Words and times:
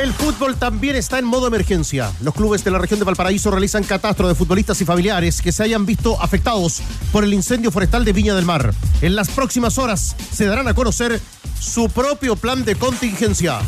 El 0.00 0.14
fútbol 0.14 0.56
también 0.56 0.96
está 0.96 1.18
en 1.18 1.26
modo 1.26 1.46
emergencia. 1.46 2.10
Los 2.22 2.32
clubes 2.32 2.64
de 2.64 2.70
la 2.70 2.78
región 2.78 2.98
de 2.98 3.04
Valparaíso 3.04 3.50
realizan 3.50 3.84
catastro 3.84 4.28
de 4.28 4.34
futbolistas 4.34 4.80
y 4.80 4.86
familiares 4.86 5.42
que 5.42 5.52
se 5.52 5.62
hayan 5.62 5.84
visto 5.84 6.18
afectados 6.22 6.80
por 7.12 7.22
el 7.22 7.34
incendio 7.34 7.70
forestal 7.70 8.02
de 8.06 8.14
Viña 8.14 8.34
del 8.34 8.46
Mar. 8.46 8.72
En 9.02 9.14
las 9.14 9.28
próximas 9.28 9.76
horas 9.76 10.16
se 10.32 10.46
darán 10.46 10.68
a 10.68 10.74
conocer 10.74 11.20
su 11.60 11.90
propio 11.90 12.34
plan 12.34 12.64
de 12.64 12.76
contingencia. 12.76 13.58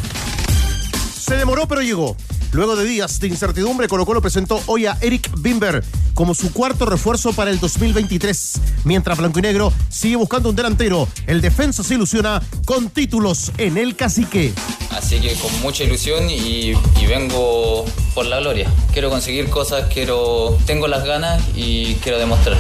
Se 1.20 1.36
demoró 1.36 1.68
pero 1.68 1.82
llegó. 1.82 2.16
Luego 2.52 2.76
de 2.76 2.84
días 2.84 3.18
de 3.18 3.28
incertidumbre, 3.28 3.88
Colo 3.88 4.04
Colo 4.04 4.20
presentó 4.20 4.62
hoy 4.66 4.84
a 4.84 4.98
Eric 5.00 5.30
Bimber 5.38 5.82
como 6.12 6.34
su 6.34 6.52
cuarto 6.52 6.84
refuerzo 6.84 7.32
para 7.32 7.50
el 7.50 7.58
2023. 7.58 8.60
Mientras 8.84 9.16
Blanco 9.16 9.38
y 9.38 9.42
Negro 9.42 9.72
sigue 9.88 10.16
buscando 10.16 10.50
un 10.50 10.56
delantero, 10.56 11.08
el 11.26 11.40
defensa 11.40 11.82
se 11.82 11.94
ilusiona 11.94 12.42
con 12.66 12.90
títulos 12.90 13.52
en 13.56 13.78
el 13.78 13.96
cacique. 13.96 14.52
Así 14.90 15.18
que 15.18 15.32
con 15.36 15.62
mucha 15.62 15.84
ilusión 15.84 16.28
y, 16.28 16.72
y 16.72 17.06
vengo 17.08 17.86
por 18.14 18.26
la 18.26 18.40
gloria. 18.40 18.70
Quiero 18.92 19.08
conseguir 19.08 19.48
cosas, 19.48 19.86
quiero, 19.90 20.58
tengo 20.66 20.88
las 20.88 21.06
ganas 21.06 21.42
y 21.56 21.94
quiero 22.02 22.18
demostrar, 22.18 22.58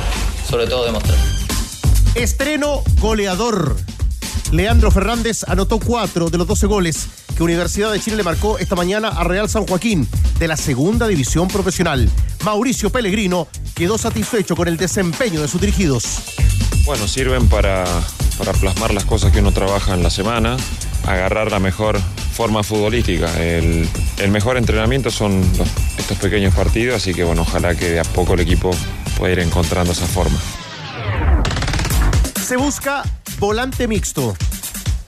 sobre 0.48 0.66
todo 0.68 0.86
demostrar. 0.86 1.18
Estreno 2.14 2.82
goleador. 2.98 3.76
Leandro 4.52 4.90
Fernández 4.90 5.44
anotó 5.46 5.78
cuatro 5.78 6.30
de 6.30 6.38
los 6.38 6.46
12 6.46 6.66
goles 6.66 7.08
que 7.36 7.42
Universidad 7.42 7.90
de 7.92 8.00
Chile 8.00 8.16
le 8.16 8.22
marcó 8.22 8.58
esta 8.58 8.74
mañana 8.76 9.08
a 9.08 9.24
Real 9.24 9.48
San 9.48 9.66
Joaquín 9.66 10.06
de 10.38 10.48
la 10.48 10.56
segunda 10.56 11.06
división 11.06 11.48
profesional. 11.48 12.08
Mauricio 12.44 12.90
Pellegrino 12.90 13.48
quedó 13.74 13.98
satisfecho 13.98 14.54
con 14.56 14.68
el 14.68 14.76
desempeño 14.76 15.40
de 15.40 15.48
sus 15.48 15.60
dirigidos. 15.60 16.04
Bueno, 16.84 17.06
sirven 17.06 17.48
para, 17.48 17.84
para 18.38 18.52
plasmar 18.52 18.92
las 18.92 19.04
cosas 19.04 19.32
que 19.32 19.38
uno 19.40 19.52
trabaja 19.52 19.94
en 19.94 20.02
la 20.02 20.10
semana, 20.10 20.56
agarrar 21.06 21.50
la 21.50 21.60
mejor 21.60 22.00
forma 22.34 22.62
futbolística. 22.62 23.32
El, 23.40 23.88
el 24.18 24.30
mejor 24.30 24.56
entrenamiento 24.56 25.10
son 25.10 25.40
los- 25.58 25.68
estos 25.98 26.18
pequeños 26.18 26.54
partidos, 26.54 26.96
así 26.96 27.14
que 27.14 27.22
bueno, 27.24 27.42
ojalá 27.42 27.74
que 27.76 27.90
de 27.90 28.00
a 28.00 28.04
poco 28.04 28.34
el 28.34 28.40
equipo 28.40 28.70
pueda 29.16 29.32
ir 29.32 29.38
encontrando 29.38 29.92
esa 29.92 30.06
forma. 30.06 30.38
Se 32.44 32.56
busca 32.56 33.02
volante 33.38 33.86
mixto. 33.86 34.36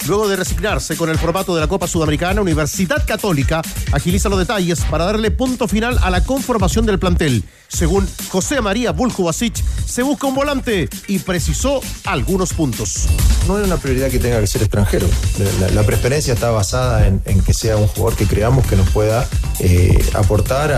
Luego 0.06 0.28
de 0.28 0.36
resignarse 0.36 0.96
con 0.96 1.08
el 1.08 1.18
formato 1.18 1.54
de 1.54 1.62
la 1.62 1.66
Copa 1.66 1.86
Sudamericana, 1.86 2.42
Universidad 2.42 3.06
Católica 3.06 3.62
agiliza 3.90 4.28
los 4.28 4.38
detalles 4.38 4.82
para 4.82 5.06
darle 5.06 5.30
punto 5.30 5.66
final 5.66 5.98
a 6.02 6.10
la 6.10 6.22
conformación 6.22 6.84
del 6.84 6.98
plantel. 6.98 7.42
Según 7.68 8.06
José 8.28 8.60
María 8.60 8.92
Buljubasic, 8.92 9.54
se 9.86 10.02
busca 10.02 10.26
un 10.26 10.34
volante 10.34 10.90
y 11.08 11.20
precisó 11.20 11.80
algunos 12.04 12.52
puntos. 12.52 13.06
No 13.48 13.58
es 13.58 13.66
una 13.66 13.78
prioridad 13.78 14.10
que 14.10 14.18
tenga 14.18 14.40
que 14.40 14.46
ser 14.46 14.62
extranjero. 14.62 15.08
La, 15.72 15.82
preferencia 15.84 16.34
está 16.34 16.50
basada 16.50 17.06
en, 17.06 17.20
que 17.42 17.54
sea 17.54 17.76
un 17.76 17.86
jugador 17.86 18.16
que 18.16 18.26
creamos 18.26 18.66
que 18.66 18.76
nos 18.76 18.88
pueda 18.90 19.26
eh, 19.60 20.04
aportar 20.14 20.70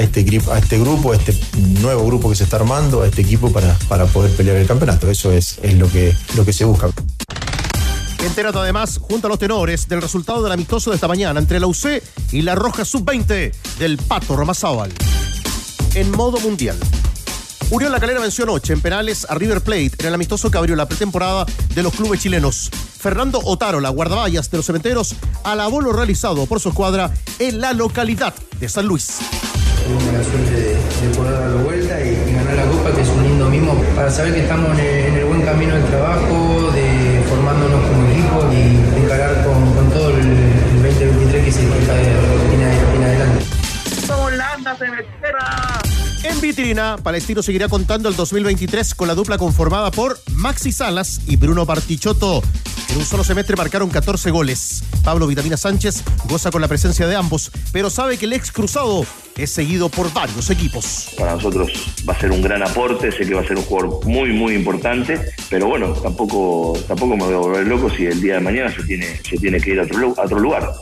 este, 0.00 0.40
a 0.50 0.58
este 0.58 0.78
grupo, 0.78 1.12
a 1.12 1.16
este 1.16 1.38
nuevo 1.80 2.06
grupo 2.06 2.30
que 2.30 2.36
se 2.36 2.44
está 2.44 2.56
armando, 2.56 3.02
a 3.02 3.06
este 3.06 3.22
equipo 3.22 3.52
para, 3.52 3.74
para 3.88 4.06
poder 4.06 4.34
pelear 4.34 4.56
el 4.56 4.66
campeonato. 4.66 5.10
Eso 5.10 5.32
es, 5.32 5.58
es 5.62 5.74
lo, 5.74 5.90
que, 5.90 6.14
lo 6.34 6.44
que 6.46 6.52
se 6.54 6.64
busca. 6.64 6.88
Entérate 8.22 8.58
además, 8.58 8.98
junto 8.98 9.26
a 9.26 9.30
los 9.30 9.38
tenores, 9.38 9.88
del 9.88 10.02
resultado 10.02 10.42
del 10.42 10.52
amistoso 10.52 10.90
de 10.90 10.96
esta 10.96 11.08
mañana 11.08 11.38
entre 11.38 11.60
la 11.60 11.66
UC 11.66 12.02
y 12.32 12.42
la 12.42 12.54
Roja 12.54 12.84
Sub-20 12.84 13.52
del 13.78 13.98
Pato 13.98 14.36
Ramazábal. 14.36 14.92
En 15.94 16.10
modo 16.10 16.38
mundial. 16.40 16.76
Unión 17.70 17.90
La 17.90 17.98
Calera 17.98 18.20
venció 18.20 18.44
anoche 18.44 18.72
en 18.72 18.80
penales 18.80 19.26
a 19.28 19.34
River 19.34 19.60
Plate 19.60 19.92
en 19.98 20.06
el 20.06 20.14
amistoso 20.14 20.50
que 20.50 20.58
abrió 20.58 20.76
la 20.76 20.86
pretemporada 20.86 21.46
de 21.74 21.82
los 21.82 21.92
clubes 21.94 22.20
chilenos. 22.20 22.70
Fernando 22.98 23.40
Otaro, 23.44 23.80
la 23.80 23.88
guardaballas 23.88 24.50
de 24.50 24.56
los 24.56 24.66
cementeros, 24.66 25.16
alabó 25.42 25.80
lo 25.80 25.92
realizado 25.92 26.46
por 26.46 26.60
su 26.60 26.68
escuadra 26.68 27.12
en 27.40 27.60
la 27.60 27.72
localidad 27.72 28.34
de 28.60 28.68
San 28.68 28.86
Luis. 28.86 29.18
La 30.12 30.22
suerte 30.22 30.50
de, 30.50 30.74
de 30.74 31.16
poder 31.16 31.32
darlo 31.32 31.58
vuelta 31.64 32.00
y, 32.04 32.32
ganar 32.32 32.54
la 32.54 32.64
copa, 32.66 32.92
que 32.92 33.02
es 33.02 33.08
un 33.08 33.22
lindo 33.24 33.46
para 33.94 34.10
saber 34.10 34.34
que 34.34 34.42
estamos 34.42 34.78
en 34.78 34.84
el, 34.84 35.04
en 35.06 35.14
el 35.14 35.24
buen 35.24 35.42
camino 35.42 35.74
del 35.74 35.84
trabajo, 35.86 36.70
formándonos 37.36 37.80
como 37.86 38.08
equipo 38.08 38.48
y 38.52 39.02
encarar 39.04 39.44
con, 39.44 39.74
todo 39.90 40.10
el, 40.10 40.16
el 40.20 40.82
2023 40.82 41.44
que 41.44 41.52
se 41.52 41.62
está 41.64 41.94
de- 41.94 42.48
viene, 42.48 42.70
viene 42.92 43.04
adelante. 43.06 43.44
En 46.28 46.40
vitrina, 46.40 46.96
Palestino 47.02 47.42
seguirá 47.42 47.68
contando 47.68 48.08
el 48.08 48.16
2023 48.16 48.94
con 48.94 49.06
la 49.08 49.14
dupla 49.14 49.38
conformada 49.38 49.90
por 49.90 50.18
Maxi 50.32 50.72
Salas 50.72 51.20
y 51.26 51.36
Bruno 51.36 51.64
Partichotto. 51.66 52.42
En 52.88 52.96
un 52.98 53.04
solo 53.04 53.22
semestre 53.22 53.54
marcaron 53.56 53.90
14 53.90 54.30
goles. 54.30 54.82
Pablo 55.04 55.26
Vitamina 55.28 55.56
Sánchez 55.56 56.02
goza 56.28 56.50
con 56.50 56.60
la 56.62 56.68
presencia 56.68 57.06
de 57.06 57.14
ambos, 57.14 57.50
pero 57.72 57.90
sabe 57.90 58.16
que 58.18 58.24
el 58.26 58.32
ex 58.32 58.50
cruzado 58.50 59.06
es 59.36 59.50
seguido 59.50 59.88
por 59.88 60.12
varios 60.12 60.50
equipos. 60.50 61.10
para 61.16 61.34
nosotros 61.34 61.70
va 62.08 62.14
a 62.14 62.20
ser 62.20 62.32
un 62.32 62.42
gran 62.42 62.62
aporte, 62.62 63.12
sé 63.12 63.18
que 63.26 63.34
va 63.34 63.42
a 63.42 63.46
ser 63.46 63.56
un 63.56 63.64
jugador 63.64 64.04
muy, 64.06 64.32
muy 64.32 64.54
importante, 64.54 65.20
pero 65.48 65.68
bueno, 65.68 65.92
tampoco, 65.92 66.76
tampoco 66.88 67.16
me 67.16 67.24
voy 67.24 67.34
a 67.34 67.38
volver 67.38 67.66
loco 67.66 67.88
si 67.90 68.06
el 68.06 68.20
día 68.20 68.34
de 68.34 68.40
mañana 68.40 68.74
se 68.74 68.82
tiene, 68.82 69.20
se 69.28 69.36
tiene 69.36 69.60
que 69.60 69.70
ir 69.72 69.80
a 69.80 69.84
otro, 69.84 69.98
lu- 69.98 70.14
a 70.18 70.22
otro 70.24 70.38
lugar. 70.40 70.72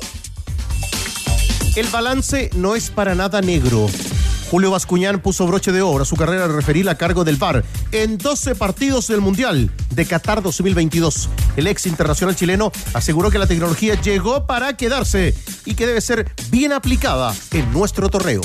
El 1.77 1.87
balance 1.89 2.51
no 2.55 2.77
es 2.77 2.91
para 2.91 3.15
nada 3.15 3.41
negro. 3.41 3.89
Julio 4.51 4.71
Bascuñán 4.71 5.21
puso 5.21 5.47
broche 5.47 5.73
de 5.73 5.83
oro 5.83 6.03
a 6.03 6.07
su 6.07 6.17
carrera 6.17 6.47
de 6.47 6.55
referir 6.55 6.89
a 6.89 6.97
cargo 6.97 7.25
del 7.25 7.37
VAR 7.37 7.65
en 7.93 8.19
12 8.19 8.55
partidos 8.55 9.09
del 9.09 9.21
Mundial 9.21 9.71
de 9.91 10.07
Qatar 10.07 10.43
2022. 10.43 11.29
El 11.57 11.67
ex 11.67 11.87
internacional 11.87 12.37
chileno 12.37 12.73
aseguró 12.93 13.31
que 13.31 13.39
la 13.39 13.47
tecnología 13.47 14.01
llegó 14.01 14.47
para 14.47 14.77
quedarse 14.77 15.35
y 15.65 15.75
que 15.75 15.87
debe 15.87 16.01
ser 16.01 16.31
bien 16.51 16.73
aplicada 16.73 17.35
en 17.53 17.73
nuestro 17.73 18.09
torneo. 18.09 18.43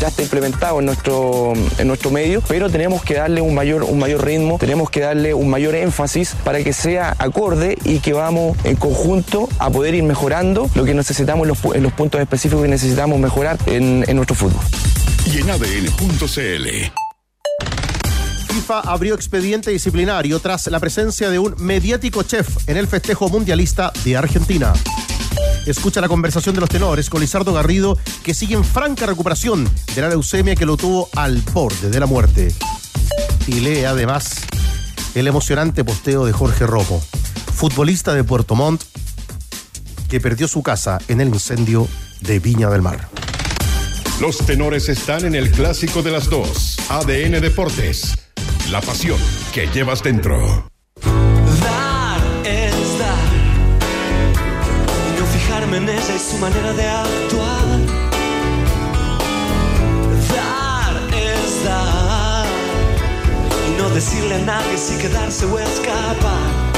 ya 0.00 0.08
está 0.08 0.22
implementado 0.22 0.80
en 0.80 0.86
nuestro, 0.86 1.52
en 1.78 1.86
nuestro 1.86 2.10
medio, 2.10 2.42
pero 2.48 2.68
tenemos 2.68 3.02
que 3.04 3.14
darle 3.14 3.40
un 3.40 3.54
mayor, 3.54 3.84
un 3.84 3.98
mayor 4.00 4.24
ritmo, 4.24 4.58
tenemos 4.58 4.90
que 4.90 5.00
darle 5.00 5.32
un 5.32 5.48
mayor 5.48 5.76
énfasis 5.76 6.34
para 6.42 6.62
que 6.64 6.72
sea 6.72 7.14
acorde 7.18 7.78
y 7.84 8.00
que 8.00 8.12
vamos 8.12 8.56
en 8.64 8.74
conjunto 8.74 9.48
a 9.58 9.70
poder 9.70 9.94
ir 9.94 10.02
mejorando 10.02 10.68
lo 10.74 10.84
que 10.84 10.94
necesitamos 10.94 11.46
en 11.46 11.48
los, 11.48 11.76
los 11.82 11.92
puntos 11.92 12.20
específicos 12.20 12.62
que 12.62 12.68
necesitamos 12.68 13.20
mejorar 13.20 13.58
en, 13.66 14.04
en 14.08 14.16
nuestro 14.16 14.34
fútbol. 14.34 14.62
Y 15.26 15.38
en 15.38 15.50
ADN.cl. 15.50 16.68
FIFA 18.48 18.80
abrió 18.80 19.14
expediente 19.14 19.70
disciplinario 19.70 20.40
tras 20.40 20.66
la 20.66 20.80
presencia 20.80 21.30
de 21.30 21.38
un 21.38 21.54
mediático 21.58 22.22
chef 22.22 22.68
en 22.68 22.76
el 22.76 22.86
festejo 22.86 23.28
mundialista 23.28 23.92
de 24.04 24.16
Argentina. 24.16 24.72
Escucha 25.66 26.00
la 26.00 26.08
conversación 26.08 26.54
de 26.54 26.60
los 26.60 26.70
tenores 26.70 27.08
con 27.08 27.20
Lizardo 27.20 27.52
Garrido, 27.52 27.96
que 28.22 28.34
sigue 28.34 28.54
en 28.54 28.64
franca 28.64 29.06
recuperación 29.06 29.68
de 29.94 30.02
la 30.02 30.08
leucemia 30.08 30.56
que 30.56 30.66
lo 30.66 30.76
tuvo 30.76 31.08
al 31.14 31.40
borde 31.52 31.88
de 31.88 32.00
la 32.00 32.06
muerte. 32.06 32.52
Y 33.46 33.60
lee 33.60 33.84
además 33.84 34.42
el 35.14 35.28
emocionante 35.28 35.84
posteo 35.84 36.26
de 36.26 36.32
Jorge 36.32 36.66
Rojo, 36.66 37.02
futbolista 37.54 38.12
de 38.12 38.24
Puerto 38.24 38.54
Montt, 38.54 38.82
que 40.08 40.20
perdió 40.20 40.48
su 40.48 40.62
casa 40.62 40.98
en 41.08 41.20
el 41.20 41.28
incendio 41.28 41.88
de 42.20 42.38
Viña 42.38 42.68
del 42.68 42.82
Mar. 42.82 43.08
Los 44.22 44.38
tenores 44.38 44.88
están 44.88 45.24
en 45.24 45.34
el 45.34 45.50
clásico 45.50 46.00
de 46.00 46.12
las 46.12 46.30
dos. 46.30 46.76
ADN 46.88 47.40
Deportes. 47.40 48.16
La 48.70 48.80
pasión 48.80 49.18
que 49.52 49.66
llevas 49.66 50.00
dentro. 50.00 50.70
Dar 51.02 52.20
es 52.44 52.98
dar. 53.00 53.32
Y 55.08 55.18
no 55.18 55.26
fijarme 55.26 55.76
en 55.78 55.88
ella 55.88 56.14
y 56.14 56.18
su 56.20 56.38
manera 56.38 56.72
de 56.72 56.86
actuar. 56.86 57.66
Dar 60.36 61.14
es 61.18 61.64
dar. 61.64 62.46
Y 63.68 63.76
no 63.76 63.90
decirle 63.90 64.36
a 64.36 64.44
nadie 64.44 64.78
si 64.78 64.98
quedarse 64.98 65.46
o 65.46 65.58
escapar. 65.58 66.72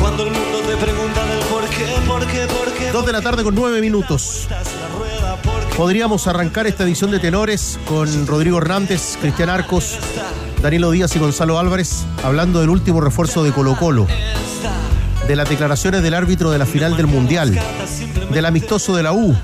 Cuando 0.00 0.22
el 0.22 0.30
mundo 0.30 0.60
te 0.60 0.76
pregunta 0.78 1.26
del 1.26 1.40
por 1.40 1.68
qué, 1.68 1.86
por 2.06 2.26
qué, 2.26 2.46
por 2.46 2.72
qué. 2.72 2.90
Dos 2.90 3.04
de 3.04 3.12
la 3.12 3.20
tarde 3.20 3.44
con 3.44 3.54
nueve 3.54 3.82
minutos. 3.82 4.48
Podríamos 5.78 6.26
arrancar 6.26 6.66
esta 6.66 6.82
edición 6.82 7.12
de 7.12 7.20
Tenores 7.20 7.78
con 7.86 8.26
Rodrigo 8.26 8.58
Hernández, 8.58 9.16
Cristian 9.20 9.48
Arcos, 9.48 9.96
Danilo 10.60 10.90
Díaz 10.90 11.14
y 11.14 11.20
Gonzalo 11.20 11.56
Álvarez 11.56 12.04
hablando 12.24 12.58
del 12.58 12.68
último 12.68 13.00
refuerzo 13.00 13.44
de 13.44 13.52
Colo 13.52 13.76
Colo, 13.76 14.08
de 15.28 15.36
las 15.36 15.48
declaraciones 15.48 16.02
del 16.02 16.14
árbitro 16.14 16.50
de 16.50 16.58
la 16.58 16.66
final 16.66 16.96
del 16.96 17.06
Mundial, 17.06 17.56
del 18.32 18.44
amistoso 18.44 18.96
de 18.96 19.04
la 19.04 19.12
U, 19.12 19.36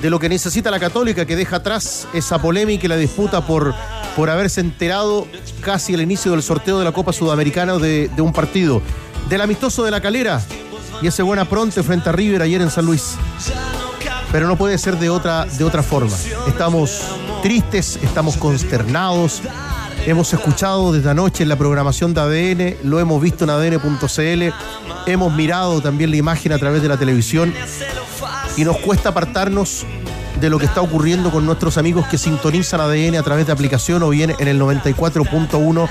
de 0.00 0.10
lo 0.10 0.20
que 0.20 0.28
necesita 0.28 0.70
la 0.70 0.78
Católica 0.78 1.26
que 1.26 1.34
deja 1.34 1.56
atrás 1.56 2.06
esa 2.14 2.40
polémica 2.40 2.86
y 2.86 2.88
la 2.88 2.96
disputa 2.96 3.44
por, 3.44 3.74
por 4.14 4.30
haberse 4.30 4.60
enterado 4.60 5.26
casi 5.60 5.92
al 5.94 6.02
inicio 6.02 6.30
del 6.30 6.44
sorteo 6.44 6.78
de 6.78 6.84
la 6.84 6.92
Copa 6.92 7.12
Sudamericana 7.12 7.78
de, 7.78 8.08
un 8.18 8.32
partido. 8.32 8.80
del 9.28 9.40
amistoso 9.40 9.82
de 9.82 9.90
la 9.90 10.00
calera 10.00 10.40
y 11.02 11.08
ese 11.08 11.24
buena 11.24 11.46
pronto 11.46 11.82
frente 11.82 12.10
a 12.10 12.12
River 12.12 12.42
ayer 12.42 12.62
en 12.62 12.70
San 12.70 12.86
Luis. 12.86 13.16
Pero 14.34 14.48
no 14.48 14.56
puede 14.56 14.78
ser 14.78 14.98
de 14.98 15.10
otra, 15.10 15.44
de 15.44 15.62
otra 15.62 15.84
forma. 15.84 16.16
Estamos 16.48 17.02
tristes, 17.40 18.00
estamos 18.02 18.36
consternados. 18.36 19.40
Hemos 20.06 20.32
escuchado 20.34 20.92
desde 20.92 21.08
anoche 21.08 21.44
en 21.44 21.48
la 21.48 21.54
programación 21.54 22.12
de 22.14 22.20
ADN, 22.20 22.76
lo 22.82 22.98
hemos 22.98 23.22
visto 23.22 23.44
en 23.44 23.50
ADN.cl, 23.50 24.52
hemos 25.06 25.32
mirado 25.32 25.80
también 25.80 26.10
la 26.10 26.16
imagen 26.16 26.50
a 26.50 26.58
través 26.58 26.82
de 26.82 26.88
la 26.88 26.96
televisión 26.96 27.54
y 28.56 28.64
nos 28.64 28.76
cuesta 28.78 29.10
apartarnos 29.10 29.86
de 30.40 30.50
lo 30.50 30.58
que 30.58 30.66
está 30.66 30.80
ocurriendo 30.80 31.30
con 31.30 31.46
nuestros 31.46 31.78
amigos 31.78 32.04
que 32.08 32.18
sintonizan 32.18 32.80
ADN 32.80 33.14
a 33.14 33.22
través 33.22 33.46
de 33.46 33.52
aplicación 33.52 34.02
o 34.02 34.08
bien 34.10 34.34
en 34.40 34.48
el 34.48 34.60
94.1 34.60 35.88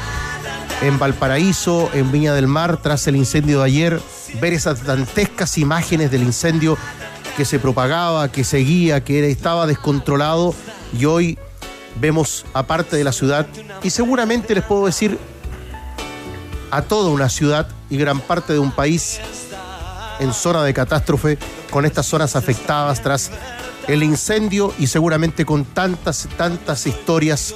en 0.82 1.00
Valparaíso, 1.00 1.90
en 1.94 2.12
Viña 2.12 2.34
del 2.34 2.48
Mar, 2.48 2.76
tras 2.76 3.08
el 3.08 3.16
incendio 3.16 3.60
de 3.60 3.66
ayer, 3.66 4.02
ver 4.42 4.52
esas 4.52 4.84
dantescas 4.84 5.58
imágenes 5.58 6.12
del 6.12 6.24
incendio 6.24 6.78
que 7.36 7.46
se 7.46 7.60
propagaba, 7.60 8.32
que 8.32 8.44
seguía, 8.44 9.04
que 9.04 9.30
estaba 9.30 9.68
descontrolado 9.68 10.54
y 10.98 11.06
hoy 11.06 11.38
vemos 12.00 12.46
aparte 12.54 12.96
de 12.98 13.04
la 13.04 13.12
ciudad 13.12 13.48
y 13.84 13.90
seguramente 13.90 14.56
les 14.56 14.64
puedo 14.64 14.86
decir 14.86 15.18
a 16.72 16.82
toda 16.82 17.10
una 17.10 17.30
ciudad 17.30 17.68
y 17.90 17.98
gran 17.98 18.20
parte 18.20 18.54
de 18.54 18.60
un 18.60 18.72
país 18.72 19.20
en 20.20 20.34
zona 20.34 20.64
de 20.64 20.74
catástrofe 20.74 21.38
con 21.70 21.86
estas 21.86 22.06
zonas 22.06 22.36
afectadas 22.36 23.02
tras 23.02 23.32
el 23.88 24.04
incendio 24.04 24.74
y 24.80 24.88
seguramente 24.88 25.46
con 25.46 25.66
tantas, 25.66 26.28
tantas 26.38 26.88
historias 26.88 27.56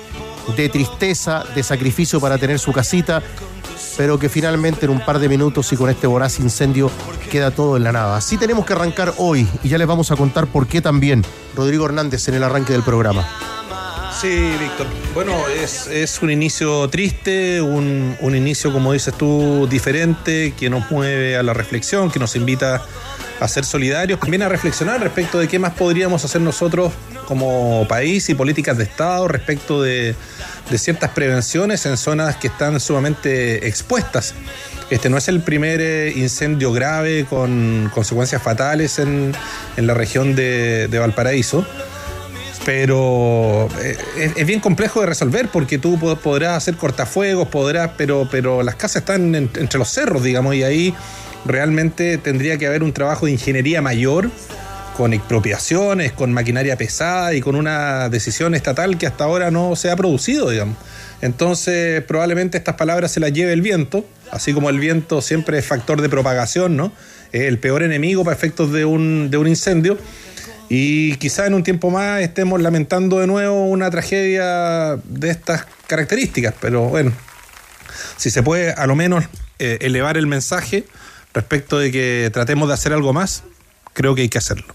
de 0.55 0.69
tristeza, 0.69 1.43
de 1.55 1.63
sacrificio 1.63 2.19
para 2.19 2.37
tener 2.37 2.59
su 2.59 2.71
casita, 2.71 3.21
pero 3.95 4.19
que 4.19 4.29
finalmente 4.29 4.85
en 4.85 4.91
un 4.91 5.03
par 5.03 5.19
de 5.19 5.29
minutos 5.29 5.71
y 5.73 5.77
con 5.77 5.89
este 5.89 6.07
voraz 6.07 6.39
incendio 6.39 6.91
queda 7.31 7.51
todo 7.51 7.77
en 7.77 7.83
la 7.83 7.91
nada. 7.91 8.17
Así 8.17 8.37
tenemos 8.37 8.65
que 8.65 8.73
arrancar 8.73 9.13
hoy 9.17 9.47
y 9.63 9.69
ya 9.69 9.77
les 9.77 9.87
vamos 9.87 10.11
a 10.11 10.15
contar 10.15 10.47
por 10.47 10.67
qué 10.67 10.81
también. 10.81 11.23
Rodrigo 11.55 11.85
Hernández 11.85 12.27
en 12.27 12.35
el 12.35 12.43
arranque 12.43 12.73
del 12.73 12.83
programa. 12.83 13.27
Sí, 14.19 14.51
Víctor. 14.59 14.87
Bueno, 15.13 15.33
es, 15.47 16.19
un 16.23 16.31
inicio 16.31 16.89
triste, 16.89 17.61
un, 17.61 18.15
un, 18.19 18.35
inicio, 18.35 18.73
como 18.73 18.91
dices 18.93 19.13
tú, 19.13 19.67
diferente, 19.69 20.55
que 20.57 20.71
nos 20.71 20.89
mueve 20.89 21.37
a 21.37 21.43
la 21.43 21.53
reflexión, 21.53 22.09
que 22.09 22.17
nos 22.17 22.35
invita 22.35 22.81
a 23.39 23.47
ser 23.47 23.63
solidarios, 23.63 24.19
también 24.19 24.41
a 24.41 24.49
reflexionar 24.49 25.01
respecto 25.01 25.37
de 25.37 25.47
qué 25.47 25.59
más 25.59 25.73
podríamos 25.73 26.25
hacer 26.25 26.41
nosotros 26.41 26.93
como 27.27 27.85
país 27.89 28.29
y 28.29 28.35
políticas 28.35 28.77
de 28.77 28.85
Estado 28.85 29.27
respecto 29.27 29.81
de, 29.81 30.15
ciertas 30.77 31.11
prevenciones 31.11 31.85
en 31.85 31.97
zonas 31.97 32.37
que 32.37 32.47
están 32.47 32.79
sumamente 32.79 33.67
expuestas. 33.67 34.33
Este 34.89 35.09
no 35.09 35.17
es 35.17 35.27
el 35.27 35.41
primer 35.41 35.81
eh, 35.81 36.13
incendio 36.15 36.71
grave 36.71 37.25
con 37.29 37.91
consecuencias 37.93 38.41
fatales 38.41 38.97
en, 38.99 39.33
la 39.75 39.93
región 39.93 40.35
de, 40.35 40.87
Valparaíso 40.97 41.65
pero 42.65 43.69
eh, 43.81 43.97
es, 44.35 44.45
bien 44.45 44.59
complejo 44.59 44.99
de 44.99 45.05
resolver 45.05 45.47
porque 45.47 45.77
tú 45.77 45.97
podrás 46.21 46.57
hacer 46.57 46.75
cortafuegos, 46.75 47.47
podrás, 47.47 47.91
pero, 47.97 48.27
pero 48.29 48.61
las 48.61 48.75
casas 48.75 49.03
están 49.03 49.35
entre 49.35 49.79
los 49.79 49.89
cerros, 49.89 50.21
digamos, 50.21 50.53
y 50.53 50.63
ahí 50.63 50.93
realmente 51.45 52.17
tendría 52.17 52.57
que 52.57 52.67
haber 52.67 52.83
un 52.83 52.91
trabajo 52.91 53.25
de 53.25 53.31
ingeniería 53.33 53.81
mayor 53.81 54.29
con 54.97 55.13
expropiaciones, 55.13 56.11
con 56.11 56.33
maquinaria 56.33 56.75
pesada 56.75 57.35
y 57.35 57.39
con 57.39 57.55
una 57.55 58.09
decisión 58.09 58.55
estatal 58.55 58.97
que 58.97 59.05
hasta 59.05 59.25
ahora 59.25 59.51
no 59.51 59.75
se 59.75 59.91
ha 59.91 59.95
producido, 59.95 60.49
digamos. 60.49 60.75
Entonces, 61.21 62.01
probablemente 62.03 62.57
estas 62.57 62.75
palabras 62.75 63.11
se 63.11 63.19
las 63.19 63.31
lleve 63.31 63.53
el 63.53 63.61
viento, 63.61 64.03
así 64.31 64.53
como 64.53 64.71
el 64.71 64.79
viento 64.79 65.21
siempre 65.21 65.59
es 65.59 65.65
factor 65.65 66.01
de 66.01 66.09
propagación, 66.09 66.75
¿no? 66.75 66.91
Es 67.31 67.43
el 67.43 67.59
peor 67.59 67.83
enemigo 67.83 68.23
para 68.23 68.35
efectos 68.35 68.73
de 68.73 68.85
un, 68.85 69.29
de 69.29 69.37
un 69.37 69.47
incendio. 69.47 69.99
Y 70.67 71.15
quizá 71.17 71.45
en 71.45 71.53
un 71.53 71.63
tiempo 71.63 71.91
más 71.91 72.21
estemos 72.21 72.59
lamentando 72.59 73.19
de 73.19 73.27
nuevo 73.27 73.65
una 73.67 73.91
tragedia 73.91 74.97
de 75.05 75.29
estas 75.29 75.65
características, 75.85 76.55
pero 76.59 76.89
bueno, 76.89 77.13
si 78.17 78.31
se 78.31 78.41
puede 78.41 78.71
a 78.71 78.87
lo 78.87 78.95
menos 78.95 79.23
eh, 79.59 79.77
elevar 79.81 80.17
el 80.17 80.25
mensaje 80.25 80.85
respecto 81.33 81.77
de 81.77 81.91
que 81.91 82.31
tratemos 82.33 82.67
de 82.67 82.73
hacer 82.73 82.93
algo 82.93 83.13
más, 83.13 83.43
creo 83.93 84.15
que 84.15 84.23
hay 84.23 84.29
que 84.29 84.39
hacerlo. 84.39 84.73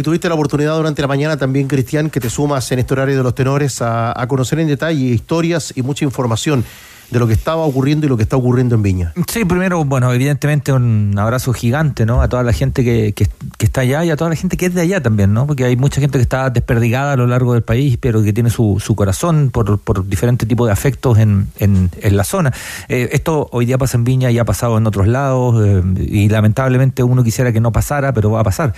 Y 0.00 0.02
tuviste 0.02 0.30
la 0.30 0.34
oportunidad 0.34 0.78
durante 0.78 1.02
la 1.02 1.08
mañana 1.08 1.36
también, 1.36 1.68
Cristian, 1.68 2.08
que 2.08 2.20
te 2.20 2.30
sumas 2.30 2.72
en 2.72 2.78
este 2.78 2.94
horario 2.94 3.18
de 3.18 3.22
los 3.22 3.34
tenores 3.34 3.82
a, 3.82 4.18
a 4.18 4.26
conocer 4.26 4.58
en 4.58 4.66
detalle 4.66 5.04
historias 5.04 5.74
y 5.76 5.82
mucha 5.82 6.06
información 6.06 6.64
de 7.10 7.18
lo 7.18 7.26
que 7.26 7.32
estaba 7.32 7.64
ocurriendo 7.64 8.06
y 8.06 8.08
lo 8.08 8.16
que 8.16 8.22
está 8.22 8.36
ocurriendo 8.36 8.74
en 8.74 8.82
Viña. 8.82 9.12
Sí, 9.28 9.44
primero, 9.44 9.84
bueno, 9.84 10.12
evidentemente 10.12 10.72
un 10.72 11.14
abrazo 11.18 11.52
gigante, 11.52 12.06
¿no? 12.06 12.22
A 12.22 12.28
toda 12.28 12.42
la 12.42 12.52
gente 12.52 12.84
que, 12.84 13.12
que, 13.12 13.28
está 13.58 13.82
allá 13.82 14.04
y 14.04 14.10
a 14.10 14.16
toda 14.16 14.30
la 14.30 14.36
gente 14.36 14.56
que 14.56 14.66
es 14.66 14.74
de 14.74 14.80
allá 14.80 15.02
también, 15.02 15.32
¿no? 15.32 15.46
Porque 15.46 15.64
hay 15.64 15.76
mucha 15.76 16.00
gente 16.00 16.18
que 16.18 16.22
está 16.22 16.50
desperdigada 16.50 17.12
a 17.12 17.16
lo 17.16 17.26
largo 17.26 17.54
del 17.54 17.62
país, 17.62 17.98
pero 18.00 18.22
que 18.22 18.32
tiene 18.32 18.50
su, 18.50 18.80
su 18.80 18.94
corazón 18.94 19.50
por, 19.50 19.78
por 19.78 20.06
diferentes 20.08 20.48
tipos 20.48 20.66
de 20.66 20.72
afectos 20.72 21.18
en, 21.18 21.48
en, 21.58 21.90
la 22.16 22.24
zona. 22.24 22.52
Eh, 22.88 23.10
esto 23.12 23.48
hoy 23.52 23.66
día 23.66 23.78
pasa 23.78 23.96
en 23.96 24.04
Viña 24.04 24.30
y 24.30 24.38
ha 24.38 24.44
pasado 24.44 24.78
en 24.78 24.86
otros 24.86 25.06
lados 25.06 25.64
eh, 25.64 25.82
y 26.00 26.28
lamentablemente 26.28 27.02
uno 27.02 27.22
quisiera 27.22 27.52
que 27.52 27.60
no 27.60 27.72
pasara, 27.72 28.12
pero 28.12 28.30
va 28.30 28.40
a 28.40 28.44
pasar. 28.44 28.74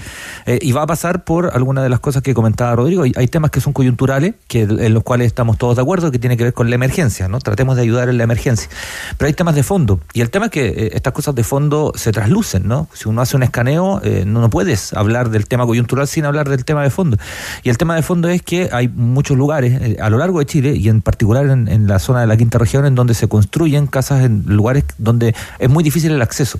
Eh, 0.46 0.58
y 0.61 0.73
va 0.73 0.82
a 0.82 0.87
pasar 0.87 1.25
por 1.25 1.50
algunas 1.55 1.84
de 1.84 1.90
las 1.90 2.00
cosas 2.00 2.23
que 2.23 2.34
comentaba 2.34 2.76
Rodrigo. 2.76 3.05
Hay, 3.05 3.12
hay 3.17 3.29
temas 3.29 3.50
que 3.50 3.61
son 3.61 3.73
coyunturales, 3.73 4.34
que 4.49 4.62
en 4.62 4.94
los 4.94 5.02
cuales 5.02 5.26
estamos 5.29 5.58
todos 5.58 5.76
de 5.76 5.82
acuerdo, 5.82 6.11
que 6.11 6.19
tiene 6.19 6.37
que 6.37 6.44
ver 6.44 6.52
con 6.52 6.69
la 6.69 6.75
emergencia, 6.75 7.29
¿no? 7.29 7.38
Tratemos 7.40 7.76
de 7.76 7.82
ayudar 7.82 8.08
en 8.08 8.19
la 8.19 8.22
emergencia. 8.25 8.69
Pero 9.17 9.27
hay 9.27 9.33
temas 9.33 9.55
de 9.55 9.63
fondo. 9.63 10.01
Y 10.13 10.21
el 10.21 10.31
tema 10.31 10.47
es 10.47 10.51
que 10.53 10.67
eh, 10.67 10.91
estas 10.95 11.13
cosas 11.13 11.35
de 11.35 11.45
fondo 11.45 11.93
se 11.95 12.13
traslucen, 12.13 12.67
¿no? 12.67 12.89
Si 12.93 13.09
uno 13.09 13.21
hace 13.23 13.37
un 13.37 13.43
escaneo, 13.43 14.01
eh, 14.05 14.25
no, 14.27 14.49
puedes 14.51 14.93
hablar 14.93 15.31
del 15.31 15.47
tema 15.47 15.67
coyuntural 15.67 16.07
sin 16.09 16.25
hablar 16.25 16.49
del 16.49 16.65
tema 16.65 16.83
de 16.83 16.91
fondo. 16.91 17.17
Y 17.63 17.71
el 17.71 17.79
tema 17.79 17.95
de 17.95 18.03
fondo 18.03 18.29
es 18.29 18.43
que 18.43 18.69
hay 18.73 18.89
muchos 18.89 19.37
lugares 19.37 19.81
eh, 19.81 19.97
a 20.01 20.11
lo 20.11 20.19
largo 20.19 20.39
de 20.39 20.47
Chile 20.47 20.75
y 20.75 20.89
en 20.89 21.03
particular 21.03 21.47
en, 21.47 21.69
en 21.69 21.87
la 21.87 21.99
zona 21.99 22.21
de 22.21 22.27
la 22.27 22.37
quinta 22.37 22.59
región 22.59 22.87
en 22.87 22.95
donde 22.95 23.15
se 23.15 23.29
construyen 23.29 23.87
casas 23.87 24.25
en 24.25 24.45
lugares 24.47 24.85
donde 24.99 25.35
es 25.59 25.71
muy 25.71 25.85
difícil 25.85 26.13
el 26.13 26.23
acceso. 26.23 26.59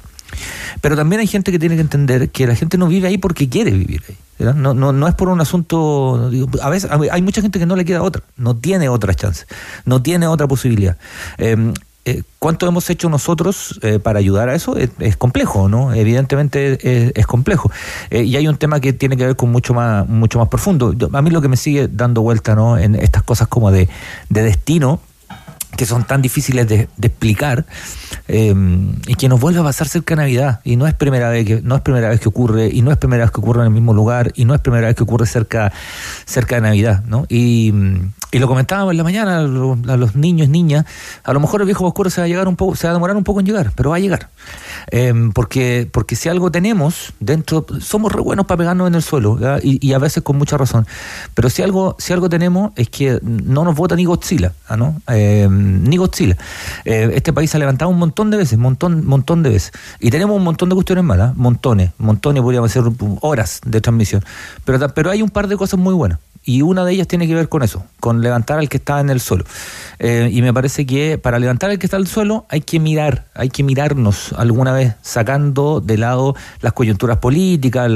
Pero 0.81 0.97
también 0.97 1.21
hay 1.21 1.27
gente 1.27 1.53
que 1.53 1.59
tiene 1.59 1.75
que 1.75 1.81
entender 1.81 2.31
que 2.31 2.47
la 2.47 2.55
gente 2.55 2.79
no 2.79 2.87
vive 2.89 3.09
ahí 3.09 3.19
porque 3.19 3.49
quiere 3.49 3.71
vivir 3.71 4.03
ahí. 4.09 4.17
No, 4.55 4.75
no, 4.75 4.93
no 4.93 5.09
es 5.09 5.15
por 5.15 5.29
un 5.29 5.41
asunto. 5.41 6.31
A 6.63 6.71
veces 6.71 6.91
hay 6.91 7.23
mucha 7.23 7.43
gente 7.43 7.59
que 7.59 7.67
no 7.67 7.77
le 7.77 7.85
queda 7.85 8.03
otra, 8.03 8.23
no 8.37 8.57
tiene 8.57 8.89
otra 8.89 9.15
chance, 9.15 9.47
no 9.85 10.03
tiene 10.03 10.27
otra 10.27 10.49
posibilidad. 10.49 10.97
Eh, 11.39 11.73
eh, 12.05 12.25
¿Cuánto 12.41 12.67
hemos 12.67 12.91
hecho 12.91 13.09
nosotros 13.09 13.79
eh, 13.83 14.01
para 14.01 14.19
ayudar 14.19 14.49
a 14.49 14.57
eso? 14.57 14.77
Es, 14.77 15.17
complejo, 15.17 15.69
¿no? 15.69 15.95
Evidentemente 15.95 16.79
es, 17.19 17.27
complejo. 17.29 17.71
Eh, 18.11 18.25
y 18.25 18.35
hay 18.35 18.49
un 18.49 18.57
tema 18.57 18.81
que 18.81 18.93
tiene 18.93 19.17
que 19.17 19.25
ver 19.27 19.37
con 19.37 19.53
mucho 19.53 19.73
más, 19.73 20.09
mucho 20.09 20.41
más 20.41 20.49
profundo. 20.49 20.95
a 21.13 21.23
mí 21.23 21.31
lo 21.31 21.41
que 21.41 21.47
me 21.47 21.57
sigue 21.57 21.87
dando 21.87 22.23
vuelta, 22.23 22.57
¿no? 22.57 22.77
En 22.77 22.97
estas 22.97 23.23
cosas 23.23 23.47
como 23.47 23.71
de, 23.71 23.89
de 24.31 24.43
destino, 24.43 25.01
que 25.77 25.87
son 25.87 26.05
tan 26.05 26.23
difíciles 26.23 26.69
de, 26.69 26.89
explicar 27.01 27.65
y 28.29 29.15
que 29.17 29.29
nos 29.29 29.41
vuelve 29.41 29.61
a 29.61 29.63
pasar 29.63 29.89
cerca 29.89 30.15
de 30.15 30.23
Navidad. 30.23 30.61
Y 30.65 30.77
no 30.77 30.87
es 30.87 30.95
primera 30.95 31.29
vez 31.29 31.47
que 31.47 31.63
no 31.63 31.77
es 31.77 31.83
primera 31.83 32.09
vez 32.09 32.21
que 32.21 32.29
ocurre 32.29 32.69
y 32.73 32.83
no 32.83 32.91
es 32.91 32.99
primera 32.99 33.25
vez 33.25 33.31
que 33.31 33.41
ocurre 33.41 33.61
en 33.61 33.67
el 33.67 33.73
mismo 33.73 33.93
lugar 33.93 34.33
y 34.35 34.45
no 34.45 34.55
es 34.55 34.61
primera 34.61 34.87
vez 34.87 34.97
que 34.97 35.03
ocurre 35.03 35.27
cerca 35.27 35.73
cerca 36.25 36.57
de 36.57 36.63
Navidad 36.63 37.05
no 37.07 37.27
y, 37.29 37.73
y 38.33 38.39
lo 38.39 38.49
comentábamos 38.49 38.93
en 38.93 38.97
la 38.97 39.05
mañana 39.05 39.39
a 39.41 39.43
los, 39.43 40.17
niños, 40.17 40.49
niñas, 40.49 40.87
a 41.23 41.35
lo 41.35 41.41
mejor 41.41 41.61
el 41.61 41.67
viejo 41.67 41.85
oscuro 41.85 42.09
se 42.09 42.23
va 42.23 42.25
a 42.25 42.29
llegar 42.29 42.49
un 42.49 42.57
poco, 42.57 42.75
se 42.77 42.87
va 42.87 42.93
a 42.93 42.95
demorar 42.95 43.15
un 43.15 43.25
poco 43.25 43.41
en 43.41 43.47
llegar, 43.47 43.73
pero 43.77 43.91
va 43.91 43.97
a 43.97 43.99
llegar. 43.99 44.31
Em, 44.91 45.33
porque, 45.33 45.87
porque 45.93 46.17
si 46.17 46.31
algo 46.31 46.51
tenemos 46.51 47.13
dentro, 47.21 47.67
somos 47.81 48.11
re 48.11 48.23
buenos 48.23 48.47
para 48.47 48.57
pegarnos 48.57 48.89
en 48.89 48.95
el 48.95 49.03
suelo, 49.03 49.39
y, 49.63 49.93
a 49.93 49.99
veces 49.99 50.23
con 50.23 50.39
mucha 50.39 50.57
razón. 50.57 50.87
Pero 51.35 51.51
si 51.51 51.61
algo, 51.61 51.95
si 51.99 52.15
algo 52.15 52.31
tenemos 52.31 52.73
es 52.77 52.89
que 52.89 53.19
no 53.23 53.65
nos 53.65 53.77
vota 53.77 53.97
ni 53.97 54.07
Godzilla, 54.07 54.55
¿ah, 54.67 54.79
¿no? 54.79 55.03
Em, 55.09 55.83
ni 55.85 55.99
Godzilla. 55.99 56.39
Eh, 56.87 57.11
este 57.15 57.35
país 57.35 57.51
se 57.51 57.59
ha 57.59 57.61
levantado 57.61 57.91
un 57.91 57.99
montón 57.99 58.31
de 58.31 58.39
veces, 58.39 58.59
montón, 58.59 59.05
montón 59.05 59.43
de 59.43 59.51
veces. 59.51 59.73
Y 60.01 60.11
tenemos 60.11 60.35
un 60.35 60.45
montón 60.45 60.71
de 60.71 60.75
cuestiones 60.75 61.05
malas, 61.05 61.37
montones, 61.37 61.91
montones, 61.99 62.43
podríamos 62.43 62.71
hacer 62.71 62.85
horas 63.21 63.61
de 63.67 63.83
transmisión. 63.83 64.25
Pero, 64.65 64.89
pero 64.95 65.11
hay 65.11 65.21
un 65.21 65.29
par 65.29 65.49
de 65.49 65.59
cosas 65.59 65.79
muy 65.79 65.93
buenas 65.93 66.19
y 66.45 66.63
una 66.63 66.85
de 66.85 66.93
ellas 66.93 67.07
tiene 67.07 67.27
que 67.27 67.35
ver 67.35 67.49
con 67.49 67.63
eso, 67.63 67.85
con 68.01 68.21
levantar 68.21 68.59
al 68.59 68.69
que 68.69 68.79
está 68.79 69.01
en 69.01 69.11
el 69.11 69.21
suelo. 69.21 69.45
Eh, 69.99 70.29
y 70.33 70.43
me 70.43 70.53
parece 70.53 70.87
que 70.87 71.19
para 71.19 71.39
levantar 71.39 71.71
al 71.71 71.79
que 71.79 71.87
está 71.87 71.97
en 71.97 72.03
el 72.03 72.09
suelo 72.09 72.47
hay 72.49 72.63
que 72.63 72.81
mirar, 72.81 73.27
hay 73.35 73.49
que 73.49 73.63
mirarnos 73.63 74.33
alguna 74.37 74.73
vez, 74.73 74.95
sacando 75.03 75.81
de 75.81 75.99
lado 75.99 76.35
las 76.61 76.73
coyunturas 76.73 77.19
políticas, 77.19 77.91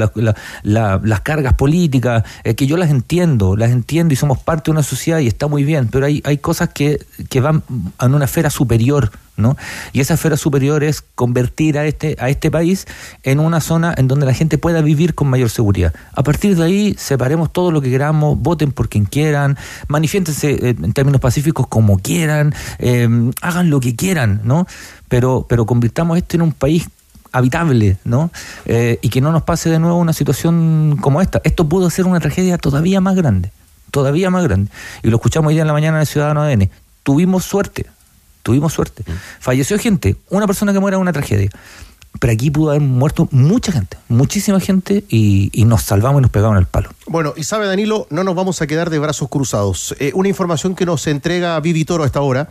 las 0.63 1.21
cargas 1.21 1.53
políticas, 1.53 2.23
eh, 2.43 2.55
que 2.55 2.67
yo 2.67 2.77
las 2.77 2.89
entiendo, 2.89 3.55
las 3.55 3.71
entiendo 3.71 4.13
y 4.13 4.17
somos 4.17 4.39
parte 4.39 4.65
de 4.65 4.71
una 4.71 4.83
sociedad 4.83 5.19
y 5.19 5.27
está 5.27 5.47
muy 5.47 5.63
bien, 5.63 5.89
pero 5.89 6.05
hay, 6.05 6.21
hay 6.25 6.37
cosas 6.37 6.69
que, 6.69 7.05
que 7.29 7.41
van 7.41 7.63
a 7.97 8.05
una 8.05 8.25
esfera 8.25 8.49
superior 8.49 9.11
¿no? 9.37 9.55
Y 9.93 10.01
esa 10.01 10.15
esfera 10.15 10.35
superior 10.35 10.83
es 10.83 11.01
convertir 11.15 11.77
a 11.77 11.85
este, 11.85 12.17
a 12.19 12.29
este 12.29 12.51
país 12.51 12.85
en 13.23 13.39
una 13.39 13.61
zona 13.61 13.93
en 13.97 14.07
donde 14.07 14.25
la 14.25 14.33
gente 14.33 14.57
pueda 14.57 14.81
vivir 14.81 15.15
con 15.15 15.29
mayor 15.29 15.49
seguridad. 15.49 15.93
A 16.13 16.23
partir 16.23 16.55
de 16.57 16.63
ahí, 16.63 16.95
separemos 16.97 17.53
todo 17.53 17.71
lo 17.71 17.81
que 17.81 17.89
queramos, 17.89 18.37
voten 18.39 18.71
por 18.71 18.89
quien 18.89 19.05
quieran, 19.05 19.57
manifiéntense 19.87 20.51
eh, 20.51 20.75
en 20.81 20.93
términos 20.93 21.21
pacíficos 21.21 21.67
como 21.67 21.99
quieran, 21.99 22.53
eh, 22.79 23.07
hagan 23.41 23.69
lo 23.69 23.79
que 23.79 23.95
quieran, 23.95 24.41
¿no? 24.43 24.67
Pero, 25.07 25.45
pero 25.47 25.65
convirtamos 25.65 26.17
esto 26.17 26.35
en 26.35 26.41
un 26.41 26.51
país 26.51 26.89
habitable, 27.31 27.97
¿no? 28.03 28.31
Eh, 28.65 28.99
y 29.01 29.09
que 29.09 29.21
no 29.21 29.31
nos 29.31 29.43
pase 29.43 29.69
de 29.69 29.79
nuevo 29.79 29.97
una 29.97 30.13
situación 30.13 30.97
como 31.01 31.21
esta. 31.21 31.41
Esto 31.43 31.67
pudo 31.67 31.89
ser 31.89 32.05
una 32.05 32.19
tragedia 32.19 32.57
todavía 32.57 33.01
más 33.01 33.15
grande, 33.15 33.51
todavía 33.91 34.29
más 34.29 34.43
grande. 34.43 34.71
Y 35.03 35.09
lo 35.09 35.17
escuchamos 35.17 35.49
hoy 35.49 35.55
día 35.55 35.61
en 35.61 35.67
la 35.67 35.73
mañana 35.73 35.97
en 35.97 36.01
el 36.01 36.07
Ciudadano 36.07 36.41
ADN. 36.41 36.69
Tuvimos 37.03 37.45
suerte, 37.45 37.85
tuvimos 38.47 38.71
suerte. 38.71 39.03
Falleció 39.41 39.77
gente, 39.77 40.15
una 40.29 40.47
persona 40.47 40.71
que 40.71 40.79
muera 40.79 40.95
es 40.95 41.01
una 41.01 41.11
tragedia. 41.11 41.49
Pero 42.17 42.31
aquí 42.31 42.49
pudo 42.49 42.69
haber 42.69 42.81
muerto 42.81 43.27
mucha 43.31 43.73
gente, 43.73 43.97
muchísima 44.07 44.61
gente, 44.61 45.03
y, 45.09 45.51
y 45.51 45.65
nos 45.65 45.81
salvamos 45.81 46.21
y 46.21 46.23
nos 46.23 46.31
pegamos 46.31 46.55
en 46.55 46.61
el 46.61 46.65
palo. 46.65 46.89
Bueno, 47.07 47.33
y 47.35 47.43
sabe 47.43 47.67
Danilo, 47.67 48.07
no 48.09 48.23
nos 48.23 48.35
vamos 48.35 48.61
a 48.61 48.67
quedar 48.67 48.89
de 48.89 48.99
brazos 48.99 49.27
cruzados. 49.27 49.93
Eh, 49.99 50.11
una 50.15 50.29
información 50.29 50.75
que 50.75 50.85
nos 50.85 51.05
entrega 51.07 51.59
Vivi 51.59 51.83
Toro 51.83 52.03
a 52.03 52.05
esta 52.05 52.21
hora. 52.21 52.47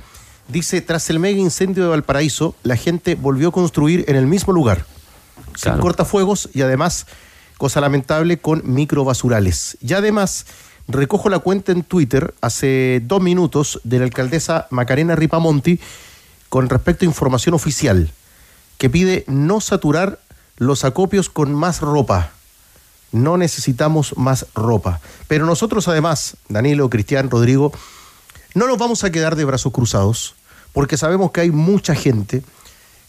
Dice, 0.49 0.83
tras 0.83 1.09
el 1.09 1.19
mega 1.19 1.39
incendio 1.39 1.83
de 1.85 1.89
Valparaíso, 1.89 2.55
la 2.63 2.77
gente 2.77 3.15
volvió 3.15 3.49
a 3.49 3.53
construir 3.53 4.05
en 4.07 4.17
el 4.17 4.27
mismo 4.27 4.53
lugar. 4.53 4.85
Sin 5.57 5.79
cortafuegos 5.79 6.51
y 6.53 6.61
además, 6.61 7.07
cosa 7.57 7.81
lamentable, 7.81 8.37
con 8.37 8.61
microbasurales. 8.65 9.79
Y 9.81 9.95
además, 9.95 10.45
recojo 10.89 11.29
la 11.29 11.39
cuenta 11.39 11.73
en 11.73 11.83
Twitter 11.83 12.35
hace 12.41 13.01
dos 13.05 13.21
minutos 13.21 13.81
de 13.85 13.99
la 13.99 14.05
alcaldesa 14.05 14.67
Macarena 14.71 15.17
Ripamonti 15.17 15.81
con 16.49 16.69
respecto 16.69 17.05
a 17.05 17.09
información 17.09 17.55
oficial 17.55 18.13
que 18.79 18.91
pide 18.91 19.25
no 19.27 19.61
saturar 19.61 20.21
los 20.59 20.85
acopios 20.85 21.29
con 21.29 21.55
más 21.55 21.81
ropa. 21.81 22.31
No 23.13 23.37
necesitamos 23.37 24.17
más 24.17 24.47
ropa. 24.55 25.01
Pero 25.29 25.47
nosotros 25.47 25.89
además, 25.89 26.37
Danilo, 26.49 26.91
Cristian, 26.91 27.31
Rodrigo, 27.31 27.73
no 28.55 28.67
nos 28.67 28.79
vamos 28.79 29.05
a 29.05 29.11
quedar 29.11 29.37
de 29.37 29.45
brazos 29.45 29.73
cruzados, 29.73 30.35
porque 30.73 30.97
sabemos 30.97 31.31
que 31.31 31.43
hay 31.43 31.51
mucha 31.51 31.95
gente 31.95 32.43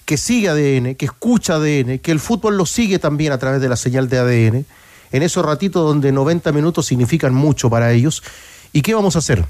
que 0.05 0.17
sigue 0.17 0.49
ADN, 0.49 0.95
que 0.95 1.05
escucha 1.05 1.55
ADN, 1.55 1.99
que 1.99 2.11
el 2.11 2.19
fútbol 2.19 2.57
lo 2.57 2.65
sigue 2.65 2.99
también 2.99 3.33
a 3.33 3.37
través 3.37 3.59
de 3.59 3.67
la 3.67 3.75
señal 3.75 4.07
de 4.07 4.17
ADN, 4.19 4.65
en 5.11 5.23
esos 5.23 5.45
ratitos 5.45 5.85
donde 5.85 6.11
90 6.11 6.51
minutos 6.51 6.85
significan 6.85 7.33
mucho 7.33 7.69
para 7.69 7.91
ellos. 7.91 8.23
¿Y 8.73 8.81
qué 8.81 8.93
vamos 8.93 9.15
a 9.15 9.19
hacer? 9.19 9.45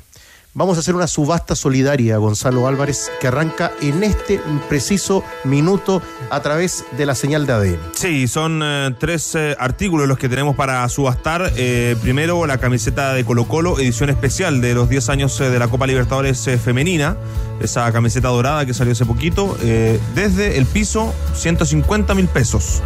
Vamos 0.54 0.76
a 0.78 0.80
hacer 0.80 0.96
una 0.96 1.06
subasta 1.06 1.54
solidaria, 1.56 2.18
Gonzalo 2.18 2.68
Álvarez, 2.68 3.12
que 3.22 3.28
arranca 3.28 3.74
en 3.80 4.04
este 4.04 4.42
preciso 4.68 5.24
minuto 5.44 6.02
a 6.32 6.40
través 6.42 6.84
de 6.98 7.06
la 7.06 7.14
señal 7.14 7.46
de 7.46 7.54
ADN. 7.54 7.78
Sí, 7.94 8.28
son 8.28 8.62
eh, 8.64 8.96
tres 9.00 9.36
eh, 9.36 9.56
artículos 9.60 10.08
los 10.08 10.18
que 10.18 10.28
tenemos 10.28 10.56
para 10.56 10.90
subastar. 10.90 11.52
Eh, 11.58 11.96
primero, 12.02 12.48
la 12.48 12.58
camiseta 12.58 13.14
de 13.14 13.24
Colo 13.24 13.48
Colo, 13.48 13.78
edición 13.78 14.10
especial 14.10 14.60
de 14.60 14.74
los 14.74 14.90
10 14.90 15.10
años 15.10 15.40
eh, 15.42 15.52
de 15.52 15.60
la 15.60 15.68
Copa 15.68 15.86
Libertadores 15.86 16.48
eh, 16.48 16.58
femenina. 16.58 17.18
Esa 17.60 17.92
camiseta 17.92 18.28
dorada 18.30 18.66
que 18.66 18.74
salió 18.74 18.94
hace 18.94 19.06
poquito. 19.06 19.56
eh, 19.62 20.00
desde 20.16 20.58
el 20.58 20.66
piso, 20.66 21.14
150 21.36 22.16
mil 22.16 22.28
pesos. 22.28 22.82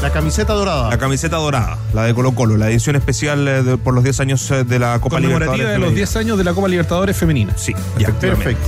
La 0.00 0.12
camiseta 0.12 0.52
dorada. 0.52 0.90
La 0.90 0.98
camiseta 0.98 1.36
dorada, 1.38 1.78
la 1.92 2.04
de 2.04 2.14
Colo 2.14 2.32
Colo, 2.36 2.56
la 2.56 2.70
edición 2.70 2.94
especial 2.94 3.48
eh, 3.48 3.62
de- 3.64 3.78
por 3.78 3.94
los 3.94 4.04
10 4.04 4.20
años 4.20 4.48
eh, 4.52 4.62
de 4.62 4.78
la 4.78 4.98
Copa 5.00 5.18
Libertadores 5.18 5.48
Conmemorativa 5.48 5.70
de 5.70 5.78
los 5.78 5.86
femenina. 5.88 5.96
10 5.96 6.16
años 6.16 6.38
de 6.38 6.44
la 6.44 6.54
Copa 6.54 6.68
Libertadores 6.68 7.15
femenina. 7.16 7.56
Sí, 7.56 7.72
ya, 7.98 8.12
Perfecto. 8.12 8.66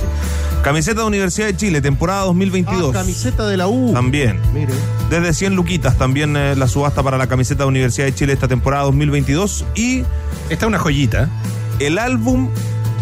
Camiseta 0.63 1.01
de 1.01 1.07
Universidad 1.07 1.47
de 1.47 1.55
Chile, 1.55 1.81
temporada 1.81 2.23
2022. 2.25 2.93
Ah, 2.93 2.99
camiseta 2.99 3.47
de 3.47 3.55
la 3.55 3.67
U. 3.67 3.93
También. 3.93 4.41
Mire. 4.53 4.73
Desde 5.09 5.33
100 5.33 5.55
luquitas 5.55 5.97
también 5.97 6.35
eh, 6.35 6.55
la 6.57 6.67
subasta 6.67 7.01
para 7.01 7.17
la 7.17 7.27
camiseta 7.27 7.63
de 7.63 7.69
Universidad 7.69 8.07
de 8.07 8.13
Chile 8.13 8.33
esta 8.33 8.47
temporada 8.49 8.83
2022. 8.83 9.65
Y 9.75 9.99
Esta 10.49 10.65
es 10.65 10.67
una 10.67 10.77
joyita. 10.79 11.29
el 11.79 11.97
álbum 11.97 12.49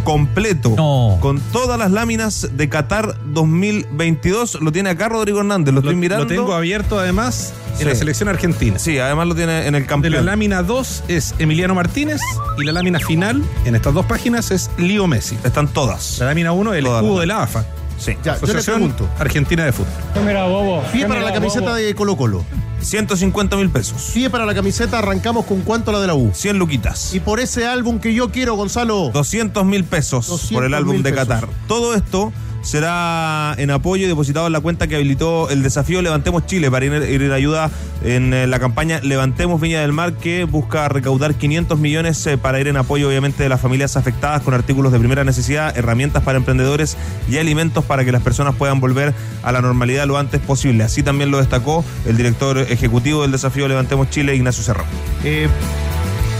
completo 0.07 0.73
No. 0.77 1.17
con 1.19 1.41
todas 1.51 1.77
las 1.77 1.91
láminas 1.91 2.47
de 2.53 2.69
Qatar 2.69 3.13
2022 3.25 4.61
lo 4.61 4.71
tiene 4.71 4.89
acá 4.89 5.09
Rodrigo 5.09 5.39
Hernández. 5.39 5.73
Lo, 5.73 5.81
Lo, 5.81 5.89
estoy 5.89 5.97
mirando. 5.97 6.23
lo 6.23 6.29
tengo 6.29 6.53
abierto 6.53 6.97
además 6.97 7.53
en 7.73 7.79
Sí. 7.79 7.83
la 7.83 7.93
selección 7.95 8.29
argentina. 8.29 8.79
Sí, 8.79 8.97
además 8.99 9.27
lo 9.27 9.35
tiene 9.35 9.67
en 9.67 9.75
el 9.75 9.81
De 9.81 9.81
la 9.81 9.85
campeón. 9.87 10.25
lámina 10.25 10.63
2 10.63 11.03
es 11.09 11.35
Emiliano 11.39 11.75
Martínez 11.75 12.21
y 12.57 12.63
la 12.63 12.71
lámina 12.71 12.99
final 13.01 13.43
en 13.65 13.75
estas 13.75 13.93
dos 13.93 14.05
páginas 14.05 14.49
es 14.51 14.71
Lío 14.77 15.07
Messi. 15.07 15.37
Están 15.43 15.67
todas. 15.67 16.19
La 16.19 16.27
lámina 16.27 16.53
1 16.53 16.73
el 16.73 16.85
Todas 16.85 17.03
escudo 17.03 17.19
de 17.19 17.25
la 17.27 17.43
AFA. 17.43 17.65
Sí. 17.99 18.13
Ya, 18.23 18.35
yo 18.35 18.45
le 18.47 18.53
Asociación 18.53 18.75
pregunto. 18.77 19.09
Argentina 19.19 19.65
de 19.65 19.73
Fútbol. 19.73 20.83
Pie 20.93 21.05
para 21.05 21.19
la 21.21 21.33
camiseta 21.33 21.75
de 21.75 21.93
Colo 21.95 22.15
Colo. 22.15 22.45
150 22.81 23.57
mil 23.57 23.69
pesos. 23.69 24.11
Pie 24.13 24.29
para 24.29 24.45
la 24.45 24.53
camiseta, 24.53 24.99
arrancamos 24.99 25.45
con 25.45 25.61
cuánto 25.61 25.91
la 25.91 25.99
de 25.99 26.07
la 26.07 26.15
U. 26.15 26.31
100 26.33 26.57
luquitas. 26.59 27.13
Y 27.13 27.19
por 27.19 27.39
ese 27.39 27.65
álbum 27.65 27.99
que 27.99 28.13
yo 28.13 28.31
quiero, 28.31 28.55
Gonzalo. 28.55 29.09
200 29.13 29.65
mil 29.65 29.83
pesos 29.83 30.27
200 30.27 30.53
por 30.53 30.65
el 30.65 30.73
álbum 30.73 31.01
de 31.03 31.11
pesos. 31.11 31.27
Qatar. 31.27 31.49
Todo 31.67 31.93
esto 31.95 32.31
será 32.67 33.55
en 33.57 33.71
apoyo 33.71 34.03
y 34.03 34.07
depositado 34.09 34.45
en 34.47 34.51
la 34.51 34.59
cuenta 34.59 34.87
que 34.87 34.95
habilitó 34.95 35.49
el 35.49 35.63
desafío 35.63 36.01
Levantemos 36.01 36.45
Chile 36.47 36.69
para 36.69 36.85
ir, 36.85 37.21
en 37.21 37.31
ayuda 37.31 37.71
en 38.03 38.33
eh, 38.33 38.45
la 38.45 38.59
campaña 38.59 38.99
Levantemos 39.01 39.61
Viña 39.61 39.79
del 39.79 39.93
Mar 39.93 40.13
que 40.13 40.43
busca 40.43 40.89
recaudar 40.89 41.35
500 41.35 41.79
millones 41.79 42.27
eh, 42.27 42.37
para 42.37 42.59
ir 42.59 42.67
en 42.67 42.75
apoyo 42.75 43.07
obviamente 43.07 43.41
de 43.41 43.47
las 43.47 43.61
familias 43.61 43.95
afectadas 43.95 44.41
con 44.41 44.53
artículos 44.53 44.91
de 44.91 44.99
primera 44.99 45.23
necesidad, 45.23 45.77
herramientas 45.77 46.23
para 46.23 46.37
emprendedores 46.37 46.97
y 47.29 47.37
alimentos 47.37 47.85
para 47.85 48.03
que 48.03 48.11
las 48.11 48.21
personas 48.21 48.53
puedan 48.55 48.81
volver 48.81 49.13
a 49.43 49.51
la 49.53 49.61
normalidad 49.61 50.05
lo 50.05 50.17
antes 50.17 50.41
posible. 50.41 50.83
Así 50.83 51.03
también 51.03 51.31
lo 51.31 51.37
destacó 51.37 51.85
el 52.05 52.17
director 52.17 52.57
ejecutivo 52.57 53.21
del 53.21 53.31
desafío 53.31 53.69
Levantemos 53.69 54.09
Chile, 54.09 54.35
Ignacio 54.35 54.61
Serrano. 54.61 54.89
Eh, 55.23 55.47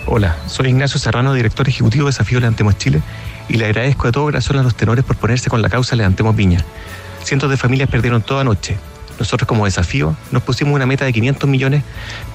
Hola, 0.07 0.37
soy 0.47 0.69
Ignacio 0.69 0.99
Serrano, 0.99 1.33
director 1.33 1.69
ejecutivo 1.69 2.05
de 2.05 2.11
Desafío 2.11 2.41
Levantemos 2.41 2.77
Chile, 2.77 3.01
y 3.49 3.55
le 3.55 3.67
agradezco 3.67 4.09
de 4.09 4.13
todo 4.13 4.25
corazón 4.25 4.59
a 4.59 4.63
los 4.63 4.75
tenores 4.75 5.05
por 5.05 5.17
ponerse 5.17 5.49
con 5.49 5.63
la 5.63 5.69
causa 5.69 5.97
Levantemos 5.97 6.35
Viña. 6.35 6.65
Cientos 7.23 7.49
de 7.49 7.57
familias 7.57 7.89
perdieron 7.89 8.21
toda 8.21 8.45
noche. 8.45 8.77
Nosotros 9.19 9.47
como 9.47 9.65
desafío 9.65 10.17
nos 10.31 10.43
pusimos 10.43 10.75
una 10.75 10.87
meta 10.87 11.05
de 11.05 11.13
500 11.13 11.49
millones 11.49 11.85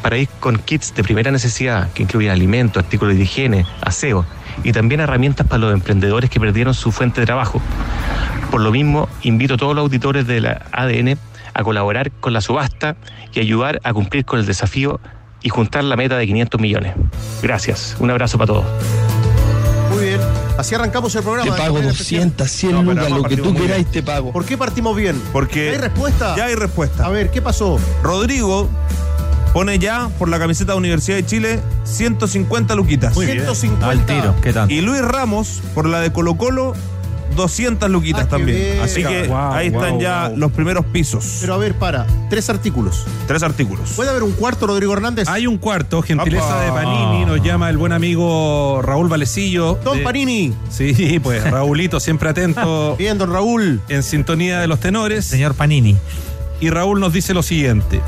para 0.02 0.18
ir 0.18 0.30
con 0.40 0.58
kits 0.58 0.96
de 0.96 1.04
primera 1.04 1.32
necesidad 1.32 1.92
que 1.92 2.04
incluyen 2.04 2.32
alimentos, 2.32 2.82
artículos 2.82 3.16
de 3.16 3.24
higiene, 3.24 3.66
aseo 3.82 4.26
y 4.64 4.72
también 4.72 5.02
herramientas 5.02 5.46
para 5.46 5.60
los 5.60 5.74
emprendedores 5.74 6.30
que 6.30 6.40
perdieron 6.40 6.74
su 6.74 6.92
fuente 6.92 7.22
de 7.22 7.26
trabajo. 7.26 7.62
Por 8.50 8.62
lo 8.62 8.72
mismo, 8.72 9.10
invito 9.24 9.56
a 9.56 9.58
todos 9.58 9.76
los 9.76 9.84
auditores 9.84 10.26
de 10.26 10.42
la 10.42 10.66
ADN 10.72 11.18
a 11.58 11.64
colaborar 11.64 12.12
con 12.12 12.34
la 12.34 12.42
subasta 12.42 12.96
y 13.34 13.40
ayudar 13.40 13.82
a 13.84 13.94
cumplir 13.94 14.24
con 14.26 14.40
el 14.40 14.46
desafío 14.46 15.00
y 15.42 15.50
juntar 15.50 15.84
la 15.84 15.96
meta 15.96 16.18
de 16.18 16.26
500 16.28 16.62
millones. 16.62 16.96
Gracias. 17.42 17.96
Un 18.00 18.10
abrazo 18.12 18.38
para 18.38 18.48
todos. 18.48 18.66
Muy 19.92 20.06
bien. 20.06 20.20
Así 20.58 20.76
arrancamos 20.76 21.14
el 21.16 21.24
programa. 21.24 21.52
Te 21.52 21.58
pago 21.58 21.76
manera 21.76 21.92
especial. 21.92 22.34
200, 22.38 22.50
100 22.52 22.72
No, 22.72 22.84
lucas, 22.84 23.10
lo 23.12 23.24
que 23.24 23.38
tú 23.38 23.54
queráis 23.54 23.88
te 23.88 24.02
pago. 24.04 24.32
¿Por 24.32 24.46
qué 24.46 24.58
partimos 24.58 24.96
bien? 24.96 25.22
Porque 25.32 25.70
¿Hay 25.72 25.78
respuesta? 25.78 26.36
ya 26.36 26.46
hay 26.46 26.56
respuesta. 26.56 27.06
A 27.06 27.10
ver, 27.10 27.30
¿qué 27.32 27.42
pasó? 27.42 27.80
Rodrigo 28.04 28.68
pone 29.54 29.80
ya 29.80 30.10
por 30.20 30.30
la 30.30 30.40
camiseta 30.40 30.74
de 30.74 30.78
Universidad 30.80 31.18
de 31.18 31.26
Chile 31.26 31.60
150 31.84 32.76
luquitas. 32.76 33.14
150. 33.14 33.90
Al 33.90 34.06
tiro, 34.06 34.36
¿qué 34.42 34.54
tal? 34.54 34.72
Y 34.72 34.82
Luis 34.82 35.02
Ramos 35.02 35.62
por 35.74 35.88
la 35.88 36.00
de 36.02 36.12
Colo 36.12 36.36
Colo 36.38 36.74
200 37.38 37.90
luquitas 37.90 38.24
Ah, 38.24 38.26
qué 38.26 38.30
también. 38.32 38.58
bien. 38.58 38.80
Así 38.82 39.04
que 39.04 39.28
Wow, 39.28 39.38
ahí 39.54 39.68
están 39.68 39.92
wow, 39.94 40.02
ya 40.02 40.28
wow. 40.28 40.38
los 40.38 40.52
primeros 40.52 40.86
pisos. 40.88 41.38
Pero 41.40 41.54
a 41.54 41.58
ver, 41.58 41.76
para. 41.76 42.06
Tres 42.30 42.50
artículos. 42.50 43.06
Tres 43.28 43.44
artículos. 43.44 43.92
¿Puede 43.96 44.10
haber 44.10 44.24
un 44.24 44.34
cuarto, 44.34 44.68
Rodrigo 44.68 44.92
Hernández? 44.94 45.30
Hay 45.30 45.48
un 45.48 45.58
cuarto, 45.58 46.02
gentileza 46.02 46.46
Apa. 46.54 46.64
de 46.66 46.72
Panini, 46.72 47.26
nos 47.26 47.42
llama 47.42 47.70
el 47.70 47.78
buen 47.78 47.94
amigo 47.94 48.82
Raúl 48.82 49.08
Valecillo. 49.08 49.80
Don 49.84 50.00
de- 50.00 50.04
Panini. 50.04 50.54
Sí, 50.70 51.20
pues 51.24 51.44
Raulito 51.50 52.00
siempre 52.00 52.30
atento 52.30 52.96
Bien, 52.98 53.18
don 53.18 53.32
Raúl. 53.32 53.80
en 53.88 54.04
sintonía 54.04 54.60
de 54.60 54.68
los 54.68 54.80
tenores. 54.80 55.26
Señor 55.26 55.54
Panini. 55.54 55.96
Y 56.60 56.70
Raúl 56.72 57.00
nos 57.00 57.14
dice 57.14 57.34
lo 57.36 57.44
siguiente. 57.44 58.02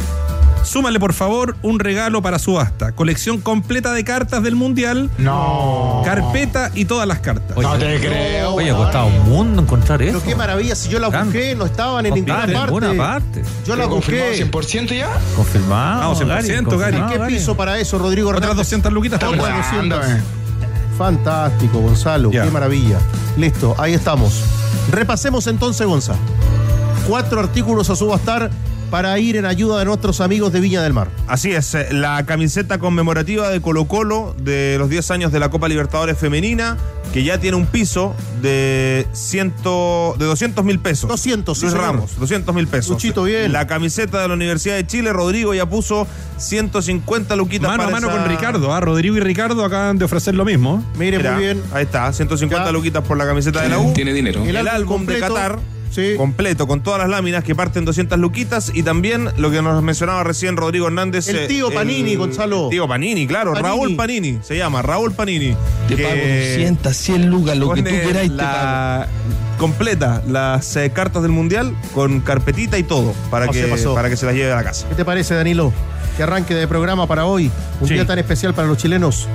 Súmale 0.63 0.99
por 0.99 1.13
favor 1.13 1.55
un 1.63 1.79
regalo 1.79 2.21
para 2.21 2.37
subasta. 2.37 2.91
Colección 2.91 3.39
completa 3.39 3.91
de 3.93 4.03
cartas 4.03 4.43
del 4.43 4.55
Mundial. 4.55 5.09
No. 5.17 6.01
Carpeta 6.05 6.69
y 6.75 6.85
todas 6.85 7.07
las 7.07 7.19
cartas. 7.19 7.57
Oye, 7.57 7.67
No 7.67 7.77
te 7.77 7.99
creo. 7.99 8.53
Oye, 8.53 8.69
ha 8.69 8.75
costado 8.75 9.07
un 9.07 9.29
mundo 9.29 9.61
encontrar 9.63 10.01
eso. 10.01 10.19
Pero 10.19 10.23
qué 10.29 10.35
maravilla. 10.35 10.75
Si 10.75 10.89
yo 10.89 10.99
la 10.99 11.07
busqué, 11.09 11.55
no 11.55 11.65
estaban 11.65 12.05
en 12.05 12.09
No 12.11 12.15
ninguna 12.17 12.39
parte. 12.41 12.53
ninguna 12.55 12.93
parte. 12.93 13.41
Yo 13.65 13.75
la 13.75 13.87
¿Confirmado 13.87 14.29
busqué. 14.29 14.45
100% 14.45 14.95
ya? 14.97 15.09
Confirmado. 15.35 15.99
Vamos, 16.01 16.21
100%, 16.21 16.77
Gary. 16.77 16.97
¿Y 16.97 17.13
qué 17.13 17.19
piso 17.27 17.55
para 17.57 17.79
eso, 17.79 17.97
Rodrigo 17.97 18.29
Otras 18.29 18.43
Hernández? 18.43 18.57
200 18.67 18.93
luquitas 18.93 19.21
weándome. 19.23 20.21
Fantástico, 20.97 21.79
Gonzalo. 21.79 22.29
Qué 22.29 22.43
maravilla. 22.45 22.99
Listo, 23.37 23.73
ahí 23.79 23.93
estamos. 23.93 24.43
Repasemos 24.91 25.47
entonces, 25.47 25.87
Gonza. 25.87 26.13
Cuatro 27.07 27.39
artículos 27.39 27.89
a 27.89 27.95
subastar 27.95 28.51
para 28.89 29.17
ir 29.19 29.35
en 29.37 29.45
ayuda 29.45 29.79
de 29.79 29.85
nuestros 29.85 30.21
amigos 30.21 30.51
de 30.53 30.59
Viña 30.59 30.81
del 30.81 30.93
Mar. 30.93 31.09
Así 31.27 31.51
es, 31.51 31.75
eh, 31.75 31.87
la 31.91 32.25
camiseta 32.25 32.79
conmemorativa 32.79 33.49
de 33.49 33.61
Colo 33.61 33.85
Colo 33.85 34.35
de 34.41 34.75
los 34.79 34.89
10 34.89 35.11
años 35.11 35.31
de 35.31 35.39
la 35.39 35.49
Copa 35.49 35.67
Libertadores 35.67 36.17
Femenina, 36.17 36.77
que 37.13 37.23
ya 37.23 37.39
tiene 37.39 37.57
un 37.57 37.65
piso 37.65 38.15
de, 38.41 39.07
ciento, 39.13 40.15
de 40.17 40.25
200 40.25 40.63
mil 40.65 40.79
pesos. 40.79 41.07
200, 41.09 41.57
sí, 41.57 41.65
Luis 41.65 41.73
señor. 41.73 41.87
Ramos, 41.87 42.19
200 42.19 42.53
mil 42.55 42.67
pesos. 42.67 42.91
Luchito, 42.91 43.23
bien. 43.23 43.51
La 43.51 43.67
camiseta 43.67 44.21
de 44.21 44.27
la 44.27 44.33
Universidad 44.33 44.75
de 44.75 44.85
Chile, 44.87 45.11
Rodrigo 45.13 45.53
ya 45.53 45.67
puso 45.67 46.07
150 46.37 47.35
luquitas 47.35 47.69
Mano 47.69 47.83
a 47.83 47.85
para 47.85 47.99
mano 47.99 48.09
esa- 48.11 48.21
con 48.21 48.29
Ricardo, 48.29 48.73
¿ah? 48.73 48.79
Rodrigo 48.79 49.15
y 49.17 49.19
Ricardo 49.19 49.63
acaban 49.65 49.97
de 49.97 50.05
ofrecer 50.05 50.35
lo 50.35 50.45
mismo. 50.45 50.83
Mire, 50.97 51.17
Mira, 51.17 51.33
muy 51.33 51.43
bien. 51.43 51.61
Ahí 51.73 51.83
está, 51.83 52.11
150 52.11 52.71
luquitas 52.71 53.03
por 53.03 53.17
la 53.17 53.25
camiseta 53.25 53.61
de 53.61 53.69
la 53.69 53.79
U. 53.79 53.93
Tiene 53.93 54.13
dinero. 54.13 54.41
El, 54.43 54.49
El 54.55 54.67
álbum 54.67 55.01
álbum 55.01 55.05
de 55.05 55.19
Qatar. 55.19 55.59
Sí. 55.91 56.13
Completo, 56.17 56.67
con 56.67 56.81
todas 56.81 56.99
las 56.99 57.09
láminas 57.09 57.43
que 57.43 57.55
parten 57.55 57.85
200 57.85 58.17
luquitas 58.19 58.71
y 58.73 58.83
también 58.83 59.29
lo 59.37 59.51
que 59.51 59.61
nos 59.61 59.81
mencionaba 59.83 60.23
recién 60.23 60.57
Rodrigo 60.57 60.87
Hernández. 60.87 61.27
El 61.27 61.35
eh, 61.37 61.47
tío 61.47 61.71
Panini, 61.73 62.15
Gonzalo. 62.15 62.65
el 62.65 62.69
Tío 62.71 62.87
Panini, 62.87 63.27
claro, 63.27 63.53
Panini. 63.53 63.67
Raúl 63.69 63.95
Panini, 63.95 64.39
se 64.41 64.57
llama 64.57 64.81
Raúl 64.81 65.11
Panini. 65.13 65.55
Te 65.87 65.95
que 65.95 66.03
pago 66.03 66.15
200, 66.15 66.95
100 66.95 67.29
lucas, 67.29 67.57
lo 67.57 67.73
que 67.73 67.83
tú 67.83 67.89
queráis, 67.89 68.29
te 68.31 68.35
la- 68.37 69.07
completa 69.57 70.21
las 70.27 70.75
eh, 70.77 70.89
cartas 70.91 71.21
del 71.21 71.31
mundial 71.31 71.75
con 71.93 72.21
carpetita 72.21 72.77
y 72.77 72.83
todo 72.83 73.13
para 73.29 73.45
No 73.47 73.51
que, 73.51 73.63
para 73.93 74.09
que 74.09 74.15
se 74.17 74.25
las 74.25 74.33
lleve 74.35 74.51
a 74.53 74.55
la 74.55 74.63
casa. 74.63 74.87
¿Qué 74.87 74.95
te 74.95 75.03
parece, 75.05 75.35
Danilo? 75.35 75.73
Que 76.15 76.23
arranque 76.23 76.53
de 76.55 76.67
programa 76.67 77.07
para 77.07 77.25
hoy. 77.25 77.51
Un 77.81 77.87
Sí. 77.87 77.93
día 77.95 78.05
tan 78.05 78.19
especial 78.19 78.53
para 78.53 78.67
los 78.67 78.77
chilenos. 78.77 79.27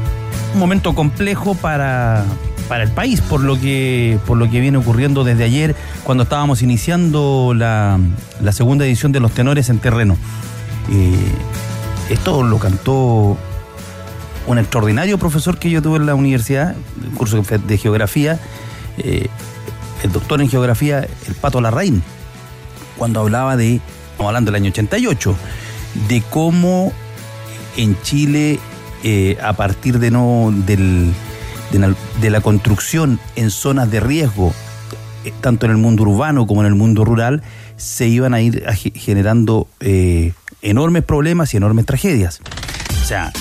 un 0.55 0.61
momento 0.61 0.95
complejo 0.95 1.55
para, 1.57 2.25
para 2.69 2.85
el 2.85 2.91
país 2.91 3.21
por 3.21 3.41
lo 3.41 3.61
que 3.61 4.19
por 4.27 4.37
lo 4.37 4.51
que 4.51 4.61
viene 4.61 4.79
ocurriendo 4.79 5.25
desde 5.25 5.45
ayer 5.45 5.77
cuando 6.03 6.23
estábamos 6.25 6.63
iniciando 6.63 7.53
la, 7.55 7.99
la 8.41 8.53
segunda 8.53 8.87
edición 8.87 9.13
de 9.13 9.21
los 9.21 9.33
tenores 9.33 9.69
en 9.69 9.79
terreno. 9.79 10.17
Eh, 10.91 11.33
esto 12.11 12.43
lo 12.43 12.59
cantó 12.59 13.39
un 14.47 14.59
extraordinario 14.59 15.19
profesor 15.19 15.59
que 15.59 15.71
yo 15.71 15.81
tuve 15.81 15.97
en 15.97 16.07
la 16.07 16.15
universidad, 16.15 16.75
un 17.03 17.15
curso 17.15 17.43
de 17.43 17.79
geografía, 17.79 18.39
eh, 18.99 19.29
el 20.03 20.13
doctor 20.13 20.41
en 20.43 20.51
geografía, 20.51 21.07
el 21.27 21.35
Pato 21.35 21.61
Larraín, 21.61 22.03
cuando 22.99 23.21
hablaba 23.21 23.57
de, 23.57 23.77
estamos 23.77 24.29
hablando 24.29 24.51
del 24.53 24.63
año 24.63 24.71
88, 24.71 25.35
de 26.09 26.23
cómo 26.29 26.93
en 27.77 28.01
Chile, 28.03 28.59
eh, 29.03 29.39
a 29.43 29.55
partir 29.55 29.99
de, 29.99 30.11
no, 30.11 30.53
del, 30.55 31.13
de, 31.75 31.89
la, 31.89 31.95
de 32.21 32.31
la 32.31 32.41
construcción 32.41 33.19
en 33.37 33.51
zonas 33.51 33.91
de 33.91 34.01
riesgo, 34.01 34.55
eh, 35.25 35.33
tanto 35.41 35.67
en 35.67 35.73
el 35.73 35.79
mundo 35.79 36.05
urbano 36.05 36.47
como 36.47 36.61
en 36.63 36.69
el 36.69 36.75
mundo 36.75 37.05
rural, 37.05 37.43
se 37.77 38.07
iban 38.07 38.35
a 38.35 38.41
ir 38.41 38.65
generando 38.95 39.69
eh, 39.81 40.33
enormes 40.63 41.03
problemas 41.03 41.53
y 41.55 41.57
enormes 41.57 41.87
tragedias. 41.87 42.41
O 43.03 43.05
sea, 43.05 43.33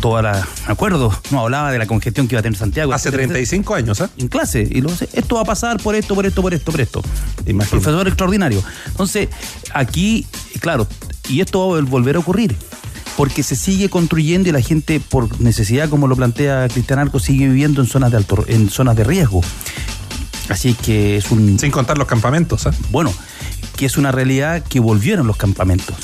toda 0.00 0.22
la. 0.22 0.46
Me 0.66 0.72
acuerdo, 0.72 1.12
no 1.30 1.40
hablaba 1.40 1.72
de 1.72 1.78
la 1.78 1.86
congestión 1.86 2.28
que 2.28 2.34
iba 2.34 2.40
a 2.40 2.42
tener 2.42 2.58
Santiago. 2.58 2.92
Hace 2.92 3.08
etcétera, 3.08 3.24
etcétera. 3.24 3.46
35 3.46 3.74
años, 3.74 4.00
¿ah? 4.00 4.10
En 4.16 4.28
clase, 4.28 4.66
y 4.70 4.80
lo 4.80 4.90
esto 4.90 5.34
va 5.34 5.42
a 5.42 5.44
pasar 5.44 5.78
por 5.78 5.94
esto, 5.94 6.14
por 6.14 6.24
esto, 6.24 6.40
por 6.40 6.54
esto, 6.54 6.70
por 6.70 6.80
esto. 6.80 7.02
Profesor 7.70 8.06
extraordinario. 8.06 8.62
Entonces, 8.86 9.28
aquí, 9.74 10.26
claro, 10.60 10.86
y 11.28 11.40
esto 11.40 11.68
va 11.68 11.78
a 11.78 11.82
volver 11.82 12.16
a 12.16 12.20
ocurrir. 12.20 12.56
Porque 13.16 13.42
se 13.42 13.56
sigue 13.56 13.88
construyendo 13.90 14.48
y 14.48 14.52
la 14.52 14.60
gente, 14.62 14.98
por 15.00 15.40
necesidad, 15.40 15.88
como 15.88 16.06
lo 16.08 16.16
plantea 16.16 16.66
Cristian 16.68 16.98
Arco, 16.98 17.20
sigue 17.20 17.46
viviendo 17.46 17.80
en 17.82 17.86
zonas 17.86 18.10
de 18.10 18.16
alto, 18.16 18.44
en 18.48 18.70
zonas 18.70 18.96
de 18.96 19.04
riesgo. 19.04 19.42
Así 20.48 20.74
que 20.74 21.16
es 21.18 21.30
un. 21.30 21.58
Sin 21.58 21.70
contar 21.70 21.98
los 21.98 22.06
campamentos, 22.08 22.66
¿ah? 22.66 22.72
Bueno, 22.90 23.12
que 23.76 23.86
es 23.86 23.96
una 23.96 24.12
realidad 24.12 24.62
que 24.62 24.80
volvieron 24.80 25.26
los 25.26 25.36
campamentos. 25.36 25.94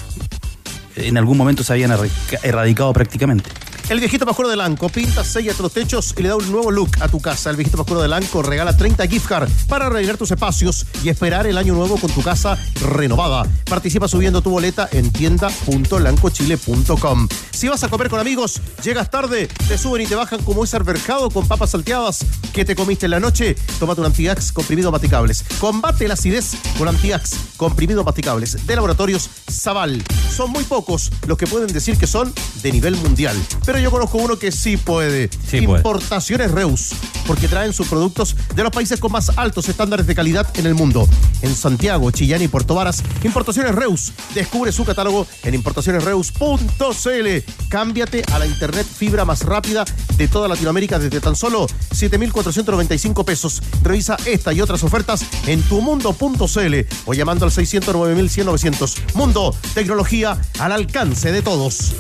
En 0.97 1.17
algún 1.17 1.39
momento 1.39 1.63
se 1.65 1.73
habían 1.73 1.91
erradica- 1.93 2.41
erradicado 2.43 2.93
prácticamente. 2.93 3.51
El 3.89 4.01
viejito 4.01 4.27
Pascuero 4.27 4.51
de 4.51 4.57
Lanco 4.57 4.91
pinta, 4.91 5.25
sella 5.25 5.55
los 5.59 5.73
techos 5.73 6.15
y 6.19 6.23
le 6.23 6.29
da 6.29 6.37
un 6.37 6.53
nuevo 6.53 6.71
look 6.71 6.91
a 7.01 7.09
tu 7.09 7.23
casa. 7.23 7.49
El 7.49 7.57
viejito 7.57 7.79
Pascuero 7.79 8.03
de 8.03 8.09
Lanco 8.09 8.43
regala 8.43 8.77
30 8.77 9.07
gift 9.07 9.27
cards 9.27 9.51
para 9.67 9.87
arreglar 9.87 10.19
tus 10.19 10.31
espacios 10.31 10.85
y 11.03 11.09
esperar 11.09 11.47
el 11.47 11.57
año 11.57 11.73
nuevo 11.73 11.97
con 11.97 12.11
tu 12.11 12.23
casa 12.23 12.59
renovada. 12.83 13.47
Participa 13.65 14.07
subiendo 14.07 14.43
tu 14.43 14.51
boleta 14.51 14.91
en 14.93 15.11
tienda.lancochile.com. 15.11 17.29
Si 17.51 17.69
vas 17.69 17.83
a 17.83 17.89
comer 17.89 18.11
con 18.11 18.21
amigos, 18.21 18.61
llegas 18.85 19.11
tarde, 19.11 19.49
te 19.69 19.79
suben 19.79 20.03
y 20.03 20.07
te 20.07 20.17
bajan 20.17 20.43
como 20.43 20.65
ese 20.65 20.79
mercado 20.81 21.31
con 21.31 21.49
papas 21.49 21.71
salteadas 21.71 22.27
que 22.53 22.67
te 22.67 22.77
comiste 22.77 23.07
en 23.07 23.13
la 23.13 23.21
noche. 23.21 23.57
Tómate 23.81 24.03
un 24.03 24.09
Antiax 24.09 24.53
comprimido 24.53 24.93
masticables. 24.93 25.47
Combate 25.59 26.07
la 26.09 26.15
acidez 26.15 26.57
con 26.77 26.89
Antiax 26.89 27.37
comprimido 27.57 28.05
masticables 28.05 28.67
de 28.67 28.75
Laboratorios 28.75 29.31
Zaval. 29.51 30.05
Son 30.31 30.51
muy 30.51 30.65
pocos 30.65 31.11
los 31.27 31.39
que 31.39 31.47
pueden 31.47 31.73
decir 31.73 31.97
que 31.97 32.07
son 32.07 32.35
de 32.63 32.71
nivel 32.71 32.95
mundial. 32.97 33.35
Pero 33.65 33.78
yo 33.81 33.91
conozco 33.91 34.19
uno 34.19 34.39
que 34.39 34.53
sí 34.53 34.77
puede. 34.77 35.31
Sí 35.47 35.63
puede. 35.63 35.79
Importaciones 35.79 36.51
Reus, 36.51 36.91
porque 37.27 37.49
traen 37.49 37.73
sus 37.73 37.89
productos 37.89 38.37
de 38.55 38.63
los 38.63 38.73
países 38.73 39.01
con 39.01 39.13
más 39.13 39.31
altos 39.37 39.69
estándares 39.69 40.07
de 40.07 40.15
calidad 40.15 40.47
en 40.57 40.67
el 40.67 40.75
mundo. 40.75 41.09
En 41.43 41.55
Santiago, 41.55 42.11
Chillán 42.11 42.43
y 42.43 42.49
Puerto 42.49 42.75
Varas, 42.75 43.03
Importaciones 43.23 43.75
Reus. 43.75 44.13
Descubre 44.35 44.73
su 44.73 44.85
catálogo 44.85 45.27
en 45.45 45.55
importacionesreus.cl. 45.55 47.69
Cámbiate 47.69 48.25
a 48.33 48.39
la 48.39 48.47
internet 48.47 48.87
fibra 48.87 49.25
más 49.25 49.45
rápida 49.45 49.85
de 50.17 50.29
toda 50.29 50.49
Latinoamérica 50.49 50.99
desde 50.99 51.21
tan 51.21 51.37
solo 51.37 51.67
7,495 51.93 53.25
pesos. 53.25 53.63
Revisa 53.83 54.17
esta 54.27 54.53
y 54.53 54.61
otras 54.61 54.83
ofertas 54.83 55.25
en 55.47 55.63
tumundo.cl 55.63 56.75
o 57.07 57.15
llamando 57.15 57.45
al 57.45 57.53
609.100 57.53 59.15
Mundo, 59.15 59.55
tecnología 59.75 60.39
al 60.59 60.73
alcance 60.73 61.33
de 61.33 61.43
todos. 61.43 61.95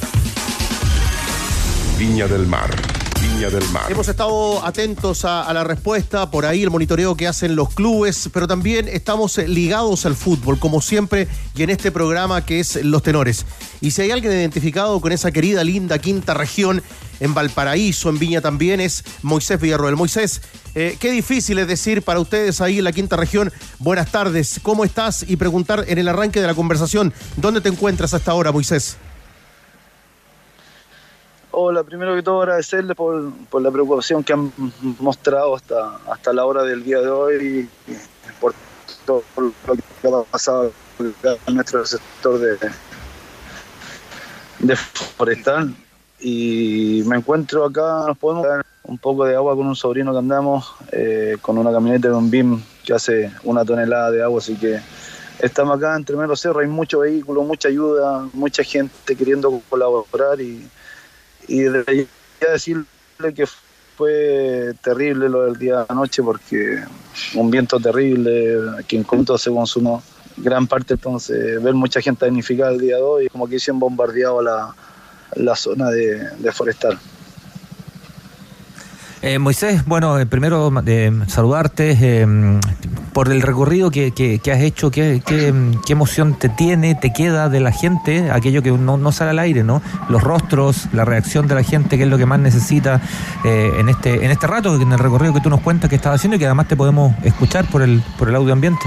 Viña 1.98 2.28
del 2.28 2.46
Mar. 2.46 2.70
Viña 3.20 3.50
del 3.50 3.68
Mar. 3.70 3.90
Hemos 3.90 4.06
estado 4.06 4.64
atentos 4.64 5.24
a, 5.24 5.52
la 5.52 5.64
respuesta, 5.64 6.30
por 6.30 6.46
ahí 6.46 6.62
el 6.62 6.70
monitoreo 6.70 7.16
que 7.16 7.26
hacen 7.26 7.56
los 7.56 7.74
clubes, 7.74 8.30
pero 8.32 8.46
también 8.46 8.86
estamos 8.86 9.36
eh, 9.36 9.48
ligados 9.48 10.06
al 10.06 10.14
fútbol, 10.14 10.60
como 10.60 10.80
siempre, 10.80 11.26
y 11.56 11.64
en 11.64 11.70
este 11.70 11.90
programa 11.90 12.46
que 12.46 12.60
es 12.60 12.76
Los 12.84 13.02
Tenores. 13.02 13.46
Y 13.80 13.90
si 13.90 14.02
hay 14.02 14.12
alguien 14.12 14.32
identificado 14.32 15.00
con 15.00 15.10
esa 15.10 15.32
querida, 15.32 15.64
linda 15.64 15.98
quinta 15.98 16.34
región, 16.34 16.84
en 17.18 17.34
Valparaíso, 17.34 18.10
en 18.10 18.20
Viña 18.20 18.40
también, 18.40 18.80
es 18.80 19.02
Moisés 19.22 19.60
Villarroel. 19.60 19.96
Moisés, 19.96 20.40
eh, 20.76 20.96
qué 21.00 21.10
difícil 21.10 21.58
es 21.58 21.66
decir 21.66 22.02
para 22.02 22.20
ustedes 22.20 22.60
ahí 22.60 22.78
en 22.78 22.84
la 22.84 22.92
quinta 22.92 23.16
región, 23.16 23.52
buenas 23.80 24.12
tardes, 24.12 24.60
¿cómo 24.62 24.84
estás? 24.84 25.24
Y 25.28 25.34
preguntar 25.34 25.84
en 25.88 25.98
el 25.98 26.06
arranque 26.06 26.40
de 26.40 26.46
la 26.46 26.54
conversación, 26.54 27.12
¿dónde 27.36 27.60
te 27.60 27.70
encuentras 27.70 28.14
hasta 28.14 28.30
ahora, 28.30 28.52
Moisés? 28.52 28.98
Hola, 31.60 31.82
primero 31.82 32.14
que 32.14 32.22
todo 32.22 32.42
agradecerle 32.42 32.94
por, 32.94 33.32
la 33.60 33.70
preocupación 33.72 34.22
que 34.22 34.32
han 34.32 34.52
mostrado 35.00 35.56
hasta, 35.56 35.96
hasta 36.08 36.32
la 36.32 36.46
hora 36.46 36.62
del 36.62 36.84
día 36.84 37.00
de 37.00 37.10
hoy 37.10 37.68
y 37.88 37.96
por 38.40 38.54
todo 39.04 39.24
lo 39.66 39.74
que 39.74 39.82
ha 40.06 40.22
pasado 40.30 40.70
en 41.48 41.54
nuestro 41.56 41.84
sector 41.84 42.38
de, 42.38 44.76
forestal. 45.16 45.74
Y 46.20 47.02
me 47.06 47.16
encuentro 47.16 47.64
acá, 47.64 48.04
nos 48.06 48.16
podemos 48.16 48.46
dar 48.46 48.64
un 48.84 48.98
poco 48.98 49.24
de 49.24 49.34
agua 49.34 49.56
con 49.56 49.66
un 49.66 49.74
sobrino 49.74 50.12
que 50.12 50.18
andamos, 50.18 50.76
eh, 50.92 51.38
con 51.42 51.58
una 51.58 51.72
camioneta 51.72 52.06
de 52.06 52.14
un 52.14 52.30
BIM 52.30 52.62
que 52.84 52.94
hace 52.94 53.32
una 53.42 53.64
tonelada 53.64 54.12
de 54.12 54.22
agua, 54.22 54.38
así 54.38 54.54
que 54.54 54.78
estamos 55.40 55.76
acá 55.76 55.96
entre 55.96 56.14
Mero 56.14 56.36
Cerro, 56.36 56.60
hay 56.60 56.68
mucho 56.68 57.00
vehículo, 57.00 57.42
mucha 57.42 57.66
ayuda, 57.66 58.28
mucha 58.32 58.62
gente 58.62 59.16
queriendo 59.16 59.60
colaborar 59.68 60.40
y 60.40 60.64
y 61.48 61.64
ya 61.64 62.52
decirle 62.52 62.84
que 63.34 63.46
fue 63.96 64.74
terrible 64.82 65.28
lo 65.28 65.44
del 65.46 65.58
día 65.58 65.78
de 65.78 65.86
anoche 65.88 66.22
porque 66.22 66.84
un 67.34 67.50
viento 67.50 67.80
terrible 67.80 68.84
que 68.86 68.96
incluso 68.96 69.36
se 69.36 69.50
consumó 69.50 70.02
gran 70.36 70.66
parte 70.66 70.94
entonces 70.94 71.60
ver 71.62 71.74
mucha 71.74 72.00
gente 72.00 72.26
damnificada 72.26 72.70
el 72.70 72.78
día 72.78 72.96
de 72.96 73.02
hoy 73.02 73.28
como 73.28 73.48
que 73.48 73.58
han 73.68 73.78
bombardeado 73.80 74.40
la, 74.40 74.74
la 75.34 75.56
zona 75.56 75.90
de, 75.90 76.28
de 76.38 76.52
forestal. 76.52 76.98
Eh, 79.20 79.38
Moisés, 79.40 79.84
bueno, 79.84 80.16
eh, 80.18 80.26
primero 80.26 80.72
eh, 80.86 81.12
saludarte 81.26 81.96
eh, 82.00 82.26
por 83.18 83.32
el 83.32 83.42
recorrido 83.42 83.90
que, 83.90 84.12
que- 84.12 84.52
has 84.52 84.60
hecho, 84.60 84.92
¿qué, 84.92 85.20
qué, 85.26 85.52
qué 85.84 85.92
emoción 85.92 86.38
te 86.38 86.48
tiene, 86.48 86.94
te 86.94 87.12
queda 87.12 87.48
de 87.48 87.58
la 87.58 87.72
gente, 87.72 88.30
aquello 88.30 88.62
que 88.62 88.70
no, 88.70 88.96
no 88.96 89.10
sale 89.10 89.32
al 89.32 89.40
aire, 89.40 89.64
¿no? 89.64 89.82
Los 90.08 90.22
rostros, 90.22 90.86
la 90.92 91.04
reacción 91.04 91.48
de 91.48 91.56
la 91.56 91.64
gente, 91.64 91.96
que 91.96 92.04
es 92.04 92.08
lo 92.08 92.16
que 92.16 92.26
más 92.26 92.38
necesita 92.38 93.00
eh, 93.44 93.72
en 93.76 93.88
este 93.88 94.24
en 94.24 94.30
este 94.30 94.46
rato, 94.46 94.80
en 94.80 94.92
el 94.92 95.00
recorrido 95.00 95.34
que 95.34 95.40
tú 95.40 95.50
nos 95.50 95.62
cuentas 95.62 95.90
que 95.90 95.96
estás 95.96 96.14
haciendo 96.14 96.36
y 96.36 96.38
que 96.38 96.46
además 96.46 96.68
te 96.68 96.76
podemos 96.76 97.12
escuchar 97.24 97.68
por 97.68 97.82
el, 97.82 98.04
por 98.16 98.28
el 98.28 98.36
audio 98.36 98.52
ambiente. 98.52 98.86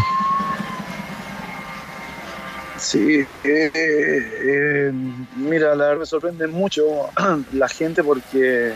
Sí, 2.78 3.26
eh, 3.44 3.72
eh, 3.76 4.94
mira, 5.36 5.76
la 5.76 5.88
verdad 5.88 6.00
me 6.00 6.06
sorprende 6.06 6.48
mucho 6.48 6.84
la 7.52 7.68
gente 7.68 8.02
porque 8.02 8.76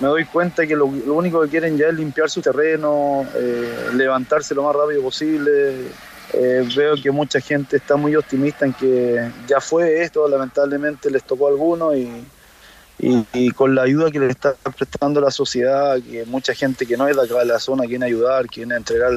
me 0.00 0.08
doy 0.08 0.24
cuenta 0.24 0.66
que 0.66 0.76
lo, 0.76 0.90
lo 0.90 1.14
único 1.14 1.40
que 1.42 1.48
quieren 1.48 1.78
ya 1.78 1.88
es 1.88 1.94
limpiar 1.94 2.28
su 2.28 2.42
terreno, 2.42 3.26
eh, 3.34 3.88
levantarse 3.94 4.54
lo 4.54 4.62
más 4.62 4.76
rápido 4.76 5.02
posible. 5.02 5.88
Eh, 6.32 6.68
veo 6.76 6.96
que 7.00 7.10
mucha 7.10 7.40
gente 7.40 7.76
está 7.76 7.96
muy 7.96 8.16
optimista 8.16 8.66
en 8.66 8.72
que 8.72 9.30
ya 9.46 9.60
fue 9.60 10.02
esto, 10.02 10.28
lamentablemente 10.28 11.10
les 11.10 11.22
tocó 11.22 11.46
a 11.46 11.50
algunos 11.50 11.94
y, 11.96 13.50
con 13.54 13.74
la 13.74 13.82
ayuda 13.82 14.10
que 14.10 14.18
le 14.18 14.28
está 14.28 14.54
prestando 14.76 15.20
la 15.20 15.30
sociedad, 15.30 15.98
que 16.02 16.24
mucha 16.24 16.54
gente 16.54 16.86
que 16.86 16.96
no 16.96 17.06
es 17.06 17.14
de 17.14 17.22
acá 17.22 17.38
de 17.38 17.44
la 17.44 17.60
zona 17.60 17.84
quiere 17.84 18.06
ayudar, 18.06 18.46
quiere 18.46 18.74
entregar 18.74 19.12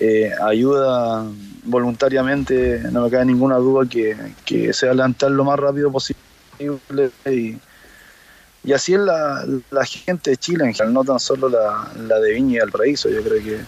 eh, 0.00 0.32
ayuda 0.42 1.24
voluntariamente, 1.64 2.80
no 2.90 3.04
me 3.04 3.10
cabe 3.10 3.26
ninguna 3.26 3.56
duda 3.56 3.88
que, 3.88 4.16
que 4.44 4.72
se 4.72 4.86
va 4.86 4.92
a 4.92 4.94
levantar 4.96 5.30
lo 5.30 5.44
más 5.44 5.58
rápido 5.58 5.92
posible 5.92 6.20
y, 7.26 7.56
y 8.62 8.72
así 8.72 8.94
es 8.94 9.00
la, 9.00 9.44
la 9.70 9.84
gente 9.84 10.30
de 10.30 10.36
Chile 10.36 10.64
en 10.64 10.74
general, 10.74 10.94
no 10.94 11.04
tan 11.04 11.18
solo 11.18 11.48
la, 11.48 11.90
la 12.06 12.18
de 12.18 12.32
Viña 12.32 12.56
y 12.56 12.60
Valparaíso. 12.60 13.08
Yo 13.08 13.22
creo 13.22 13.42
que 13.42 13.58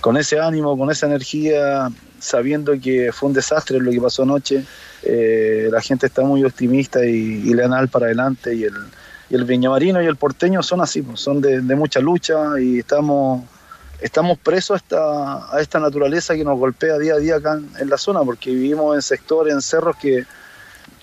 con 0.00 0.16
ese 0.16 0.38
ánimo, 0.38 0.76
con 0.76 0.90
esa 0.90 1.06
energía, 1.06 1.88
sabiendo 2.20 2.72
que 2.80 3.12
fue 3.12 3.28
un 3.28 3.34
desastre 3.34 3.80
lo 3.80 3.90
que 3.90 4.00
pasó 4.00 4.24
anoche, 4.24 4.64
eh, 5.02 5.68
la 5.70 5.80
gente 5.80 6.06
está 6.06 6.22
muy 6.22 6.44
optimista 6.44 7.04
y, 7.04 7.42
y 7.44 7.54
le 7.54 7.62
dan 7.62 7.72
al 7.72 7.88
para 7.88 8.06
adelante. 8.06 8.54
Y 8.54 8.64
el, 8.64 8.74
el 9.30 9.44
viñamarino 9.44 10.02
y 10.02 10.06
el 10.06 10.16
porteño 10.16 10.62
son 10.62 10.80
así, 10.80 11.02
pues, 11.02 11.20
son 11.20 11.40
de, 11.40 11.60
mucha 11.74 12.00
lucha 12.00 12.60
y 12.60 12.80
estamos, 12.80 13.44
estamos 14.00 14.38
presos 14.38 14.74
a 14.74 14.76
esta, 14.76 15.56
a 15.56 15.60
esta 15.60 15.80
naturaleza 15.80 16.34
que 16.34 16.44
nos 16.44 16.58
golpea 16.58 16.98
día 16.98 17.14
a 17.14 17.18
día 17.18 17.36
acá 17.36 17.58
en 17.78 17.88
la 17.88 17.98
zona, 17.98 18.20
porque 18.22 18.50
vivimos 18.50 18.94
en 18.94 19.02
sectores, 19.02 19.52
en 19.52 19.62
cerros 19.62 19.96
que 19.96 20.24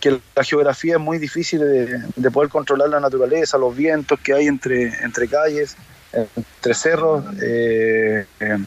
que 0.03 0.19
la 0.35 0.43
geografía 0.43 0.95
es 0.95 0.99
muy 0.99 1.17
difícil 1.17 1.61
de, 1.61 1.97
de 2.13 2.31
poder 2.31 2.49
controlar 2.49 2.89
la 2.89 2.99
naturaleza, 2.99 3.57
los 3.57 3.73
vientos 3.73 4.19
que 4.19 4.33
hay 4.33 4.47
entre, 4.47 4.87
entre 5.01 5.29
calles, 5.29 5.77
entre 6.11 6.73
cerros, 6.73 7.23
eh, 7.41 8.25
eh, 8.41 8.57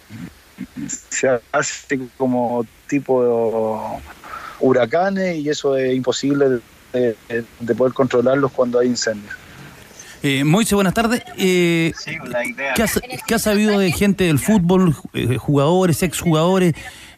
se 0.88 1.38
hace 1.52 2.00
como 2.16 2.64
tipo 2.86 4.00
huracanes 4.60 5.36
y 5.36 5.50
eso 5.50 5.76
es 5.76 5.94
imposible 5.94 6.60
de, 6.94 7.14
de 7.60 7.74
poder 7.74 7.92
controlarlos 7.92 8.50
cuando 8.52 8.78
hay 8.78 8.88
incendios. 8.88 9.34
Eh, 10.22 10.42
Moise, 10.42 10.74
buenas 10.74 10.94
tardes. 10.94 11.22
Eh, 11.36 11.92
¿qué, 12.74 12.82
has, 12.82 12.98
qué 13.26 13.34
has 13.34 13.42
sabido 13.42 13.78
de 13.78 13.92
gente 13.92 14.24
del 14.24 14.38
fútbol, 14.38 14.96
eh, 15.12 15.36
jugadores, 15.36 16.02
exjugadores? 16.02 16.72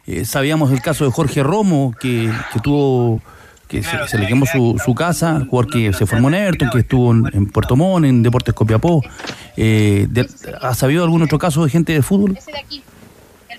Eh, 0.05 0.25
sabíamos 0.25 0.73
el 0.73 0.81
caso 0.81 1.05
de 1.05 1.11
Jorge 1.11 1.41
Romo, 1.41 1.95
que, 1.97 2.29
que 2.51 2.59
tuvo 2.59 3.21
que 3.69 3.83
se, 3.83 4.07
se 4.07 4.17
le 4.17 4.27
quemó 4.27 4.45
su, 4.45 4.81
su 4.83 4.93
casa, 4.95 5.45
jugador 5.49 5.71
que 5.71 5.93
se 5.93 6.05
formó 6.05 6.27
en 6.29 6.33
Everton, 6.33 6.69
que 6.71 6.79
estuvo 6.79 7.11
en, 7.13 7.23
en 7.33 7.45
Puerto 7.45 7.75
Montt, 7.77 8.05
en 8.05 8.23
Deportes 8.23 8.53
Copiapó. 8.53 9.01
Eh, 9.55 10.07
de- 10.09 10.27
¿Has 10.61 10.79
sabido 10.79 11.03
algún 11.03 11.21
otro 11.21 11.37
caso 11.39 11.63
de 11.63 11.69
gente 11.69 11.93
de 11.93 12.01
fútbol? 12.01 12.37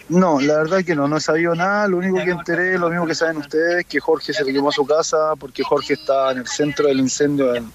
No, 0.08 0.40
la 0.40 0.54
verdad 0.56 0.82
que 0.84 0.96
no, 0.96 1.06
no 1.06 1.18
he 1.18 1.20
sabido 1.20 1.54
nada. 1.54 1.86
Lo 1.86 1.98
único 1.98 2.16
que 2.16 2.32
enteré, 2.32 2.76
lo 2.76 2.90
mismo 2.90 3.06
que 3.06 3.14
saben 3.14 3.36
ustedes, 3.36 3.86
que 3.86 4.00
Jorge 4.00 4.32
se 4.32 4.42
le 4.44 4.52
quemó 4.52 4.72
su 4.72 4.84
casa 4.84 5.34
porque 5.38 5.62
Jorge 5.62 5.92
está 5.94 6.32
en 6.32 6.38
el 6.38 6.48
centro 6.48 6.88
del 6.88 6.98
incendio, 6.98 7.54
en, 7.54 7.70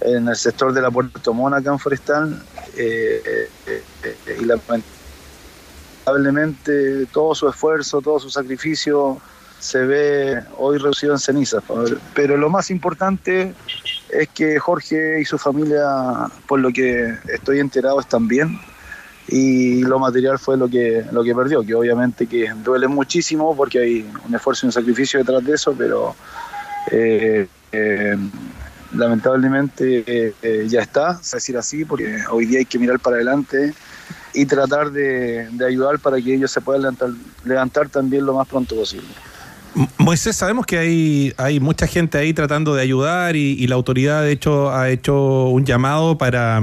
en 0.00 0.26
el 0.26 0.34
sector 0.34 0.72
de 0.72 0.82
la 0.82 0.90
Puerto 0.90 1.32
Mona, 1.32 1.58
acá 1.58 1.70
en 1.70 1.78
Forestal. 1.78 2.42
eh, 2.76 3.48
eh, 3.68 3.84
eh, 4.02 4.38
y 4.40 4.44
lamentablemente 6.04 7.06
todo 7.12 7.34
su 7.36 7.48
esfuerzo, 7.48 8.00
todo 8.00 8.18
su 8.18 8.30
sacrificio 8.30 9.18
se 9.60 9.78
ve 9.84 10.42
hoy 10.56 10.78
reducido 10.78 11.12
en 11.12 11.18
cenizas. 11.18 11.62
Pero 12.14 12.36
lo 12.36 12.50
más 12.50 12.70
importante 12.70 13.54
es 14.08 14.28
que 14.30 14.58
Jorge 14.58 15.20
y 15.20 15.24
su 15.24 15.38
familia, 15.38 15.84
por 16.48 16.58
lo 16.58 16.70
que 16.72 17.14
estoy 17.28 17.60
enterado, 17.60 18.00
están 18.00 18.26
bien 18.26 18.58
y 19.28 19.82
lo 19.82 19.98
material 19.98 20.38
fue 20.38 20.56
lo 20.56 20.68
que 20.68 21.04
lo 21.12 21.22
que 21.22 21.34
perdió, 21.34 21.62
que 21.62 21.74
obviamente 21.74 22.26
que 22.26 22.52
duele 22.64 22.88
muchísimo 22.88 23.54
porque 23.54 23.78
hay 23.78 24.10
un 24.26 24.34
esfuerzo 24.34 24.66
y 24.66 24.68
un 24.68 24.72
sacrificio 24.72 25.20
detrás 25.20 25.44
de 25.44 25.54
eso, 25.54 25.74
pero 25.76 26.16
eh, 26.90 27.46
eh, 27.70 28.16
lamentablemente 28.92 30.34
eh, 30.42 30.66
ya 30.68 30.80
está, 30.80 31.18
es 31.20 31.30
decir 31.30 31.56
así, 31.56 31.84
porque 31.84 32.24
hoy 32.30 32.46
día 32.46 32.58
hay 32.60 32.64
que 32.64 32.78
mirar 32.78 32.98
para 32.98 33.16
adelante 33.16 33.72
y 34.32 34.46
tratar 34.46 34.90
de, 34.90 35.48
de 35.52 35.66
ayudar 35.66 36.00
para 36.00 36.16
que 36.16 36.34
ellos 36.34 36.50
se 36.50 36.60
puedan 36.60 36.96
levantar 37.44 37.88
también 37.88 38.26
lo 38.26 38.34
más 38.34 38.48
pronto 38.48 38.74
posible. 38.74 39.08
Moisés, 39.98 40.36
sabemos 40.36 40.66
que 40.66 40.78
hay, 40.78 41.34
hay 41.36 41.60
mucha 41.60 41.86
gente 41.86 42.18
ahí 42.18 42.32
tratando 42.32 42.74
de 42.74 42.82
ayudar 42.82 43.36
y, 43.36 43.52
y 43.52 43.66
la 43.66 43.76
autoridad 43.76 44.22
de 44.22 44.32
hecho 44.32 44.70
ha 44.72 44.90
hecho 44.90 45.46
un 45.46 45.64
llamado 45.64 46.18
para, 46.18 46.60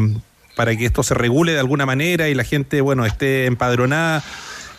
para 0.56 0.76
que 0.76 0.86
esto 0.86 1.04
se 1.04 1.14
regule 1.14 1.54
de 1.54 1.60
alguna 1.60 1.86
manera 1.86 2.28
y 2.28 2.34
la 2.34 2.44
gente, 2.44 2.82
bueno, 2.82 3.06
esté 3.06 3.46
empadronada 3.46 4.24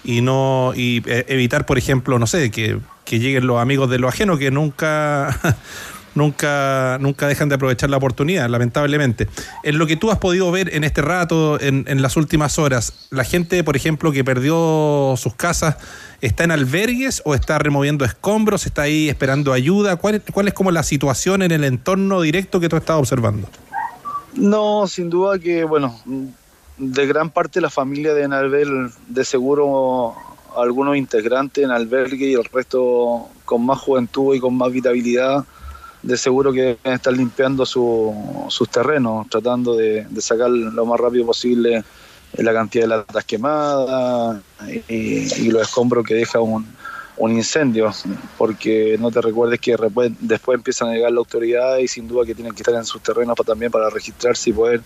y 0.04 0.20
no 0.20 0.72
y 0.74 1.02
eh, 1.06 1.24
evitar, 1.28 1.66
por 1.66 1.78
ejemplo, 1.78 2.18
no 2.18 2.26
sé, 2.26 2.50
que, 2.50 2.78
que 3.04 3.18
lleguen 3.18 3.46
los 3.46 3.60
amigos 3.60 3.88
de 3.88 3.98
lo 3.98 4.08
ajeno 4.08 4.36
que 4.38 4.50
nunca 4.50 5.38
nunca 6.18 6.98
nunca 7.00 7.26
dejan 7.26 7.48
de 7.48 7.54
aprovechar 7.54 7.88
la 7.88 7.96
oportunidad, 7.96 8.48
lamentablemente. 8.50 9.28
En 9.62 9.78
lo 9.78 9.86
que 9.86 9.96
tú 9.96 10.10
has 10.10 10.18
podido 10.18 10.50
ver 10.50 10.74
en 10.74 10.84
este 10.84 11.00
rato, 11.00 11.58
en, 11.60 11.84
en 11.88 12.02
las 12.02 12.16
últimas 12.16 12.58
horas, 12.58 13.08
la 13.10 13.24
gente, 13.24 13.64
por 13.64 13.76
ejemplo, 13.76 14.12
que 14.12 14.24
perdió 14.24 15.14
sus 15.16 15.34
casas, 15.34 15.76
¿está 16.20 16.44
en 16.44 16.50
albergues 16.50 17.22
o 17.24 17.34
está 17.34 17.58
removiendo 17.58 18.04
escombros? 18.04 18.66
¿Está 18.66 18.82
ahí 18.82 19.08
esperando 19.08 19.52
ayuda? 19.52 19.96
¿Cuál, 19.96 20.22
cuál 20.32 20.48
es 20.48 20.54
como 20.54 20.70
la 20.70 20.82
situación 20.82 21.42
en 21.42 21.52
el 21.52 21.64
entorno 21.64 22.20
directo 22.20 22.60
que 22.60 22.68
tú 22.68 22.76
estás 22.76 22.96
observando? 22.96 23.48
No, 24.34 24.86
sin 24.86 25.08
duda 25.08 25.38
que, 25.38 25.64
bueno, 25.64 25.98
de 26.76 27.06
gran 27.06 27.30
parte 27.30 27.58
de 27.58 27.62
la 27.62 27.70
familia 27.70 28.14
deben 28.14 28.32
haber 28.32 28.68
de 29.08 29.24
seguro 29.24 30.14
algunos 30.56 30.96
integrantes 30.96 31.64
en 31.64 31.70
albergue 31.70 32.28
y 32.28 32.34
el 32.34 32.44
resto 32.44 33.28
con 33.44 33.64
más 33.64 33.78
juventud 33.78 34.34
y 34.34 34.40
con 34.40 34.56
más 34.56 34.72
vitabilidad, 34.72 35.44
de 36.02 36.16
seguro 36.16 36.52
que 36.52 36.62
deben 36.62 36.92
estar 36.94 37.12
limpiando 37.12 37.66
su- 37.66 38.46
sus 38.48 38.68
terrenos, 38.68 39.28
tratando 39.28 39.74
de, 39.74 40.06
de 40.08 40.20
sacar 40.20 40.50
lo 40.50 40.86
más 40.86 40.98
rápido 41.00 41.26
posible 41.26 41.82
la 42.36 42.52
cantidad 42.52 42.84
de 42.84 42.88
latas 42.88 43.24
quemadas 43.24 44.42
y, 44.88 45.50
los 45.50 45.62
escombros 45.62 46.04
que 46.06 46.14
deja 46.14 46.40
un, 46.40 46.66
un 47.16 47.32
incendio, 47.32 47.92
porque 48.36 48.96
no 48.98 49.10
te 49.10 49.20
recuerdes 49.20 49.60
que 49.60 49.76
después, 50.20 50.54
empiezan 50.56 50.88
a 50.88 50.92
llegar 50.92 51.10
la 51.12 51.18
autoridad 51.18 51.78
y 51.78 51.88
sin 51.88 52.06
duda 52.06 52.26
que 52.26 52.34
tienen 52.34 52.54
que 52.54 52.62
estar 52.62 52.74
en 52.74 52.84
sus 52.84 53.02
terrenos 53.02 53.34
también 53.46 53.72
para 53.72 53.90
registrarse 53.90 54.50
y 54.50 54.52
poder 54.52 54.82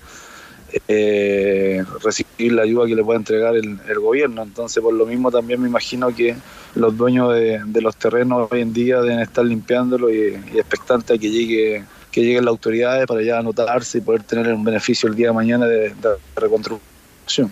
eh, 0.88 1.84
recibir 2.02 2.52
la 2.52 2.62
ayuda 2.62 2.86
que 2.86 2.94
le 2.94 3.04
puede 3.04 3.18
entregar 3.18 3.56
el, 3.56 3.78
gobierno. 3.98 4.42
Entonces, 4.42 4.82
por 4.82 4.94
lo 4.94 5.06
mismo 5.06 5.30
también 5.30 5.60
me 5.60 5.68
imagino 5.68 6.14
que 6.14 6.36
los 6.74 6.96
dueños 6.96 7.34
de, 7.34 7.60
de 7.64 7.80
los 7.82 7.96
terrenos 7.96 8.48
hoy 8.50 8.60
en 8.60 8.72
día 8.72 9.00
deben 9.00 9.20
estar 9.20 9.44
limpiándolo 9.44 10.10
y, 10.10 10.38
y 10.54 10.58
expectantes 10.58 11.16
a 11.16 11.20
que 11.20 11.30
llegue 11.30 11.84
que 12.12 12.20
lleguen 12.20 12.44
las 12.44 12.52
autoridades 12.52 13.06
para 13.06 13.22
ya 13.22 13.38
anotarse 13.38 13.98
y 13.98 14.00
poder 14.02 14.22
tener 14.22 14.52
un 14.52 14.62
beneficio 14.62 15.08
el 15.08 15.16
día 15.16 15.28
de 15.28 15.32
mañana 15.32 15.66
de, 15.66 15.88
de 15.88 16.10
reconstrucción. 16.36 17.50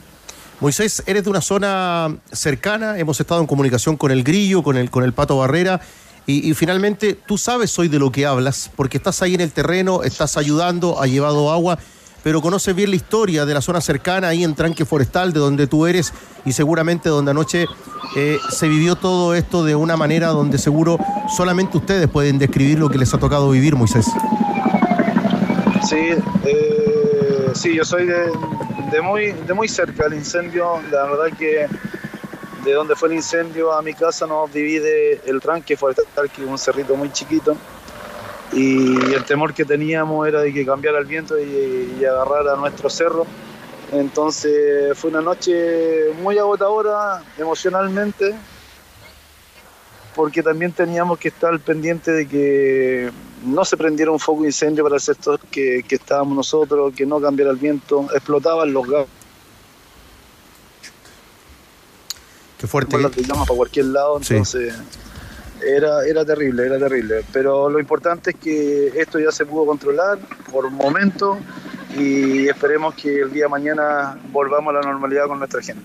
Moisés, 0.61 1.03
eres 1.07 1.25
de 1.25 1.31
una 1.31 1.41
zona 1.41 2.15
cercana, 2.31 2.99
hemos 2.99 3.19
estado 3.19 3.41
en 3.41 3.47
comunicación 3.47 3.97
con 3.97 4.11
el 4.11 4.23
Grillo, 4.23 4.63
con 4.63 4.77
el, 4.77 4.91
con 4.91 5.03
el 5.03 5.15
Pato 5.15 5.39
Barrera, 5.39 5.81
y, 6.27 6.51
y 6.51 6.53
finalmente 6.53 7.15
tú 7.15 7.39
sabes 7.39 7.77
hoy 7.79 7.89
de 7.89 7.99
lo 7.99 8.13
que 8.13 8.27
hablas, 8.27 8.71
porque 8.77 8.99
estás 8.99 9.23
ahí 9.23 9.35
en 9.35 9.41
el 9.41 9.51
terreno, 9.53 10.03
estás 10.03 10.37
ayudando, 10.37 11.01
ha 11.01 11.07
llevado 11.07 11.51
agua, 11.51 11.79
pero 12.23 12.41
conoces 12.41 12.75
bien 12.75 12.91
la 12.91 12.97
historia 12.97 13.47
de 13.47 13.55
la 13.55 13.61
zona 13.61 13.81
cercana, 13.81 14.29
ahí 14.29 14.45
en 14.45 14.55
Tranque 14.55 14.85
Forestal, 14.85 15.33
de 15.33 15.41
donde 15.41 15.67
tú 15.67 15.87
eres, 15.87 16.13
y 16.45 16.53
seguramente 16.53 17.09
donde 17.09 17.31
anoche 17.31 17.67
eh, 18.17 18.39
se 18.51 18.69
vivió 18.69 18.97
todo 18.97 19.35
esto 19.35 19.65
de 19.65 19.77
una 19.77 19.97
manera 19.97 20.29
donde 20.29 20.59
seguro 20.59 20.99
solamente 21.37 21.79
ustedes 21.79 22.09
pueden 22.09 22.39
describir 22.39 22.79
lo 22.79 22.89
que 22.89 22.99
les 22.99 23.13
ha 23.15 23.19
tocado 23.19 23.51
vivir, 23.51 23.77
Moisés. 23.77 24.07
Sí, 25.89 25.97
eh, 26.45 27.51
sí, 27.55 27.75
yo 27.75 27.85
soy 27.85 28.07
de, 28.07 29.01
muy, 29.03 29.33
de 29.33 29.55
muy 29.55 29.69
cerca 29.69 30.05
del 30.05 30.15
incendio. 30.15 30.81
La 30.91 31.05
verdad 31.05 31.37
que 31.37 31.67
de 32.65 32.73
donde 32.73 32.95
fue 32.95 33.09
el 33.09 33.15
incendio 33.15 33.73
a 33.73 33.81
mi 33.81 33.95
casa 33.95 34.27
nos 34.27 34.53
divide 34.53 35.21
el 35.27 35.41
tranque 35.41 35.77
forestal, 35.77 36.31
que 36.31 36.43
es 36.43 36.49
un 36.49 36.59
cerrito 36.59 36.97
muy 36.97 37.11
chiquito. 37.11 37.57
Y 38.53 38.97
el 39.15 39.25
temor 39.25 39.55
que 39.55 39.65
teníamos 39.65 40.27
era 40.27 40.41
de 40.41 40.53
que 40.53 40.67
cambiara 40.67 40.99
el 40.99 41.05
viento 41.07 41.39
y, 41.39 41.97
y 42.01 42.05
agarrara 42.05 42.57
nuestro 42.57 42.91
cerro. 42.91 43.27
Entonces 43.93 44.97
fue 44.97 45.11
una 45.11 45.21
noche 45.21 46.13
muy 46.23 46.39
agotadora 46.39 47.23
emocionalmente, 47.39 48.35
porque 50.15 50.43
también 50.43 50.73
teníamos 50.73 51.19
que 51.19 51.29
estar 51.29 51.59
pendiente 51.61 52.13
de 52.13 52.29
que 52.29 53.11
no 53.45 53.65
se 53.65 53.77
prendiera 53.77 54.11
un 54.11 54.21
foco 54.21 54.43
de 54.43 54.49
incendio 54.49 54.85
para 54.85 54.97
el 54.97 55.01
sector 55.01 55.41
que, 55.51 55.85
que 55.87 55.97
estábamos 55.97 56.37
nosotros, 56.37 56.93
que 56.95 57.07
no 57.07 57.21
cambiara 57.21 57.51
el 57.51 57.57
viento, 57.57 58.07
explotaban 58.15 58.73
los 58.73 58.87
gas. 58.87 59.07
Qué 62.59 62.67
fuerte. 62.67 62.99
Las 62.99 63.17
llamas 63.17 63.49
para 63.49 63.57
cualquier 63.57 63.87
lado, 63.87 64.21
Sí. 64.23 64.37
Era, 65.67 66.05
era 66.07 66.25
terrible, 66.25 66.67
era 66.67 66.79
terrible. 66.79 67.25
Pero 67.33 67.69
lo 67.69 67.79
importante 67.81 68.31
es 68.31 68.37
que 68.37 68.89
esto 68.97 69.19
ya 69.19 69.33
se 69.33 69.47
pudo 69.47 69.67
controlar 69.67 70.19
por 70.51 70.71
momentos 70.71 71.39
y 71.97 72.49
esperemos 72.49 72.95
que 72.95 73.21
el 73.21 73.33
día 73.33 73.45
de 73.45 73.51
mañana 73.51 74.19
volvamos 74.31 74.75
a 74.75 74.81
la 74.81 74.83
normalidad 74.83 75.27
con 75.27 75.39
nuestra 75.39 75.63
gente. 75.63 75.83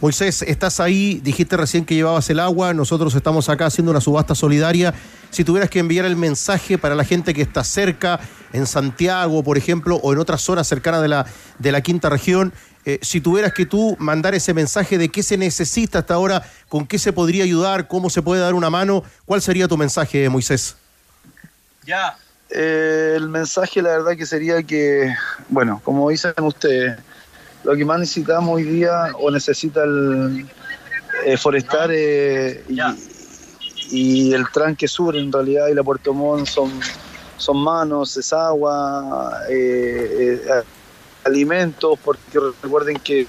Moisés, 0.00 0.42
estás 0.42 0.78
ahí, 0.78 1.20
dijiste 1.24 1.56
recién 1.56 1.86
que 1.86 1.94
llevabas 1.94 2.28
el 2.28 2.38
agua, 2.38 2.74
nosotros 2.74 3.14
estamos 3.14 3.48
acá 3.48 3.66
haciendo 3.66 3.90
una 3.90 4.00
subasta 4.02 4.34
solidaria. 4.34 4.92
Si 5.30 5.42
tuvieras 5.42 5.70
que 5.70 5.78
enviar 5.78 6.04
el 6.04 6.16
mensaje 6.16 6.76
para 6.76 6.94
la 6.94 7.02
gente 7.02 7.32
que 7.32 7.40
está 7.40 7.64
cerca, 7.64 8.20
en 8.52 8.66
Santiago, 8.66 9.42
por 9.42 9.58
ejemplo, 9.58 9.96
o 9.96 10.12
en 10.12 10.18
otras 10.18 10.40
zonas 10.42 10.66
cercanas 10.66 11.02
de 11.02 11.08
la, 11.08 11.26
de 11.58 11.72
la 11.72 11.80
quinta 11.80 12.08
región, 12.08 12.52
eh, 12.86 12.98
si 13.02 13.20
tuvieras 13.20 13.52
que 13.52 13.66
tú 13.66 13.96
mandar 13.98 14.34
ese 14.34 14.54
mensaje 14.54 14.96
de 14.96 15.10
qué 15.10 15.22
se 15.22 15.36
necesita 15.36 15.98
hasta 15.98 16.14
ahora, 16.14 16.42
con 16.68 16.86
qué 16.86 16.98
se 16.98 17.12
podría 17.12 17.44
ayudar, 17.44 17.88
cómo 17.88 18.08
se 18.08 18.22
puede 18.22 18.40
dar 18.40 18.54
una 18.54 18.70
mano, 18.70 19.04
¿cuál 19.26 19.42
sería 19.42 19.68
tu 19.68 19.76
mensaje, 19.76 20.28
Moisés? 20.28 20.76
Ya. 21.84 22.16
Eh, 22.48 23.14
el 23.16 23.28
mensaje, 23.28 23.82
la 23.82 23.90
verdad, 23.90 24.16
que 24.16 24.24
sería 24.24 24.62
que, 24.62 25.12
bueno, 25.48 25.82
como 25.84 26.08
dicen 26.08 26.32
ustedes, 26.40 26.96
lo 27.64 27.74
que 27.74 27.84
más 27.84 27.98
necesitamos 27.98 28.54
hoy 28.54 28.62
día 28.62 29.08
o 29.18 29.30
necesita 29.30 29.82
el 29.82 30.46
eh, 31.24 31.36
Forestar 31.36 31.90
eh, 31.92 32.64
y, 32.68 32.80
y 33.90 34.32
el 34.32 34.48
Tranque 34.52 34.86
Sur, 34.86 35.16
en 35.16 35.32
realidad, 35.32 35.66
y 35.68 35.74
la 35.74 35.82
Puerto 35.82 36.14
Montt 36.14 36.46
son, 36.46 36.70
son 37.36 37.56
manos, 37.58 38.16
es 38.16 38.32
agua, 38.32 39.42
eh, 39.50 40.40
eh, 40.48 40.62
alimentos, 41.26 41.98
porque 42.02 42.38
recuerden 42.62 42.98
que 42.98 43.26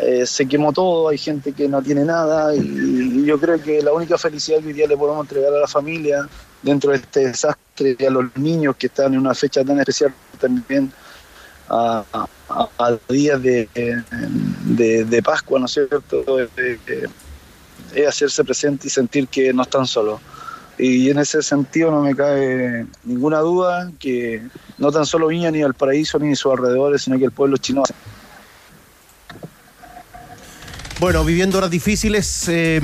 eh, 0.00 0.26
se 0.26 0.46
quemó 0.46 0.72
todo, 0.72 1.08
hay 1.08 1.18
gente 1.18 1.52
que 1.52 1.68
no 1.68 1.80
tiene 1.80 2.04
nada 2.04 2.54
y, 2.54 3.24
yo 3.24 3.38
creo 3.38 3.62
que 3.62 3.80
la 3.80 3.92
única 3.92 4.18
felicidad 4.18 4.60
que 4.60 4.66
hoy 4.66 4.72
día 4.72 4.88
le 4.88 4.96
podemos 4.96 5.24
entregar 5.24 5.54
a 5.54 5.60
la 5.60 5.68
familia 5.68 6.28
dentro 6.62 6.90
de 6.90 6.96
este 6.96 7.28
desastre 7.28 7.96
y 7.98 8.04
a 8.04 8.10
los 8.10 8.24
niños 8.36 8.76
que 8.76 8.88
están 8.88 9.14
en 9.14 9.20
una 9.20 9.34
fecha 9.34 9.64
tan 9.64 9.78
especial 9.78 10.12
también 10.38 10.92
a, 11.68 12.04
a, 12.48 12.98
días 13.08 13.40
de, 13.42 13.68
de, 14.64 15.04
de 15.04 15.22
Pascua, 15.22 15.58
¿no 15.58 15.66
es 15.66 15.72
cierto? 15.72 16.24
Es 17.94 18.08
hacerse 18.08 18.44
presente 18.44 18.88
y 18.88 18.90
sentir 18.90 19.28
que 19.28 19.52
no 19.52 19.62
están 19.62 19.86
solos. 19.86 20.20
Y 20.78 21.10
en 21.10 21.18
ese 21.18 21.42
sentido 21.42 21.90
no 21.90 22.02
me 22.02 22.14
cabe 22.14 22.86
ninguna 23.04 23.38
duda 23.38 23.92
que 23.98 24.42
no 24.78 24.90
tan 24.90 25.06
solo 25.06 25.28
Viña 25.28 25.50
ni 25.50 25.62
Valparaíso 25.62 26.18
ni 26.18 26.34
sus 26.34 26.52
alrededores, 26.52 27.02
sino 27.02 27.18
que 27.18 27.26
el 27.26 27.30
pueblo 27.30 27.56
chino 27.58 27.84
Bueno, 30.98 31.24
viviendo 31.24 31.58
horas 31.58 31.70
difíciles, 31.70 32.48
eh, 32.48 32.80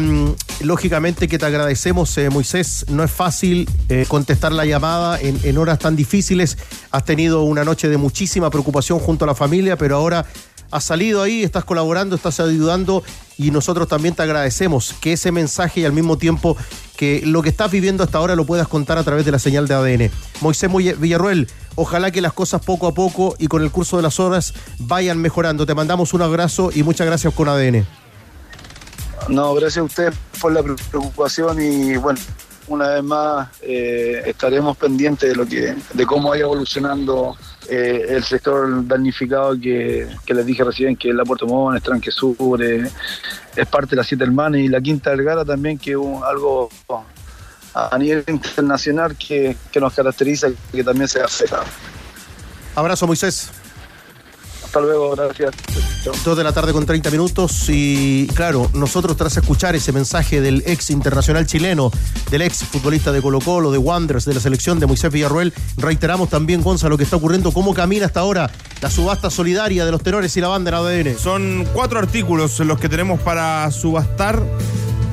lógicamente 0.60 1.26
que 1.26 1.38
te 1.38 1.46
agradecemos, 1.46 2.16
eh, 2.18 2.30
Moisés. 2.30 2.84
No 2.88 3.02
es 3.02 3.10
fácil 3.10 3.68
eh, 3.88 4.04
contestar 4.06 4.52
la 4.52 4.64
llamada 4.64 5.18
en, 5.20 5.40
en 5.42 5.58
horas 5.58 5.78
tan 5.80 5.96
difíciles. 5.96 6.58
Has 6.92 7.04
tenido 7.04 7.42
una 7.42 7.64
noche 7.64 7.88
de 7.88 7.96
muchísima 7.96 8.50
preocupación 8.50 9.00
junto 9.00 9.24
a 9.24 9.26
la 9.26 9.34
familia, 9.34 9.76
pero 9.76 9.96
ahora 9.96 10.26
has 10.70 10.84
salido 10.84 11.22
ahí, 11.22 11.42
estás 11.42 11.64
colaborando, 11.64 12.16
estás 12.16 12.40
ayudando 12.40 13.02
y 13.38 13.50
nosotros 13.50 13.88
también 13.88 14.14
te 14.14 14.22
agradecemos 14.22 14.94
que 15.00 15.14
ese 15.14 15.32
mensaje 15.32 15.80
y 15.80 15.84
al 15.84 15.92
mismo 15.92 16.18
tiempo 16.18 16.56
que 16.96 17.22
lo 17.24 17.42
que 17.42 17.48
estás 17.48 17.70
viviendo 17.70 18.04
hasta 18.04 18.18
ahora 18.18 18.36
lo 18.36 18.44
puedas 18.44 18.68
contar 18.68 18.98
a 18.98 19.04
través 19.04 19.24
de 19.24 19.32
la 19.32 19.38
señal 19.38 19.66
de 19.66 19.74
ADN. 19.74 20.10
Moisés 20.40 20.70
Villarruel, 20.98 21.48
ojalá 21.74 22.10
que 22.10 22.20
las 22.20 22.32
cosas 22.32 22.62
poco 22.62 22.86
a 22.86 22.94
poco 22.94 23.34
y 23.38 23.46
con 23.46 23.62
el 23.62 23.70
curso 23.70 23.96
de 23.96 24.02
las 24.02 24.20
horas 24.20 24.52
vayan 24.78 25.18
mejorando. 25.18 25.64
Te 25.64 25.74
mandamos 25.74 26.12
un 26.12 26.22
abrazo 26.22 26.70
y 26.74 26.82
muchas 26.82 27.06
gracias 27.06 27.32
con 27.32 27.48
ADN. 27.48 27.86
No, 29.28 29.54
gracias 29.54 29.78
a 29.78 29.84
ustedes 29.84 30.14
por 30.40 30.52
la 30.52 30.62
preocupación 30.62 31.62
y 31.62 31.96
bueno, 31.96 32.20
una 32.70 32.88
vez 32.88 33.02
más 33.02 33.48
eh, 33.62 34.22
estaremos 34.26 34.76
pendientes 34.76 35.28
de 35.28 35.34
lo 35.34 35.44
que, 35.44 35.74
de 35.92 36.06
cómo 36.06 36.30
vaya 36.30 36.42
evolucionando 36.42 37.36
eh, 37.68 38.06
el 38.10 38.24
sector 38.24 38.86
damnificado 38.86 39.58
que, 39.58 40.08
que 40.24 40.34
les 40.34 40.46
dije 40.46 40.62
recién, 40.64 40.96
que 40.96 41.10
es 41.10 41.14
la 41.14 41.24
Puerto 41.24 41.46
Montt, 41.46 41.82
Tranque 41.82 42.10
Sur, 42.10 42.62
eh, 42.62 42.88
es 43.56 43.66
parte 43.66 43.90
de 43.90 43.96
las 43.96 44.06
Siete 44.06 44.24
Hermanas 44.24 44.60
y 44.60 44.68
la 44.68 44.80
Quinta 44.80 45.10
Vergara 45.10 45.44
también, 45.44 45.78
que 45.78 45.92
es 45.92 45.98
algo 46.24 46.68
a 47.74 47.98
nivel 47.98 48.24
internacional 48.28 49.16
que, 49.16 49.56
que 49.70 49.80
nos 49.80 49.92
caracteriza 49.92 50.48
y 50.48 50.54
que 50.72 50.84
también 50.84 51.08
se 51.08 51.20
afecta. 51.20 51.62
Abrazo, 52.74 53.06
Moisés. 53.06 53.50
Hasta 54.70 54.82
luego, 54.82 55.16
gracias. 55.16 55.50
Dos 56.24 56.36
de 56.38 56.44
la 56.44 56.52
tarde 56.52 56.72
con 56.72 56.86
30 56.86 57.10
minutos 57.10 57.64
y 57.68 58.28
claro, 58.36 58.70
nosotros 58.72 59.16
tras 59.16 59.36
escuchar 59.36 59.74
ese 59.74 59.90
mensaje 59.90 60.40
del 60.40 60.62
ex 60.64 60.90
internacional 60.90 61.44
chileno, 61.44 61.90
del 62.30 62.42
ex 62.42 62.58
futbolista 62.58 63.10
de 63.10 63.20
Colo 63.20 63.40
Colo, 63.40 63.72
de 63.72 63.78
Wanderers, 63.78 64.26
de 64.26 64.34
la 64.34 64.38
selección 64.38 64.78
de 64.78 64.86
Moisés 64.86 65.10
Villarruel, 65.10 65.52
reiteramos 65.76 66.28
también, 66.28 66.62
Gonzalo, 66.62 66.90
lo 66.90 66.98
que 66.98 67.02
está 67.02 67.16
ocurriendo, 67.16 67.50
cómo 67.50 67.74
camina 67.74 68.06
hasta 68.06 68.20
ahora 68.20 68.48
la 68.80 68.90
subasta 68.92 69.28
solidaria 69.28 69.84
de 69.84 69.90
los 69.90 70.04
tenores 70.04 70.36
y 70.36 70.40
la 70.40 70.46
banda 70.46 70.68
en 70.68 70.74
ADN. 70.76 71.18
Son 71.18 71.66
cuatro 71.72 71.98
artículos 71.98 72.60
los 72.60 72.78
que 72.78 72.88
tenemos 72.88 73.20
para 73.22 73.68
subastar. 73.72 74.40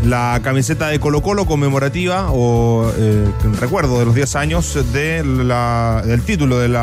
La 0.05 0.39
camiseta 0.43 0.88
de 0.89 0.99
Colo 0.99 1.21
Colo 1.21 1.45
conmemorativa 1.45 2.27
o 2.31 2.89
eh, 2.97 3.25
recuerdo 3.60 3.97
de 3.99 4.05
los 4.05 4.13
10 4.15 4.36
años 4.36 4.77
de 4.93 5.23
la- 5.25 6.03
del 6.05 6.21
título 6.21 6.60
del 6.60 6.77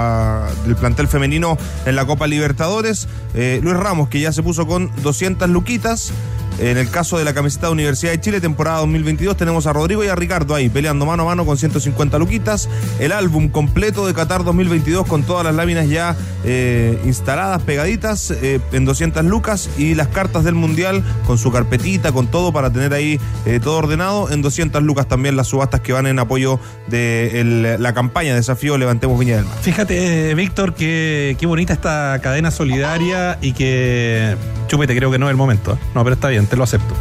plantel 0.81 1.07
femenino 1.07 1.57
en 1.87 1.95
la 1.97 2.05
Copa 2.07 2.27
Libertadores. 2.27 3.07
Eh, 3.35 3.61
Luis 3.63 3.77
Ramos, 3.77 4.09
que 4.09 4.21
ya 4.21 4.33
se 4.33 4.43
puso 4.43 4.67
con 4.67 4.91
200 5.03 5.49
luquitas. 5.49 6.13
En 6.59 6.79
el 6.79 6.89
caso 6.89 7.19
de 7.19 7.25
la 7.25 7.35
camiseta 7.35 7.67
de 7.67 7.73
Universidad 7.73 8.13
de 8.13 8.21
Chile, 8.21 8.41
temporada 8.41 8.79
2022, 8.79 9.37
tenemos 9.37 9.67
a 9.67 9.73
Rodrigo 9.73 10.05
y 10.05 10.09
a 10.09 10.15
Ricardo 10.15 10.55
ahí 10.55 10.69
peleando 10.69 11.05
mano 11.05 11.25
a 11.25 11.27
mano 11.27 11.45
con 11.45 11.57
150 11.57 12.19
luquitas. 12.19 12.69
El 13.01 13.13
álbum 13.13 13.49
completo 13.49 14.07
de 14.07 14.15
Qatar 14.15 14.45
2022 14.45 15.07
con 15.07 15.25
todas 15.25 15.45
las 15.45 15.55
láminas 15.55 15.89
ya 15.89 16.17
eh, 16.45 17.01
instaladas, 17.05 17.63
pegaditas 17.63 18.31
eh, 18.31 18.61
en 18.73 18.85
200 18.85 19.25
lucas 19.25 19.69
y 19.77 19.95
las 19.95 20.09
cartas 20.09 20.45
del 20.45 20.55
Mundial 20.55 21.03
con 21.27 21.39
su 21.39 21.51
carpetita, 21.51 22.13
con 22.13 22.29
todo 22.29 22.53
para 22.53 22.71
tener 22.71 22.93
ahí 22.95 23.19
eh, 23.47 23.61
todo 23.63 23.79
ordenado. 23.79 24.31
En 24.31 24.43
200 24.43 24.83
lucas 24.83 25.09
también 25.09 25.37
las 25.37 25.49
subastas 25.49 25.81
que 25.81 25.93
van 25.93 26.07
en 26.07 26.19
apoyo 26.19 26.61
de 26.87 27.77
la 27.79 27.95
campaña 27.95 28.31
de 28.31 28.37
desafío 28.37 28.79
Levantemos 28.79 29.19
Viña 29.19 29.37
del 29.37 29.45
Mar. 29.47 29.57
Fíjate, 29.61 30.35
Víctor, 30.35 30.75
que 30.75 31.37
qué 31.39 31.47
bonita 31.47 31.73
esta 31.73 32.19
cadena 32.23 32.51
solidaria 32.51 33.39
y 33.41 33.53
que. 33.53 34.37
Chupete, 34.67 34.97
creo 34.97 35.11
que 35.11 35.19
no 35.19 35.27
es 35.27 35.31
el 35.31 35.37
momento. 35.37 35.79
No, 35.95 36.03
pero 36.05 36.15
está 36.15 36.29
bien, 36.29 36.44
te 36.47 36.57
lo 36.57 36.65
acepto. 36.65 36.95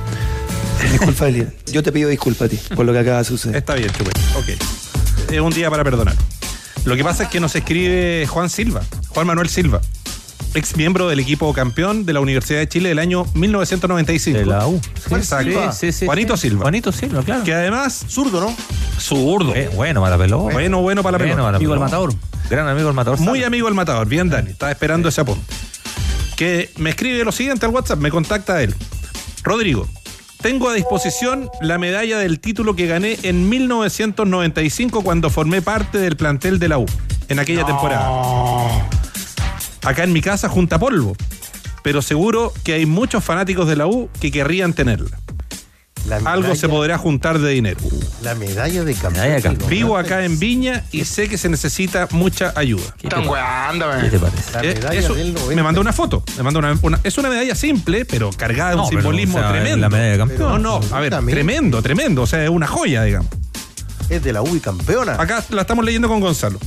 Disculpa, 0.91 1.27
Elia. 1.27 1.47
Yo 1.71 1.82
te 1.84 1.91
pido 1.91 2.10
disculpas 2.10 2.47
a 2.47 2.49
ti 2.49 2.60
por 2.75 2.86
lo 2.86 2.93
que 2.93 2.99
acaba 2.99 3.19
de 3.19 3.23
suceder. 3.23 3.56
Está 3.56 3.75
bien, 3.75 3.89
Chupete. 3.91 4.19
Ok. 4.36 5.32
Es 5.32 5.39
un 5.39 5.51
día 5.51 5.69
para 5.69 5.84
perdonar. 5.84 6.15
Lo 6.86 6.95
que 6.95 7.03
pasa 7.03 7.23
es 7.23 7.29
que 7.29 7.39
nos 7.39 7.56
escribe 7.56 8.27
Juan 8.27 8.49
Silva, 8.49 8.82
Juan 9.10 9.25
Manuel 9.25 9.47
Silva, 9.47 9.79
ex 10.53 10.75
miembro 10.75 11.08
del 11.08 11.19
equipo 11.21 11.53
campeón 11.53 12.06
de 12.06 12.12
la 12.12 12.19
Universidad 12.19 12.60
de 12.60 12.67
Chile 12.67 12.89
del 12.89 12.99
año 12.99 13.25
1995. 13.34 14.38
De 14.39 14.45
la 14.45 14.67
U. 14.67 14.82
Sí, 15.08 15.15
Exacto. 15.15 15.71
sí, 15.71 15.91
sí, 15.91 15.99
sí, 15.99 16.06
Juanito 16.06 16.36
sí. 16.36 16.49
Silva. 16.49 16.62
Juanito 16.63 16.91
Silva, 16.91 17.23
claro. 17.23 17.43
Que 17.45 17.53
además. 17.53 18.06
Zurdo, 18.10 18.41
¿no? 18.41 18.56
Zurdo. 18.99 19.56
Eh, 19.56 19.69
bueno 19.75 20.01
para 20.01 20.17
la 20.17 20.23
pelota. 20.23 20.53
Bueno, 20.53 20.82
bueno 20.82 21.01
para 21.03 21.17
la 21.17 21.23
Bueno 21.23 21.34
pelota. 21.36 21.41
para 21.43 21.51
la 21.53 21.58
Amigo 21.58 21.71
del 21.73 21.79
pelota. 21.79 21.97
matador. 21.97 22.13
Gran 22.49 22.67
amigo 22.67 22.88
del 22.88 22.95
matador. 22.95 23.19
Muy 23.21 23.43
amigo 23.43 23.67
del 23.67 23.75
matador. 23.75 24.08
Bien, 24.08 24.29
Dani. 24.29 24.51
Estaba 24.51 24.71
esperando 24.71 25.08
ese 25.08 25.21
apunte. 25.21 25.41
Que 26.36 26.69
me 26.77 26.89
escribe 26.89 27.23
lo 27.23 27.32
siguiente 27.32 27.65
al 27.65 27.71
WhatsApp. 27.71 27.99
Me 27.99 28.12
contacta 28.12 28.62
él. 28.62 28.75
Rodrigo. 29.43 29.88
Tengo 30.41 30.69
a 30.69 30.73
disposición 30.73 31.49
la 31.62 31.77
medalla 31.77 32.17
del 32.17 32.39
título 32.39 32.75
que 32.75 32.88
gané 32.88 33.17
en 33.23 33.47
1995 33.47 35.03
cuando 35.03 35.29
formé 35.29 35.62
parte 35.62 35.97
del 35.97 36.17
plantel 36.17 36.60
de 36.60 36.67
la 36.67 36.79
U 36.79 36.86
en 37.29 37.39
aquella 37.39 37.65
temporada. 37.65 38.10
Acá 39.84 40.03
en 40.03 40.13
mi 40.13 40.21
casa 40.21 40.49
junta 40.49 40.79
polvo, 40.79 41.15
pero 41.82 42.01
seguro 42.01 42.51
que 42.63 42.73
hay 42.73 42.86
muchos 42.86 43.23
fanáticos 43.23 43.67
de 43.67 43.75
la 43.75 43.88
U 43.88 44.10
que 44.19 44.32
querrían 44.32 44.73
tenerla. 44.73 45.17
Algo 46.12 46.42
medalla- 46.42 46.56
se 46.56 46.70
podrá 46.70 46.98
juntar 46.98 47.39
de 47.39 47.50
dinero. 47.52 47.80
La 48.22 48.36
medalla 48.36 48.84
de 48.84 48.94
campeón. 48.94 49.70
Vivo 49.70 49.98
acá 49.98 50.24
en 50.26 50.38
Viña 50.39 50.84
y 50.92 51.06
sé 51.06 51.30
que 51.30 51.38
se 51.38 51.50
necesita 51.50 52.08
mucha 52.12 52.54
ayuda. 52.56 52.84
Están 53.02 53.24
¿Qué 53.24 54.10
te 54.10 54.20
parece? 54.20 54.52
La 54.54 54.62
Eh, 54.63 54.74
medalla 54.76 55.00
eso, 55.00 55.13
del 55.13 55.34
90. 55.34 55.56
me 55.56 55.63
mandó 55.63 55.82
una 55.82 55.94
foto. 55.94 56.24
Me 56.38 56.44
mandó 56.44 56.60
una, 56.60 56.78
una- 56.82 57.00
es 57.04 57.18
una 57.18 57.30
medalla 57.30 57.56
simple, 57.56 58.06
pero 58.06 58.30
cargada 58.32 58.72
de 58.72 58.76
un 58.78 58.89
pero, 58.89 59.02
simbolismo 59.02 59.38
o 59.38 59.42
sea, 59.42 59.50
tremendo. 59.52 59.78
la 59.78 59.89
medalla 59.89 60.12
de 60.12 60.18
campeón. 60.18 60.62
No, 60.62 60.80
no, 60.80 60.96
a 60.96 61.00
ver, 61.00 61.13
tremendo, 61.20 61.82
tremendo. 61.82 62.22
O 62.24 62.28
sea, 62.28 62.44
es 62.44 62.50
una 62.50 62.68
joya, 62.68 63.04
digamos. 63.04 63.30
Es 64.10 64.22
de 64.24 64.34
la 64.34 64.42
U 64.42 64.56
y 64.56 64.60
campeona. 64.60 65.13
Acá 65.13 65.44
la 65.50 65.62
estamos 65.62 65.86
leyendo 65.86 66.08
con 66.10 66.20
Gonzalo. 66.20 66.60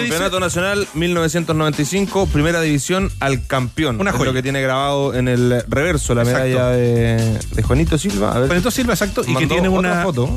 Campeonato 0.00 0.40
Nacional 0.40 0.86
1995, 0.94 2.26
primera 2.26 2.60
división 2.60 3.10
al 3.20 3.46
campeón. 3.46 4.00
Una 4.00 4.10
Es 4.10 4.16
joya. 4.16 4.30
lo 4.30 4.34
que 4.34 4.42
tiene 4.42 4.60
grabado 4.60 5.14
en 5.14 5.28
el 5.28 5.62
reverso 5.68 6.14
la 6.14 6.22
Exacto. 6.22 6.44
medalla 6.44 6.68
de, 6.70 7.38
de 7.52 7.62
Juanito 7.62 7.98
Silva. 7.98 8.32
A 8.34 8.38
ver. 8.40 8.48
Juanito 8.48 8.70
Silva, 8.70 8.92
exacto, 8.94 9.22
y 9.26 9.34
que 9.34 9.46
tiene 9.46 9.68
una 9.68 10.02
foto. 10.02 10.28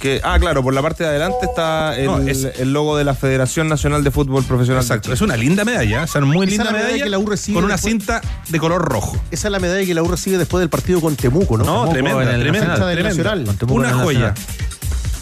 Que, 0.00 0.20
ah, 0.22 0.38
claro, 0.38 0.62
por 0.62 0.74
la 0.74 0.82
parte 0.82 1.04
de 1.04 1.08
adelante 1.08 1.38
está 1.46 1.96
el, 1.98 2.04
No, 2.06 2.18
es- 2.20 2.44
el 2.44 2.70
logo 2.72 2.98
de 2.98 3.04
la 3.04 3.14
Federación 3.14 3.66
Nacional 3.66 4.04
de 4.04 4.10
Fútbol 4.10 4.44
Profesional. 4.44 4.82
Exacto, 4.82 5.10
es 5.10 5.22
una 5.22 5.36
linda 5.38 5.64
medalla, 5.64 6.02
o 6.04 6.06
sea, 6.06 6.20
muy 6.20 6.46
Esa 6.46 6.50
linda 6.50 6.64
medalla 6.70 6.84
medalla 6.88 7.04
que 7.04 7.10
la 7.10 7.18
U 7.18 7.26
recibe 7.26 7.54
con 7.54 7.64
una 7.64 7.74
después- 7.74 7.92
cinta 7.92 8.20
de 8.48 8.58
color 8.58 8.82
rojo. 8.82 9.16
Esa 9.30 9.48
es 9.48 9.52
la 9.52 9.58
medalla 9.58 9.86
que 9.86 9.94
la 9.94 10.02
U 10.02 10.08
recibe 10.08 10.36
después 10.36 10.60
del 10.60 10.68
partido 10.68 11.00
con 11.00 11.16
Temuco, 11.16 11.56
¿no? 11.56 11.64
No, 11.64 11.72
Temuco 11.72 11.92
tremenda, 11.94 12.24
tremenda, 12.24 12.50
Nacional. 12.68 12.92
tremenda. 12.94 13.08
Nacional. 13.08 13.44
Con 13.46 13.56
Temuco 13.56 13.78
Una 13.80 13.92
joya. 13.94 14.34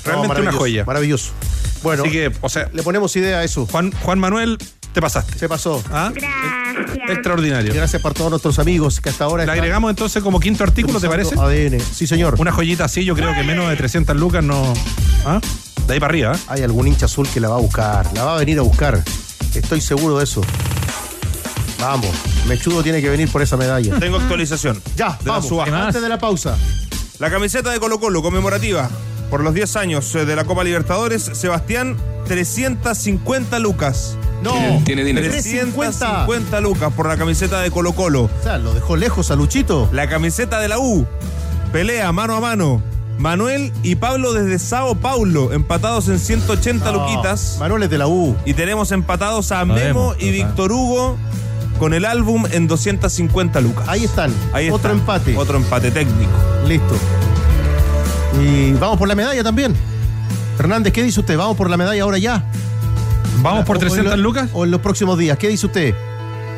Realmente 0.04 0.40
una 0.40 0.52
joya. 0.52 0.84
Maravilloso. 0.84 1.30
Bueno, 1.84 2.02
Así 2.02 2.12
que, 2.12 2.32
o 2.40 2.48
sea, 2.48 2.70
le 2.72 2.82
ponemos 2.82 3.14
idea 3.14 3.38
a 3.40 3.44
eso. 3.44 3.66
Juan, 3.70 3.92
Juan 4.02 4.18
Manuel, 4.18 4.56
Te 4.94 5.02
pasaste. 5.02 5.38
Se 5.38 5.50
pasó. 5.50 5.84
¿Ah? 5.92 6.10
Extraordinario. 7.08 7.74
Gracias 7.74 8.00
por 8.00 8.14
todos 8.14 8.30
nuestros 8.30 8.58
amigos 8.58 9.00
que 9.00 9.10
hasta 9.10 9.24
ahora 9.24 9.44
Le 9.44 9.52
agregamos 9.52 9.90
entonces 9.90 10.22
como 10.22 10.40
quinto 10.40 10.64
artículo, 10.64 10.98
¿te 10.98 11.08
parece? 11.08 11.34
ADN. 11.38 11.78
Sí, 11.80 12.06
señor. 12.06 12.36
Una 12.38 12.52
joyita 12.52 12.86
así, 12.86 13.04
yo 13.04 13.14
creo 13.14 13.34
que 13.34 13.42
menos 13.42 13.68
de 13.68 13.76
300 13.76 14.16
lucas 14.16 14.42
no. 14.42 14.72
¿Ah? 15.26 15.40
De 15.86 15.92
ahí 15.92 16.00
para 16.00 16.10
arriba. 16.10 16.32
¿eh? 16.34 16.38
Hay 16.48 16.62
algún 16.62 16.88
hincha 16.88 17.04
azul 17.04 17.28
que 17.28 17.38
la 17.38 17.50
va 17.50 17.56
a 17.56 17.60
buscar, 17.60 18.10
la 18.14 18.24
va 18.24 18.36
a 18.36 18.38
venir 18.38 18.58
a 18.58 18.62
buscar. 18.62 19.02
Estoy 19.54 19.82
seguro 19.82 20.16
de 20.16 20.24
eso. 20.24 20.40
Vamos, 21.80 22.10
Mechudo 22.48 22.82
tiene 22.82 23.02
que 23.02 23.10
venir 23.10 23.30
por 23.30 23.42
esa 23.42 23.58
medalla. 23.58 23.98
Tengo 23.98 24.16
actualización. 24.16 24.80
Ya, 24.96 25.18
vamos, 25.24 25.68
antes 25.68 26.00
de 26.00 26.08
la 26.08 26.18
pausa. 26.18 26.56
La 27.18 27.30
camiseta 27.30 27.70
de 27.70 27.78
Colo 27.78 28.00
Colo 28.00 28.22
conmemorativa 28.22 28.88
por 29.30 29.42
los 29.42 29.54
10 29.54 29.76
años 29.76 30.14
eh, 30.14 30.24
de 30.24 30.36
la 30.36 30.44
Copa 30.44 30.64
Libertadores, 30.64 31.22
Sebastián, 31.22 31.96
350 32.26 33.58
lucas. 33.58 34.16
No, 34.42 34.52
Tiene 34.84 35.04
dinero. 35.04 35.28
350 35.30 36.60
lucas 36.60 36.92
por 36.92 37.08
la 37.08 37.16
camiseta 37.16 37.60
de 37.60 37.70
Colo 37.70 37.92
Colo. 37.92 38.24
O 38.24 38.42
sea, 38.42 38.58
lo 38.58 38.74
dejó 38.74 38.96
lejos 38.96 39.30
a 39.30 39.36
Luchito. 39.36 39.88
La 39.92 40.08
camiseta 40.08 40.60
de 40.60 40.68
la 40.68 40.78
U. 40.78 41.06
Pelea 41.72 42.12
mano 42.12 42.36
a 42.36 42.40
mano. 42.40 42.82
Manuel 43.18 43.72
y 43.82 43.94
Pablo 43.94 44.32
desde 44.32 44.58
Sao 44.58 44.96
Paulo, 44.96 45.52
empatados 45.52 46.08
en 46.08 46.18
180 46.18 46.90
No, 46.90 46.98
luquitas. 46.98 47.56
Manuel 47.60 47.84
es 47.84 47.90
de 47.90 47.98
la 47.98 48.06
U. 48.06 48.36
Y 48.44 48.54
tenemos 48.54 48.92
empatados 48.92 49.52
a 49.52 49.64
Memo 49.64 50.14
y. 50.18 50.30
Víctor 50.30 50.72
Hugo 50.72 51.16
con 51.78 51.94
el 51.94 52.04
álbum 52.04 52.44
en 52.50 52.66
250 52.66 53.60
lucas. 53.60 53.88
Ahí 53.88 54.04
están. 54.04 54.32
Ahí 54.52 54.70
Otro 54.70 54.92
empate. 54.92 55.36
Otro 55.36 55.56
empate 55.56 55.90
técnico. 55.90 56.32
Listo. 56.66 56.94
Y 58.42 58.72
vamos 58.74 58.98
por 58.98 59.08
la 59.08 59.14
medalla 59.14 59.42
también. 59.42 59.74
Hernández, 60.58 60.92
¿qué 60.92 61.02
dice 61.02 61.20
usted? 61.20 61.36
¿Vamos 61.36 61.56
por 61.56 61.68
la 61.70 61.76
medalla 61.76 62.02
ahora 62.02 62.18
ya? 62.18 62.44
¿Vamos 63.42 63.64
por 63.64 63.76
O- 63.76 63.80
o 63.80 63.82
en 63.82 63.88
300 63.88 64.16
lo- 64.16 64.22
lucas? 64.22 64.50
¿O 64.52 64.64
en 64.64 64.70
los 64.70 64.80
próximos 64.80 65.18
días? 65.18 65.36
¿Qué 65.38 65.48
dice 65.48 65.66
usted? 65.66 65.94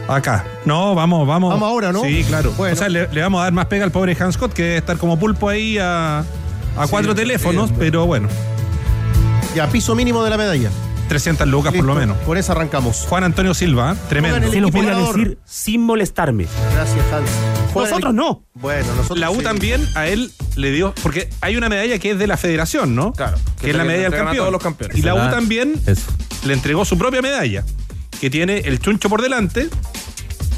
Acá. 0.08 0.44
No, 0.64 0.94
vamos, 0.94 1.26
vamos. 1.26 1.50
Vamos 1.52 1.68
ahora, 1.68 1.92
¿no? 1.92 2.02
Sí, 2.02 2.24
claro. 2.28 2.52
Bueno. 2.56 2.74
O 2.74 2.76
sea, 2.76 2.88
le, 2.88 3.08
le 3.08 3.20
vamos 3.22 3.40
a 3.40 3.44
dar 3.44 3.52
más 3.52 3.66
pega 3.66 3.84
al 3.84 3.90
pobre 3.90 4.16
Hans 4.18 4.34
Scott 4.34 4.52
que 4.52 4.62
debe 4.62 4.76
estar 4.76 4.96
como 4.98 5.18
pulpo 5.18 5.48
ahí 5.48 5.78
a, 5.78 6.20
a 6.76 6.86
cuatro 6.88 7.14
teléfonos, 7.14 7.72
pero 7.76 8.06
bueno, 8.06 8.28
Ya, 9.54 9.66
piso 9.68 9.94
mínimo 9.94 10.22
de 10.22 10.30
la 10.30 10.36
medalla. 10.36 10.70
300 11.08 11.46
lucas 11.48 11.72
por 11.72 11.84
lo 11.84 11.94
menos. 11.94 12.16
Con 12.26 12.36
esa 12.36 12.52
arrancamos. 12.52 13.06
Juan 13.08 13.24
Antonio 13.24 13.54
Silva, 13.54 13.92
¿eh? 13.92 13.96
tremendo. 14.08 14.50
Se 14.50 14.60
los 14.60 14.70
voy 14.70 14.80
a 14.80 14.84
equiparador. 14.84 15.16
decir 15.16 15.38
sin 15.44 15.80
molestarme. 15.82 16.46
Gracias, 16.74 17.04
Hans. 17.12 17.30
Nosotros 17.84 18.10
el- 18.10 18.16
no. 18.16 18.44
Bueno, 18.54 18.94
nosotros 18.94 19.18
La 19.18 19.30
U 19.30 19.36
sí. 19.36 19.42
también 19.42 19.86
a 19.94 20.06
él 20.06 20.32
le 20.56 20.70
dio, 20.72 20.94
porque 21.02 21.28
hay 21.40 21.56
una 21.56 21.68
medalla 21.68 21.98
que 21.98 22.10
es 22.12 22.18
de 22.18 22.26
la 22.26 22.36
federación, 22.36 22.94
¿no? 22.94 23.12
Claro, 23.12 23.36
Que, 23.56 23.62
que 23.66 23.70
es 23.70 23.76
la 23.76 23.84
medalla 23.84 24.04
del 24.10 24.14
a 24.14 24.16
campeón. 24.18 24.36
todos 24.36 24.52
los 24.52 24.62
campeones. 24.62 24.96
Y 24.98 25.02
la 25.02 25.14
U 25.14 25.30
también 25.30 25.74
Eso. 25.86 26.02
le 26.46 26.52
entregó 26.54 26.84
su 26.84 26.96
propia 26.98 27.22
medalla, 27.22 27.64
que 28.20 28.30
tiene 28.30 28.58
el 28.60 28.78
chuncho 28.80 29.08
por 29.08 29.22
delante 29.22 29.68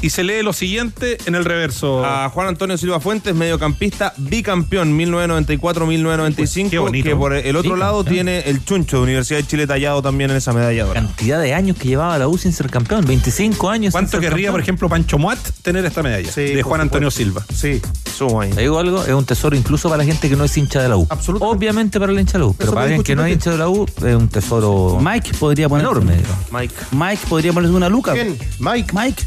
y 0.01 0.09
se 0.11 0.23
lee 0.23 0.41
lo 0.43 0.53
siguiente 0.53 1.17
en 1.25 1.35
el 1.35 1.45
reverso. 1.45 2.05
A 2.05 2.29
Juan 2.29 2.47
Antonio 2.47 2.77
Silva 2.77 2.99
Fuentes, 2.99 3.35
mediocampista, 3.35 4.13
bicampeón 4.17 4.97
1994-1995, 4.97 6.69
Qué 6.69 6.79
bonito. 6.79 7.09
que 7.09 7.15
por 7.15 7.33
el 7.33 7.55
otro 7.55 7.73
Sí, 7.75 7.79
lado 7.79 7.97
campeón. 7.97 8.13
tiene 8.15 8.39
el 8.49 8.63
chuncho 8.63 8.97
de 8.97 9.03
Universidad 9.03 9.39
de 9.39 9.47
Chile 9.47 9.67
tallado 9.67 10.01
también 10.01 10.29
en 10.31 10.37
esa 10.37 10.53
medalla. 10.53 10.85
Cantidad 10.93 11.39
de 11.41 11.53
años 11.53 11.77
que 11.77 11.87
llevaba 11.87 12.17
la 12.17 12.27
U 12.27 12.37
sin 12.37 12.53
ser 12.53 12.69
campeón. 12.69 13.05
25 13.05 13.69
años. 13.69 13.85
sin 13.85 13.91
¿Cuánto 13.91 14.11
ser 14.11 14.19
querría, 14.21 14.35
campeón. 14.47 14.51
por 14.53 14.61
ejemplo, 14.61 14.89
Pancho 14.89 15.17
Moat 15.17 15.39
tener 15.61 15.83
esta 15.85 16.01
medalla 16.03 16.31
Sí, 16.31 16.41
de 16.53 16.63
Juan 16.63 16.81
Antonio. 16.81 17.11
Silva? 17.11 17.43
Sí. 17.53 17.81
Suma 18.17 18.43
ahí. 18.43 18.51
Te 18.51 18.61
digo 18.61 18.79
algo, 18.79 19.03
es 19.03 19.13
un 19.13 19.25
tesoro 19.25 19.55
incluso 19.55 19.89
para 19.89 20.03
la 20.03 20.05
gente 20.05 20.29
que 20.29 20.35
no 20.35 20.43
es 20.43 20.57
hincha 20.57 20.81
de 20.81 20.89
la 20.89 20.97
U. 20.97 21.07
Absolutamente. 21.09 21.57
Obviamente 21.57 21.99
para 21.99 22.11
el 22.11 22.19
hincha 22.19 22.33
de 22.33 22.39
la 22.39 22.45
U, 22.45 22.53
pero 22.53 22.65
Eso 22.69 22.73
para 22.73 22.85
alguien 22.85 23.03
que 23.03 23.15
no 23.15 23.25
es 23.25 23.33
hincha 23.33 23.51
de 23.51 23.57
la 23.57 23.69
U 23.69 23.85
es 23.85 24.15
un 24.15 24.27
tesoro 24.27 24.99
Mike 25.01 25.31
podría 25.39 25.67
poner. 25.69 25.85
enorme. 25.85 26.15
Mike. 26.51 26.73
Mike 26.91 27.21
podría 27.29 27.53
ponerse 27.53 27.75
una 27.75 27.89
luca. 27.89 28.13
Bien, 28.13 28.37
Mike. 28.59 28.93
Mike. 28.93 29.23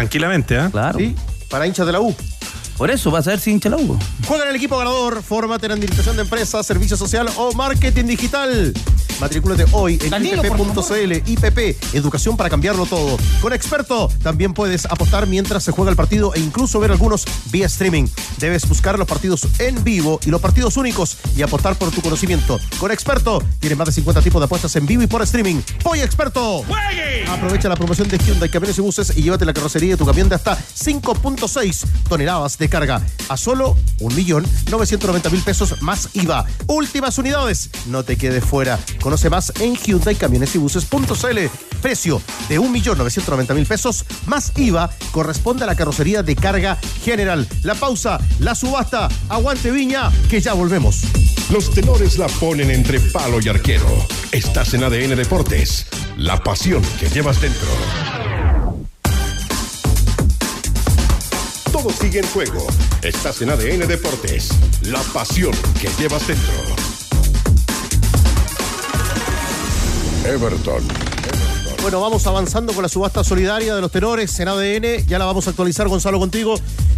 Tranquilamente, 0.00 0.56
¿ah? 0.56 0.70
Claro. 0.72 0.98
Sí, 0.98 1.14
para 1.50 1.66
hinchas 1.66 1.84
de 1.84 1.92
la 1.92 2.00
U. 2.00 2.16
Por 2.80 2.90
eso, 2.90 3.10
vas 3.10 3.26
a 3.26 3.32
ver 3.32 3.40
si 3.40 3.50
hincha 3.50 3.68
la 3.68 3.76
U. 3.76 3.98
Juega 4.26 4.44
en 4.44 4.48
el 4.48 4.56
equipo 4.56 4.78
ganador, 4.78 5.22
fórmate 5.22 5.66
en 5.66 5.72
administración 5.72 6.16
de 6.16 6.22
empresas, 6.22 6.64
servicio 6.66 6.96
social 6.96 7.28
o 7.36 7.52
marketing 7.52 8.06
digital. 8.06 8.72
Matricúlate 9.20 9.66
hoy 9.72 10.00
en 10.02 10.24
ipp.cl. 10.24 11.12
IPP, 11.30 11.94
educación 11.94 12.38
para 12.38 12.48
cambiarlo 12.48 12.86
todo. 12.86 13.18
Con 13.42 13.52
Experto 13.52 14.08
también 14.22 14.54
puedes 14.54 14.86
apostar 14.86 15.26
mientras 15.26 15.62
se 15.62 15.72
juega 15.72 15.90
el 15.90 15.96
partido 15.96 16.34
e 16.34 16.40
incluso 16.40 16.80
ver 16.80 16.90
algunos 16.90 17.26
vía 17.52 17.66
streaming. 17.66 18.06
Debes 18.38 18.66
buscar 18.66 18.98
los 18.98 19.06
partidos 19.06 19.46
en 19.58 19.84
vivo 19.84 20.18
y 20.24 20.30
los 20.30 20.40
partidos 20.40 20.78
únicos 20.78 21.18
y 21.36 21.42
apostar 21.42 21.76
por 21.76 21.90
tu 21.90 22.00
conocimiento. 22.00 22.58
Con 22.78 22.92
Experto 22.92 23.42
tienes 23.58 23.76
más 23.76 23.88
de 23.88 23.92
50 23.92 24.22
tipos 24.22 24.40
de 24.40 24.46
apuestas 24.46 24.74
en 24.76 24.86
vivo 24.86 25.02
y 25.02 25.06
por 25.06 25.20
streaming. 25.20 25.60
¡Voy 25.84 26.00
Experto! 26.00 26.64
Aprovecha 27.28 27.68
la 27.68 27.76
promoción 27.76 28.08
de 28.08 28.16
Hyundai 28.16 28.48
Camiones 28.48 28.78
y 28.78 28.80
Buses 28.80 29.12
y 29.18 29.22
llévate 29.22 29.44
la 29.44 29.52
carrocería 29.52 29.90
de 29.90 29.96
tu 29.98 30.06
camión 30.06 30.30
de 30.30 30.36
hasta 30.36 30.56
5.6 30.56 31.84
toneladas 32.08 32.56
de 32.56 32.69
carga 32.70 33.02
a 33.28 33.36
solo 33.36 33.76
1.990.000 34.00 35.44
pesos 35.44 35.82
más 35.82 36.08
IVA. 36.14 36.46
Últimas 36.66 37.18
unidades. 37.18 37.70
No 37.86 38.02
te 38.02 38.16
quedes 38.16 38.44
fuera. 38.44 38.78
Conoce 39.00 39.28
más 39.28 39.52
en 39.60 39.76
Hyundai 39.76 40.14
Camiones 40.14 40.54
y 40.54 40.58
Buses.cl. 40.58 41.38
Precio 41.82 42.22
de 42.48 42.60
1.990.000 42.60 43.66
pesos 43.66 44.04
más 44.26 44.52
IVA 44.56 44.90
corresponde 45.10 45.64
a 45.64 45.66
la 45.66 45.74
carrocería 45.74 46.22
de 46.22 46.36
carga 46.36 46.78
general. 47.04 47.46
La 47.62 47.74
pausa, 47.74 48.18
la 48.38 48.54
subasta. 48.54 49.08
Aguante 49.28 49.70
Viña, 49.70 50.10
que 50.30 50.40
ya 50.40 50.54
volvemos. 50.54 51.02
Los 51.50 51.72
tenores 51.72 52.18
la 52.18 52.28
ponen 52.28 52.70
entre 52.70 53.00
palo 53.00 53.38
y 53.42 53.48
arquero. 53.48 53.86
Estás 54.32 54.74
en 54.74 54.84
ADN 54.84 55.16
Deportes. 55.16 55.86
La 56.16 56.42
pasión 56.42 56.82
que 56.98 57.08
llevas 57.08 57.40
dentro. 57.40 57.68
Todo 61.82 61.92
sigue 61.92 62.18
en 62.18 62.26
juego. 62.26 62.66
Estás 63.00 63.40
en 63.40 63.48
ADN 63.48 63.88
Deportes. 63.88 64.50
La 64.82 65.00
pasión 65.14 65.52
que 65.80 65.88
llevas 65.98 66.26
dentro. 66.28 66.52
Everton. 70.26 71.09
Bueno, 71.82 71.98
vamos 72.02 72.26
avanzando 72.26 72.74
con 72.74 72.82
la 72.82 72.90
subasta 72.90 73.24
solidaria 73.24 73.74
de 73.74 73.80
los 73.80 73.90
tenores 73.90 74.38
en 74.38 74.48
ADN. 74.48 75.06
Ya 75.06 75.18
la 75.18 75.24
vamos 75.24 75.46
a 75.46 75.50
actualizar, 75.50 75.88
Gonzalo, 75.88 76.18
contigo. 76.18 76.54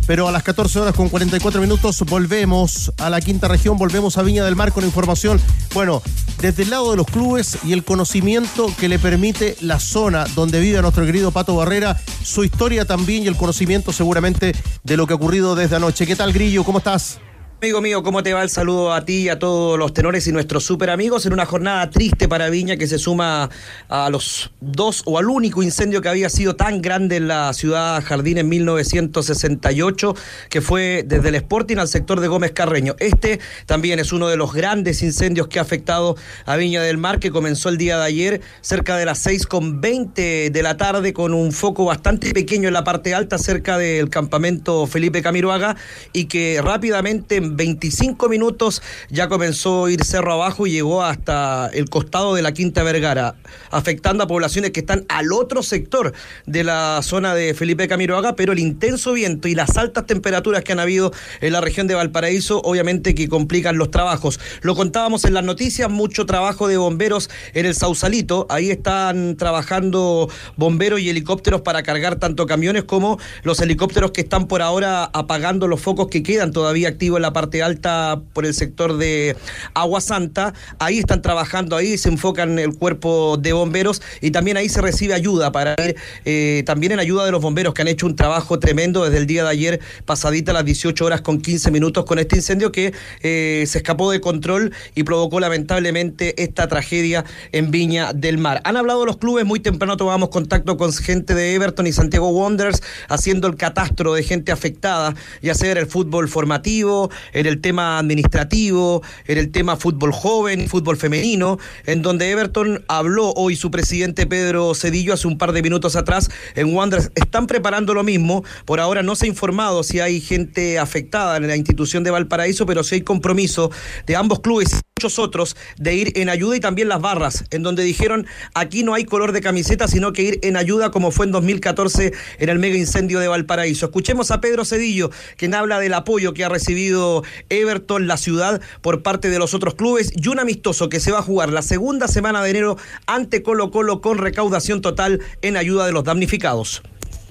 Pero 0.09 0.27
a 0.27 0.33
las 0.33 0.42
14 0.42 0.81
horas 0.81 0.95
con 0.95 1.09
44 1.09 1.61
minutos 1.61 2.01
volvemos 2.01 2.92
a 2.99 3.09
la 3.09 3.21
quinta 3.21 3.47
región, 3.47 3.79
volvemos 3.79 4.18
a 4.18 4.23
Viña 4.23 4.45
del 4.45 4.57
Mar 4.57 4.73
con 4.73 4.85
información. 4.85 5.40
Bueno, 5.73 6.03
desde 6.40 6.64
el 6.64 6.71
lado 6.71 6.90
de 6.90 6.97
los 6.97 7.07
clubes 7.07 7.59
y 7.64 7.73
el 7.73 7.85
conocimiento 7.85 8.66
que 8.77 8.88
le 8.88 8.99
permite 8.99 9.57
la 9.61 9.79
zona 9.79 10.27
donde 10.35 10.61
vive 10.61 10.83
nuestro 10.83 11.07
querido 11.07 11.31
Pato 11.31 11.55
Barrera, 11.55 12.01
su 12.25 12.42
historia 12.42 12.85
también 12.85 13.23
y 13.23 13.29
el 13.29 13.37
conocimiento 13.37 13.92
seguramente 13.92 14.53
de 14.83 14.97
lo 14.97 15.07
que 15.07 15.12
ha 15.12 15.16
ocurrido 15.16 15.55
desde 15.55 15.77
anoche. 15.77 16.07
¿Qué 16.07 16.16
tal, 16.16 16.33
Grillo? 16.33 16.64
¿Cómo 16.64 16.79
estás? 16.79 17.21
Amigo 17.62 17.81
mío, 17.81 18.03
¿cómo 18.03 18.25
te 18.25 18.35
va? 18.35 18.42
El 18.42 18.51
saludo 18.51 18.92
a 18.92 19.05
ti 19.05 19.18
y 19.18 19.29
a 19.29 19.38
todos 19.38 19.79
los 19.79 19.94
tenores 19.94 20.27
y 20.27 20.33
nuestros 20.33 20.64
super 20.64 20.90
amigos 20.90 21.27
en 21.27 21.33
una 21.33 21.46
jornada 21.46 21.88
triste 21.90 22.27
para 22.27 22.51
Viña 22.51 22.77
que 22.77 22.88
se 22.88 22.98
suma 22.98 23.51
a 23.88 24.11
los 24.11 24.51
dos 24.61 25.05
o 25.07 25.16
al 25.16 25.29
único 25.29 25.62
incendio 25.62 26.03
que 26.03 26.09
había 26.09 26.29
sido 26.29 26.57
tan 26.57 26.83
grande 26.83 27.18
en 27.18 27.29
la 27.29 27.53
ciudad 27.53 28.03
Jardín 28.03 28.38
en 28.38 28.48
1968, 28.48 30.16
que 30.51 30.61
fue 30.61 31.05
desde 31.07 31.29
el 31.29 31.37
Sporting 31.37 31.77
al 31.77 31.87
sector 31.87 32.18
de 32.18 32.27
Gómez 32.27 32.51
Carreño. 32.51 32.96
Este 32.98 33.38
también 33.66 34.01
es 34.01 34.12
uno 34.12 34.27
de 34.27 34.37
los 34.37 34.53
grandes 34.53 35.01
incendios 35.05 35.46
que 35.46 35.61
ha 35.61 35.62
afectado 35.62 36.16
a 36.46 36.57
Viña 36.57 36.83
del 36.83 36.98
Mar, 36.98 37.20
que 37.20 37.31
comenzó 37.31 37.68
el 37.68 37.79
día 37.79 37.96
de 37.96 38.05
ayer 38.05 38.40
cerca 38.61 38.96
de 38.96 39.05
las 39.05 39.18
6 39.18 39.46
con 39.46 39.81
20 39.81 40.51
de 40.51 40.62
la 40.64 40.77
tarde 40.77 41.12
con 41.12 41.33
un 41.33 41.53
foco 41.53 41.85
bastante 41.85 42.33
pequeño 42.33 42.66
en 42.66 42.75
la 42.75 42.83
parte 42.83 43.14
alta 43.14 43.38
cerca 43.38 43.79
del 43.79 44.11
campamento 44.11 44.88
Felipe 44.88 45.22
Camiroaga 45.22 45.77
y 46.12 46.25
que 46.25 46.61
rápidamente 46.61 47.37
en 47.37 47.52
25 47.53 48.29
minutos 48.29 48.83
ya 49.11 49.29
comenzó 49.29 49.87
a 49.87 49.93
ir 49.93 50.05
cerro 50.05 50.33
abajo 50.33 50.67
y 50.67 50.73
llegó 50.73 51.03
hasta 51.03 51.71
el 51.73 51.88
costado 51.88 52.35
de 52.35 52.43
la 52.43 52.53
Quinta 52.53 52.83
Vergara, 52.83 53.35
afectando 53.71 54.25
a 54.25 54.27
poblaciones 54.27 54.71
que 54.71 54.81
están 54.81 55.05
al 55.09 55.33
otro 55.33 55.62
sector 55.62 56.12
de 56.47 56.64
la 56.64 57.01
zona 57.03 57.35
de 57.35 57.55
Felipe 57.55 57.89
Camiroaga, 57.89 58.37
pero 58.37 58.53
el 58.53 58.59
intenso 58.59 59.12
viento 59.12 59.49
y 59.49 59.55
las 59.55 59.76
altas 59.76 60.07
temperaturas 60.07 60.64
que 60.64 60.72
han 60.72 60.81
habido 60.81 61.12
en 61.41 61.53
la 61.53 61.61
región 61.61 61.87
de 61.87 61.95
Valparaíso, 61.95 62.61
obviamente 62.62 63.14
que 63.14 63.29
complican 63.29 63.76
los 63.76 63.91
trabajos. 63.91 64.41
Lo 64.62 64.74
contábamos 64.74 65.24
en 65.24 65.35
las 65.35 65.45
noticias, 65.45 65.91
mucho 65.91 66.26
trabajo 66.26 66.68
de 66.68 66.76
bomberos 66.76 67.31
en 67.55 67.66
el 67.66 67.74
Sausalito, 67.74 68.47
ahí 68.49 68.70
están 68.70 69.37
trabajando 69.37 70.29
bomberos 70.57 71.01
y 71.01 71.11
helicópteros 71.11 71.62
para 71.62 71.83
cargar 71.83 72.16
tanto 72.16 72.47
camiones 72.47 72.85
como 72.85 73.18
los 73.43 73.61
helicópteros 73.61 74.12
que 74.12 74.22
están 74.22 74.47
por 74.47 74.62
ahora 74.62 75.05
apagando 75.12 75.68
los 75.68 75.81
focos 75.81 76.09
que 76.09 76.22
quedan 76.22 76.53
todavía 76.53 76.89
activos 76.89 77.18
en 77.18 77.22
la 77.22 77.33
parte 77.33 77.41
parte 77.43 77.61
alta 77.61 78.22
por 78.32 78.47
el 78.47 78.55
sector 78.55 78.99
de 78.99 79.36
Agua 79.74 80.01
Santa. 80.01 80.55
Ahí 80.78 81.01
están 81.01 81.22
trabajando, 81.22 81.74
ahí 81.74 81.99
se 81.99 82.09
enfocan 82.09 82.57
el 82.61 82.72
cuerpo 82.76 83.36
de 83.36 83.53
bomberos 83.53 84.01
y 84.20 84.30
también 84.30 84.57
ahí 84.57 84.68
se 84.68 84.80
recibe 84.80 85.12
ayuda 85.12 85.51
para 85.51 85.74
ir 85.84 85.97
eh, 86.24 86.62
también 86.66 86.93
en 86.93 87.01
ayuda 87.01 87.24
de 87.24 87.32
los 87.32 87.43
bomberos 87.43 87.74
que 87.74 87.82
han 87.82 87.88
hecho 87.88 88.07
un 88.07 88.14
trabajo 88.14 88.61
tremendo 88.61 89.05
desde 89.05 89.18
el 89.18 89.26
día 89.26 89.43
de 89.43 89.51
ayer, 89.51 89.80
pasadita 90.05 90.53
las 90.53 90.64
18 90.64 91.05
horas 91.05 91.20
con 91.20 91.40
15 91.40 91.72
minutos 91.72 92.05
con 92.05 92.20
este 92.20 92.36
incendio 92.36 92.70
que 92.70 92.93
eh, 93.22 93.64
se 93.66 93.78
escapó 93.78 94.12
de 94.12 94.20
control 94.20 94.72
y 94.95 95.03
provocó 95.03 95.40
lamentablemente 95.40 96.40
esta 96.40 96.68
tragedia 96.68 97.24
en 97.51 97.72
Viña 97.72 98.12
del 98.12 98.38
Mar. 98.38 98.61
Han 98.62 98.76
hablado 98.76 99.05
los 99.05 99.16
clubes, 99.16 99.45
muy 99.45 99.59
temprano 99.59 99.97
tomamos 99.97 100.28
contacto 100.28 100.76
con 100.76 100.93
gente 100.93 101.34
de 101.34 101.55
Everton 101.55 101.88
y 101.88 101.93
Santiago 101.93 102.28
Wanderers 102.28 102.84
haciendo 103.09 103.49
el 103.49 103.57
catastro 103.57 104.14
de 104.14 104.22
gente 104.22 104.53
afectada, 104.53 105.16
ya 105.43 105.57
sea 105.57 105.72
el 105.72 105.86
fútbol 105.86 106.28
formativo, 106.28 107.11
en 107.33 107.47
el 107.47 107.61
tema 107.61 107.99
administrativo, 107.99 109.03
en 109.26 109.39
el 109.39 109.51
tema 109.51 109.76
fútbol 109.76 110.12
joven, 110.12 110.68
fútbol 110.68 110.97
femenino, 110.97 111.59
en 111.87 112.03
donde 112.03 112.30
Everton 112.30 112.85
habló 112.89 113.33
hoy 113.33 113.57
su 113.57 113.70
presidente 113.70 114.26
Pedro 114.26 114.74
Cedillo 114.74 115.14
hace 115.14 115.28
un 115.28 115.39
par 115.39 115.53
de 115.53 115.62
minutos 115.62 115.97
atrás 115.97 116.30
en 116.55 116.74
Wanderers. 116.74 117.11
Están 117.14 117.47
preparando 117.47 117.95
lo 117.95 118.05
mismo, 118.05 118.45
por 118.64 118.80
ahora 118.80 119.03
no 119.03 119.16
se 119.16 119.26
ha 119.26 119.28
informado 119.28 119.83
si 119.83 120.01
hay 120.01 120.20
gente 120.20 120.78
afectada 120.78 121.37
en 121.37 121.47
la 121.47 121.57
institución 121.57 122.05
de 122.05 122.11
Valparaíso, 122.11 122.66
pero 122.66 122.85
sí 122.85 122.97
hay 122.97 123.03
compromiso 123.03 123.70
de 124.07 124.16
ambos 124.16 124.41
clubes 124.41 124.83
muchos 125.03 125.18
otros 125.18 125.57
de 125.78 125.95
ir 125.95 126.12
en 126.16 126.28
ayuda 126.28 126.57
y 126.57 126.61
también 126.61 126.89
las 126.89 127.01
barras, 127.01 127.45
en 127.51 127.64
donde 127.64 127.83
dijeron 127.83 128.26
aquí 128.55 128.85
no 128.85 128.95
hay 128.95 129.05
color 129.05 129.33
de 129.33 129.41
camiseta, 129.41 129.89
sino 129.89 130.12
que 130.12 130.22
ir 130.22 130.39
en 130.43 130.57
ayuda 130.57 130.93
como 130.93 131.11
fue 131.11 131.26
en 131.26 131.33
2014 131.33 132.12
en 132.39 132.49
el 132.49 132.61
mega 132.61 132.76
incendio 132.76 133.18
de 133.18 133.26
Valparaíso. 133.26 133.87
Escuchemos 133.87 134.30
a 134.30 134.41
Pedro 134.41 134.64
Cedillo, 134.64 135.11
quien 135.37 135.55
habla 135.55 135.80
del 135.80 135.95
apoyo 135.95 136.35
que 136.35 136.45
ha 136.45 136.49
recibido 136.49 137.12
Everton, 137.49 138.07
la 138.07 138.17
ciudad, 138.17 138.61
por 138.81 139.03
parte 139.03 139.29
de 139.31 139.39
los 139.39 139.55
otros 139.55 139.75
clubes 139.75 140.13
y 140.15 140.29
un 140.29 140.39
amistoso 140.39 140.89
que 140.89 141.01
se 141.01 141.13
va 141.13 141.19
a 141.19 141.23
jugar 141.23 141.53
la 141.53 141.63
segunda 141.63 142.09
semana 142.09 142.43
de 142.43 142.51
enero 142.51 142.77
ante 143.07 143.43
Colo 143.43 143.71
Colo 143.71 144.01
con 144.01 144.19
recaudación 144.19 144.81
total 144.81 145.21
en 145.43 145.57
ayuda 145.57 145.87
de 145.87 145.93
los 145.93 146.05
damnificados. 146.05 146.83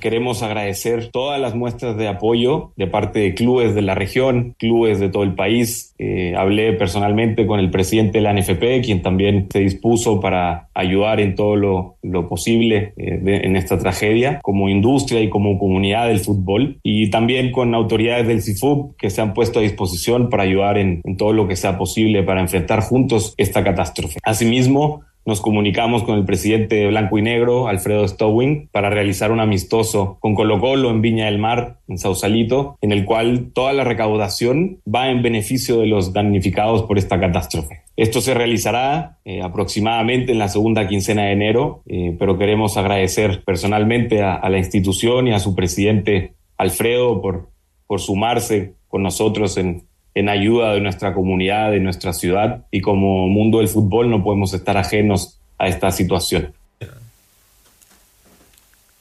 Queremos 0.02 0.44
agradecer 0.44 1.10
todas 1.12 1.40
las 1.40 1.56
muestras 1.56 1.96
de 1.96 2.08
apoyo 2.10 2.72
de 2.76 2.88
parte 2.88 3.20
de 3.20 3.34
clubes 3.34 3.74
de 3.76 3.82
la 3.82 3.96
región, 3.96 4.56
clubes 4.60 5.00
de 5.00 5.08
todo 5.10 5.24
el 5.24 5.36
país. 5.36 5.94
Eh, 6.00 6.34
hablé 6.36 6.74
personalmente 6.74 7.46
con 7.48 7.60
el 7.60 7.70
presidente 7.72 8.18
de 8.18 8.24
la 8.24 8.34
NFP, 8.34 8.82
quien 8.84 9.02
también 9.02 9.48
se 9.52 9.60
dispuso 9.60 10.20
para 10.20 10.68
ayudar 10.74 11.20
en 11.20 11.36
todo 11.36 11.56
lo, 11.56 11.96
lo 12.02 12.28
posible 12.28 12.94
eh, 12.98 13.20
de- 13.22 13.38
en 13.46 13.56
esta 13.56 13.78
tragedia, 13.78 14.40
como 14.42 14.68
industria 14.68 15.22
y 15.22 15.30
como 15.30 15.58
comunidad 15.60 16.08
del 16.08 16.20
fútbol. 16.20 16.80
Y 16.84 17.10
también 17.12 17.52
con 17.52 17.74
autoridades 17.76 18.28
del 18.28 18.42
CIFUB 18.42 18.96
que 18.98 19.10
se 19.12 19.22
han 19.22 19.34
puesto 19.34 19.60
a 19.60 19.62
disposición 19.62 20.30
para 20.30 20.44
ayudar 20.44 20.78
en, 20.80 21.02
en 21.04 21.16
todo 21.18 21.32
lo 21.34 21.48
que 21.48 21.56
sea 21.56 21.78
posible 21.78 22.24
para 22.24 22.42
enfrentar 22.42 22.82
juntos 22.82 23.36
esta 23.38 23.64
catástrofe. 23.64 24.18
Asimismo, 24.24 25.02
nos 25.26 25.42
comunicamos 25.42 26.04
con 26.04 26.18
el 26.18 26.26
presidente 26.26 26.76
de 26.76 26.88
Blanco 26.88 27.18
y 27.18 27.22
Negro, 27.22 27.68
Alfredo 27.68 28.08
Stowing, 28.08 28.70
para 28.72 28.90
realizar 28.90 29.32
un 29.32 29.40
amistoso 29.40 30.18
con 30.20 30.36
Colo 30.36 30.60
Colo 30.60 30.90
en 30.90 31.02
Viña 31.02 31.26
del 31.26 31.40
Mar, 31.40 31.80
en 31.88 31.98
Sausalito, 31.98 32.78
en 32.82 32.92
el 32.92 33.06
cual 33.06 33.52
toda 33.54 33.74
la 33.74 33.84
recaudación 33.84 34.80
va 34.84 35.10
en 35.10 35.22
beneficio 35.22 35.80
de 35.80 35.88
los 35.88 36.14
damnificados 36.14 36.84
por 36.84 36.98
esta 36.98 37.20
catástrofe. 37.20 37.82
Esto 37.96 38.22
se 38.22 38.34
realizará 38.34 39.20
eh, 39.26 39.42
aproximadamente 39.42 40.32
en 40.32 40.40
la 40.40 40.48
segunda 40.48 40.88
quincena 40.88 41.26
de 41.26 41.34
enero, 41.34 41.84
eh, 41.88 42.16
pero 42.18 42.38
queremos 42.38 42.78
agradecer 42.78 43.44
personalmente 43.44 44.24
a, 44.24 44.36
a 44.36 44.50
la 44.50 44.58
institución 44.58 45.28
y 45.28 45.34
a 45.34 45.40
su 45.40 45.56
presidente 45.56 46.34
Alfredo 46.58 47.22
por, 47.22 47.50
por 47.88 48.00
sumarse 48.00 48.76
con 48.88 49.04
nosotros 49.04 49.58
en, 49.58 49.84
en 50.14 50.30
ayuda 50.30 50.74
de 50.74 50.82
nuestra 50.82 51.14
comunidad, 51.14 51.72
de 51.72 51.80
nuestra 51.80 52.14
ciudad, 52.14 52.66
y 52.72 52.82
como 52.82 53.28
mundo 53.28 53.60
del 53.60 53.68
fútbol 53.68 54.10
no 54.10 54.24
podemos 54.24 54.54
estar 54.54 54.78
ajenos 54.78 55.40
a 55.58 55.68
esta 55.68 55.92
situación. 55.92 56.54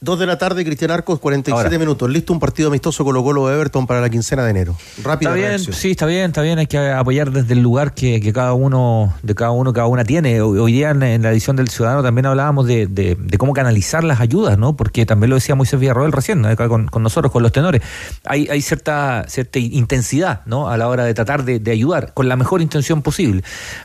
Dos 0.03 0.17
de 0.17 0.25
la 0.25 0.39
tarde, 0.39 0.65
Cristian 0.65 0.89
Arcos, 0.89 1.19
47 1.19 1.63
Ahora. 1.63 1.77
minutos. 1.77 2.09
Listo 2.09 2.33
un 2.33 2.39
partido 2.39 2.69
amistoso 2.69 3.03
Colo 3.03 3.21
Colo 3.23 3.51
Everton 3.53 3.85
para 3.85 4.01
la 4.01 4.09
quincena 4.09 4.43
de 4.43 4.49
enero. 4.49 4.75
Rápida 5.03 5.29
Está 5.29 5.33
bien, 5.35 5.47
reacción. 5.49 5.75
sí, 5.75 5.91
está 5.91 6.07
bien, 6.07 6.25
está 6.31 6.41
bien. 6.41 6.57
Hay 6.57 6.65
que 6.65 6.79
apoyar 6.89 7.29
desde 7.29 7.53
el 7.53 7.61
lugar 7.61 7.93
que, 7.93 8.19
que 8.19 8.33
cada 8.33 8.53
uno, 8.53 9.13
de 9.21 9.35
cada 9.35 9.51
uno, 9.51 9.73
cada 9.73 9.85
una 9.85 10.03
tiene. 10.03 10.41
Hoy, 10.41 10.71
día 10.73 10.89
en, 10.89 11.03
en 11.03 11.21
la 11.21 11.29
edición 11.31 11.55
del 11.55 11.69
Ciudadano 11.69 12.01
también 12.01 12.25
hablábamos 12.25 12.65
de, 12.65 12.87
de- 12.87 13.15
de 13.15 13.37
cómo 13.37 13.53
canalizar 13.53 14.03
las 14.03 14.19
ayudas, 14.21 14.57
¿no? 14.57 14.75
Porque 14.75 15.05
también 15.05 15.29
lo 15.29 15.35
decía 15.35 15.53
Moisés 15.53 15.79
Villarroel 15.79 16.11
recién, 16.11 16.41
¿no? 16.41 16.47
Acá 16.47 16.67
con, 16.67 16.87
con 16.87 17.03
nosotros, 17.03 17.31
con 17.31 17.43
los 17.43 17.51
tenores. 17.51 17.83
Hay, 18.25 18.47
hay 18.49 18.63
cierta, 18.63 19.25
cierta 19.27 19.59
intensidad, 19.59 20.41
¿no? 20.47 20.67
A 20.67 20.77
la 20.77 20.87
hora 20.87 21.05
de 21.05 21.13
tratar 21.13 21.43
de, 21.45 21.59
de 21.59 21.69
ayudar 21.69 22.15
con 22.15 22.27
la 22.27 22.35
mejor 22.37 22.63
intención 22.63 23.03
posible. 23.03 23.43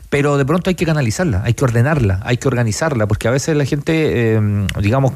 Pero 0.09 0.39
de 0.39 0.45
pronto 0.45 0.71
hay 0.71 0.75
que 0.75 0.85
canalizarla, 0.87 1.43
hay 1.45 1.53
que 1.53 1.63
ordenarla, 1.63 2.21
hay 2.23 2.37
que 2.37 2.47
organizarla, 2.47 3.05
porque 3.05 3.27
a 3.27 3.31
veces 3.31 3.55
la 3.55 3.65
gente, 3.65 4.33
eh, 4.35 4.65
digamos, 4.81 5.13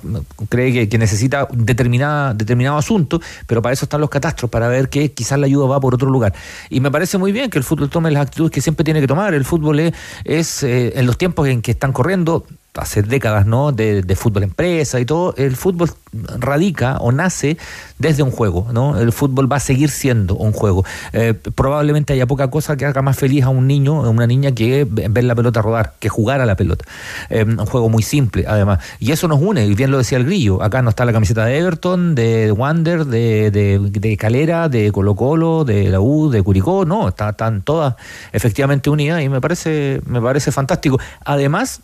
cree 0.49 0.71
que, 0.71 0.90
que 0.91 0.97
necesita 0.97 1.47
determinada, 1.51 2.33
determinado 2.33 2.77
asunto, 2.77 3.21
pero 3.47 3.61
para 3.61 3.71
eso 3.71 3.85
están 3.85 4.01
los 4.01 4.09
catastros, 4.09 4.51
para 4.51 4.67
ver 4.67 4.89
que 4.89 5.13
quizás 5.13 5.39
la 5.39 5.45
ayuda 5.45 5.65
va 5.65 5.79
por 5.79 5.95
otro 5.95 6.09
lugar. 6.09 6.33
Y 6.69 6.81
me 6.81 6.91
parece 6.91 7.17
muy 7.17 7.31
bien 7.31 7.49
que 7.49 7.57
el 7.57 7.63
fútbol 7.63 7.89
tome 7.89 8.11
las 8.11 8.23
actitudes 8.23 8.51
que 8.51 8.59
siempre 8.59 8.83
tiene 8.83 8.99
que 8.99 9.07
tomar. 9.07 9.33
El 9.33 9.45
fútbol 9.45 9.79
es, 9.79 9.93
es, 10.25 10.63
eh, 10.63 10.99
en 10.99 11.05
los 11.05 11.17
tiempos 11.17 11.47
en 11.47 11.61
que 11.61 11.71
están 11.71 11.93
corriendo, 11.93 12.45
hace 12.75 13.01
décadas, 13.01 13.45
¿no? 13.45 13.71
De, 13.71 14.03
fútbol 14.15 14.43
empresa 14.43 14.99
y 14.99 15.05
todo, 15.05 15.33
el 15.37 15.55
fútbol 15.55 15.89
radica 16.37 16.97
o 16.97 17.11
nace 17.11 17.57
desde 17.97 18.23
un 18.23 18.31
juego, 18.31 18.67
¿no? 18.71 18.99
El 18.99 19.11
fútbol 19.11 19.51
va 19.51 19.57
a 19.57 19.59
seguir 19.59 19.89
siendo 19.89 20.35
un 20.35 20.51
juego. 20.51 20.85
Eh, 21.13 21.33
probablemente 21.33 22.13
haya 22.13 22.27
poca 22.27 22.49
cosa 22.49 22.77
que 22.77 22.85
haga 22.85 23.01
más 23.01 23.17
feliz 23.17 23.43
a 23.43 23.49
un 23.49 23.67
niño, 23.67 24.05
a 24.05 24.09
una 24.09 24.27
niña, 24.27 24.51
que 24.53 24.85
ver 24.89 25.23
la 25.23 25.35
pelota 25.35 25.61
rodar, 25.61 25.93
que 25.99 26.09
jugar 26.09 26.39
a 26.41 26.45
la 26.45 26.55
pelota. 26.55 26.85
Eh, 27.29 27.43
un 27.43 27.65
juego 27.65 27.89
muy 27.89 28.03
simple, 28.03 28.45
además. 28.47 28.79
Y 28.99 29.11
eso 29.11 29.27
nos 29.27 29.41
une, 29.41 29.65
y 29.65 29.73
bien 29.75 29.91
lo 29.91 29.97
decía 29.97 30.17
el 30.17 30.25
grillo. 30.25 30.61
Acá 30.61 30.81
no 30.81 30.89
está 30.89 31.05
la 31.05 31.13
camiseta 31.13 31.45
de 31.45 31.57
Everton, 31.57 32.15
de 32.15 32.51
Wander, 32.51 33.05
de, 33.05 33.51
de, 33.51 34.17
Calera, 34.17 34.69
de 34.69 34.91
Colo 34.91 35.15
Colo, 35.15 35.63
de 35.65 35.89
la 35.89 35.99
U, 35.99 36.29
de 36.29 36.43
Curicó, 36.43 36.85
no, 36.85 37.07
está- 37.09 37.29
están 37.29 37.61
todas 37.61 37.95
efectivamente 38.33 38.89
unidas 38.89 39.21
y 39.21 39.29
me 39.29 39.41
parece, 39.41 40.01
me 40.05 40.21
parece 40.21 40.51
fantástico. 40.51 40.99
Además, 41.25 41.81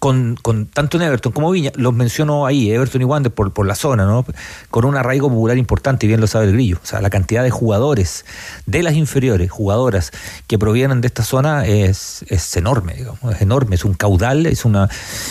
con, 0.00 0.36
con 0.40 0.66
tanto 0.66 0.96
en 0.96 1.04
Everton 1.04 1.32
como 1.32 1.50
Viña, 1.50 1.70
los 1.76 1.92
menciono 1.94 2.46
ahí, 2.46 2.70
Everton 2.72 3.02
y 3.02 3.04
Wander 3.04 3.32
por, 3.32 3.52
por 3.52 3.66
la 3.66 3.74
zona, 3.74 4.04
¿no? 4.06 4.24
Con 4.70 4.84
un 4.84 4.96
arraigo 4.96 5.28
popular 5.28 5.56
importante, 5.58 6.06
y 6.06 6.08
bien 6.08 6.20
lo 6.20 6.26
sabe 6.26 6.46
el 6.46 6.52
grillo. 6.52 6.78
O 6.82 6.86
sea, 6.86 7.00
la 7.00 7.10
cantidad 7.10 7.42
de 7.42 7.50
jugadores 7.50 8.24
de 8.66 8.82
las 8.82 8.94
inferiores, 8.94 9.50
jugadoras 9.50 10.10
que 10.46 10.58
provienen 10.58 11.00
de 11.00 11.06
esta 11.08 11.22
zona 11.22 11.66
es, 11.66 12.24
es 12.28 12.56
enorme, 12.56 12.94
digamos, 12.94 13.20
es 13.34 13.40
enorme, 13.42 13.76
es 13.76 13.84
un 13.84 13.94
caudal, 13.94 14.46
es 14.46 14.64
una, 14.64 14.88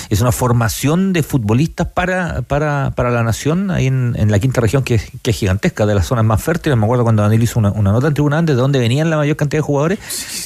es 0.10 0.22
una 0.22 0.32
formación 0.32 1.12
de 1.14 1.24
futbolistas 1.24 1.88
para, 1.88 2.42
para, 2.44 2.92
para 2.96 3.10
la 3.12 3.24
nación 3.24 3.72
ahí 3.72 3.88
en, 3.88 4.16
en 4.18 4.32
la 4.32 4.40
quinta 4.40 4.62
región 4.62 4.84
que, 4.84 4.96
es- 4.96 5.10
que 5.22 5.32
es 5.32 5.38
gigantesca, 5.38 5.86
de 5.86 5.96
las 5.96 6.06
zonas 6.06 6.24
más 6.26 6.42
fértiles. 6.42 6.78
Me 6.78 6.86
acuerdo 6.86 7.04
cuando 7.04 7.24
Daniel 7.24 7.44
hizo 7.44 7.60
una, 7.60 7.72
una 7.72 7.92
nota 7.92 8.08
en 8.08 8.14
tribuna 8.14 8.38
antes 8.38 8.56
de 8.56 8.62
dónde 8.62 8.80
venían 8.80 9.10
la 9.10 9.18
mayor 9.18 9.36
cantidad 9.36 9.60
de 9.60 9.64
jugadores. 9.64 10.00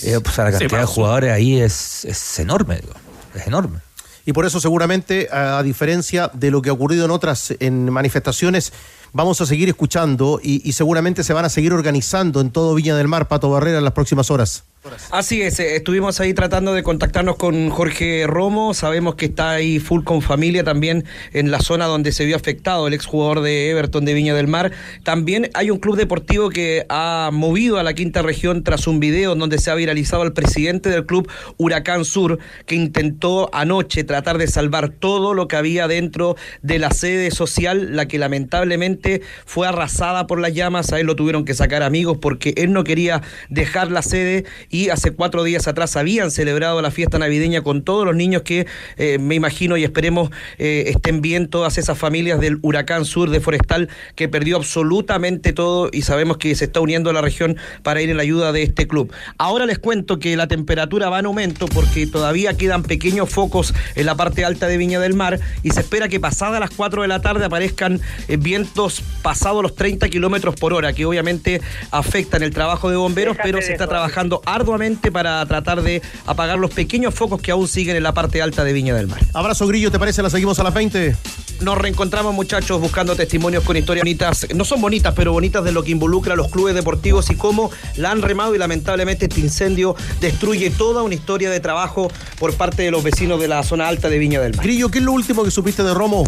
Eh, 0.03 0.19
pues, 0.23 0.37
la 0.37 0.45
Se 0.51 0.57
cantidad 0.59 0.79
de 0.79 0.85
jugadores 0.85 1.31
ahí 1.31 1.59
es, 1.59 2.05
es 2.05 2.39
enorme, 2.39 2.77
digo, 2.77 2.93
es 3.35 3.45
enorme. 3.47 3.79
Y 4.25 4.33
por 4.33 4.45
eso 4.45 4.59
seguramente, 4.59 5.29
a, 5.31 5.61
diferencia 5.63 6.31
de 6.33 6.51
lo 6.51 6.61
que 6.61 6.69
ha 6.69 6.73
ocurrido 6.73 7.05
en 7.05 7.11
otras 7.11 7.53
en 7.59 7.91
manifestaciones, 7.91 8.73
vamos 9.13 9.39
a 9.41 9.45
seguir 9.45 9.69
escuchando 9.69 10.39
y, 10.41 10.67
y 10.67 10.73
seguramente 10.73 11.23
se 11.23 11.33
van 11.33 11.45
a 11.45 11.49
seguir 11.49 11.73
organizando 11.73 12.41
en 12.41 12.49
todo 12.49 12.73
Viña 12.73 12.95
del 12.97 13.07
Mar, 13.07 13.27
Pato 13.27 13.49
Barrera, 13.49 13.77
en 13.77 13.83
las 13.83 13.93
próximas 13.93 14.31
horas. 14.31 14.63
Así 15.09 15.41
es, 15.41 15.59
eh, 15.59 15.75
estuvimos 15.75 16.19
ahí 16.19 16.35
tratando 16.35 16.73
de 16.73 16.83
contactarnos 16.83 17.37
con 17.37 17.69
Jorge 17.71 18.27
Romo, 18.27 18.75
sabemos 18.75 19.15
que 19.15 19.25
está 19.25 19.51
ahí 19.51 19.79
full 19.79 20.03
con 20.03 20.21
familia 20.21 20.63
también 20.63 21.05
en 21.33 21.49
la 21.49 21.59
zona 21.59 21.85
donde 21.85 22.11
se 22.11 22.23
vio 22.25 22.35
afectado 22.35 22.87
el 22.87 22.93
exjugador 22.93 23.41
de 23.41 23.71
Everton 23.71 24.05
de 24.05 24.13
Viña 24.13 24.35
del 24.35 24.47
Mar. 24.47 24.71
También 25.03 25.49
hay 25.55 25.71
un 25.71 25.79
club 25.79 25.95
deportivo 25.95 26.49
que 26.49 26.85
ha 26.89 27.31
movido 27.33 27.79
a 27.79 27.83
la 27.83 27.95
quinta 27.95 28.21
región 28.21 28.63
tras 28.63 28.85
un 28.85 28.99
video 28.99 29.33
en 29.33 29.39
donde 29.39 29.57
se 29.57 29.71
ha 29.71 29.75
viralizado 29.75 30.21
al 30.21 30.33
presidente 30.33 30.89
del 30.89 31.07
club 31.07 31.27
Huracán 31.57 32.05
Sur, 32.05 32.37
que 32.67 32.75
intentó 32.75 33.49
anoche 33.53 34.03
tratar 34.03 34.37
de 34.37 34.47
salvar 34.47 34.89
todo 34.89 35.33
lo 35.33 35.47
que 35.47 35.55
había 35.55 35.87
dentro 35.87 36.35
de 36.61 36.77
la 36.77 36.91
sede 36.91 37.31
social, 37.31 37.95
la 37.95 38.07
que 38.07 38.19
lamentablemente 38.19 39.23
fue 39.45 39.67
arrasada 39.67 40.27
por 40.27 40.39
las 40.39 40.53
llamas, 40.53 40.93
a 40.93 40.99
él 40.99 41.07
lo 41.07 41.15
tuvieron 41.15 41.43
que 41.43 41.55
sacar 41.55 41.81
amigos 41.81 42.19
porque 42.21 42.53
él 42.57 42.71
no 42.71 42.83
quería 42.83 43.23
dejar 43.49 43.91
la 43.91 44.03
sede 44.03 44.45
hace 44.91 45.11
cuatro 45.11 45.43
días 45.43 45.67
atrás 45.67 45.95
habían 45.95 46.31
celebrado 46.31 46.81
la 46.81 46.91
fiesta 46.91 47.19
navideña 47.19 47.61
con 47.61 47.83
todos 47.83 48.05
los 48.05 48.15
niños 48.15 48.41
que 48.43 48.67
eh, 48.97 49.17
me 49.19 49.35
imagino 49.35 49.77
y 49.77 49.83
esperemos 49.83 50.29
eh, 50.57 50.85
estén 50.87 51.21
bien 51.21 51.47
todas 51.47 51.77
esas 51.77 51.97
familias 51.97 52.39
del 52.39 52.59
huracán 52.61 53.05
sur 53.05 53.29
de 53.29 53.39
Forestal 53.39 53.89
que 54.15 54.27
perdió 54.27 54.57
absolutamente 54.57 55.53
todo 55.53 55.89
y 55.91 56.01
sabemos 56.01 56.37
que 56.37 56.53
se 56.55 56.65
está 56.65 56.81
uniendo 56.81 57.09
a 57.09 57.13
la 57.13 57.21
región 57.21 57.57
para 57.83 58.01
ir 58.01 58.09
en 58.09 58.17
la 58.17 58.23
ayuda 58.23 58.51
de 58.51 58.63
este 58.63 58.87
club. 58.87 59.11
Ahora 59.37 59.65
les 59.65 59.79
cuento 59.79 60.19
que 60.19 60.35
la 60.35 60.47
temperatura 60.47 61.09
va 61.09 61.19
en 61.19 61.25
aumento 61.25 61.67
porque 61.67 62.07
todavía 62.07 62.55
quedan 62.55 62.83
pequeños 62.83 63.29
focos 63.29 63.73
en 63.95 64.05
la 64.05 64.15
parte 64.15 64.45
alta 64.45 64.67
de 64.67 64.77
Viña 64.77 64.99
del 64.99 65.13
Mar 65.13 65.39
y 65.63 65.71
se 65.71 65.81
espera 65.81 66.07
que 66.07 66.19
pasadas 66.19 66.59
las 66.59 66.71
4 66.71 67.01
de 67.01 67.07
la 67.07 67.21
tarde 67.21 67.45
aparezcan 67.45 68.01
eh, 68.27 68.37
vientos 68.37 69.01
pasados 69.21 69.61
los 69.63 69.75
30 69.75 70.09
kilómetros 70.09 70.55
por 70.55 70.73
hora, 70.73 70.93
que 70.93 71.05
obviamente 71.05 71.61
afectan 71.91 72.43
el 72.43 72.51
trabajo 72.51 72.89
de 72.89 72.95
bomberos, 72.95 73.37
pero 73.41 73.61
se 73.61 73.71
está 73.71 73.87
trabajando 73.87 74.41
arduamente 74.65 75.11
para 75.11 75.45
tratar 75.45 75.83
de 75.83 76.01
apagar 76.25 76.57
los 76.57 76.71
pequeños 76.71 77.13
focos 77.13 77.39
que 77.39 77.51
aún 77.51 77.67
siguen 77.67 77.97
en 77.97 78.03
la 78.03 78.13
parte 78.13 78.41
alta 78.41 78.63
de 78.63 78.73
Viña 78.73 78.95
del 78.95 79.05
Mar. 79.05 79.19
Abrazo 79.33 79.67
Grillo, 79.67 79.91
¿te 79.91 79.99
parece? 79.99 80.23
La 80.23 80.31
seguimos 80.31 80.57
a 80.57 80.63
las 80.63 80.73
20. 80.73 81.15
Nos 81.61 81.77
reencontramos 81.77 82.33
muchachos 82.33 82.81
buscando 82.81 83.15
testimonios 83.15 83.63
con 83.63 83.77
historias 83.77 84.01
bonitas, 84.01 84.47
no 84.55 84.65
son 84.65 84.81
bonitas, 84.81 85.13
pero 85.15 85.31
bonitas 85.31 85.63
de 85.63 85.71
lo 85.71 85.83
que 85.83 85.91
involucra 85.91 86.33
a 86.33 86.35
los 86.35 86.49
clubes 86.49 86.73
deportivos 86.73 87.29
y 87.29 87.35
cómo 87.35 87.69
la 87.95 88.09
han 88.09 88.23
remado 88.23 88.55
y 88.55 88.57
lamentablemente 88.57 89.25
este 89.25 89.39
incendio 89.39 89.95
destruye 90.19 90.71
toda 90.71 91.03
una 91.03 91.13
historia 91.13 91.51
de 91.51 91.59
trabajo 91.59 92.11
por 92.39 92.55
parte 92.55 92.81
de 92.81 92.91
los 92.91 93.03
vecinos 93.03 93.39
de 93.39 93.47
la 93.47 93.61
zona 93.61 93.87
alta 93.87 94.09
de 94.09 94.17
Viña 94.17 94.41
del 94.41 94.55
Mar. 94.55 94.65
Grillo, 94.65 94.89
¿qué 94.89 94.97
es 94.97 95.05
lo 95.05 95.11
último 95.11 95.43
que 95.43 95.51
supiste 95.51 95.83
de 95.83 95.93
Romo? 95.93 96.23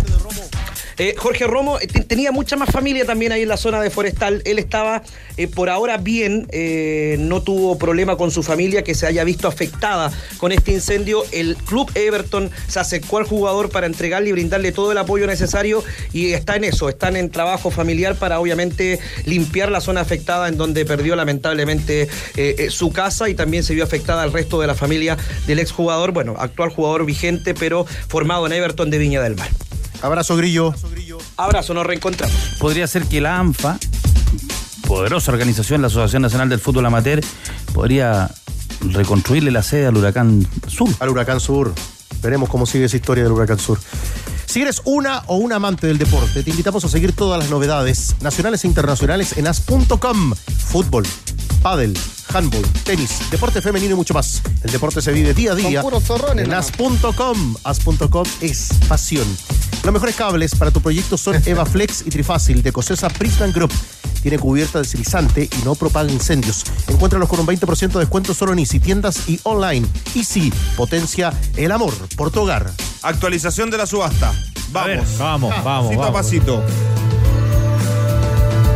Eh, 0.99 1.13
Jorge 1.15 1.45
Romo 1.45 1.79
eh, 1.79 1.85
te- 1.87 2.03
tenía 2.03 2.31
mucha 2.31 2.55
más 2.55 2.69
familia 2.71 3.05
también 3.05 3.31
ahí 3.31 3.43
en 3.43 3.49
la 3.49 3.57
zona 3.57 3.79
de 3.81 3.89
Forestal. 3.91 4.41
Él 4.45 4.57
estaba 4.57 5.03
eh, 5.37 5.47
por 5.47 5.69
ahora 5.69 5.97
bien, 5.97 6.47
no 7.19 7.41
tuvo 7.43 7.77
problema 7.77 8.17
con 8.17 8.31
su 8.31 8.41
familia 8.41 8.83
que 8.83 8.95
se 8.95 9.05
haya 9.05 9.23
visto 9.23 9.47
afectada 9.47 10.11
con 10.37 10.51
este 10.51 10.71
incendio. 10.71 11.23
El 11.31 11.55
club 11.55 11.91
Everton 11.93 12.49
se 12.67 12.79
acercó 12.79 13.19
al 13.19 13.25
jugador 13.25 13.69
para 13.69 13.85
entregarle 13.85 14.29
y 14.29 14.31
brindarle 14.31 14.71
todo 14.71 14.91
el 14.91 14.97
apoyo 14.97 15.27
necesario 15.27 15.83
y 16.13 16.33
está 16.33 16.55
en 16.55 16.63
eso, 16.63 16.89
están 16.89 17.15
en 17.15 17.29
trabajo 17.29 17.69
familiar 17.69 18.15
para 18.15 18.39
obviamente 18.39 18.99
limpiar 19.25 19.69
la 19.69 19.81
zona 19.81 20.01
afectada 20.01 20.47
en 20.47 20.57
donde 20.57 20.85
perdió 20.85 21.15
lamentablemente 21.15 22.07
su 22.69 22.91
casa 22.91 23.29
y 23.29 23.35
también 23.35 23.63
se 23.63 23.75
vio 23.75 23.83
afectada 23.83 24.23
al 24.23 24.33
resto 24.33 24.59
de 24.59 24.67
la 24.67 24.75
familia 24.75 25.17
del 25.45 25.59
exjugador, 25.59 26.11
bueno, 26.11 26.35
actual 26.39 26.69
jugador 26.69 27.05
vigente, 27.05 27.53
pero 27.53 27.85
formado 28.07 28.47
en 28.47 28.53
Everton 28.53 28.89
de 28.89 28.97
Viña 28.97 29.21
del 29.21 29.35
Mar. 29.35 29.49
Abrazo 30.01 30.35
Grillo. 30.35 30.73
Abrazo, 31.37 31.73
nos 31.73 31.85
reencontramos. 31.85 32.35
Podría 32.59 32.87
ser 32.87 33.05
que 33.05 33.21
la 33.21 33.39
ANFA, 33.39 33.77
poderosa 34.87 35.31
organización, 35.31 35.81
la 35.81 35.87
Asociación 35.87 36.21
Nacional 36.21 36.49
del 36.49 36.59
Fútbol 36.59 36.85
Amateur, 36.85 37.21
podría 37.73 38.29
reconstruirle 38.81 39.51
la 39.51 39.63
sede 39.63 39.87
al 39.87 39.97
Huracán 39.97 40.47
Sur. 40.67 40.89
Al 40.99 41.09
Huracán 41.09 41.39
Sur. 41.39 41.73
Veremos 42.21 42.49
cómo 42.49 42.65
sigue 42.65 42.85
esa 42.85 42.97
historia 42.97 43.23
del 43.23 43.33
Huracán 43.33 43.59
Sur. 43.59 43.79
Si 44.45 44.61
eres 44.61 44.81
una 44.85 45.23
o 45.27 45.35
un 45.35 45.51
amante 45.51 45.87
del 45.87 45.97
deporte, 45.97 46.41
te 46.41 46.49
invitamos 46.49 46.83
a 46.85 46.89
seguir 46.89 47.13
todas 47.13 47.37
las 47.37 47.49
novedades 47.49 48.15
nacionales 48.21 48.63
e 48.63 48.67
internacionales 48.67 49.37
en 49.37 49.45
as.com. 49.45 50.33
Fútbol, 50.67 51.05
pádel, 51.61 51.97
handball, 52.33 52.61
tenis, 52.83 53.19
deporte 53.31 53.61
femenino 53.61 53.93
y 53.93 53.95
mucho 53.97 54.13
más. 54.13 54.41
El 54.63 54.71
deporte 54.71 55.01
se 55.01 55.11
vive 55.11 55.33
día 55.33 55.51
a 55.51 55.55
día. 55.55 55.81
puros 55.81 56.03
zorrones, 56.03 56.45
En 56.45 56.53
as.com. 56.53 57.55
As.com 57.63 58.25
es 58.41 58.69
pasión. 58.87 59.25
Los 59.83 59.93
mejores 59.93 60.15
cables 60.15 60.55
para 60.55 60.71
tu 60.71 60.81
proyecto 60.81 61.17
son 61.17 61.41
Eva 61.45 61.65
Flex 61.65 62.03
y 62.05 62.09
Trifácil 62.09 62.61
de 62.63 62.71
Cosesa 62.71 63.09
Prisman 63.09 63.51
Group. 63.51 63.71
Tiene 64.21 64.39
cubierta 64.39 64.79
deslizante 64.79 65.43
y 65.43 65.63
no 65.63 65.75
propaga 65.75 66.11
incendios. 66.11 66.63
Encuéntralos 66.87 67.29
con 67.29 67.39
un 67.39 67.45
20% 67.47 67.93
de 67.93 67.99
descuento 67.99 68.33
solo 68.33 68.51
en 68.53 68.59
Easy, 68.59 68.79
tiendas 68.79 69.29
y 69.29 69.39
online. 69.43 69.87
Easy, 70.15 70.51
potencia 70.75 71.31
el 71.55 71.71
amor 71.71 71.93
por 72.17 72.31
tu 72.31 72.41
hogar. 72.41 72.71
Actualización 73.03 73.69
de 73.69 73.77
la 73.77 73.85
subasta. 73.85 74.33
Vamos. 74.71 74.87
ver, 74.89 75.03
vamos, 75.17 75.53
Ah, 75.55 75.61
vamos, 75.61 75.85
Pasito 75.95 76.01
a 76.03 76.05
vamos. 76.11 76.21
pasito. 76.21 76.63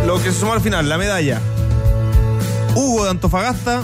Lo 0.05 0.21
que 0.23 0.31
se 0.31 0.39
sumó 0.39 0.53
al 0.53 0.61
final, 0.61 0.87
la 0.87 0.97
medalla. 0.97 1.41
Hugo 2.75 3.05
de 3.05 3.11
Antofagasta, 3.11 3.81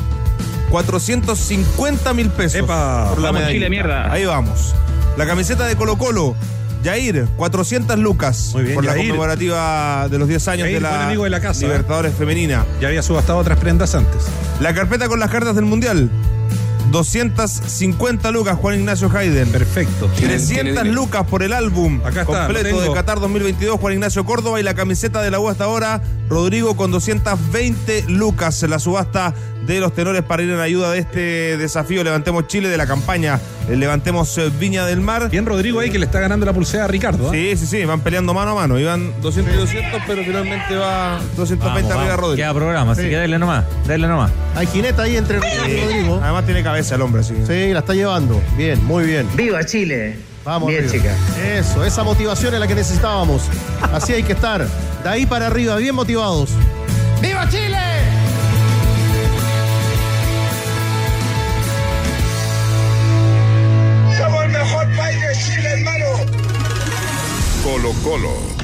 450 0.70 2.14
mil 2.14 2.30
pesos. 2.30 2.56
Epa, 2.56 3.10
por 3.10 3.20
la 3.20 3.32
vamos. 3.32 3.50
Chile, 3.50 3.70
mierda. 3.70 4.12
Ahí 4.12 4.26
vamos. 4.26 4.76
La 5.18 5.26
camiseta 5.26 5.66
de 5.66 5.76
Colo 5.76 5.98
Colo. 5.98 6.36
Jair, 6.84 7.28
400 7.38 7.98
lucas 7.98 8.52
Muy 8.54 8.64
bien, 8.64 8.76
por 8.76 8.86
la 8.86 8.96
conmemorativa 8.96 10.08
de 10.10 10.20
los 10.20 10.28
10 10.28 10.48
años 10.48 10.68
de 10.68 10.80
la 10.80 10.90
buen 10.90 11.02
amigo 11.02 11.24
de 11.24 11.32
la 11.32 11.42
casa, 11.42 11.62
¿eh? 11.62 11.68
Libertadores 11.68 12.14
Femenina. 12.14 12.66
Ya 12.80 12.90
había 12.90 13.02
subastado 13.02 13.40
otras 13.40 13.58
prendas 13.58 13.96
antes. 13.96 14.28
La 14.62 14.74
carpeta 14.74 15.08
con 15.08 15.20
las 15.20 15.32
cartas 15.32 15.56
del 15.56 15.66
Mundial. 15.66 16.10
250 16.92 18.32
lucas, 18.32 18.58
Juan 18.58 18.80
Ignacio 18.80 19.12
Hayden. 19.14 19.52
Perfecto. 19.52 20.10
300 20.18 20.88
lucas 20.88 21.26
por 21.26 21.44
el 21.44 21.54
álbum 21.54 22.00
Acá 22.06 22.22
está, 22.22 22.46
completo 22.46 22.82
de 22.82 22.94
Qatar 22.94 23.20
2022, 23.20 23.80
Juan 23.80 23.94
Ignacio 23.94 24.24
Córdoba 24.26 24.60
y 24.60 24.64
la 24.64 24.74
camiseta 24.74 25.22
de 25.22 25.32
la 25.32 25.40
U 25.40 25.50
hasta 25.50 25.66
ahora, 25.66 26.02
Rodrigo 26.30 26.76
con 26.76 26.92
220 26.92 28.06
lucas 28.10 28.62
en 28.64 28.70
la 28.72 28.80
subasta 28.80 29.34
de 29.66 29.80
los 29.80 29.94
tenores 29.94 30.24
para 30.24 30.44
ir 30.44 30.50
en 30.50 30.60
ayuda 30.60 30.92
de 30.92 31.00
este 31.00 31.58
desafío 31.58 32.04
Levantemos 32.04 32.48
Chile 32.48 32.70
de 32.70 32.78
la 32.78 32.86
campaña 32.88 33.40
Levantemos 33.70 34.38
eh, 34.38 34.50
Viña 34.58 34.86
del 34.86 35.02
Mar. 35.02 35.30
Bien 35.30 35.46
Rodrigo 35.46 35.80
ahí 35.82 35.90
que 35.90 36.00
le 36.00 36.06
está 36.06 36.22
ganando 36.22 36.46
la 36.46 36.54
pulsera 36.54 36.86
a 36.86 36.88
Ricardo. 36.88 37.34
¿eh? 37.34 37.54
Sí, 37.58 37.66
sí, 37.66 37.80
sí, 37.80 37.86
van 37.86 38.00
peleando 38.00 38.34
mano 38.34 38.52
a 38.52 38.56
mano. 38.56 38.80
Iban 38.80 39.12
200 39.22 39.54
y 39.54 39.58
200, 39.58 40.02
pero 40.08 40.24
finalmente 40.24 40.76
va 40.78 41.20
220 41.36 41.66
Vamos, 41.66 41.82
arriba 41.92 41.96
vamos. 42.16 42.16
Rodrigo. 42.22 42.36
Queda 42.38 42.54
programa, 42.54 42.92
así 42.94 43.02
Sí. 43.02 43.10
que 43.10 43.16
dale 43.16 43.38
nomás, 43.38 43.66
dale 43.86 44.08
nomás. 44.08 44.32
Hay 44.56 44.68
jineta 44.68 45.02
ahí 45.04 45.18
entre 45.18 45.40
Ricardo 45.42 45.68
y 45.70 45.82
Rodrigo. 45.82 46.20
Además 46.24 46.46
tiene 46.46 46.64
cabeza 46.64 46.96
el 46.96 47.02
hombre, 47.02 47.22
así. 47.22 47.34
que- 47.34 47.46
Sí, 47.46 47.74
la 47.74 47.80
está 47.80 47.94
llevando. 47.94 48.42
Bien, 48.56 48.82
muy 48.86 49.06
bien. 49.06 49.28
¡Viva 49.36 49.66
Chile! 49.66 50.18
Vamos, 50.48 50.70
Bien, 50.70 50.88
arriba. 50.88 51.14
chica. 51.14 51.44
Eso, 51.46 51.84
esa 51.84 52.04
motivación 52.06 52.54
es 52.54 52.60
la 52.62 52.68
que 52.68 52.76
necesitábamos. 52.76 53.42
Así 53.92 54.14
hay 54.14 54.24
que 54.24 54.32
estar. 54.32 54.66
De 55.04 55.10
ahí 55.10 55.26
para 55.26 55.48
arriba, 55.48 55.76
bien 55.76 55.94
motivados. 55.94 56.52
¡Viva 57.22 57.50
Chile! 57.50 57.78
Somos 64.18 64.44
el 64.46 64.52
mejor 64.52 64.88
país 64.96 65.18
de 65.22 65.34
Chile, 65.36 65.70
hermano. 65.70 66.06
Colo 67.64 67.92
Colo. 68.04 68.57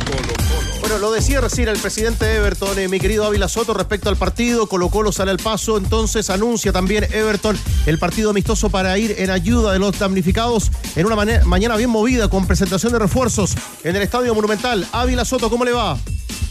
Bueno, 0.83 0.97
lo 0.97 1.13
decía 1.13 1.39
recién 1.39 1.69
el 1.69 1.79
presidente 1.79 2.25
de 2.25 2.35
Everton, 2.35 2.77
eh, 2.77 2.89
mi 2.89 2.99
querido 2.99 3.23
Ávila 3.23 3.47
Soto, 3.47 3.73
respecto 3.73 4.09
al 4.09 4.17
partido. 4.17 4.67
Colo 4.67 4.89
Colo 4.89 5.13
sale 5.13 5.31
al 5.31 5.37
paso, 5.37 5.77
entonces 5.77 6.29
anuncia 6.29 6.73
también 6.73 7.05
Everton 7.05 7.57
el 7.85 7.97
partido 7.97 8.31
amistoso 8.31 8.69
para 8.69 8.97
ir 8.97 9.15
en 9.17 9.29
ayuda 9.29 9.71
de 9.71 9.79
los 9.79 9.97
damnificados 9.97 10.71
en 10.97 11.05
una 11.05 11.15
mañana 11.45 11.77
bien 11.77 11.89
movida 11.89 12.29
con 12.29 12.45
presentación 12.45 12.91
de 12.91 12.99
refuerzos 12.99 13.55
en 13.85 13.95
el 13.95 14.01
Estadio 14.01 14.35
Monumental. 14.35 14.85
Ávila 14.91 15.23
Soto, 15.23 15.49
¿cómo 15.49 15.63
le 15.63 15.71
va? 15.71 15.97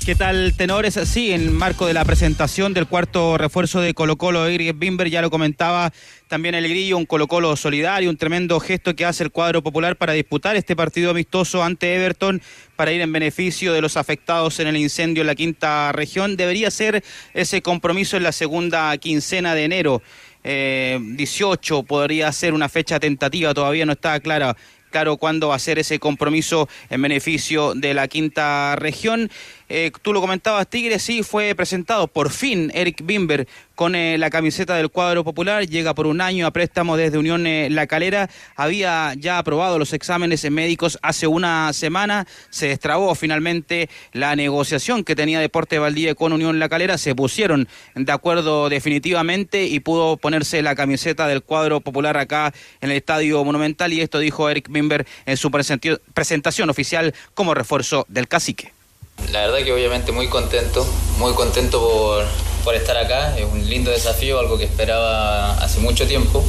¿Qué 0.05 0.17
tal, 0.17 0.55
tenores? 0.57 0.95
Sí, 1.05 1.31
en 1.31 1.55
marco 1.55 1.87
de 1.87 1.95
la 1.95 2.05
presentación 2.05 2.75
del 2.75 2.89
cuarto 2.89 3.39
refuerzo 3.39 3.81
de 3.81 3.95
Colo 3.95 4.17
Colo, 4.17 4.49
Eric 4.49 4.77
Bimber, 4.77 5.09
ya 5.09 5.23
lo 5.23 5.31
comentaba 5.31 5.93
también 6.27 6.57
el 6.57 6.69
Grillo, 6.69 6.99
un 6.99 7.07
Colo 7.07 7.29
Colo 7.29 7.55
solidario, 7.55 8.11
un 8.11 8.17
tremendo 8.17 8.59
gesto 8.59 8.97
que 8.97 9.05
hace 9.05 9.23
el 9.23 9.31
cuadro 9.31 9.63
popular 9.63 9.95
para 9.97 10.13
disputar 10.13 10.57
este 10.57 10.75
partido 10.75 11.13
amistoso 11.13 11.63
ante 11.63 11.95
Everton, 11.95 12.43
para 12.75 12.91
ir 12.91 13.01
en 13.01 13.13
beneficio 13.13 13.73
de 13.73 13.81
los 13.81 13.97
afectados 13.97 14.59
en 14.59 14.67
el 14.67 14.77
incendio 14.77 15.21
en 15.21 15.29
la 15.29 15.37
quinta 15.37 15.93
región. 15.93 16.37
Debería 16.37 16.73
ser 16.73 17.05
ese 17.33 17.63
compromiso 17.63 18.17
en 18.17 18.25
la 18.25 18.33
segunda 18.33 18.97
quincena 18.99 19.55
de 19.55 19.65
enero. 19.65 20.03
Eh, 20.43 20.99
18 21.01 21.85
podría 21.85 22.33
ser 22.33 22.55
una 22.55 22.69
fecha 22.69 22.99
tentativa, 22.99 23.55
todavía 23.55 23.87
no 23.87 23.93
está 23.93 24.19
clara 24.19 24.57
claro 24.93 25.17
cuándo 25.17 25.49
va 25.49 25.57
a 25.57 25.59
ser 25.59 25.81
ese 25.81 25.99
compromiso 25.99 26.69
en 26.89 27.03
beneficio 27.03 27.75
de 27.75 27.95
la 27.95 28.07
quinta 28.07 28.77
región. 28.77 29.29
Eh, 29.75 29.91
tú 30.03 30.13
lo 30.13 30.21
comentabas, 30.21 30.69
Tigre, 30.69 30.99
sí, 30.99 31.23
fue 31.23 31.55
presentado 31.55 32.07
por 32.07 32.29
fin 32.29 32.71
Eric 32.75 33.01
Bimber 33.07 33.49
con 33.75 33.95
eh, 33.95 34.19
la 34.19 34.29
camiseta 34.29 34.77
del 34.77 34.91
cuadro 34.91 35.25
popular, 35.25 35.67
llega 35.67 35.95
por 35.95 36.07
un 36.07 36.21
año 36.21 36.47
a 36.47 36.51
préstamo 36.51 36.95
desde 36.99 37.17
Unión 37.17 37.47
eh, 37.47 37.71
La 37.71 37.87
Calera, 37.87 38.29
había 38.55 39.15
ya 39.17 39.39
aprobado 39.39 39.79
los 39.79 39.95
exámenes 39.95 40.49
médicos 40.51 40.99
hace 41.01 41.27
una 41.27 41.73
semana, 41.73 42.27
se 42.51 42.67
destrabó 42.69 43.15
finalmente 43.15 43.89
la 44.13 44.37
negociación 44.37 45.05
que 45.05 45.17
tenía 45.17 45.41
Deporte 45.41 45.79
Valdivia 45.79 46.15
con 46.15 46.35
Unión 46.35 46.59
La 46.59 46.69
Calera, 46.69 46.99
se 46.99 47.15
pusieron 47.15 47.67
de 47.95 48.13
acuerdo 48.13 48.69
definitivamente 48.69 49.65
y 49.65 49.81
pudo 49.81 50.19
ponerse 50.19 50.61
la 50.61 50.75
camiseta 50.75 51.27
del 51.27 51.43
cuadro 51.43 51.81
popular 51.81 52.19
acá 52.19 52.53
en 52.83 52.91
el 52.91 52.99
Estadio 52.99 53.43
Monumental. 53.43 53.91
Y 53.95 54.03
esto 54.03 54.19
dijo 54.19 54.51
Eric 54.51 54.69
Bimber 54.69 55.07
en 55.25 55.39
su 55.39 55.51
presentación 55.51 56.69
oficial 56.69 57.15
como 57.33 57.55
refuerzo 57.55 58.05
del 58.11 58.29
cacique. 58.29 58.82
La 59.31 59.41
verdad 59.47 59.59
que 59.65 59.73
obviamente 59.73 60.13
muy 60.13 60.29
contento, 60.29 60.87
muy 61.19 61.33
contento 61.35 61.81
por, 61.81 62.25
por 62.65 62.75
estar 62.75 62.97
acá. 62.97 63.37
Es 63.39 63.45
un 63.45 63.69
lindo 63.69 63.91
desafío, 63.91 64.39
algo 64.39 64.59
que 64.59 64.65
esperaba 64.65 65.53
hace 65.63 65.81
mucho 65.81 66.07
tiempo. 66.07 66.45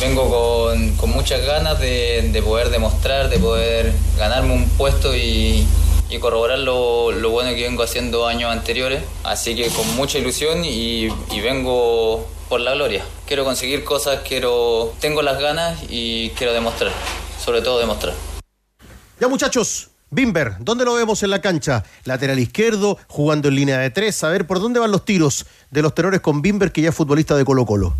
Vengo 0.00 0.28
con, 0.28 0.96
con 0.96 1.10
muchas 1.10 1.44
ganas 1.44 1.78
de, 1.78 2.30
de 2.32 2.42
poder 2.42 2.70
demostrar, 2.70 3.28
de 3.28 3.38
poder 3.38 3.92
ganarme 4.16 4.54
un 4.54 4.68
puesto 4.70 5.14
y, 5.14 5.66
y 6.10 6.18
corroborar 6.18 6.58
lo, 6.58 7.12
lo 7.12 7.30
bueno 7.30 7.54
que 7.54 7.62
vengo 7.62 7.82
haciendo 7.82 8.26
años 8.26 8.50
anteriores. 8.50 9.02
Así 9.22 9.54
que 9.54 9.68
con 9.68 9.94
mucha 9.96 10.18
ilusión 10.18 10.64
y, 10.64 11.08
y 11.30 11.40
vengo 11.40 12.26
por 12.48 12.60
la 12.60 12.72
gloria. 12.74 13.04
Quiero 13.26 13.44
conseguir 13.44 13.84
cosas, 13.84 14.20
quiero, 14.26 14.92
tengo 15.00 15.22
las 15.22 15.40
ganas 15.40 15.78
y 15.88 16.30
quiero 16.30 16.52
demostrar, 16.52 16.92
sobre 17.42 17.62
todo 17.62 17.78
demostrar. 17.78 18.14
Ya 19.20 19.28
muchachos, 19.28 19.88
Bimber, 20.14 20.54
¿dónde 20.60 20.84
lo 20.84 20.94
vemos 20.94 21.22
en 21.22 21.30
la 21.30 21.40
cancha? 21.40 21.82
Lateral 22.04 22.38
izquierdo, 22.38 22.98
jugando 23.08 23.48
en 23.48 23.56
línea 23.56 23.78
de 23.78 23.90
tres. 23.90 24.22
A 24.24 24.28
ver, 24.28 24.46
¿por 24.46 24.60
dónde 24.60 24.78
van 24.80 24.90
los 24.92 25.04
tiros 25.04 25.44
de 25.70 25.82
los 25.82 25.94
tenores 25.94 26.20
con 26.20 26.40
Bimber, 26.40 26.70
que 26.72 26.82
ya 26.82 26.90
es 26.90 26.94
futbolista 26.94 27.36
de 27.36 27.44
Colo 27.44 27.66
Colo? 27.66 27.94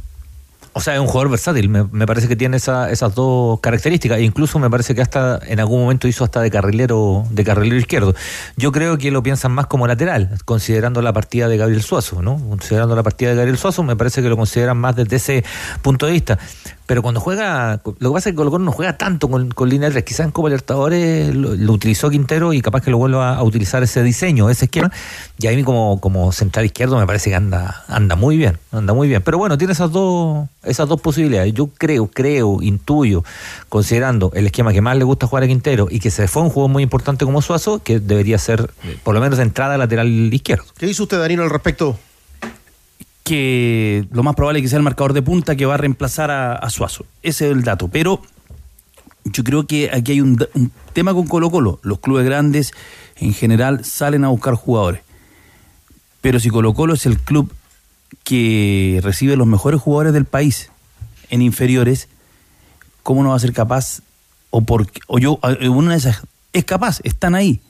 O 0.76 0.80
sea, 0.80 0.94
es 0.94 1.00
un 1.00 1.06
jugador 1.06 1.30
versátil, 1.30 1.68
me, 1.68 2.04
parece 2.04 2.26
que 2.26 2.34
tiene 2.34 2.56
esa- 2.56 2.90
esas 2.90 3.14
dos 3.14 3.60
características. 3.60 4.18
E 4.18 4.22
incluso 4.22 4.58
me 4.58 4.68
parece 4.68 4.92
que 4.92 5.02
hasta 5.02 5.38
en 5.46 5.60
algún 5.60 5.80
momento 5.80 6.08
hizo 6.08 6.24
hasta 6.24 6.40
de 6.40 6.50
carrilero, 6.50 7.24
de 7.30 7.44
carrilero 7.44 7.76
izquierdo. 7.76 8.12
Yo 8.56 8.72
creo 8.72 8.98
que 8.98 9.12
lo 9.12 9.22
piensan 9.22 9.52
más 9.52 9.66
como 9.68 9.86
lateral, 9.86 10.36
considerando 10.44 11.00
la 11.00 11.12
partida 11.12 11.46
de 11.48 11.58
Gabriel 11.58 11.80
Suazo, 11.82 12.22
¿no? 12.22 12.38
Considerando 12.48 12.96
la 12.96 13.04
partida 13.04 13.30
de 13.30 13.36
Gabriel 13.36 13.56
Suazo, 13.56 13.84
me 13.84 13.94
parece 13.94 14.20
que 14.20 14.28
lo 14.28 14.36
consideran 14.36 14.76
más 14.76 14.96
desde 14.96 15.14
ese 15.16 15.44
punto 15.82 16.06
de 16.06 16.12
vista. 16.12 16.38
Pero 16.86 17.00
cuando 17.00 17.20
juega, 17.20 17.80
lo 17.84 18.10
que 18.10 18.14
pasa 18.14 18.28
es 18.28 18.32
que 18.32 18.36
Colo 18.36 18.58
no 18.58 18.70
juega 18.70 18.98
tanto 18.98 19.28
con, 19.28 19.50
con 19.50 19.68
línea 19.70 19.88
de 19.88 19.94
tres. 19.94 20.04
Quizás 20.04 20.26
en 20.26 20.32
Copa 20.32 20.48
Libertadores 20.48 21.34
lo, 21.34 21.72
utilizó 21.72 22.10
Quintero 22.10 22.52
y 22.52 22.60
capaz 22.60 22.82
que 22.82 22.90
lo 22.90 22.98
vuelva 22.98 23.36
a 23.36 23.42
utilizar 23.42 23.82
ese 23.82 24.02
diseño, 24.02 24.50
ese 24.50 24.66
esquema. 24.66 24.92
Y 25.38 25.46
a 25.46 25.52
mí 25.52 25.64
como, 25.64 25.98
como 26.00 26.30
central 26.32 26.66
izquierdo 26.66 26.98
me 26.98 27.06
parece 27.06 27.30
que 27.30 27.36
anda, 27.36 27.84
anda 27.88 28.16
muy 28.16 28.36
bien, 28.36 28.58
anda 28.70 28.92
muy 28.92 29.08
bien. 29.08 29.22
Pero 29.22 29.38
bueno, 29.38 29.56
tiene 29.56 29.72
esas 29.72 29.92
dos, 29.92 30.46
esas 30.62 30.86
dos 30.86 31.00
posibilidades. 31.00 31.54
Yo 31.54 31.68
creo, 31.68 32.06
creo, 32.08 32.60
intuyo, 32.60 33.24
considerando 33.70 34.30
el 34.34 34.46
esquema 34.46 34.72
que 34.74 34.82
más 34.82 34.98
le 34.98 35.04
gusta 35.04 35.26
jugar 35.26 35.44
a 35.44 35.46
Quintero 35.46 35.88
y 35.90 36.00
que 36.00 36.10
se 36.10 36.28
fue 36.28 36.42
un 36.42 36.50
juego 36.50 36.68
muy 36.68 36.82
importante 36.82 37.24
como 37.24 37.40
Suazo, 37.40 37.82
que 37.82 37.98
debería 37.98 38.36
ser 38.36 38.70
eh, 38.84 38.98
por 39.02 39.14
lo 39.14 39.20
menos 39.22 39.38
entrada 39.38 39.78
lateral 39.78 40.08
izquierdo. 40.34 40.64
¿Qué 40.76 40.86
dice 40.86 41.02
usted, 41.02 41.18
Danilo, 41.18 41.44
al 41.44 41.50
respecto? 41.50 41.98
Que 43.24 44.06
lo 44.12 44.22
más 44.22 44.36
probable 44.36 44.58
es 44.58 44.64
que 44.64 44.68
sea 44.68 44.76
el 44.76 44.84
marcador 44.84 45.14
de 45.14 45.22
punta 45.22 45.56
que 45.56 45.66
va 45.66 45.74
a 45.74 45.78
reemplazar 45.78 46.30
a, 46.30 46.70
Suazo. 46.70 47.06
Ese 47.22 47.46
es 47.46 47.52
el 47.52 47.64
dato. 47.64 47.88
Pero 47.88 48.20
yo 49.24 49.42
creo 49.42 49.66
que 49.66 49.90
aquí 49.92 50.12
hay 50.12 50.20
un, 50.20 50.46
tema 50.92 51.14
con 51.14 51.26
Colo 51.26 51.50
Colo. 51.50 51.80
Los 51.82 52.00
clubes 52.00 52.26
grandes 52.26 52.72
en 53.16 53.32
general 53.32 53.84
salen 53.84 54.24
a 54.24 54.28
buscar 54.28 54.54
jugadores. 54.54 55.00
Pero 56.20 56.38
si 56.38 56.50
Colo 56.50 56.74
Colo 56.74 56.94
es 56.94 57.06
el 57.06 57.18
club 57.18 57.52
que 58.24 59.00
recibe 59.02 59.36
los 59.36 59.46
mejores 59.46 59.80
jugadores 59.80 60.12
del 60.12 60.26
país 60.26 60.70
en 61.30 61.40
inferiores, 61.40 62.08
¿cómo 63.02 63.22
no 63.22 63.30
va 63.30 63.36
a 63.36 63.40
ser 63.40 63.54
capaz? 63.54 64.00
O, 64.50 64.60
por, 64.60 64.86
o 65.06 65.18
yo, 65.18 65.40
eh, 65.60 65.68
una 65.68 65.92
de 65.92 65.98
esas, 65.98 66.22
es 66.52 66.64
capaz, 66.64 67.00
están 67.04 67.34
ahí. 67.34 67.60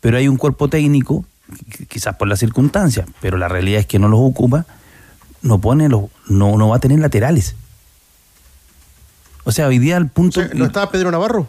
Pero 0.00 0.16
hay 0.16 0.28
un 0.28 0.36
cuerpo 0.36 0.68
técnico, 0.68 1.26
quizás 1.88 2.16
por 2.16 2.28
las 2.28 2.38
circunstancias, 2.40 3.06
pero 3.20 3.36
la 3.36 3.48
realidad 3.48 3.80
es 3.80 3.86
que 3.86 3.98
no 3.98 4.08
los 4.08 4.20
ocupa, 4.20 4.66
no 5.42 5.60
pone 5.60 5.88
los, 5.88 6.04
no, 6.28 6.56
no 6.56 6.68
va 6.68 6.76
a 6.76 6.80
tener 6.80 6.98
laterales. 7.00 7.54
O 9.44 9.52
sea, 9.52 9.66
hoy 9.66 9.78
día 9.78 9.96
al 9.96 10.08
punto. 10.08 10.40
¿No 10.54 10.64
estaba 10.66 10.90
Pedro 10.90 11.10
Navarro? 11.10 11.48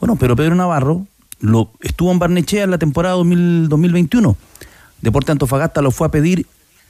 Bueno, 0.00 0.16
pero 0.16 0.34
Pedro 0.36 0.54
Navarro 0.54 1.06
lo, 1.40 1.70
estuvo 1.80 2.10
en 2.12 2.18
Barnechea 2.18 2.64
en 2.64 2.70
la 2.70 2.78
temporada 2.78 3.14
2000 3.14 3.68
2021. 3.68 4.36
Deporte 5.02 5.32
Antofagasta 5.32 5.82
lo 5.82 5.90
fue 5.90 6.06
a 6.08 6.10
pedir 6.10 6.46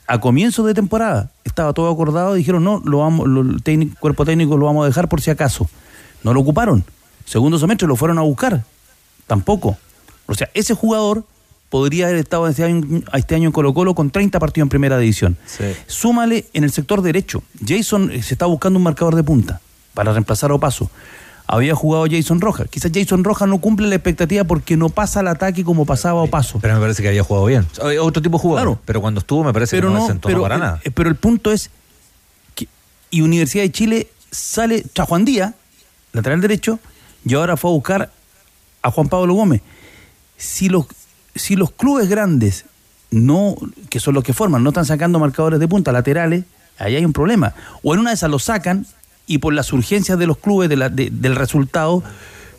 a 0.06 0.18
comienzo 0.20 0.64
de 0.64 0.72
temporada. 0.74 1.30
Estaba 1.44 1.72
todo 1.72 1.90
acordado, 1.90 2.34
dijeron 2.34 2.64
no, 2.64 2.80
lo 2.84 2.98
vamos, 2.98 3.26
lo- 3.28 3.42
el 3.42 3.62
técnico- 3.62 3.98
cuerpo 4.00 4.24
técnico 4.24 4.56
lo 4.56 4.66
vamos 4.66 4.84
a 4.84 4.86
dejar 4.88 5.08
por 5.08 5.20
si 5.20 5.30
acaso. 5.30 5.68
No 6.22 6.32
lo 6.32 6.40
ocuparon. 6.40 6.84
Segundo 7.26 7.58
semestre 7.58 7.86
lo 7.86 7.96
fueron 7.96 8.18
a 8.18 8.22
buscar. 8.22 8.64
Tampoco. 9.26 9.76
O 10.26 10.34
sea, 10.34 10.48
ese 10.54 10.74
jugador 10.74 11.24
podría 11.76 12.06
haber 12.06 12.16
estado 12.16 12.48
este 12.48 12.64
año, 12.64 13.02
este 13.12 13.34
año 13.34 13.48
en 13.48 13.52
Colo 13.52 13.74
Colo 13.74 13.94
con 13.94 14.08
30 14.10 14.38
partidos 14.38 14.64
en 14.64 14.70
primera 14.70 14.96
división. 14.96 15.36
Súmale 15.86 16.46
en 16.54 16.64
el 16.64 16.72
sector 16.72 17.02
derecho. 17.02 17.42
Jason 17.66 18.10
eh, 18.10 18.22
se 18.22 18.32
está 18.32 18.46
buscando 18.46 18.78
un 18.78 18.82
marcador 18.82 19.14
de 19.14 19.22
punta 19.22 19.60
para 19.92 20.10
reemplazar 20.12 20.50
a 20.52 20.54
Opaso. 20.54 20.90
Había 21.46 21.74
jugado 21.74 22.06
Jason 22.10 22.40
Rojas. 22.40 22.66
Quizás 22.70 22.90
Jason 22.94 23.24
Rojas 23.24 23.46
no 23.46 23.58
cumple 23.58 23.88
la 23.88 23.94
expectativa 23.94 24.44
porque 24.44 24.74
no 24.78 24.88
pasa 24.88 25.20
al 25.20 25.28
ataque 25.28 25.64
como 25.64 25.84
pasaba 25.84 26.22
Opaso. 26.22 26.60
Pero 26.62 26.74
me 26.76 26.80
parece 26.80 27.02
que 27.02 27.08
había 27.08 27.22
jugado 27.22 27.44
bien. 27.44 27.66
Eh, 27.90 27.98
Otro 27.98 28.22
tipo 28.22 28.38
jugador. 28.38 28.68
Claro. 28.68 28.82
Pero 28.86 29.02
cuando 29.02 29.20
estuvo 29.20 29.44
me 29.44 29.52
parece 29.52 29.76
pero 29.76 29.88
que 29.88 29.92
no, 29.92 29.98
no, 29.98 30.06
desentonó 30.06 30.32
pero, 30.32 30.42
para 30.42 30.56
eh, 30.56 30.58
nada. 30.58 30.80
eh, 30.82 30.90
pero 30.90 31.10
el 31.10 31.16
punto 31.16 31.52
es 31.52 31.70
que 32.54 32.68
y 33.10 33.20
Universidad 33.20 33.64
de 33.64 33.70
Chile 33.70 34.08
sale 34.30 34.82
tras 34.94 35.06
Juan 35.08 35.26
Díaz, 35.26 35.52
lateral 36.14 36.40
derecho, 36.40 36.78
y 37.26 37.34
ahora 37.34 37.58
fue 37.58 37.70
a 37.70 37.74
buscar 37.74 38.10
a 38.80 38.90
Juan 38.90 39.10
Pablo 39.10 39.34
Gómez. 39.34 39.60
Si 40.38 40.70
los, 40.70 40.86
si 41.36 41.56
los 41.56 41.70
clubes 41.70 42.08
grandes 42.08 42.64
no, 43.10 43.54
que 43.88 44.00
son 44.00 44.14
los 44.14 44.24
que 44.24 44.32
forman, 44.32 44.62
no 44.62 44.70
están 44.70 44.84
sacando 44.84 45.18
marcadores 45.18 45.60
de 45.60 45.68
punta 45.68 45.92
laterales, 45.92 46.44
ahí 46.78 46.96
hay 46.96 47.04
un 47.04 47.12
problema. 47.12 47.54
O 47.82 47.94
en 47.94 48.00
una 48.00 48.10
de 48.10 48.14
esas 48.14 48.30
lo 48.30 48.38
sacan 48.38 48.86
y 49.26 49.38
por 49.38 49.54
las 49.54 49.72
urgencias 49.72 50.18
de 50.18 50.26
los 50.26 50.38
clubes 50.38 50.68
de 50.68 50.76
la- 50.76 50.88
de- 50.88 51.10
del 51.10 51.36
resultado, 51.36 52.02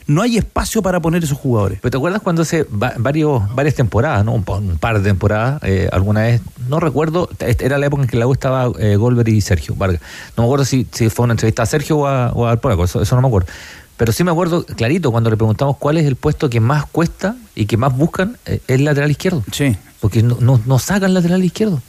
no 0.07 0.21
hay 0.21 0.38
espacio 0.38 0.82
para 0.82 1.01
poner 1.01 1.21
esos 1.25 1.38
jugadores. 1.38 1.80
Pero 1.82 1.91
te 1.91 1.97
acuerdas 1.97 2.21
cuando 2.21 2.41
hace 2.43 2.63
va- 2.63 2.93
varios, 2.97 3.53
varias 3.53 3.75
temporadas, 3.75 4.23
¿no? 4.23 4.32
Un, 4.34 4.43
pa- 4.45 4.55
un 4.55 4.78
par 4.78 4.97
de 4.99 5.03
temporadas, 5.09 5.59
eh, 5.63 5.89
alguna 5.91 6.21
vez, 6.21 6.41
no 6.69 6.80
recuerdo, 6.80 7.30
era 7.39 7.78
la 7.78 7.88
época 7.88 8.03
en 8.03 8.07
que 8.07 8.15
la 8.17 8.25
U 8.25 8.32
estaba 8.32 8.71
eh, 8.80 8.95
Goldberg 8.95 9.28
y 9.30 9.41
Sergio 9.41 9.75
Vargas. 9.75 9.99
No 10.38 10.43
me 10.43 10.47
acuerdo 10.47 10.63
si, 10.63 10.88
si 10.93 11.09
fue 11.09 11.25
una 11.25 11.34
entrevista 11.34 11.63
a 11.63 11.65
Sergio 11.65 11.97
o, 11.97 12.07
a, 12.07 12.32
o 12.34 12.57
Polaco, 12.61 12.86
eso, 12.86 13.01
eso 13.01 13.15
no 13.17 13.21
me 13.21 13.28
acuerdo. 13.28 13.49
Pero 13.98 14.12
sí 14.12 14.24
me 14.24 14.32
acuerdo 14.32 14.64
clarito 14.66 15.12
cuando 15.12 15.30
le 15.30 15.38
preguntamos 15.38 15.78
cuál 15.78 15.98
es 15.98 16.06
el 16.06 16.16
puesto 16.16 16.50
que 16.50 16.60
más 16.60 16.86
cuesta 16.86 17.36
y 17.56 17.66
que 17.66 17.78
más 17.78 17.95
buscan, 17.98 18.38
eh, 18.45 18.62
es 18.68 18.80
lateral 18.82 19.10
izquierdo. 19.12 19.43
Sí. 19.52 19.76
Porque 20.00 20.22
no, 20.22 20.38
no, 20.39 20.62
no 20.66 20.78
sacan 20.80 21.14
lateral 21.16 21.43
izquierdo. 21.43 21.82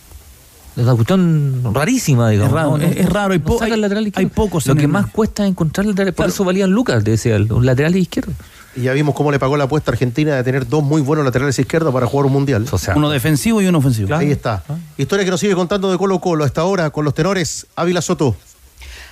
Es 0.77 0.85
una 0.85 0.95
cuestión 0.95 1.63
rarísima, 1.75 2.31
digamos. 2.31 2.51
Es 2.53 2.55
raro, 2.55 2.79
No, 2.79 2.85
es- 2.85 2.97
es 2.97 3.09
raro, 3.11 3.33
hay 3.33 3.39
no 3.41 3.45
po- 3.45 3.59
sacan 3.59 3.73
hay- 3.75 3.81
lateral 3.81 4.07
izquierdo. 4.07 4.29
hay 4.29 4.35
pocos 4.35 4.67
Lo 4.67 4.75
que 4.77 4.83
el- 4.83 4.89
más 4.89 5.09
cuesta 5.11 5.45
es 5.45 5.51
encontrar 5.51 5.87
lateral. 5.87 6.15
Por 6.15 6.29
eso 6.29 6.45
valían 6.45 6.71
Lucas, 6.71 7.05
decía 7.05 7.37
él, 7.37 7.53
un 7.53 7.67
lateral 7.67 7.95
izquierdo. 7.97 8.33
Y 8.77 8.83
ya 8.83 8.93
vimos 8.93 9.15
cómo 9.15 9.33
le 9.33 9.39
pagó 9.41 9.57
la 9.57 9.65
apuesta 9.65 9.91
a 9.91 9.93
Argentina 9.95 10.37
de 10.37 10.45
tener 10.45 10.69
dos 10.69 10.85
muy 10.85 11.03
buenos 11.03 11.25
laterales 11.25 11.59
izquierdos 11.59 11.93
para 11.93 12.07
jugar 12.07 12.27
un 12.27 12.33
mundial. 12.33 12.65
uno 12.95 13.11
defensivo 13.11 13.61
y 13.61 13.67
uno 13.67 13.79
ofensivo. 13.79 14.15
Ahí 14.15 14.31
está. 14.31 14.63
Historia 14.97 15.25
que 15.25 15.31
nos 15.33 15.41
sigue 15.41 15.55
contando 15.55 15.91
de 15.91 15.99
Colo 15.99 16.21
Colo 16.21 16.45
hasta 16.45 16.61
ahora 16.61 16.91
con 16.91 17.05
los 17.05 17.13
tenores 17.13 17.67
Ávila 17.75 18.01
Soto. 18.01 18.37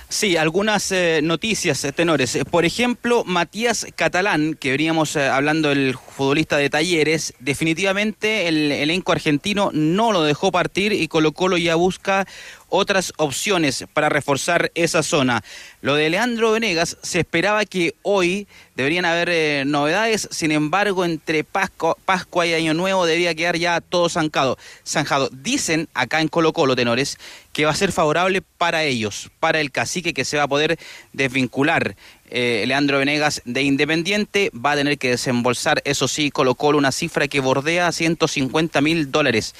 Sí, 0.09 0.37
algunas 0.37 0.89
eh, 0.93 1.19
noticias, 1.21 1.83
eh, 1.83 1.91
tenores. 1.91 2.37
Eh, 2.37 2.45
Por 2.45 2.63
ejemplo, 2.63 3.25
Matías 3.25 3.85
Catalán, 3.93 4.53
que 4.53 4.71
veníamos 4.71 5.17
eh, 5.17 5.27
hablando 5.27 5.67
del 5.67 5.95
futbolista 5.97 6.55
de 6.55 6.69
Talleres, 6.69 7.33
definitivamente 7.39 8.47
el 8.47 8.71
elenco 8.71 9.11
argentino 9.11 9.69
no 9.73 10.13
lo 10.13 10.23
dejó 10.23 10.49
partir 10.49 10.93
y 10.93 11.09
Colo 11.09 11.33
Colo 11.33 11.57
ya 11.57 11.75
busca 11.75 12.25
otras 12.69 13.13
opciones 13.17 13.85
para 13.93 14.09
reforzar 14.09 14.71
esa 14.75 15.03
zona. 15.03 15.43
Lo 15.81 15.95
de 15.95 16.09
Leandro 16.09 16.51
Venegas 16.51 16.97
se 17.01 17.19
esperaba 17.19 17.65
que 17.65 17.95
hoy 18.01 18.47
deberían 18.75 19.05
haber 19.05 19.29
eh, 19.29 19.63
novedades, 19.65 20.27
sin 20.31 20.51
embargo, 20.51 21.05
entre 21.05 21.43
Pascua, 21.43 22.45
y 22.45 22.53
Año 22.53 22.73
Nuevo 22.73 23.05
debía 23.05 23.33
quedar 23.35 23.57
ya 23.57 23.81
todo 23.81 24.09
zancado, 24.09 24.57
zanjado. 24.85 25.29
Dicen 25.31 25.87
acá 25.93 26.21
en 26.21 26.27
Colo 26.27 26.53
Colo, 26.53 26.75
tenores, 26.75 27.17
que 27.53 27.65
va 27.65 27.71
a 27.71 27.75
ser 27.75 27.91
favorable 27.91 28.41
para 28.41 28.83
ellos, 28.83 29.31
para 29.39 29.59
el 29.59 29.71
cacique 29.71 30.13
que 30.13 30.25
se 30.25 30.37
va 30.37 30.43
a 30.43 30.47
poder 30.47 30.77
desvincular. 31.13 31.95
Eh, 32.29 32.65
Leandro 32.67 32.99
Venegas 32.99 33.41
de 33.45 33.63
Independiente 33.63 34.51
va 34.53 34.73
a 34.73 34.75
tener 34.75 34.97
que 34.97 35.11
desembolsar, 35.11 35.81
eso 35.85 36.07
sí, 36.07 36.29
Colo 36.29 36.55
Colo, 36.55 36.77
una 36.77 36.91
cifra 36.91 37.27
que 37.27 37.39
bordea 37.39 37.91
150 37.91 38.81
mil 38.81 39.11
dólares 39.11 39.55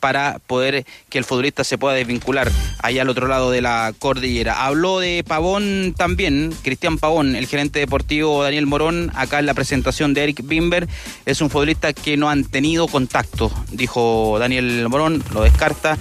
para 0.00 0.38
poder 0.46 0.84
que 1.08 1.18
el 1.18 1.24
futbolista 1.24 1.64
se 1.64 1.78
pueda 1.78 1.94
desvincular 1.94 2.50
allá 2.82 3.02
al 3.02 3.08
otro 3.08 3.28
lado 3.28 3.50
de 3.50 3.60
la 3.60 3.92
cordillera. 3.98 4.64
Habló 4.64 5.00
de 5.00 5.24
Pavón 5.26 5.94
también, 5.96 6.54
Cristian 6.62 6.98
Pavón, 6.98 7.36
el 7.36 7.46
gerente 7.46 7.78
deportivo 7.78 8.42
Daniel 8.42 8.66
Morón, 8.66 9.10
acá 9.14 9.38
en 9.38 9.46
la 9.46 9.54
presentación 9.54 10.14
de 10.14 10.24
Eric 10.24 10.42
Bimber, 10.44 10.88
es 11.26 11.40
un 11.40 11.50
futbolista 11.50 11.92
que 11.92 12.16
no 12.16 12.30
han 12.30 12.44
tenido 12.44 12.88
contacto, 12.88 13.52
dijo 13.70 14.36
Daniel 14.38 14.88
Morón, 14.88 15.22
lo 15.32 15.42
descarta. 15.42 15.98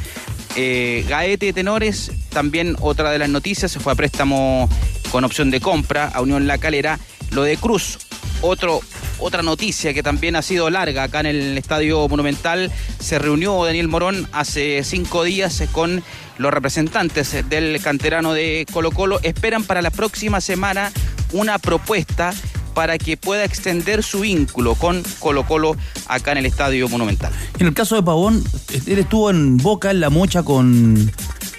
Eh, 0.60 1.06
Gaete 1.08 1.54
Tenores, 1.54 2.12
también 2.30 2.76
otra 2.82 3.12
de 3.12 3.20
las 3.20 3.30
noticias, 3.30 3.72
se 3.72 3.80
fue 3.80 3.94
a 3.94 3.96
préstamo 3.96 4.68
con 5.12 5.24
opción 5.24 5.52
de 5.52 5.60
compra 5.60 6.08
a 6.08 6.22
Unión 6.22 6.48
La 6.48 6.58
Calera. 6.58 7.00
Lo 7.30 7.44
de 7.44 7.58
Cruz, 7.58 8.00
otro, 8.42 8.82
otra 9.20 9.44
noticia 9.44 9.94
que 9.94 10.04
también 10.04 10.36
ha 10.36 10.42
sido 10.42 10.70
larga 10.70 11.04
acá 11.04 11.20
en 11.22 11.26
el 11.28 11.58
Estadio 11.58 12.08
Monumental. 12.08 12.72
Se 13.00 13.20
reunió 13.20 13.64
Daniel 13.66 13.88
Morón 13.88 14.28
hace 14.32 14.84
cinco 14.84 15.24
días 15.24 15.64
con 15.72 16.04
los 16.38 16.54
representantes 16.54 17.36
del 17.50 17.82
canterano 17.82 18.34
de 18.34 18.66
Colo 18.72 18.92
Colo. 18.92 19.20
Esperan 19.24 19.64
para 19.64 19.82
la 19.82 19.92
próxima 19.92 20.42
semana 20.42 20.92
una 21.34 21.60
propuesta 21.60 22.34
para 22.74 23.00
que 23.00 23.18
pueda 23.18 23.44
extender 23.44 24.04
su 24.04 24.20
vínculo 24.20 24.76
con 24.76 25.04
Colo 25.20 25.48
Colo 25.48 25.76
acá 26.08 26.34
en 26.34 26.38
el 26.38 26.46
Estadio 26.46 26.88
Monumental. 26.88 27.34
En 27.58 27.68
el 27.68 27.74
caso 27.74 27.96
de 27.96 28.04
Pavón, 28.04 28.44
él 28.86 29.00
estuvo 29.00 29.32
en 29.32 29.58
Boca, 29.58 29.90
en 29.90 30.00
la 30.00 30.12
mocha 30.12 30.44
con, 30.44 31.12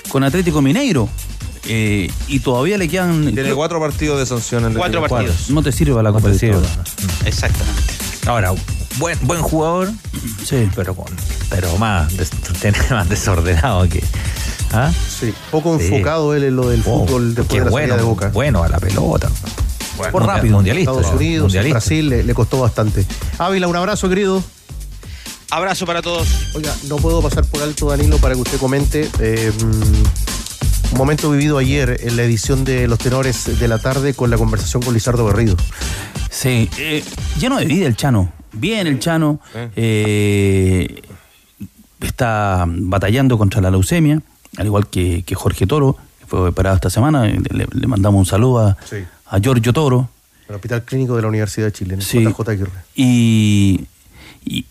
con 0.09 0.23
Atlético 0.23 0.63
Mineiro. 0.63 1.09
Eh, 1.69 2.11
y 2.27 2.41
todavía 2.41 2.77
le 2.79 2.89
quedan. 2.89 3.33
Tiene 3.35 3.53
cuatro 3.55 3.79
partidos 3.81 4.19
de 4.19 4.27
sanción 4.27 4.65
en 4.65 4.73
el 4.73 4.79
Cuatro 4.79 5.01
partidos. 5.07 5.51
No 5.51 5.63
te 5.63 5.71
sirve 5.73 6.03
la 6.03 6.11
No 6.11 6.15
Copa 6.21 6.33
sirve. 6.35 6.61
Exactamente. 7.25 7.95
Ahora, 8.27 8.53
buen, 8.99 9.19
buen 9.23 9.41
jugador, 9.43 9.91
sí. 10.45 10.69
pero 10.75 10.95
con, 10.95 11.07
pero 11.51 11.77
más, 11.79 12.15
des- 12.17 12.31
tiene 12.61 12.79
más 12.91 13.09
desordenado 13.09 13.89
que, 13.89 14.03
¿Ah? 14.73 14.91
Sí, 15.21 15.33
poco 15.51 15.79
Sí. 15.79 15.87
enfocado 15.87 16.35
él 16.35 16.45
en 16.45 16.57
lo 16.57 16.69
del 16.69 16.83
Oh, 16.85 17.07
fútbol 17.07 17.35
después 17.35 17.59
de 17.61 17.65
la 17.67 17.71
bueno, 17.71 17.87
salida 17.89 17.97
de 17.97 18.03
Boca. 18.03 18.29
bueno 18.35 18.63
a 18.63 18.69
la 18.69 18.79
pelota. 18.79 19.31
Bueno, 19.97 20.13
Por 20.13 20.27
rápido, 20.27 20.57
mundialista. 20.57 20.91
Estados 20.93 21.15
Unidos, 21.17 21.45
mundialista. 21.45 21.75
Brasil 21.79 22.09
le, 22.09 22.23
le 22.23 22.35
costó 22.35 22.61
bastante. 22.61 23.05
Ávila, 23.39 23.67
un 23.69 23.77
abrazo, 23.77 24.09
querido. 24.09 24.43
Abrazo 25.51 25.87
para 25.87 26.03
todos. 26.03 26.29
Oiga, 26.55 26.75
no 26.89 26.97
puedo 26.97 27.23
pasar 27.23 27.45
por 27.47 27.63
alto, 27.63 27.89
Danilo, 27.89 28.19
para 28.19 28.35
que 28.35 28.41
usted 28.43 28.59
comente 28.59 29.11
eh, 29.21 29.51
un 30.93 30.99
momento 30.99 31.31
vivido 31.31 31.59
ayer 31.59 32.01
en 32.03 32.17
la 32.17 32.23
edición 32.25 32.65
de 32.65 32.89
Los 32.89 32.99
Tenores 32.99 33.59
de 33.59 33.69
la 33.69 33.79
tarde 33.79 34.15
con 34.15 34.31
la 34.31 34.37
conversación 34.39 34.83
con 34.83 34.95
Lizardo 34.95 35.25
Berrido. 35.25 35.57
Sí, 36.31 36.69
eh, 36.79 37.03
lleno 37.39 37.59
de 37.59 37.67
vida 37.67 37.87
el 37.87 37.97
Chano. 37.97 38.33
Bien 38.53 38.87
el 38.87 38.99
Chano. 38.99 39.41
eh, 39.77 41.03
está 42.01 42.65
batallando 42.67 43.37
contra 43.39 43.61
la 43.61 43.71
leucemia, 43.71 44.21
al 44.57 44.67
igual 44.67 44.87
que, 44.89 45.23
que 45.25 45.35
Jorge 45.35 45.67
Toro, 45.67 45.97
que 46.21 46.27
fue 46.27 46.49
operado 46.49 46.77
esta 46.77 46.91
semana. 46.91 47.27
Le, 47.27 47.67
le 47.71 47.87
mandamos 47.87 48.19
un 48.21 48.27
saludo 48.27 48.61
a, 48.67 48.77
Sí. 48.89 48.97
a 49.27 49.39
Giorgio 49.41 49.73
Toro. 49.73 50.09
El 50.49 50.55
Hospital 50.55 50.83
Clínico 50.85 51.15
de 51.17 51.23
la 51.23 51.29
Universidad 51.29 51.67
de 51.67 51.73
Chile, 51.73 51.95
en 51.95 52.03
Sí. 52.03 52.21
JJ 52.25 52.49
Aguirre. 52.51 52.71
Y, 52.95 53.87
y 54.45 54.65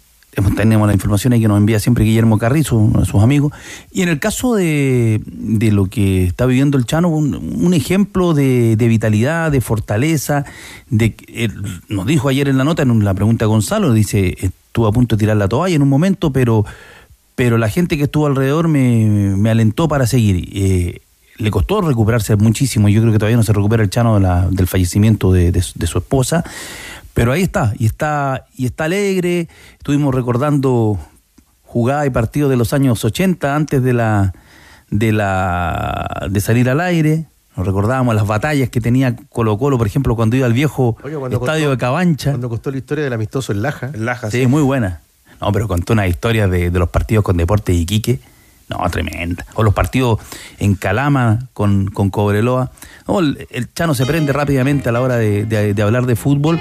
tenemos 0.56 0.88
la 0.88 0.94
información 0.94 1.34
ahí 1.34 1.42
que 1.42 1.48
nos 1.48 1.58
envía 1.58 1.80
siempre 1.80 2.04
Guillermo 2.06 2.38
Carrizo, 2.38 2.78
uno 2.78 3.00
de 3.00 3.06
sus 3.06 3.22
amigos. 3.22 3.52
Y 3.92 4.02
en 4.04 4.10
el 4.10 4.20
caso 4.20 4.56
de, 4.56 5.22
de 5.26 5.72
lo 5.72 5.86
que 5.88 6.26
está 6.26 6.46
viviendo 6.46 6.78
el 6.78 6.86
Chano, 6.86 7.10
un, 7.10 7.74
ejemplo 7.74 8.34
de, 8.34 8.76
de 8.76 8.88
vitalidad, 8.88 9.52
de 9.52 9.62
fortaleza, 9.62 10.46
de 10.90 11.16
nos 11.90 12.06
dijo 12.06 12.30
ayer 12.30 12.48
en 12.48 12.58
la 12.58 12.64
nota, 12.64 12.84
en 12.84 13.04
la 13.04 13.14
pregunta 13.14 13.46
a 13.46 13.48
Gonzalo, 13.48 13.94
dice, 13.94 14.36
estuvo 14.40 14.88
a 14.88 14.92
punto 14.92 15.16
de 15.16 15.20
tirar 15.22 15.38
la 15.38 15.48
toalla 15.48 15.76
en 15.76 15.82
un 15.82 15.90
momento, 15.90 16.32
pero, 16.32 16.66
pero 17.36 17.58
la 17.58 17.70
gente 17.70 17.98
que 17.98 18.04
estuvo 18.04 18.28
alrededor 18.28 18.68
me, 18.68 19.36
me 19.38 19.50
alentó 19.50 19.88
para 19.88 20.06
seguir. 20.08 20.50
Eh, 20.54 21.02
le 21.40 21.52
costó 21.52 21.82
recuperarse 21.82 22.36
muchísimo. 22.36 22.90
Yo 22.90 23.00
creo 23.02 23.14
que 23.14 23.20
todavía 23.20 23.38
no 23.38 23.44
se 23.44 23.54
recupera 23.54 23.84
el 23.84 23.92
Chano 23.92 24.16
de 24.16 24.22
la- 24.22 24.48
del 24.50 24.66
fallecimiento 24.66 25.32
de, 25.32 25.52
de 25.52 25.62
su 25.88 25.98
esposa. 26.00 26.44
Pero 27.18 27.32
ahí 27.32 27.42
está, 27.42 27.74
y 27.80 27.88
está, 27.88 28.46
y 28.56 28.68
está 28.68 28.84
alegre. 28.86 29.48
Estuvimos 29.80 30.14
recordando 30.14 31.00
jugadas 31.64 32.06
y 32.06 32.12
partidos 32.12 32.52
de 32.52 32.58
los 32.58 32.74
años 32.74 33.04
80 33.04 33.56
antes 33.56 33.82
de 33.82 33.94
la 33.94 34.34
de 34.92 35.12
la 35.14 36.28
de 36.30 36.40
salir 36.42 36.70
al 36.70 36.80
aire. 36.80 37.26
Nos 37.56 37.66
recordábamos 37.66 38.14
las 38.14 38.28
batallas 38.28 38.70
que 38.70 38.80
tenía 38.82 39.16
Colo 39.30 39.58
Colo, 39.58 39.80
por 39.80 39.88
ejemplo, 39.88 40.16
cuando 40.16 40.36
iba 40.36 40.46
al 40.46 40.54
viejo 40.54 40.96
Oye, 41.04 41.16
estadio 41.16 41.40
costó- 41.40 41.70
de 41.72 41.78
Cabancha. 41.78 42.30
Cuando 42.30 42.50
costó 42.50 42.70
la 42.70 42.78
historia 42.78 43.04
del 43.04 43.14
amistoso 43.14 43.52
en 43.52 43.64
Laja. 43.64 43.90
Laja, 43.96 44.30
Sí, 44.30 44.46
muy 44.46 44.62
buena. 44.62 45.02
No, 45.42 45.52
pero 45.52 45.68
contó 45.68 45.94
una 45.94 46.06
historia 46.06 46.48
de, 46.48 46.70
de 46.70 46.80
los 46.80 46.90
partidos 46.90 47.24
con 47.24 47.36
Deportes 47.36 47.76
y 47.76 47.80
Iquique. 47.82 48.20
No, 48.70 48.78
tremenda. 48.90 49.46
O 49.56 49.64
los 49.64 49.74
partidos 49.74 50.20
en 50.60 50.76
Calama 50.76 51.40
con, 51.54 51.88
con 51.90 52.10
Cobreloa. 52.10 52.72
No, 53.08 53.20
el, 53.20 53.48
el 53.50 53.74
Chano 53.74 53.96
se 53.96 54.06
prende 54.06 54.34
rápidamente 54.34 54.90
a 54.90 54.92
la 54.92 55.00
hora 55.02 55.16
de, 55.16 55.46
de- 55.46 55.74
de 55.74 55.82
hablar 55.82 56.06
de 56.06 56.16
fútbol, 56.18 56.60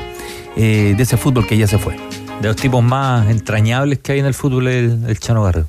eh, 0.57 0.95
de 0.97 1.03
ese 1.03 1.17
fútbol 1.17 1.47
que 1.47 1.57
ya 1.59 1.67
se 1.67 1.79
fue. 1.79 1.97
De 2.41 2.49
los 2.49 2.57
tipos 2.57 2.83
más 2.83 3.29
entrañables 3.29 3.99
que 3.99 4.13
hay 4.13 4.21
en 4.21 4.27
el 4.27 4.35
fútbol, 4.35 4.69
el, 4.69 5.05
el 5.09 5.19
Chano 5.19 5.43
Garrido. 5.43 5.67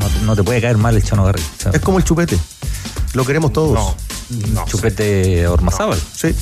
No, 0.00 0.08
no- 0.08 0.26
no 0.26 0.36
te 0.36 0.42
puede 0.42 0.60
caer 0.62 0.78
mal 0.78 0.94
el 0.96 1.02
Chano 1.02 1.24
Garrido. 1.24 1.46
O 1.58 1.60
sea, 1.62 1.72
Es 1.72 1.80
como 1.80 1.98
el 1.98 2.04
chupete. 2.04 2.38
Lo 3.12 3.24
queremos 3.26 3.52
todos. 3.52 3.74
chupete 4.66 5.46
Ormazábal. 5.46 5.98
Sí. 6.14 6.34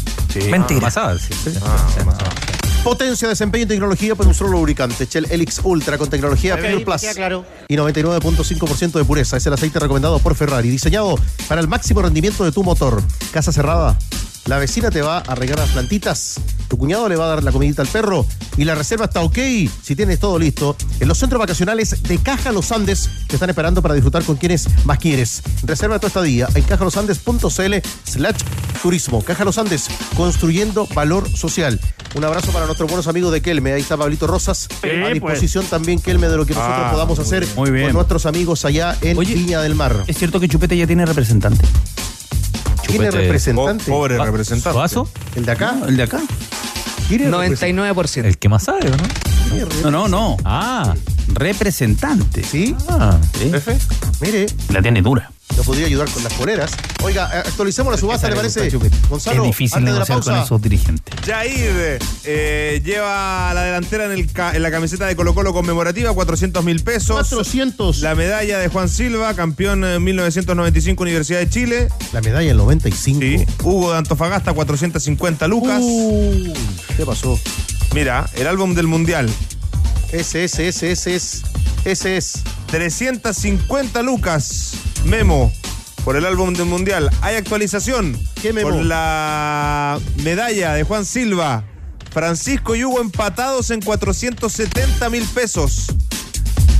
Mentira. 0.50 0.78
Ormazábal, 0.78 1.18
sí. 1.18 1.34
Potencia, 2.82 3.28
desempeño 3.28 3.64
y 3.64 3.68
tecnología 3.68 4.16
por 4.16 4.26
un 4.26 4.34
solo 4.34 4.50
lubricante. 4.50 5.06
Shell 5.08 5.28
Helix 5.30 5.60
Ultra 5.62 5.98
con 5.98 6.10
tecnología 6.10 6.56
Pure 6.56 6.80
Plus. 6.80 7.04
Y 7.68 7.76
99.5% 7.76 8.92
de 8.92 9.04
pureza. 9.04 9.36
Es 9.36 9.46
el 9.46 9.52
aceite 9.52 9.78
recomendado 9.78 10.18
por 10.18 10.34
Ferrari. 10.34 10.68
Diseñado 10.68 11.14
para 11.48 11.60
el 11.60 11.68
máximo 11.68 12.02
rendimiento 12.02 12.44
de 12.44 12.50
tu 12.50 12.64
motor. 12.64 13.00
Casa 13.30 13.52
cerrada. 13.52 13.96
La 14.46 14.58
vecina 14.58 14.90
te 14.90 15.00
va 15.00 15.18
a 15.18 15.34
regar 15.36 15.60
las 15.60 15.70
plantitas. 15.70 16.40
Tu 16.66 16.76
cuñado 16.76 17.08
le 17.08 17.14
va 17.14 17.26
a 17.26 17.28
dar 17.28 17.44
la 17.44 17.52
comidita 17.52 17.82
al 17.82 17.88
perro. 17.88 18.26
Y 18.56 18.64
la 18.64 18.74
reserva 18.74 19.04
está 19.04 19.20
ok 19.20 19.38
si 19.80 19.94
tienes 19.94 20.18
todo 20.18 20.36
listo. 20.36 20.76
En 20.98 21.06
los 21.06 21.18
centros 21.18 21.38
vacacionales 21.38 22.02
de 22.02 22.18
Caja 22.18 22.50
Los 22.50 22.72
Andes 22.72 23.08
te 23.28 23.36
están 23.36 23.50
esperando 23.50 23.80
para 23.80 23.94
disfrutar 23.94 24.24
con 24.24 24.36
quienes 24.36 24.66
más 24.84 24.98
quieres. 24.98 25.42
Reserva 25.62 26.00
tu 26.00 26.08
estadía 26.08 26.48
en 26.56 26.64
cajalosandes.cl 26.64 27.74
slash 28.04 28.42
turismo. 28.82 29.22
Caja 29.22 29.44
Los 29.44 29.58
Andes, 29.58 29.88
construyendo 30.16 30.88
valor 30.88 31.28
social. 31.30 31.78
Un 32.14 32.24
abrazo 32.24 32.52
para 32.52 32.66
nuestros 32.66 32.88
buenos 32.90 33.06
amigos 33.06 33.32
de 33.32 33.40
Kelme. 33.40 33.72
Ahí 33.72 33.80
está 33.80 33.96
Pablito 33.96 34.26
Rosas. 34.26 34.68
Sí, 34.82 34.88
a 34.88 35.00
pues. 35.00 35.14
disposición 35.14 35.64
también, 35.66 35.98
Kelme, 35.98 36.28
de 36.28 36.36
lo 36.36 36.44
que 36.44 36.52
nosotros 36.54 36.78
Ah, 36.84 36.90
podamos 36.92 37.18
muy 37.18 37.26
hacer 37.26 37.40
bien. 37.44 37.54
Muy 37.56 37.70
bien. 37.70 37.84
con 37.86 37.94
nuestros 37.94 38.26
amigos 38.26 38.64
allá 38.66 38.96
en 39.00 39.18
Viña 39.18 39.62
del 39.62 39.74
Mar. 39.74 40.04
Es 40.06 40.18
cierto 40.18 40.38
que 40.38 40.48
Chupete 40.48 40.76
ya 40.76 40.86
tiene 40.86 41.06
representante. 41.06 41.64
¿Tiene 42.86 43.10
representante? 43.10 43.90
Pobre 43.90 44.18
representante. 44.22 44.76
¿Suazo? 44.76 45.08
¿El 45.34 45.46
de 45.46 45.52
acá? 45.52 45.76
¿El 45.88 45.96
de 45.96 46.02
acá? 46.02 46.20
¿Tiene 47.08 47.30
99%. 47.30 48.24
El 48.26 48.36
que 48.38 48.48
más 48.50 48.64
sabe, 48.64 48.90
¿o 48.90 48.96
¿no? 48.96 49.90
No, 49.90 49.90
no, 49.90 50.08
no. 50.08 50.36
Ah. 50.44 50.94
Representante. 51.34 52.42
¿Sí? 52.44 52.74
Ah. 52.88 53.18
Jefe, 53.38 53.76
mire, 54.20 54.46
La 54.70 54.80
tiene 54.82 55.02
dura. 55.02 55.30
lo 55.56 55.62
podría 55.64 55.86
ayudar 55.86 56.08
con 56.10 56.22
las 56.24 56.32
poleras. 56.34 56.70
Oiga, 57.02 57.30
eh, 57.34 57.42
actualicemos 57.46 57.92
la 57.92 57.98
subasta, 57.98 58.28
¿le 58.30 58.36
parece? 58.36 58.70
Gonzalo, 59.08 59.42
es 59.42 59.48
difícil 59.48 59.78
antes 59.78 59.92
de 59.94 59.98
la 60.00 60.04
negociar 60.06 60.20
con 60.36 60.42
esos 60.44 60.62
dirigentes. 60.62 61.14
Jair 61.26 61.98
eh, 62.24 62.80
lleva 62.84 63.52
la 63.54 63.62
delantera 63.62 64.06
en, 64.06 64.12
el 64.12 64.32
ca- 64.32 64.54
en 64.56 64.62
la 64.62 64.70
camiseta 64.70 65.06
de 65.06 65.14
Colo 65.16 65.34
Colo 65.34 65.52
conmemorativa, 65.52 66.12
400 66.14 66.64
mil 66.64 66.80
pesos. 66.82 67.16
400. 67.28 68.00
La 68.00 68.14
medalla 68.14 68.58
de 68.58 68.68
Juan 68.68 68.88
Silva, 68.88 69.34
campeón 69.34 69.84
en 69.84 70.02
1995 70.02 71.02
Universidad 71.02 71.40
de 71.40 71.48
Chile. 71.50 71.88
La 72.12 72.20
medalla 72.20 72.48
del 72.48 72.56
95. 72.56 73.20
Sí. 73.20 73.44
Hugo 73.62 73.92
de 73.92 73.98
Antofagasta, 73.98 74.52
450 74.52 75.48
lucas. 75.48 75.80
Uy, 75.82 76.52
¿Qué 76.96 77.04
pasó? 77.04 77.38
Mira, 77.94 78.28
el 78.34 78.46
álbum 78.46 78.74
del 78.74 78.86
Mundial, 78.86 79.28
Ese, 80.12 80.44
ese, 80.44 80.68
ese, 80.68 80.92
ese 80.92 81.16
es. 81.16 81.42
Ese 81.86 82.16
es. 82.18 82.42
350 82.66 84.02
lucas. 84.02 84.74
Memo. 85.06 85.50
Por 86.04 86.16
el 86.16 86.26
álbum 86.26 86.52
del 86.52 86.66
Mundial. 86.66 87.10
Hay 87.22 87.36
actualización. 87.36 88.18
¿Qué 88.42 88.52
memo? 88.52 88.68
Por 88.68 88.84
la 88.84 89.98
medalla 90.22 90.74
de 90.74 90.84
Juan 90.84 91.06
Silva. 91.06 91.64
Francisco 92.12 92.76
y 92.76 92.84
Hugo 92.84 93.00
empatados 93.00 93.70
en 93.70 93.80
470 93.80 95.08
mil 95.08 95.24
pesos. 95.24 95.86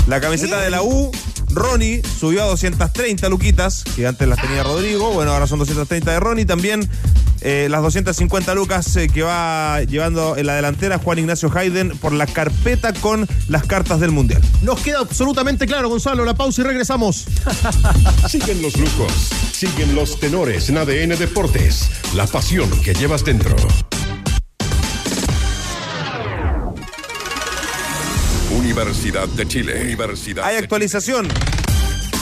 La 0.07 0.21
camiseta 0.21 0.61
de 0.61 0.69
la 0.69 0.83
U, 0.83 1.11
Ronnie 1.53 2.03
subió 2.19 2.43
a 2.43 2.47
230 2.47 3.29
luquitas, 3.29 3.85
que 3.97 4.07
antes 4.07 4.27
las 4.29 4.41
tenía 4.41 4.63
Rodrigo, 4.63 5.13
bueno, 5.13 5.33
ahora 5.33 5.47
son 5.47 5.59
230 5.59 6.11
de 6.11 6.21
Ronnie. 6.21 6.45
También 6.45 6.89
eh, 7.41 7.67
las 7.71 7.83
250 7.83 8.55
lucas 8.55 8.95
eh, 8.97 9.09
que 9.09 9.23
va 9.23 9.83
llevando 9.83 10.37
en 10.37 10.47
la 10.47 10.55
delantera 10.55 10.99
Juan 10.99 11.19
Ignacio 11.19 11.51
Hayden 11.53 11.91
por 11.99 12.13
la 12.13 12.27
carpeta 12.27 12.93
con 12.93 13.29
las 13.49 13.65
cartas 13.65 14.01
del 14.01 14.13
Mundial. 14.13 14.41
Nos 14.63 14.81
queda 14.81 15.01
absolutamente 15.01 15.67
claro, 15.67 15.89
Gonzalo. 15.89 16.25
La 16.25 16.35
pausa 16.35 16.63
y 16.63 16.65
regresamos. 16.65 17.27
Siguen 18.29 18.63
los 18.63 18.77
lujos, 18.77 19.13
siguen 19.53 19.95
los 19.95 20.21
tenores 20.21 20.69
en 20.69 20.79
ADN 20.79 21.19
Deportes, 21.19 21.91
la 22.15 22.27
pasión 22.27 22.71
que 22.83 22.95
llevas 22.95 23.25
dentro. 23.25 23.57
Universidad 28.73 29.29
de 29.29 29.47
Chile. 29.47 29.83
Universidad 29.83 30.47
Hay 30.47 30.57
actualización. 30.57 31.29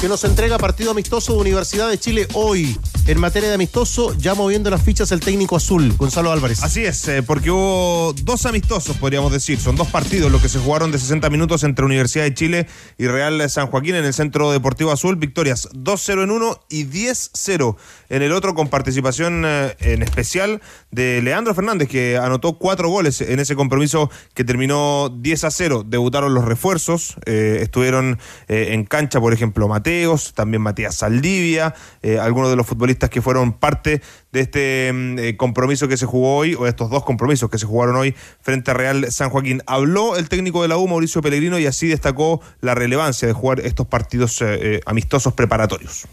Que 0.01 0.09
nos 0.09 0.25
entrega 0.25 0.59
partido 0.59 0.91
amistoso 0.91 1.35
de 1.35 1.39
Universidad 1.39 1.89
de 1.89 1.97
Chile 1.97 2.27
hoy. 2.35 2.77
En 3.11 3.19
materia 3.19 3.49
de 3.49 3.57
amistoso, 3.57 4.15
ya 4.17 4.35
moviendo 4.37 4.71
las 4.71 4.83
fichas 4.83 5.11
el 5.11 5.19
técnico 5.19 5.57
azul, 5.57 5.97
Gonzalo 5.97 6.31
Álvarez. 6.31 6.63
Así 6.63 6.85
es, 6.85 7.09
eh, 7.09 7.25
porque 7.25 7.51
hubo 7.51 8.13
dos 8.23 8.47
amistosos, 8.47 8.97
podríamos 8.99 9.33
decir. 9.33 9.59
Son 9.59 9.75
dos 9.75 9.89
partidos 9.89 10.31
los 10.31 10.41
que 10.41 10.49
se 10.49 10.61
jugaron 10.61 10.93
de 10.93 10.99
60 11.01 11.29
minutos 11.29 11.65
entre 11.65 11.85
Universidad 11.85 12.23
de 12.23 12.35
Chile 12.35 12.67
y 12.99 13.09
Real 13.09 13.51
San 13.51 13.67
Joaquín 13.67 13.97
en 13.97 14.05
el 14.05 14.15
Centro 14.15 14.53
Deportivo 14.53 14.93
Azul. 14.93 15.17
Victorias 15.17 15.69
2-0 15.73 16.23
en 16.23 16.31
uno 16.31 16.61
y 16.69 16.85
10-0 16.85 17.75
en 18.11 18.23
el 18.23 18.31
otro, 18.31 18.55
con 18.55 18.69
participación 18.69 19.43
eh, 19.45 19.75
en 19.81 20.05
especial 20.05 20.63
de 20.93 21.21
Leandro 21.21 21.53
Fernández, 21.53 21.89
que 21.89 22.17
anotó 22.17 22.59
cuatro 22.59 22.91
goles 22.91 23.21
en 23.23 23.41
ese 23.41 23.57
compromiso 23.57 24.09
que 24.35 24.45
terminó 24.45 25.11
10-0. 25.11 25.83
Debutaron 25.85 26.33
los 26.33 26.45
refuerzos, 26.45 27.17
eh, 27.27 27.59
estuvieron 27.61 28.21
en 28.47 28.85
cancha, 28.85 29.19
por 29.19 29.33
ejemplo, 29.33 29.67
Mateos, 29.67 30.33
también 30.33 30.63
Matías 30.63 30.95
Saldivia, 30.95 31.75
algunos 32.21 32.51
de 32.51 32.57
los 32.57 32.69
futbolistas 32.69 33.00
que 33.09 33.23
fueron 33.23 33.53
parte 33.53 34.03
de 34.33 34.41
este 34.41 34.93
mm, 34.93 35.19
eh, 35.19 35.37
compromiso 35.37 35.89
que 35.89 35.97
se 35.97 36.07
jugó 36.07 36.37
hoy, 36.37 36.55
o 36.55 36.67
estos 36.67 36.91
dos 36.91 37.05
compromisos 37.05 37.49
que 37.49 37.59
se 37.59 37.67
jugaron 37.67 37.97
hoy 37.97 38.15
frente 38.43 38.71
a 38.71 38.75
Real 38.75 39.11
San 39.11 39.31
Joaquín. 39.31 39.63
Habló 39.67 40.17
el 40.17 40.29
técnico 40.29 40.63
de 40.63 40.69
la 40.69 40.77
U, 40.77 40.87
Mauricio 40.87 41.23
Pellegrino, 41.23 41.59
y 41.59 41.67
así 41.67 41.89
destacó 41.89 42.41
la 42.61 42.75
relevancia 42.75 43.27
de 43.27 43.33
jugar 43.33 43.61
estos 43.61 43.87
partidos 43.87 44.43
eh, 44.43 44.59
eh, 44.61 44.81
amistosos 44.85 45.33
preparatorios. 45.33 46.07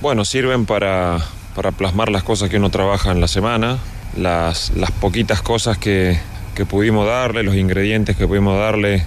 Bueno, 0.00 0.24
sirven 0.24 0.66
para, 0.66 1.18
para 1.54 1.72
plasmar 1.72 2.10
las 2.10 2.22
cosas 2.22 2.50
que 2.50 2.58
uno 2.58 2.70
trabaja 2.70 3.10
en 3.10 3.20
la 3.20 3.28
semana, 3.28 3.78
las, 4.16 4.70
las 4.76 4.90
poquitas 4.92 5.42
cosas 5.42 5.78
que, 5.78 6.18
que 6.54 6.66
pudimos 6.66 7.06
darle, 7.06 7.42
los 7.42 7.56
ingredientes 7.56 8.16
que 8.16 8.26
pudimos 8.26 8.58
darle 8.58 9.04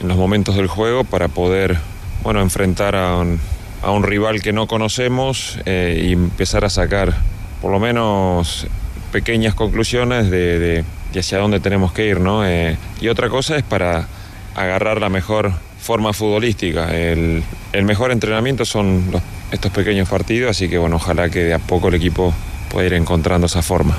en 0.00 0.08
los 0.08 0.16
momentos 0.16 0.56
del 0.56 0.66
juego 0.66 1.04
para 1.04 1.28
poder 1.28 1.78
bueno, 2.22 2.40
enfrentar 2.40 2.96
a 2.96 3.16
un, 3.16 3.40
a 3.86 3.92
un 3.92 4.02
rival 4.02 4.42
que 4.42 4.52
no 4.52 4.66
conocemos 4.66 5.58
eh, 5.64 6.06
y 6.08 6.12
empezar 6.12 6.64
a 6.64 6.68
sacar 6.70 7.14
por 7.62 7.70
lo 7.70 7.78
menos 7.78 8.66
pequeñas 9.12 9.54
conclusiones 9.54 10.28
de, 10.28 10.58
de- 10.58 10.84
hacia 11.20 11.38
dónde 11.38 11.60
tenemos 11.60 11.92
que 11.92 12.06
ir, 12.06 12.20
¿no? 12.20 12.44
Eh, 12.46 12.76
y 13.00 13.08
otra 13.08 13.28
cosa 13.30 13.56
es 13.56 13.62
para 13.62 14.06
agarrar 14.54 15.00
la 15.00 15.08
mejor 15.08 15.52
forma 15.80 16.12
futbolística. 16.12 16.94
El, 16.94 17.42
el 17.72 17.84
mejor 17.84 18.10
entrenamiento 18.10 18.64
son 18.66 19.04
estos 19.50 19.70
pequeños 19.70 20.08
partidos, 20.08 20.50
así 20.50 20.68
que 20.68 20.76
bueno, 20.78 20.96
ojalá 20.96 21.30
que 21.30 21.44
de 21.44 21.54
a 21.54 21.58
poco 21.58 21.88
el 21.88 21.94
equipo 21.94 22.34
pueda 22.70 22.86
ir 22.88 22.94
encontrando 22.94 23.46
esa 23.46 23.62
forma. 23.62 23.96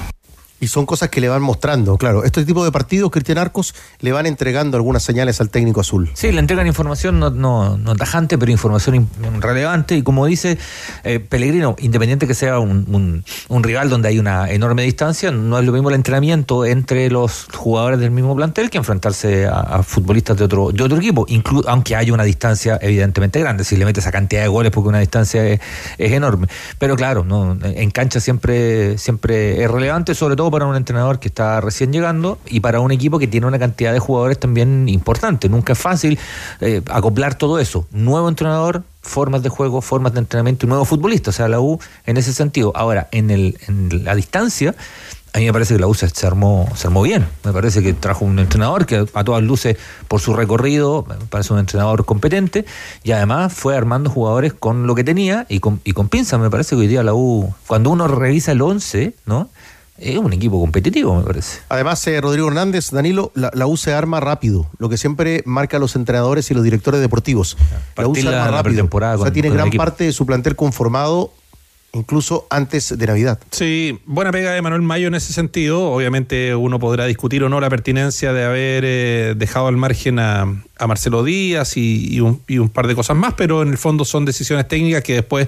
Y 0.60 0.68
son 0.70 0.88
cosas 0.88 1.10
que 1.10 1.22
le 1.22 1.30
van 1.30 1.42
mostrando, 1.44 1.98
claro. 1.98 2.24
Este 2.24 2.44
tipo 2.44 2.66
de 2.66 2.72
partidos, 2.72 3.12
Cristian 3.12 3.38
Arcos, 3.38 3.76
le 4.00 4.12
van 4.12 4.26
entregando 4.26 4.76
algunas 4.76 5.04
señales 5.04 5.40
al 5.40 5.50
técnico 5.52 5.82
azul. 5.82 6.10
Sí, 6.16 6.32
le 6.32 6.40
entregan 6.40 6.66
información 6.66 7.20
no, 7.20 7.30
no, 7.30 7.78
no 7.78 7.96
tajante, 7.96 8.40
pero 8.40 8.52
información 8.52 9.08
relevante. 9.40 9.96
Y 9.96 10.02
como 10.02 10.26
dice 10.26 10.58
eh, 11.04 11.20
Pellegrino, 11.20 11.76
independiente 11.80 12.26
que 12.26 12.34
sea 12.34 12.58
un, 12.60 13.24
un- 13.50 13.64
rival 13.64 13.90
donde 13.90 14.08
hay 14.08 14.18
una 14.18 14.50
enorme 14.50 14.82
distancia, 14.84 15.30
no 15.30 15.60
es 15.60 15.66
lo 15.66 15.72
mismo 15.74 15.90
el 15.90 15.96
entrenamiento 15.96 16.66
entre 16.66 17.10
los 17.12 17.48
jugadores 17.54 18.00
del 18.00 18.12
mismo 18.12 18.36
plantel 18.36 18.70
que 18.70 18.78
enfrentarse 18.78 19.46
a, 19.46 19.60
a 19.60 19.84
futbolistas 19.84 20.38
de 20.38 20.46
otro, 20.46 20.72
de 20.72 20.82
otro 20.84 20.98
equipo, 20.98 21.26
inclu- 21.28 21.66
aunque 21.68 21.96
haya 21.96 22.14
una 22.14 22.24
distancia 22.24 22.80
evidentemente 22.82 23.40
grande. 23.40 23.64
Si 23.64 23.76
le 23.76 23.86
metes 23.86 24.04
esa 24.06 24.12
cantidad 24.12 24.42
de 24.42 24.48
goles 24.48 24.72
porque 24.72 24.90
una 24.90 25.00
distancia 25.00 25.46
es, 25.46 25.60
es 25.98 26.12
enorme. 26.14 26.48
Pero 26.80 26.96
claro, 26.96 27.24
no, 27.26 27.58
en 27.62 27.92
cancha 27.92 28.20
siempre, 28.20 28.98
siempre 28.98 29.64
es 29.64 29.70
relevante, 29.70 30.16
sobre 30.16 30.36
todo 30.36 30.47
para 30.52 30.66
un 30.66 30.76
entrenador 30.76 31.20
que 31.20 31.28
está 31.28 31.62
recién 31.62 31.92
llegando 31.92 32.38
y 32.46 32.60
para 32.60 32.80
un 32.80 32.92
equipo 32.92 33.20
que 33.20 33.28
tiene 33.28 33.48
una 33.48 33.60
cantidad 33.60 33.94
de 33.94 34.00
jugadores 34.00 34.40
también 34.40 34.90
importante. 34.90 35.50
Nunca 35.50 35.74
es 35.74 35.80
fácil 35.80 36.20
eh, 36.62 36.82
acoplar 36.90 37.36
todo 37.36 37.60
eso. 37.60 37.88
Nuevo 37.92 38.30
entrenador, 38.30 38.84
formas 39.02 39.44
de 39.44 39.50
juego, 39.50 39.82
formas 39.82 40.14
de 40.14 40.20
entrenamiento 40.20 40.66
y 40.66 40.70
nuevo 40.70 40.86
futbolista. 40.86 41.30
O 41.30 41.34
sea, 41.34 41.48
la 41.48 41.60
U 41.60 41.80
en 42.06 42.18
ese 42.18 42.34
sentido. 42.34 42.72
Ahora, 42.76 43.08
en, 43.12 43.32
el, 43.32 43.58
en 43.68 44.04
la 44.04 44.16
distancia, 44.16 44.76
a 45.38 45.40
mí 45.40 45.46
me 45.46 45.54
parece 45.54 45.76
que 45.76 45.80
la 45.80 45.88
U 45.88 45.94
se, 45.94 46.08
armó, 46.26 46.68
se 46.76 46.88
armó 46.88 47.04
bien. 47.04 47.28
Me 47.44 47.54
parece 47.54 47.84
que 47.84 47.94
trajo 47.94 48.26
un 48.26 48.40
entrenador 48.40 48.88
que 48.88 49.06
a 49.14 49.24
todas 49.24 49.44
luces, 49.44 49.78
por 50.08 50.20
su 50.20 50.34
recorrido, 50.34 51.06
me 51.08 51.16
parece 51.28 51.54
un 51.54 51.60
entrenador 51.60 52.06
competente 52.06 52.66
y 53.04 53.12
además 53.12 53.54
fue 53.54 53.78
armando 53.78 54.10
jugadores 54.10 54.54
con 54.54 54.88
lo 54.88 54.96
que 54.96 55.04
tenía 55.04 55.46
y 55.48 55.60
con, 55.60 55.80
y 55.84 55.92
con 55.92 56.10
pinzas. 56.10 56.40
Me 56.40 56.50
parece 56.50 56.76
que 56.76 56.82
hoy 56.82 56.88
día 56.88 57.04
la 57.04 57.14
U, 57.14 57.54
cuando 57.68 57.92
uno 57.92 58.08
revisa 58.08 58.52
el 58.52 58.62
11, 58.62 59.14
¿no? 59.28 59.50
Es 59.98 60.18
un 60.18 60.32
equipo 60.32 60.60
competitivo, 60.60 61.16
me 61.16 61.24
parece. 61.24 61.60
Además, 61.70 62.06
eh, 62.08 62.22
Rodrigo 62.22 62.48
Hernández, 62.48 62.92
Danilo, 62.92 63.32
la, 63.34 63.50
la 63.54 63.66
U 63.66 63.78
se 63.78 63.94
arma 63.94 64.20
rápido, 64.20 64.68
lo 64.78 64.90
que 64.90 64.98
siempre 64.98 65.42
marca 65.46 65.78
a 65.78 65.80
los 65.80 65.96
entrenadores 65.96 66.52
y 66.52 66.54
los 66.54 66.64
directores 66.64 67.02
deportivos. 67.02 67.58
La 67.96 68.08
U 68.08 68.14
se 68.14 68.22
Partir 68.22 68.26
la- 68.26 68.30
arma 68.44 68.52
la 68.52 68.58
rápido. 68.58 68.76
O 69.16 69.18
sea, 69.18 69.26
con- 69.26 69.34
tiene 69.34 69.48
con 69.50 69.58
gran 69.58 69.68
parte 69.78 70.04
de 70.04 70.12
su 70.14 70.26
plantel 70.28 70.56
conformado 70.56 71.32
incluso 71.98 72.48
antes 72.50 72.98
de 72.98 73.08
Navidad. 73.08 73.40
Sí, 73.52 74.00
buena 74.06 74.32
pega 74.32 74.52
de 74.52 74.62
Manuel 74.62 74.82
Mayo 74.82 75.08
en 75.08 75.16
ese 75.16 75.34
sentido. 75.34 75.92
Obviamente 75.92 76.56
uno 76.56 76.80
podrá 76.80 77.06
discutir 77.06 77.44
o 77.44 77.50
no 77.50 77.60
la 77.60 77.70
pertinencia 77.70 78.34
de 78.34 78.44
haber 78.44 78.84
eh, 78.86 79.34
dejado 79.36 79.68
al 79.68 79.78
margen 79.78 80.20
a, 80.20 80.64
a 80.78 80.88
Marcelo 80.88 81.24
Díaz 81.24 81.78
y, 81.78 82.14
y 82.14 82.20
un, 82.20 82.42
y 82.48 82.58
un 82.60 82.70
par 82.70 82.88
de 82.88 82.96
cosas 82.96 83.18
más, 83.18 83.34
pero 83.34 83.62
en 83.62 83.70
el 83.70 83.78
fondo 83.78 84.06
son 84.06 84.26
decisiones 84.26 84.68
técnicas 84.68 85.04
que 85.04 85.14
después 85.14 85.48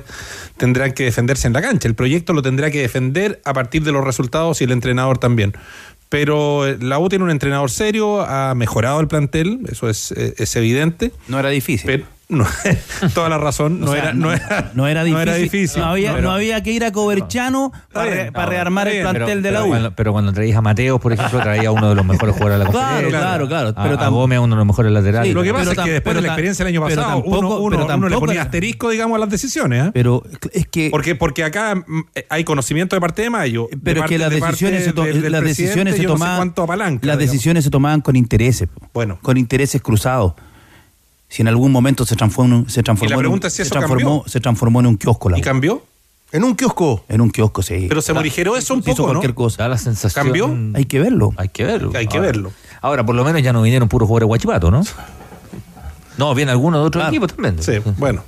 tendrán 0.57 0.93
que 0.93 1.05
defenderse 1.05 1.47
en 1.47 1.53
la 1.53 1.61
cancha. 1.61 1.87
El 1.87 1.95
proyecto 1.95 2.33
lo 2.33 2.41
tendrá 2.41 2.71
que 2.71 2.81
defender 2.81 3.41
a 3.45 3.53
partir 3.53 3.83
de 3.83 3.91
los 3.91 4.03
resultados 4.03 4.61
y 4.61 4.65
el 4.65 4.71
entrenador 4.71 5.17
también. 5.17 5.53
Pero 6.09 6.67
eh, 6.67 6.77
la 6.81 6.97
U 6.97 7.07
tiene 7.07 7.23
un 7.23 7.31
entrenador 7.31 7.69
serio, 7.69 8.21
ha 8.21 8.55
mejorado 8.55 8.99
el 8.99 9.07
plantel, 9.07 9.59
eso 9.71 9.89
es, 9.89 10.11
eh, 10.13 10.33
es 10.37 10.55
evidente. 10.55 11.11
No 11.27 11.39
era 11.39 11.49
difícil. 11.49 11.85
Pero, 11.85 12.05
no, 12.29 12.45
toda 13.13 13.27
la 13.27 13.37
razón, 13.37 13.79
no, 13.79 13.87
O 13.87 13.93
sea, 13.93 14.03
era, 14.03 14.13
no, 14.13 14.31
era, 14.31 14.71
no 14.75 14.87
era 14.87 15.03
difícil. 15.03 15.15
No 15.15 15.21
era 15.31 15.35
difícil. 15.35 15.81
No 15.81 15.87
había, 15.89 16.11
Pero- 16.13 16.27
no 16.27 16.31
había 16.33 16.61
que 16.63 16.71
ir 16.71 16.83
a 16.85 16.91
Coverchano 16.91 17.71
para, 17.91 18.11
bien, 18.11 18.33
para 18.33 18.45
no, 18.45 18.51
rearmar 18.51 18.87
el 18.87 19.01
plantel 19.01 19.41
de 19.41 19.51
la 19.51 19.59
pero 19.59 19.65
U. 19.65 19.69
Cuando, 19.69 19.91
pero 19.95 20.11
cuando 20.13 20.33
traías 20.33 20.57
a 20.57 20.61
Mateos, 20.61 21.01
por 21.01 21.11
ejemplo, 21.13 21.39
traía 21.41 21.69
a 21.69 21.71
uno 21.71 21.89
de 21.89 21.95
los 21.95 22.05
mejores 22.05 22.35
jugadores 22.35 22.59
de 22.59 22.65
la 22.65 22.69
Claro, 22.71 23.09
claro, 23.09 23.47
claro, 23.47 23.69
A, 23.75 23.83
pero 23.83 23.99
a 23.99 24.07
Gómez, 24.09 24.39
uno 24.39 24.55
de 24.55 24.59
los 24.59 24.65
mejores 24.67 24.91
laterales. 24.91 25.27
Sí, 25.27 25.33
lo 25.33 25.43
que 25.43 25.51
pasa 25.53 25.69
pero 25.71 25.81
es 25.81 25.85
que 25.87 25.91
después 25.93 26.15
de 26.15 26.19
pero 26.19 26.21
la 26.21 26.27
experiencia 26.33 26.65
del 26.65 26.73
año 26.75 26.85
pero 26.85 26.95
pasado, 27.01 27.21
tampoco- 27.23 27.37
uno, 27.39 27.47
uno- 27.49 27.57
pero 27.57 27.65
uno 27.67 27.81
le 27.81 27.87
tampoco 28.13 28.25
ponía 28.27 28.41
asterisco, 28.43 28.89
digamos, 28.89 29.15
a 29.15 29.19
las 29.19 29.29
decisiones. 29.29 29.87
¿eh? 29.87 29.91
Pero 29.93 30.23
es 30.53 30.67
que. 30.67 30.89
Porque, 30.91 31.15
porque 31.15 31.43
acá 31.43 31.83
eh, 32.15 32.25
hay 32.29 32.43
conocimiento 32.43 32.95
de 32.95 33.01
parte 33.01 33.23
de 33.23 33.29
Mayo. 33.31 33.67
de 33.71 33.77
Pero 33.77 34.01
es 34.03 34.07
que 34.07 34.17
las 34.19 34.29
de 34.29 34.39
decisiones, 34.39 34.83
se, 34.83 34.93
to- 34.93 35.03
del- 35.03 35.21
del 35.21 35.31
las 35.31 35.41
presidente, 35.41 35.63
decisiones 35.63 35.95
se 35.95 36.03
yo 36.03 36.09
no 36.09 36.15
sé 36.15 36.19
tomaban. 36.23 36.53
apalanca, 36.55 37.07
las 37.07 37.17
digamos. 37.17 37.19
decisiones 37.31 37.63
se 37.63 37.69
tomaban 37.71 38.01
con 38.01 38.15
intereses. 38.15 38.69
Bueno. 38.93 39.17
Con 39.21 39.37
intereses 39.37 39.81
cruzados. 39.81 40.33
Si 41.29 41.41
en 41.43 41.47
algún 41.47 41.71
momento 41.71 42.05
se 42.05 42.15
transformó, 42.15 42.67
se 42.67 42.81
transformó, 42.83 43.21
en, 43.35 43.43
es 43.43 43.53
si 43.53 43.57
se 43.57 43.61
eso 43.63 43.71
transformó, 43.75 44.17
cambió. 44.21 44.31
se 44.31 44.39
transformó 44.39 44.79
en 44.79 44.87
un 44.87 44.97
kiosco. 44.97 45.29
La 45.29 45.37
¿Y 45.37 45.41
cambió? 45.41 45.83
¿En 46.31 46.43
un 46.43 46.55
kiosco? 46.55 47.03
En 47.07 47.21
un 47.21 47.29
kiosco, 47.31 47.61
sí. 47.61 47.85
Pero 47.87 48.01
se 48.01 48.13
morigeró 48.13 48.55
eso 48.57 48.73
un 48.73 48.83
Se 48.83 48.91
hizo 48.91 48.97
poco, 49.03 49.13
¿no? 49.13 49.19
cualquier 49.19 49.33
cosa. 49.35 49.63
Da 49.63 49.69
la 49.69 49.77
sensación. 49.77 50.25
¿Cambió? 50.25 50.57
Hay 50.75 50.85
que 50.85 50.99
verlo. 50.99 51.33
Hay 51.37 51.49
que 51.49 51.63
verlo. 51.65 51.91
Hay 51.95 52.07
que 52.07 52.17
Ahora- 52.17 52.27
verlo. 52.27 52.51
Ahora, 52.81 53.05
por 53.05 53.15
lo 53.15 53.23
menos 53.23 53.41
ya 53.43 53.53
no 53.53 53.61
vinieron 53.61 53.87
puros 53.89 54.07
jugadores 54.07 54.27
guachipato, 54.27 54.69
¿no? 54.71 54.83
No, 56.17 56.35
viene 56.35 56.51
alguno 56.51 56.79
de 56.79 56.85
otro 56.85 56.99
Claro. 56.99 57.09
equipo 57.15 57.27
también. 57.27 57.61
Sí, 57.61 57.73
bueno. 57.97 58.23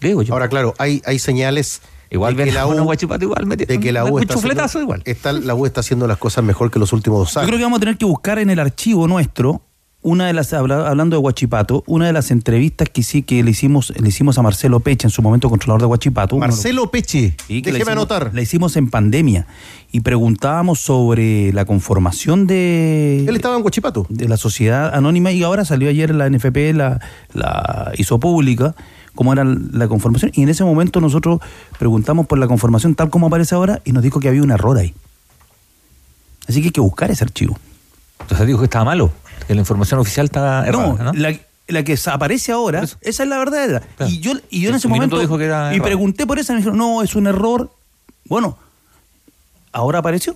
Digo 0.00 0.22
yo. 0.22 0.32
Ahora, 0.32 0.48
claro, 0.48 0.74
hay, 0.78 1.02
hay 1.04 1.18
señales 1.18 1.82
igual 2.10 2.36
de 2.36 2.44
que 2.44 2.52
la 2.52 2.66
U, 2.66 2.74
guachipato 2.84 3.24
igual 3.24 3.46
metiendo 3.46 3.74
de 3.74 3.80
que 3.80 3.92
la 3.92 4.04
U 4.04 4.18
está 4.18 4.34
chufletazo 4.34 4.64
haciendo, 4.78 4.82
igual. 4.84 5.02
está- 5.04 5.32
la 5.32 5.54
U 5.54 5.66
está 5.66 5.80
haciendo 5.80 6.06
las 6.06 6.16
cosas 6.18 6.42
mejor 6.44 6.70
que 6.70 6.78
los 6.78 6.92
últimos 6.92 7.18
dos 7.18 7.34
Yo 7.34 7.40
años. 7.40 7.48
creo 7.48 7.58
que 7.58 7.64
vamos 7.64 7.78
a 7.78 7.80
tener 7.80 7.98
que 7.98 8.04
buscar 8.04 8.38
en 8.38 8.48
el 8.50 8.58
archivo 8.60 9.06
nuestro 9.08 9.60
una 10.08 10.26
de 10.26 10.32
las 10.32 10.52
habla- 10.52 10.88
hablando 10.88 11.16
de 11.16 11.20
Huachipato, 11.22 11.84
una 11.86 12.06
de 12.06 12.12
las 12.12 12.30
entrevistas 12.30 12.88
que 12.88 13.02
sí 13.02 13.22
que 13.22 13.42
le 13.42 13.50
hicimos 13.50 13.92
le 13.98 14.08
hicimos 14.08 14.38
a 14.38 14.42
Marcelo 14.42 14.80
Peche 14.80 15.06
en 15.06 15.10
su 15.10 15.22
momento 15.22 15.48
controlador 15.50 15.80
de 15.82 15.86
Huachipato. 15.86 16.36
Marcelo 16.38 16.90
Peche, 16.90 17.34
Sí, 17.46 17.62
que 17.62 17.70
la 17.72 17.78
déjeme 17.78 17.92
hicimos- 17.92 18.10
anotar. 18.10 18.30
La 18.34 18.40
hicimos 18.42 18.76
en 18.76 18.88
pandemia 18.90 19.46
y 19.92 20.00
preguntábamos 20.00 20.80
sobre 20.80 21.52
la 21.52 21.64
conformación 21.64 22.46
de, 22.46 23.24
Él 23.28 23.36
estaba 23.36 23.56
en 23.56 23.62
Huachipato. 23.64 24.06
de 24.08 24.28
la 24.28 24.36
sociedad 24.36 24.94
anónima 24.94 25.32
y 25.32 25.42
ahora 25.42 25.64
salió 25.64 25.88
ayer 25.88 26.14
la 26.14 26.26
NFP, 26.28 26.72
la, 26.74 27.00
la 27.34 27.92
hizo 27.96 28.18
pública, 28.18 28.74
cómo 29.14 29.32
era 29.32 29.44
la 29.44 29.88
conformación. 29.88 30.30
Y 30.34 30.42
en 30.42 30.48
ese 30.48 30.64
momento 30.64 31.00
nosotros 31.00 31.40
preguntamos 31.78 32.26
por 32.26 32.38
la 32.38 32.46
conformación 32.46 32.94
tal 32.94 33.10
como 33.10 33.26
aparece 33.26 33.54
ahora 33.54 33.80
y 33.84 33.92
nos 33.92 34.02
dijo 34.02 34.20
que 34.20 34.28
había 34.28 34.42
un 34.42 34.50
error 34.50 34.78
ahí. 34.78 34.94
Así 36.48 36.60
que 36.60 36.68
hay 36.68 36.72
que 36.72 36.80
buscar 36.80 37.10
ese 37.10 37.24
archivo. 37.24 37.58
Entonces 38.20 38.46
dijo 38.46 38.58
que 38.58 38.64
estaba 38.64 38.84
malo, 38.84 39.10
que 39.46 39.54
la 39.54 39.60
información 39.60 40.00
oficial 40.00 40.26
estaba 40.26 40.66
errada, 40.66 40.94
no, 40.98 41.04
¿no? 41.04 41.12
La, 41.12 41.34
la 41.68 41.82
que 41.82 41.98
aparece 42.06 42.52
ahora, 42.52 42.82
esa 42.82 43.22
es 43.22 43.28
la 43.28 43.38
verdadera. 43.38 43.80
Claro. 43.96 44.10
Y 44.12 44.20
yo, 44.20 44.32
y 44.50 44.62
yo 44.62 44.70
en 44.70 44.76
ese 44.76 44.88
momento. 44.88 45.18
dijo 45.18 45.38
que 45.38 45.44
era 45.44 45.74
y 45.74 45.80
pregunté 45.80 46.26
por 46.26 46.38
eso 46.38 46.52
y 46.52 46.54
me 46.54 46.60
dijeron, 46.60 46.78
no, 46.78 47.02
es 47.02 47.14
un 47.14 47.26
error. 47.26 47.70
Bueno, 48.24 48.58
ahora 49.72 49.98
apareció. 49.98 50.34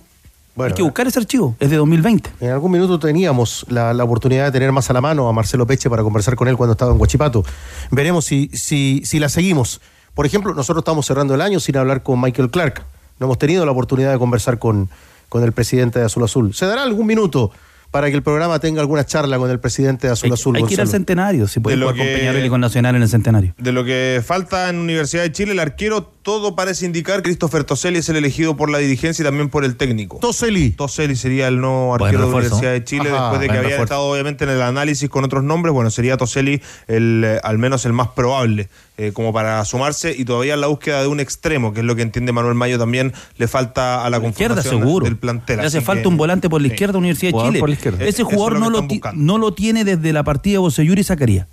Bueno, 0.55 0.69
hay 0.69 0.75
que 0.75 0.83
buscar 0.83 1.07
ese 1.07 1.17
archivo, 1.17 1.55
es 1.59 1.71
de 1.71 1.77
2020. 1.77 2.29
En 2.39 2.51
algún 2.51 2.71
minuto 2.71 2.99
teníamos 2.99 3.65
la, 3.69 3.91
la 3.93 4.03
oportunidad 4.03 4.45
de 4.45 4.51
tener 4.51 4.71
más 4.71 4.87
a 4.91 4.93
la 4.93 5.01
mano 5.01 5.27
a 5.27 5.33
Marcelo 5.33 5.65
Peche 5.65 5.89
para 5.89 6.03
conversar 6.03 6.35
con 6.35 6.47
él 6.47 6.55
cuando 6.55 6.73
estaba 6.73 6.91
en 6.91 7.01
Huachipato. 7.01 7.43
Veremos 7.89 8.25
si, 8.25 8.49
si, 8.53 9.01
si 9.03 9.17
la 9.17 9.29
seguimos. 9.29 9.81
Por 10.13 10.27
ejemplo, 10.27 10.53
nosotros 10.53 10.81
estamos 10.81 11.07
cerrando 11.07 11.33
el 11.33 11.41
año 11.41 11.59
sin 11.59 11.75
hablar 11.77 12.03
con 12.03 12.21
Michael 12.21 12.51
Clark. 12.51 12.85
No 13.19 13.25
hemos 13.25 13.39
tenido 13.39 13.65
la 13.65 13.71
oportunidad 13.71 14.11
de 14.11 14.19
conversar 14.19 14.59
con, 14.59 14.89
con 15.27 15.43
el 15.43 15.53
presidente 15.53 15.97
de 15.97 16.05
Azul 16.05 16.23
Azul. 16.23 16.53
¿Se 16.53 16.67
dará 16.67 16.83
algún 16.83 17.07
minuto 17.07 17.49
para 17.93 18.09
que 18.09 18.15
el 18.15 18.23
programa 18.23 18.57
tenga 18.57 18.81
alguna 18.81 19.05
charla 19.05 19.37
con 19.37 19.51
el 19.51 19.59
presidente 19.59 20.07
de 20.07 20.13
Azul 20.13 20.25
Hay, 20.29 20.33
Azul? 20.33 20.55
hay 20.55 20.63
que 20.63 20.73
ir 20.73 20.81
al 20.81 20.87
centenario, 20.87 21.47
si 21.47 21.59
puede 21.59 21.77
jugar 21.77 21.95
con 21.95 22.03
que- 22.07 22.15
Peñarol 22.17 22.43
y 22.43 22.49
con 22.49 22.59
Nacional 22.59 22.95
en 22.95 23.03
el 23.03 23.07
centenario. 23.07 23.53
De 23.59 23.71
lo 23.71 23.85
que 23.85 24.19
falta 24.25 24.67
en 24.69 24.77
Universidad 24.77 25.21
de 25.21 25.31
Chile, 25.31 25.51
el 25.51 25.59
arquero, 25.59 26.11
todo 26.23 26.55
parece 26.55 26.85
indicar 26.85 27.17
que 27.17 27.23
Christopher 27.23 27.63
Toselli 27.65 27.99
es 27.99 28.07
el 28.09 28.15
elegido 28.15 28.55
por 28.57 28.69
la 28.69 28.77
dirigencia 28.79 29.21
y 29.21 29.25
también 29.25 29.49
por 29.49 29.65
el 29.65 29.75
técnico. 29.75 30.19
Toselli. 30.19 30.71
Toselli 30.71 31.15
sería 31.17 31.47
el 31.49 31.59
nuevo 31.59 31.93
arquero 31.93 32.19
de 32.19 32.25
refuerzo. 32.25 32.55
Universidad 32.55 32.71
de 32.71 32.83
Chile, 32.85 33.09
Ajá, 33.11 33.21
después 33.23 33.41
de 33.41 33.47
que 33.47 33.51
había 33.51 33.61
refuerzo. 33.69 33.83
estado 33.83 34.01
obviamente 34.03 34.43
en 34.45 34.49
el 34.51 34.61
análisis 34.61 35.09
con 35.09 35.23
otros 35.25 35.43
nombres. 35.43 35.73
Bueno, 35.73 35.91
sería 35.91 36.15
Toselli 36.17 36.61
el, 36.87 37.23
eh, 37.25 37.39
al 37.43 37.57
menos 37.57 37.85
el 37.85 37.91
más 37.93 38.07
probable, 38.09 38.69
eh, 38.97 39.11
como 39.13 39.33
para 39.33 39.63
sumarse, 39.65 40.15
y 40.17 40.23
todavía 40.23 40.53
en 40.53 40.61
la 40.61 40.67
búsqueda 40.67 41.01
de 41.01 41.07
un 41.07 41.19
extremo, 41.19 41.73
que 41.73 41.81
es 41.81 41.85
lo 41.85 41.95
que 41.95 42.03
entiende 42.03 42.31
Manuel 42.31 42.55
Mayo 42.55 42.79
también, 42.79 43.11
le 43.37 43.47
falta 43.49 44.05
a 44.05 44.09
la 44.09 44.17
izquierda 44.17 44.55
conformación 44.55 44.81
seguro. 44.81 45.03
del 45.05 45.17
plantel. 45.17 45.57
Le 45.59 45.65
hace 45.67 45.77
Así 45.79 45.85
falta 45.85 46.03
que- 46.03 46.07
un 46.07 46.15
volante 46.17 46.49
por 46.49 46.61
la 46.61 46.67
izquierda 46.67 46.97
Universidad 46.97 47.33
de 47.33 47.47
Chile. 47.47 47.59
por 47.59 47.67
la 47.69 47.75
izquierda. 47.75 48.05
Ese 48.05 48.21
es 48.21 48.27
jugador 48.27 48.53
lo 48.53 48.59
no, 48.59 48.69
lo 48.69 48.87
no 49.13 49.37
lo 49.37 49.53
tiene 49.53 49.83
desde 49.83 50.13
la 50.13 50.23
partida 50.23 50.53
de 50.53 50.57
Boseyuri 50.59 51.01
y 51.01 51.03
Zacarías. 51.03 51.47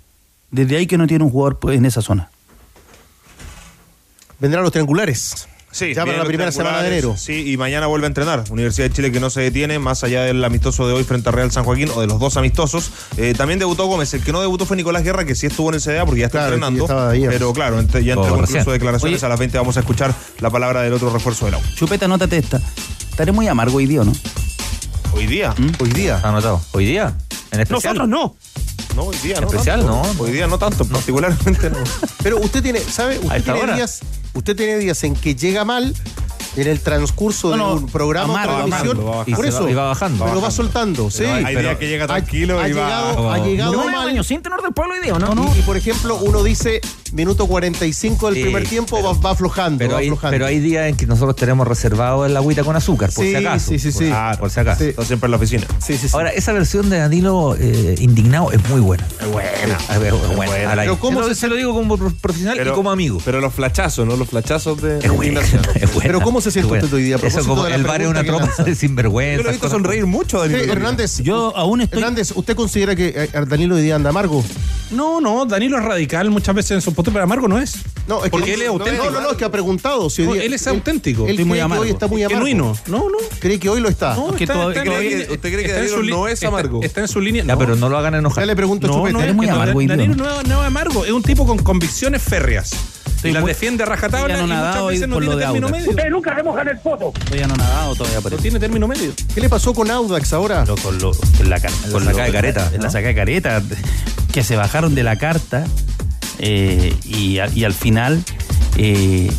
Desde 0.49 0.77
ahí 0.77 0.87
que 0.87 0.97
no 0.97 1.07
tiene 1.07 1.23
un 1.25 1.29
jugador 1.29 1.59
pues, 1.59 1.77
en 1.77 1.85
esa 1.85 2.01
zona. 2.01 2.29
Vendrán 4.41 4.63
los 4.63 4.71
triangulares. 4.73 5.47
Sí, 5.71 5.93
ya 5.93 6.05
para 6.05 6.17
la 6.17 6.25
primera 6.25 6.51
semana 6.51 6.81
de 6.81 6.87
enero. 6.89 7.15
Sí, 7.17 7.49
y 7.53 7.55
mañana 7.55 7.87
vuelve 7.87 8.05
a 8.05 8.09
entrenar. 8.09 8.43
Universidad 8.49 8.89
de 8.89 8.93
Chile 8.93 9.09
que 9.11 9.21
no 9.21 9.29
se 9.29 9.39
detiene, 9.39 9.79
más 9.79 10.03
allá 10.03 10.23
del 10.23 10.43
amistoso 10.43 10.85
de 10.85 10.93
hoy 10.93 11.05
frente 11.05 11.29
a 11.29 11.31
Real 11.31 11.49
San 11.49 11.63
Joaquín 11.63 11.89
o 11.95 12.01
de 12.01 12.07
los 12.07 12.19
dos 12.19 12.35
amistosos. 12.35 12.91
Eh, 13.15 13.33
también 13.37 13.57
debutó 13.57 13.85
Gómez. 13.85 14.13
El 14.13 14.21
que 14.21 14.33
no 14.33 14.41
debutó 14.41 14.65
fue 14.65 14.75
Nicolás 14.75 15.03
Guerra, 15.03 15.23
que 15.23 15.33
sí 15.33 15.45
estuvo 15.45 15.69
en 15.69 15.75
el 15.75 15.81
CDA 15.81 16.05
porque 16.05 16.19
ya 16.21 16.25
está 16.25 16.39
Claro, 16.39 16.55
entrenando. 16.55 17.09
ahí. 17.09 17.25
pero 17.29 17.53
claro, 17.53 17.79
entre- 17.79 18.03
ya 18.03 18.15
entregó 18.15 18.39
incluso 18.41 18.71
declaraciones. 18.71 19.19
Oye. 19.19 19.25
a 19.25 19.29
las 19.29 19.39
20 19.39 19.57
vamos 19.59 19.77
a 19.77 19.79
escuchar 19.79 20.13
la 20.39 20.49
palabra 20.49 20.81
del 20.81 20.91
otro 20.91 21.09
refuerzo 21.09 21.45
del 21.45 21.53
agua. 21.53 21.67
Chupeta, 21.75 22.03
anótate 22.05 22.37
esta. 22.37 22.59
Estaré 23.11 23.31
muy 23.31 23.47
amargo 23.47 23.77
hoy 23.77 23.85
día, 23.85 24.01
¿o 24.01 24.03
¿no? 24.03 24.11
Hoy 25.13 25.25
día. 25.27 25.53
Hoy 25.79 25.89
día. 25.91 26.19
Anotado. 26.21 26.61
¿Hoy 26.71 26.85
día? 26.85 27.13
¿En 27.51 27.61
especial? 27.61 27.95
Nosotros 27.95 28.09
no. 28.09 28.35
No, 28.95 29.03
hoy 29.03 29.17
día 29.23 29.39
no. 29.39 29.47
Especial, 29.47 29.79
tanto. 29.85 30.13
no. 30.13 30.23
Hoy 30.23 30.31
día 30.31 30.47
no 30.47 30.57
tanto, 30.57 30.85
particularmente 30.85 31.69
no. 31.69 31.77
Pero 32.23 32.39
usted 32.39 32.61
tiene, 32.61 32.79
¿sabe? 32.79 33.19
Usted 33.19 33.43
tiene 33.43 33.75
días, 33.75 33.99
usted 34.33 34.55
tiene 34.55 34.77
días 34.77 35.03
en 35.03 35.15
que 35.15 35.35
llega 35.35 35.63
mal 35.65 35.95
en 36.55 36.67
el 36.67 36.79
transcurso 36.81 37.49
No, 37.51 37.57
no, 37.57 37.69
de 37.75 37.83
un 37.83 37.89
programa 37.89 38.33
amargo, 38.33 38.53
o 38.53 38.57
televisión. 38.65 38.91
amargo, 38.97 39.05
va 39.11 39.17
bajando. 39.17 39.35
Por 39.37 39.45
eso. 39.45 39.63
va- 39.63 39.71
y 39.71 39.73
va 39.73 39.85
bajando. 39.87 40.25
Pero 40.25 40.41
Va 40.41 40.51
soltando, 40.51 41.09
sí. 41.11 41.23
hay 41.25 41.43
pero 41.55 41.59
días 41.69 41.77
que 41.77 41.87
llega 41.87 42.07
tranquilo 42.07 42.59
ha, 42.59 42.67
y 42.67 42.73
va- 42.73 42.85
llegado, 42.85 43.31
ha 43.31 43.37
llegado 43.39 43.71
No, 43.73 43.85
mal. 43.85 44.07
año 44.09 44.23
sin 44.23 44.41
tenor 44.41 44.61
del 44.61 44.73
pueblo 44.73 44.95
hoy 44.95 45.01
día, 45.01 45.13
¿o 45.15 45.19
¿no? 45.19 45.51
Y, 45.55 45.59
y, 45.59 45.61
por 45.61 45.77
ejemplo, 45.77 46.17
uno 46.21 46.43
dice 46.43 46.81
minuto 47.13 47.45
45 47.47 48.27
del 48.27 48.35
Sí, 48.35 48.41
primer 48.43 48.67
tiempo 48.67 49.01
va, 49.03 49.13
va 49.13 49.31
aflojando, 49.31 49.77
Pero 49.79 49.93
va 49.93 49.99
hay, 49.99 50.07
aflojando. 50.07 50.33
pero 50.33 50.45
hay 50.45 50.59
días 50.59 50.87
en 50.89 50.95
que 50.95 51.05
nosotros 51.05 51.35
tenemos 51.35 51.67
reservado 51.67 52.25
el 52.25 52.35
agüita 52.35 52.63
con 52.63 52.75
azúcar, 52.75 53.11
por 53.13 53.23
Sí, 53.23 53.31
si 53.31 53.35
acaso. 53.37 53.69
sí, 53.69 53.79
sí, 53.79 53.91
sí. 53.91 54.05
Por, 54.05 54.13
Ah, 54.13 54.35
por 54.39 54.49
si 54.49 54.59
acaso. 54.59 54.83
Sí. 54.83 54.93
Siempre 55.05 55.27
en 55.27 55.31
la 55.31 55.37
oficina. 55.37 55.63
Sí, 55.79 55.97
sí, 55.97 56.07
sí. 56.07 56.15
Ahora, 56.15 56.29
esa 56.31 56.53
versión 56.53 56.89
de 56.89 56.97
Danilo 56.99 57.55
eh, 57.59 57.95
indignado 57.99 58.51
es 58.51 58.67
muy 58.69 58.79
buena. 58.81 59.05
Es 59.19 59.31
buena. 59.31 59.77
A 59.89 59.97
ver, 59.97 60.13
es 60.13 60.35
buena. 60.35 60.35
buena. 60.51 60.75
Pero 60.75 60.99
¿cómo 60.99 61.21
se, 61.21 61.27
lo, 61.29 61.33
se- 61.35 61.41
se 61.41 61.47
lo 61.47 61.55
digo 61.55 61.73
como 61.73 61.97
pro- 61.97 62.13
profesional 62.19 62.59
y 62.65 62.71
como 62.71 62.91
amigo. 62.91 63.19
Pero 63.23 63.39
los 63.41 63.53
flachazos, 63.53 64.07
¿no? 64.07 64.15
Los 64.15 64.29
flachazos 64.29 64.81
de, 64.81 64.93
de 64.99 65.05
Es 65.05 65.11
buena, 65.11 65.41
indignación. 65.41 65.61
es 65.75 65.93
buena, 65.93 66.07
Pero 66.07 66.21
¿cómo 66.21 66.40
se 66.41 66.51
siente 66.51 66.77
es 66.77 66.83
usted 66.83 66.95
hoy 66.97 67.03
día? 67.03 67.15
A 67.15 67.19
Eso 67.27 67.45
como 67.45 67.63
de 67.63 67.69
la 67.71 67.75
el 67.75 67.83
bar 67.83 68.01
es 68.01 68.07
una 68.07 68.23
tropa 68.23 68.49
de 68.63 68.75
sinvergüenza. 68.75 69.37
Yo 69.37 69.43
lo 69.43 69.49
he 69.49 69.51
visto 69.53 69.69
sonreír 69.69 70.05
mucho, 70.05 70.43
Sí, 70.45 70.51
Danilo. 70.51 70.73
Hernández, 70.73 71.17
Yo 71.19 71.55
aún 71.55 71.81
estoy. 71.81 71.99
Hernández, 71.99 72.31
¿usted 72.35 72.55
considera 72.55 72.95
que 72.95 73.13
eh, 73.15 73.29
Danilo 73.47 73.75
hoy 73.75 73.81
día 73.81 73.95
anda 73.95 74.09
amargo? 74.09 74.43
No, 74.91 75.21
no, 75.21 75.45
Danilo 75.45 75.77
es 75.77 75.85
radical 75.85 76.29
muchas 76.31 76.53
veces 76.53 76.71
en 76.71 76.81
su 76.81 76.93
postura, 76.93 77.13
pero 77.13 77.23
amargo 77.23 77.47
no 77.47 77.57
es. 77.59 77.75
No, 78.07 78.25
es 78.25 78.29
Porque 78.29 78.47
que, 78.47 78.53
él 78.55 78.61
es 78.63 78.67
no, 78.67 78.73
auténtico. 78.73 79.05
No, 79.05 79.11
no, 79.11 79.21
no, 79.21 79.31
es 79.31 79.37
que 79.37 79.45
ha 79.45 79.51
preguntado. 79.51 80.09
Si 80.09 80.21
hoy 80.23 80.27
No, 80.27 80.33
día- 80.33 80.43
él 80.43 80.53
es 80.53 80.67
auténtico. 80.67 81.27
Él 81.27 81.35
muy 81.37 81.45
cree 81.45 81.55
que 81.55 81.61
amargo. 81.61 81.83
hoy 81.83 81.89
está 81.91 82.07
muy 82.07 82.23
amargo. 82.23 82.45
Genuino. 82.45 82.77
No, 82.87 82.97
no. 83.09 83.17
¿Cree 83.39 83.57
que 83.59 83.69
hoy 83.69 83.79
lo 83.79 83.87
está? 83.87 84.15
No, 84.15 84.33
que 84.35 84.43
está- 84.43 84.53
todo- 84.55 84.71
está 84.71 84.83
que 84.83 84.89
hoy- 84.89 85.27
¿Usted 85.31 85.53
cree 85.53 85.63
que 85.63 85.71
Danilo 85.71 86.03
no 86.03 86.27
es 86.27 86.43
amargo? 86.43 86.81
Está 86.83 87.01
en 87.01 87.07
su 87.07 87.21
línea. 87.21 87.43
Ya, 87.45 87.53
no. 87.53 87.59
pero 87.59 87.75
no 87.77 87.87
lo 87.87 87.97
hagan 87.97 88.15
enojar. 88.15 88.43
Ya 88.43 88.47
le 88.47 88.55
pregunto 88.55 88.87
a 88.87 88.89
No, 88.89 88.95
Chupete. 88.97 89.13
no, 89.13 89.21
Eres 89.21 89.35
muy 89.35 89.47
amargo, 89.47 89.79
Danilo 89.81 90.11
es- 90.41 90.47
no 90.47 90.61
es 90.61 90.67
amargo, 90.67 91.05
es 91.05 91.11
un 91.11 91.23
tipo 91.23 91.45
con 91.45 91.57
convicciones 91.59 92.21
férreas. 92.21 92.71
Y 93.29 93.33
las 93.33 93.41
muy- 93.41 93.51
defiende 93.51 93.83
a 93.83 93.85
rajatabla 93.85 94.33
Estoy 94.35 94.49
y 94.49 94.53
muchas 94.53 94.85
veces 94.87 95.07
no 95.07 95.19
tiene 95.19 95.35
de 95.35 95.41
término 95.41 95.67
Audax. 95.67 95.87
medio. 95.95 96.09
nunca 96.09 96.35
se 96.35 96.43
mojan 96.43 96.67
el 96.67 96.77
poto. 96.79 97.13
Estoy 97.19 97.39
anonadado 97.41 97.95
todavía 97.95 98.21
por 98.21 98.31
No 98.31 98.37
tiene 98.39 98.59
término 98.59 98.87
medio. 98.87 99.11
¿Qué 99.33 99.41
le 99.41 99.49
pasó 99.49 99.73
con 99.73 99.89
Audax 99.91 100.33
ahora? 100.33 100.65
Lo- 100.65 100.75
con 100.77 100.97
lo- 100.99 101.11
con 101.11 101.49
la, 101.49 101.57
La 101.57 101.69
con 101.91 102.03
sacada 102.03 102.11
lo- 102.11 102.23
de 102.25 102.31
careta, 102.31 102.71
La, 102.71 102.77
¿no? 102.77 102.83
sacada 102.85 103.07
de 103.07 103.15
careta. 103.15 103.61
Que 104.33 104.43
se 104.43 104.55
bajaron 104.55 104.95
de 104.95 105.03
la 105.03 105.17
carta 105.17 105.65
eh, 106.39 106.95
y, 107.05 107.37
al 107.39 107.73
final 107.73 108.23
eh, 108.77 109.29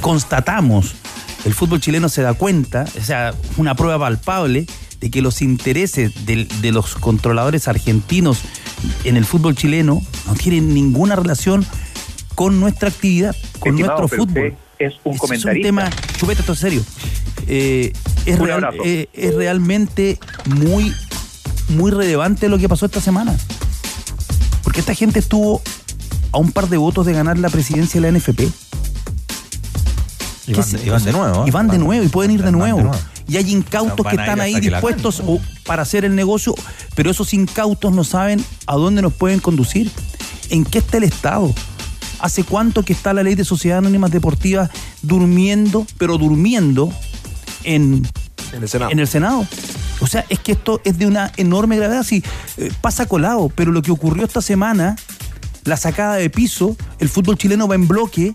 constatamos, 0.00 0.94
el 1.44 1.54
fútbol 1.54 1.80
chileno 1.80 2.08
se 2.08 2.22
da 2.22 2.34
cuenta, 2.34 2.84
o 3.00 3.04
sea, 3.04 3.34
una 3.56 3.74
prueba 3.74 3.98
palpable 3.98 4.66
de 5.00 5.10
que 5.10 5.22
los 5.22 5.42
intereses 5.42 6.26
del- 6.26 6.48
de 6.60 6.72
los 6.72 6.94
controladores 6.96 7.68
argentinos 7.68 8.38
en 9.04 9.16
el 9.16 9.24
fútbol 9.24 9.54
chileno 9.54 10.00
no 10.26 10.34
tienen 10.34 10.74
ninguna 10.74 11.14
relación 11.16 11.64
con 12.38 12.60
nuestra 12.60 12.88
actividad, 12.88 13.34
con 13.58 13.72
Estimado, 13.74 13.98
nuestro 13.98 14.16
fútbol. 14.24 14.54
es 14.78 14.94
un 15.02 15.10
Ese 15.14 15.18
comentarista. 15.18 15.50
Es 15.50 15.56
un 15.56 15.62
tema, 15.62 15.90
chupete, 16.18 16.40
esto 16.42 16.52
es 16.52 16.58
serio. 16.60 16.84
Eh, 17.48 17.92
es, 18.26 18.38
Un 18.38 18.46
real- 18.46 18.62
abrazo. 18.64 18.84
eh, 18.84 19.08
es 19.12 19.34
realmente 19.34 20.20
muy, 20.46 20.94
muy 21.70 21.90
relevante 21.90 22.48
lo 22.48 22.56
que 22.58 22.68
pasó 22.68 22.86
esta 22.86 23.00
semana. 23.00 23.36
Porque 24.62 24.78
esta 24.78 24.94
gente 24.94 25.18
estuvo 25.18 25.60
a 26.30 26.38
un 26.38 26.52
par 26.52 26.68
de 26.68 26.76
votos 26.76 27.04
de 27.06 27.12
ganar 27.12 27.38
la 27.40 27.48
presidencia 27.50 28.00
de 28.00 28.12
la 28.12 28.16
NFP. 28.16 28.42
Y 30.46 30.52
¿Qué 30.52 30.60
van, 30.60 30.70
de, 30.70 30.86
y 30.86 30.90
van 30.90 31.04
de 31.04 31.12
nuevo. 31.12 31.42
¿eh? 31.42 31.48
Y 31.48 31.50
van 31.50 31.66
de 31.68 31.78
nuevo 31.78 32.04
y 32.04 32.08
pueden 32.08 32.30
ir 32.30 32.44
de 32.44 32.52
nuevo. 32.52 32.92
Y 33.26 33.36
hay 33.36 33.50
incautos 33.50 34.06
que 34.06 34.14
están 34.14 34.40
ahí 34.40 34.60
dispuestos 34.60 35.20
o- 35.26 35.40
para 35.66 35.82
hacer 35.82 36.04
el 36.04 36.14
negocio, 36.14 36.54
pero 36.94 37.10
esos 37.10 37.34
incautos 37.34 37.92
no 37.92 38.04
saben 38.04 38.44
a 38.68 38.74
dónde 38.76 39.02
nos 39.02 39.12
pueden 39.12 39.40
conducir. 39.40 39.90
¿En 40.50 40.64
qué 40.64 40.78
está 40.78 40.98
el 40.98 41.02
Estado? 41.02 41.52
¿Hace 42.20 42.42
cuánto 42.44 42.82
que 42.82 42.92
está 42.92 43.12
la 43.14 43.22
ley 43.22 43.34
de 43.34 43.44
sociedades 43.44 43.82
anónimas 43.84 44.10
deportivas 44.10 44.70
durmiendo, 45.02 45.86
pero 45.98 46.18
durmiendo 46.18 46.92
en, 47.64 48.06
En 48.52 48.62
el 48.62 48.68
Senado. 48.68 48.90
en 48.90 48.98
el 48.98 49.06
Senado? 49.08 49.46
O 50.00 50.06
sea, 50.06 50.24
es 50.28 50.38
que 50.38 50.52
esto 50.52 50.80
es 50.84 50.98
de 50.98 51.06
una 51.06 51.32
enorme 51.36 51.76
gravedad. 51.76 52.02
Sí, 52.04 52.22
eh, 52.56 52.70
pasa 52.80 53.06
colado, 53.06 53.50
pero 53.54 53.72
lo 53.72 53.82
que 53.82 53.90
ocurrió 53.90 54.24
esta 54.24 54.42
semana, 54.42 54.96
la 55.64 55.76
sacada 55.76 56.14
de 56.16 56.30
piso, 56.30 56.76
el 56.98 57.08
fútbol 57.08 57.36
chileno 57.36 57.66
va 57.68 57.74
en 57.74 57.88
bloque 57.88 58.34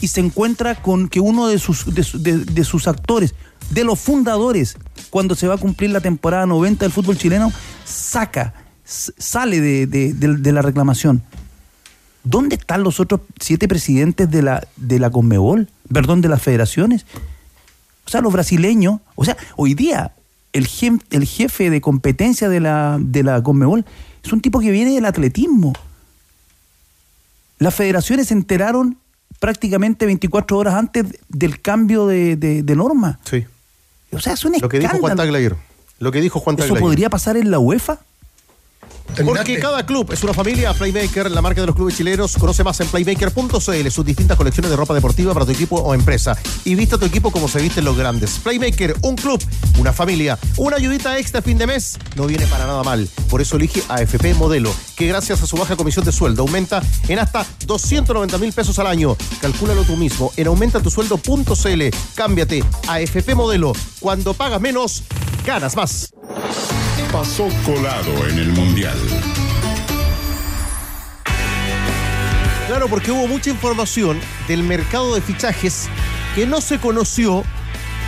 y 0.00 0.08
se 0.08 0.20
encuentra 0.20 0.74
con 0.74 1.08
que 1.08 1.20
uno 1.20 1.46
de 1.48 1.58
sus, 1.58 1.94
de, 1.94 2.02
su- 2.02 2.20
de- 2.22 2.38
de 2.44 2.64
sus 2.64 2.88
actores, 2.88 3.34
de 3.70 3.84
los 3.84 3.98
fundadores, 4.00 4.76
cuando 5.10 5.34
se 5.34 5.46
va 5.46 5.54
a 5.54 5.58
cumplir 5.58 5.90
la 5.90 6.00
temporada 6.00 6.44
90 6.46 6.84
del 6.84 6.92
fútbol 6.92 7.16
chileno, 7.16 7.52
saca, 7.84 8.54
sale 8.84 9.60
de- 9.60 9.86
de 9.86 10.52
la 10.52 10.60
reclamación. 10.62 11.22
¿Dónde 12.24 12.56
están 12.56 12.82
los 12.82 13.00
otros 13.00 13.20
siete 13.40 13.66
presidentes 13.68 14.30
de 14.30 14.42
la, 14.42 14.66
de 14.76 14.98
la 14.98 15.10
Conmebol? 15.10 15.68
Perdón, 15.92 16.20
de 16.20 16.28
las 16.28 16.40
federaciones. 16.42 17.04
O 18.06 18.10
sea, 18.10 18.20
los 18.20 18.32
brasileños, 18.32 19.00
o 19.14 19.24
sea, 19.24 19.36
hoy 19.56 19.74
día 19.74 20.12
el, 20.52 20.66
jefe 20.66 21.70
de 21.70 21.80
competencia 21.80 22.48
de 22.48 22.60
la, 22.60 22.98
de 23.00 23.22
la 23.22 23.42
Conmebol 23.42 23.84
es 24.24 24.32
un 24.32 24.40
tipo 24.40 24.60
que 24.60 24.70
viene 24.70 24.94
del 24.94 25.04
atletismo. 25.06 25.72
Las 27.58 27.74
federaciones 27.74 28.28
se 28.28 28.34
enteraron 28.34 28.98
prácticamente 29.38 30.06
24 30.06 30.56
horas 30.58 30.74
antes 30.74 31.06
del 31.28 31.60
cambio 31.60 32.06
de, 32.06 32.36
de- 32.36 32.62
de 32.62 32.76
norma. 32.76 33.18
Sí. 33.24 33.44
O 34.12 34.20
sea, 34.20 34.34
es 34.34 34.44
un 34.44 34.52
Lo 34.60 34.68
que 34.68 34.78
dijo 34.78 34.90
Juan 34.90 35.00
escándalo. 35.12 35.22
Taglayer. 35.28 35.56
Lo 35.98 36.12
que 36.12 36.20
dijo 36.20 36.38
Juan 36.40 36.56
¿Eso 36.58 36.74
podría 36.76 37.08
pasar 37.10 37.36
en 37.36 37.50
la 37.50 37.58
UEFA? 37.58 37.98
Porque 39.24 39.58
cada 39.58 39.84
club 39.84 40.12
es 40.12 40.22
una 40.22 40.32
familia. 40.32 40.72
Playmaker, 40.72 41.30
la 41.30 41.42
marca 41.42 41.60
de 41.60 41.66
los 41.66 41.76
clubes 41.76 41.96
chilenos. 41.96 42.36
Conoce 42.36 42.64
más 42.64 42.80
en 42.80 42.88
playmaker.cl, 42.88 43.90
sus 43.90 44.04
distintas 44.04 44.36
colecciones 44.36 44.70
de 44.70 44.76
ropa 44.76 44.94
deportiva 44.94 45.34
para 45.34 45.44
tu 45.44 45.52
equipo 45.52 45.76
o 45.76 45.94
empresa. 45.94 46.36
Y 46.64 46.74
vista 46.74 46.98
tu 46.98 47.06
equipo 47.06 47.30
como 47.30 47.48
se 47.48 47.60
visten 47.60 47.84
los 47.84 47.96
grandes. 47.96 48.38
Playmaker, 48.38 48.96
un 49.02 49.16
club, 49.16 49.42
una 49.78 49.92
familia. 49.92 50.38
Una 50.56 50.76
ayudita 50.76 51.18
extra 51.18 51.40
a 51.40 51.42
fin 51.42 51.58
de 51.58 51.66
mes 51.66 51.98
no 52.16 52.26
viene 52.26 52.46
para 52.46 52.66
nada 52.66 52.82
mal. 52.82 53.08
Por 53.28 53.40
eso 53.40 53.56
elige 53.56 53.82
AFP 53.88 54.34
Modelo, 54.34 54.74
que 54.96 55.06
gracias 55.06 55.42
a 55.42 55.46
su 55.46 55.56
baja 55.56 55.76
comisión 55.76 56.04
de 56.04 56.12
sueldo 56.12 56.42
aumenta 56.42 56.82
en 57.08 57.18
hasta 57.18 57.46
290 57.66 58.38
mil 58.38 58.52
pesos 58.52 58.78
al 58.78 58.86
año. 58.86 59.16
Calcúlalo 59.40 59.84
tú 59.84 59.96
mismo 59.96 60.32
en 60.36 60.46
aumentatusueldo.cl. 60.46 61.82
Cámbiate 62.14 62.64
a 62.88 62.94
AFP 62.94 63.34
Modelo. 63.34 63.72
Cuando 64.00 64.34
pagas 64.34 64.60
menos, 64.60 65.02
ganas 65.44 65.76
más. 65.76 66.12
Pasó 67.12 67.46
colado 67.66 68.26
en 68.26 68.38
el 68.38 68.52
Mundial. 68.52 68.96
Claro, 72.66 72.88
porque 72.88 73.10
hubo 73.10 73.26
mucha 73.28 73.50
información 73.50 74.18
del 74.48 74.62
mercado 74.62 75.14
de 75.14 75.20
fichajes 75.20 75.88
que 76.34 76.46
no 76.46 76.60
se 76.60 76.78
conoció 76.78 77.44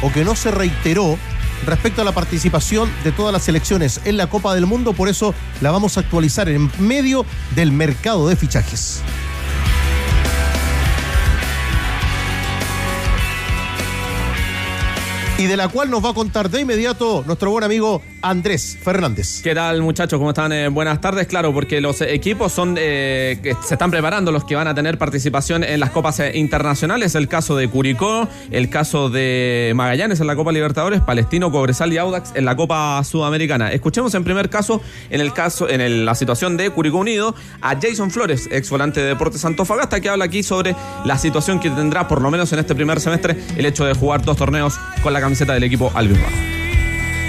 o 0.02 0.12
que 0.12 0.24
no 0.24 0.34
se 0.34 0.50
reiteró 0.50 1.18
respecto 1.66 2.02
a 2.02 2.04
la 2.04 2.12
participación 2.12 2.90
de 3.04 3.12
todas 3.12 3.32
las 3.32 3.42
selecciones 3.42 4.00
en 4.04 4.16
la 4.16 4.28
Copa 4.28 4.54
del 4.54 4.66
Mundo. 4.66 4.92
Por 4.92 5.08
eso 5.08 5.34
la 5.60 5.70
vamos 5.70 5.96
a 5.96 6.00
actualizar 6.00 6.48
en 6.48 6.70
medio 6.78 7.24
del 7.54 7.72
mercado 7.72 8.28
de 8.28 8.36
fichajes. 8.36 9.02
Y 15.36 15.46
de 15.46 15.56
la 15.56 15.66
cual 15.66 15.90
nos 15.90 16.04
va 16.04 16.10
a 16.10 16.14
contar 16.14 16.48
de 16.48 16.60
inmediato 16.60 17.24
nuestro 17.26 17.50
buen 17.50 17.64
amigo 17.64 18.00
Andrés 18.22 18.78
Fernández. 18.80 19.42
¿Qué 19.42 19.52
tal 19.52 19.82
muchachos? 19.82 20.16
¿Cómo 20.18 20.30
están? 20.30 20.52
Eh, 20.52 20.68
buenas 20.68 21.00
tardes. 21.00 21.26
Claro, 21.26 21.52
porque 21.52 21.80
los 21.80 22.00
equipos 22.02 22.52
son 22.52 22.76
eh, 22.78 23.56
se 23.66 23.74
están 23.74 23.90
preparando 23.90 24.30
los 24.30 24.44
que 24.44 24.54
van 24.54 24.68
a 24.68 24.76
tener 24.76 24.96
participación 24.96 25.64
en 25.64 25.80
las 25.80 25.90
copas 25.90 26.20
eh, 26.20 26.38
internacionales. 26.38 27.16
El 27.16 27.26
caso 27.26 27.56
de 27.56 27.68
Curicó, 27.68 28.28
el 28.52 28.70
caso 28.70 29.10
de 29.10 29.72
Magallanes 29.74 30.20
en 30.20 30.28
la 30.28 30.36
Copa 30.36 30.52
Libertadores, 30.52 31.00
Palestino, 31.00 31.50
Cobresal 31.50 31.92
y 31.92 31.98
Audax 31.98 32.30
en 32.36 32.44
la 32.44 32.54
Copa 32.54 33.02
Sudamericana. 33.02 33.72
Escuchemos 33.72 34.14
en 34.14 34.22
primer 34.22 34.48
caso, 34.48 34.80
en 35.10 35.20
el 35.20 35.32
caso, 35.32 35.68
en 35.68 36.06
la 36.06 36.14
situación 36.14 36.56
de 36.56 36.70
Curicó 36.70 36.98
Unido, 36.98 37.34
a 37.60 37.74
Jason 37.74 38.12
Flores, 38.12 38.48
ex 38.52 38.70
volante 38.70 39.00
de 39.00 39.08
Deportes 39.08 39.44
Antofagasta, 39.44 40.00
que 40.00 40.08
habla 40.08 40.26
aquí 40.26 40.44
sobre 40.44 40.76
la 41.04 41.18
situación 41.18 41.58
que 41.58 41.70
tendrá, 41.70 42.06
por 42.06 42.22
lo 42.22 42.30
menos 42.30 42.52
en 42.52 42.60
este 42.60 42.76
primer 42.76 43.00
semestre, 43.00 43.36
el 43.56 43.66
hecho 43.66 43.84
de 43.84 43.94
jugar 43.94 44.24
dos 44.24 44.36
torneos 44.36 44.78
con 45.02 45.12
la 45.12 45.23
camiseta 45.24 45.54
del 45.54 45.62
equipo 45.62 45.90
albirrojo. 45.94 46.63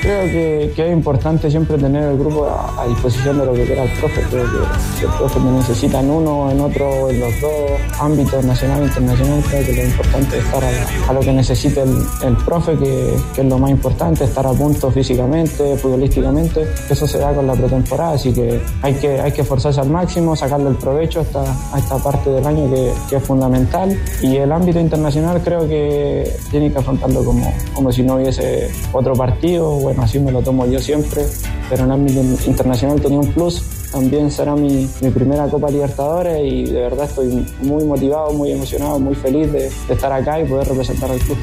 Creo 0.06 0.26
que, 0.26 0.72
que 0.76 0.86
es 0.86 0.93
importante 0.93 1.49
siempre 1.49 1.80
tener 1.80 2.03
el 2.03 2.16
grupo 2.20 2.45
a, 2.45 2.86
disposición 2.86 3.39
de 3.39 3.45
lo 3.47 3.53
que 3.53 3.64
quiera 3.64 3.86
el 3.86 3.89
profe. 3.99 4.22
Creo 4.30 4.43
que 4.43 4.99
si 4.99 5.06
el 5.06 5.12
profe 5.14 5.39
me 5.39 5.51
necesita 5.53 5.99
en 5.99 6.12
uno, 6.12 6.51
en 6.51 6.62
otro, 6.62 7.10
en 7.10 7.20
los 7.22 7.41
dos 7.41 7.51
ámbitos, 7.99 8.45
nacional 8.45 8.84
e 8.84 8.86
internacional, 8.86 9.43
creo 9.49 9.66
que 9.66 9.74
lo 9.74 9.84
importante 9.84 10.38
es 10.38 10.45
estar 10.45 10.64
a, 10.64 11.10
a 11.10 11.14
lo 11.14 11.22
que 11.22 11.34
necesite 11.34 11.82
el, 11.82 12.38
profe, 12.45 12.78
que, 12.78 13.16
que 13.34 13.41
es 13.41 13.47
lo 13.47 13.58
más 13.58 13.72
importante, 13.72 14.26
estar 14.26 14.45
a 14.45 14.51
punto 14.51 14.91
físicamente, 14.91 15.76
futbolísticamente. 15.76 16.68
Eso 16.88 17.08
se 17.08 17.18
da 17.18 17.34
con 17.34 17.47
la 17.47 17.53
pretemporada, 17.53 18.12
así 18.12 18.32
que 18.32 18.62
hay 18.84 18.93
que, 18.93 19.20
hay 19.20 19.32
que 19.32 19.41
esforzarse 19.41 19.82
al 19.82 19.89
máximo, 19.89 20.36
sacarle 20.36 20.70
el 20.70 20.76
provecho 20.76 21.22
a 21.22 21.24
esta, 21.24 21.95
a 21.95 21.97
parte 21.97 22.30
del 22.30 22.45
año 22.45 22.72
que, 22.72 22.91
que 23.10 23.16
es 23.16 23.24
fundamental. 23.24 23.99
Y 24.22 24.36
el 24.36 24.51
ámbito 24.51 24.80
internacional 24.80 25.41
creo 25.43 25.68
que 25.68 26.32
tiene 26.51 26.72
que 26.72 26.78
afrontarlo 26.78 27.26
como, 27.26 27.51
como 27.74 27.91
si 27.91 28.03
no 28.03 28.18
hubiese 28.18 28.70
otro 28.93 29.16
partido. 29.16 29.95
Así 29.98 30.20
me 30.20 30.32
lo 30.32 30.41
tomo 30.41 30.66
yo 30.66 30.80
siempre, 30.80 31.26
pero 31.70 31.84
en 31.84 31.91
ámbito 31.91 32.22
internacional 32.46 33.02
tenía 33.02 33.20
un 33.20 33.32
plus. 33.34 33.64
También 33.91 34.30
será 34.30 34.56
mi, 34.56 34.89
primera 35.14 35.48
Copa 35.48 35.70
Libertadores 35.70 36.41
y 36.43 36.66
de 36.66 36.82
verdad 36.82 37.06
estoy 37.06 37.46
muy 37.62 37.86
motivado, 37.86 38.34
muy 38.34 38.52
emocionado, 38.52 39.00
muy 39.00 39.16
feliz 39.16 39.52
de 39.52 39.68
estar 39.89 40.12
acá 40.12 40.41
y 40.41 40.46
poder 40.46 40.68
representar 40.68 41.10
al 41.12 41.20
club. 41.20 41.38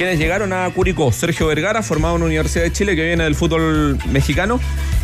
Quienes 0.00 0.18
llegaron 0.18 0.54
a 0.54 0.70
Curicó, 0.70 1.12
Sergio 1.12 1.48
Vergara, 1.48 1.82
formado 1.82 2.14
en 2.14 2.20
la 2.22 2.26
Universidad 2.28 2.64
de 2.64 2.72
Chile, 2.72 2.96
que 2.96 3.04
viene 3.04 3.24
del 3.24 3.34
fútbol 3.34 3.98
mexicano, 4.10 4.58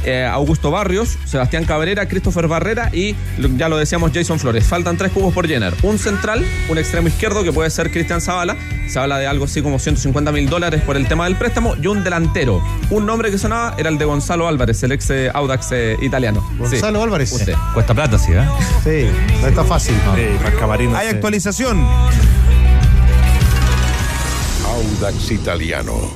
eh, 0.07 0.25
Augusto 0.25 0.71
Barrios, 0.71 1.19
Sebastián 1.27 1.67
Cabrera, 1.67 2.09
Christopher 2.09 2.49
Barrera 2.49 2.89
y, 2.95 3.15
ya 3.59 3.69
lo 3.69 3.77
decíamos, 3.77 4.13
Jason 4.15 4.41
Flores. 4.41 4.65
Faltan 4.65 4.97
tres 4.97 5.13
cubos 5.13 5.35
por 5.35 5.47
llenar. 5.47 5.75
Un 5.83 5.99
central, 5.99 6.47
un 6.71 6.79
extremo 6.79 7.09
izquierdo, 7.09 7.45
que 7.45 7.53
puede 7.53 7.69
ser 7.69 7.91
Cristian 7.91 8.23
Zavala, 8.23 8.57
se 8.89 8.99
habla 8.99 9.19
de 9.19 9.27
algo 9.27 9.45
así 9.45 9.61
como 9.61 9.79
150 9.79 10.33
mil 10.33 10.49
dólares 10.49 10.81
por 10.81 10.97
el 10.97 11.07
tema 11.07 11.25
del 11.25 11.37
préstamo, 11.37 11.77
y 11.77 11.89
un 11.89 12.03
delantero. 12.03 12.65
Un 12.89 13.05
nombre 13.05 13.31
que 13.31 13.37
sonaba 13.37 13.75
era 13.77 13.91
el 13.91 13.99
de 13.99 14.07
Gonzalo 14.07 14.49
Álvarez, 14.49 14.83
el 14.83 14.93
ex 14.93 15.11
eh, 15.11 15.31
Audax 15.31 15.73
eh, 15.73 15.99
italiano. 16.01 16.43
Gonzalo 16.57 17.03
Álvarez. 17.03 17.33
Usted. 17.33 17.53
Cuesta 17.75 17.93
plata, 17.93 18.19
sí, 18.19 18.33
¿eh? 18.33 18.47
Sí, 18.83 19.11
no 19.43 19.47
está 19.47 19.63
fácil. 19.63 19.95
Hay 20.95 21.09
actualización. 21.09 21.87
Audax 24.77 25.31
Italiano. 25.31 26.15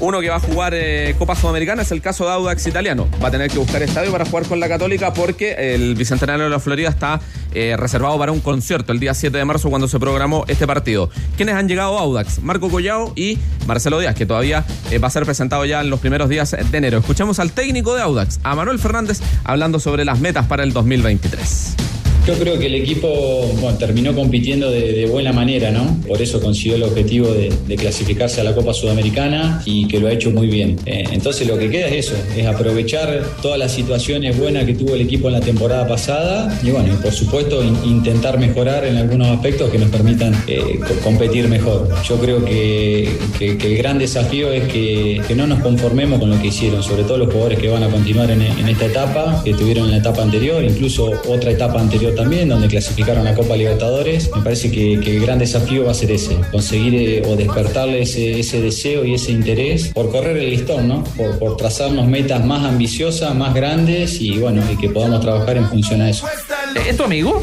Uno 0.00 0.20
que 0.20 0.28
va 0.28 0.36
a 0.36 0.40
jugar 0.40 0.74
eh, 0.74 1.14
Copa 1.18 1.34
Sudamericana 1.34 1.80
es 1.80 1.90
el 1.92 2.02
caso 2.02 2.26
de 2.26 2.32
Audax 2.32 2.66
Italiano. 2.66 3.08
Va 3.24 3.28
a 3.28 3.30
tener 3.30 3.50
que 3.50 3.56
buscar 3.56 3.82
estadio 3.82 4.12
para 4.12 4.26
jugar 4.26 4.44
con 4.44 4.60
la 4.60 4.68
Católica 4.68 5.14
porque 5.14 5.74
el 5.74 5.94
Bicentenario 5.94 6.44
de 6.44 6.50
la 6.50 6.60
Florida 6.60 6.90
está 6.90 7.22
eh, 7.54 7.74
reservado 7.78 8.18
para 8.18 8.32
un 8.32 8.40
concierto 8.40 8.92
el 8.92 9.00
día 9.00 9.14
7 9.14 9.38
de 9.38 9.46
marzo 9.46 9.70
cuando 9.70 9.88
se 9.88 9.98
programó 9.98 10.44
este 10.46 10.66
partido. 10.66 11.08
¿Quiénes 11.38 11.54
han 11.54 11.68
llegado 11.68 11.96
a 11.96 12.02
Audax? 12.02 12.42
Marco 12.42 12.68
Collao 12.68 13.14
y 13.16 13.38
Marcelo 13.66 13.98
Díaz, 13.98 14.14
que 14.14 14.26
todavía 14.26 14.66
eh, 14.90 14.98
va 14.98 15.08
a 15.08 15.10
ser 15.10 15.24
presentado 15.24 15.64
ya 15.64 15.80
en 15.80 15.88
los 15.88 16.00
primeros 16.00 16.28
días 16.28 16.50
de 16.50 16.76
enero. 16.76 16.98
Escuchemos 16.98 17.38
al 17.38 17.52
técnico 17.52 17.94
de 17.94 18.02
Audax, 18.02 18.40
a 18.42 18.54
Manuel 18.54 18.78
Fernández, 18.78 19.20
hablando 19.44 19.80
sobre 19.80 20.04
las 20.04 20.20
metas 20.20 20.46
para 20.46 20.64
el 20.64 20.74
2023. 20.74 21.97
Yo 22.28 22.34
creo 22.34 22.58
que 22.58 22.66
el 22.66 22.74
equipo 22.74 23.50
terminó 23.78 24.14
compitiendo 24.14 24.70
de, 24.70 25.06
buena 25.06 25.32
manera, 25.32 25.70
¿no? 25.70 25.98
Por 26.06 26.20
eso 26.20 26.42
consiguió 26.42 26.76
el 26.76 26.82
objetivo 26.82 27.28
de, 27.32 27.76
clasificarse 27.76 28.42
a 28.42 28.44
la 28.44 28.54
Copa 28.54 28.74
Sudamericana 28.74 29.62
y 29.64 29.88
que 29.88 29.98
lo 29.98 30.08
ha 30.08 30.12
hecho 30.12 30.30
muy 30.30 30.46
bien. 30.48 30.76
Eh, 30.84 31.04
entonces 31.12 31.48
lo 31.48 31.56
que 31.56 31.70
queda 31.70 31.86
es 31.86 32.06
eso, 32.06 32.14
es 32.36 32.44
aprovechar 32.46 33.24
todas 33.40 33.58
las 33.58 33.72
situaciones 33.72 34.38
buenas 34.38 34.66
que 34.66 34.74
tuvo 34.74 34.94
el 34.94 35.00
equipo 35.00 35.28
en 35.28 35.34
la 35.34 35.40
temporada 35.40 35.88
pasada 35.88 36.60
y 36.62 36.68
bueno, 36.70 37.00
por 37.00 37.12
supuesto 37.12 37.64
in- 37.64 37.78
intentar 37.86 38.38
mejorar 38.38 38.84
en 38.84 38.98
algunos 38.98 39.28
aspectos 39.28 39.70
que 39.70 39.78
nos 39.78 39.88
permitan 39.88 40.34
eh, 40.46 40.78
co- 40.86 40.94
competir 41.02 41.48
mejor. 41.48 41.88
Yo 42.06 42.16
creo 42.20 42.44
que, 42.44 43.08
que- 43.38 43.52
el 43.52 43.78
gran 43.78 43.98
desafío 43.98 44.52
es 44.52 44.64
que, 44.70 45.22
no 45.34 45.46
nos 45.46 45.60
conformemos 45.60 46.18
con 46.20 46.28
lo 46.28 46.38
que 46.42 46.48
hicieron, 46.48 46.82
sobre 46.82 47.04
todo 47.04 47.16
los 47.16 47.28
jugadores 47.32 47.58
que 47.58 47.68
van 47.68 47.84
a 47.84 47.88
continuar 47.88 48.30
en, 48.30 48.42
en 48.42 48.68
esta 48.68 48.84
etapa, 48.84 49.40
que 49.42 49.54
tuvieron 49.54 49.86
en 49.86 49.92
la 49.92 49.96
etapa 49.98 50.20
anterior, 50.22 50.62
incluso 50.62 51.10
otra 51.26 51.52
etapa 51.52 51.80
anterior 51.80 52.12
también, 52.18 52.48
donde 52.48 52.66
clasificaron 52.66 53.26
a 53.28 53.34
Copa 53.34 53.56
Libertadores. 53.56 54.28
Me 54.34 54.42
parece 54.42 54.72
que, 54.72 54.98
que 55.00 55.16
el 55.16 55.22
gran 55.22 55.38
desafío 55.38 55.84
va 55.84 55.92
a 55.92 55.94
ser 55.94 56.10
ese, 56.10 56.36
conseguir 56.50 56.94
eh, 56.96 57.22
o 57.24 57.36
despertarle 57.36 58.02
ese, 58.02 58.40
ese 58.40 58.60
deseo 58.60 59.04
y 59.04 59.14
ese 59.14 59.30
interés 59.30 59.88
por 59.94 60.10
correr 60.10 60.36
el 60.36 60.50
listón, 60.50 60.88
¿no? 60.88 61.04
Por, 61.16 61.38
por 61.38 61.56
trazarnos 61.56 62.08
metas 62.08 62.44
más 62.44 62.64
ambiciosas, 62.64 63.34
más 63.36 63.54
grandes 63.54 64.20
y 64.20 64.36
bueno, 64.38 64.62
y 64.70 64.76
que 64.76 64.90
podamos 64.90 65.20
trabajar 65.20 65.56
en 65.56 65.68
función 65.68 66.02
a 66.02 66.10
eso. 66.10 66.26
¿Es 66.88 66.96
tu 66.96 67.04
amigo? 67.04 67.40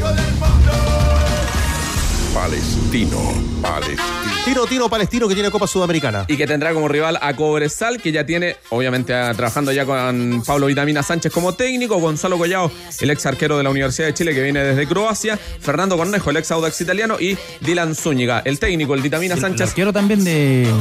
Palestino. 2.34 3.18
Palestino. 3.62 4.25
Tiro, 4.46 4.64
tiro 4.66 4.88
palestino 4.88 5.26
que 5.26 5.34
tiene 5.34 5.50
Copa 5.50 5.66
Sudamericana. 5.66 6.24
y 6.28 6.36
que 6.36 6.46
tendrá 6.46 6.72
como 6.72 6.86
rival 6.86 7.18
a 7.20 7.34
Cobresal, 7.34 8.00
que 8.00 8.12
ya 8.12 8.24
tiene, 8.24 8.56
obviamente, 8.70 9.12
trabajando 9.34 9.72
ya 9.72 9.84
con 9.84 10.40
Pablo 10.46 10.66
Vitamina 10.66 11.02
Sánchez 11.02 11.32
como 11.32 11.54
técnico, 11.54 11.98
Gonzalo 11.98 12.38
Collao, 12.38 12.70
el 13.00 13.10
ex 13.10 13.26
arquero 13.26 13.58
de 13.58 13.64
la 13.64 13.70
Universidad 13.70 14.06
de 14.06 14.14
Chile 14.14 14.32
que 14.36 14.42
viene 14.44 14.62
desde 14.62 14.86
Croacia, 14.86 15.36
Fernando 15.36 15.96
Cornejo, 15.96 16.30
el 16.30 16.36
ex 16.36 16.52
Audax 16.52 16.80
italiano, 16.80 17.16
y 17.18 17.36
Dylan 17.60 17.96
Zúñiga, 17.96 18.40
el 18.44 18.60
técnico, 18.60 18.94
el 18.94 19.02
Vitamina 19.02 19.34
El 19.34 19.40
Sánchez. 19.40 19.70
arquero 19.70 19.92
también 19.92 20.22
de 20.22 20.72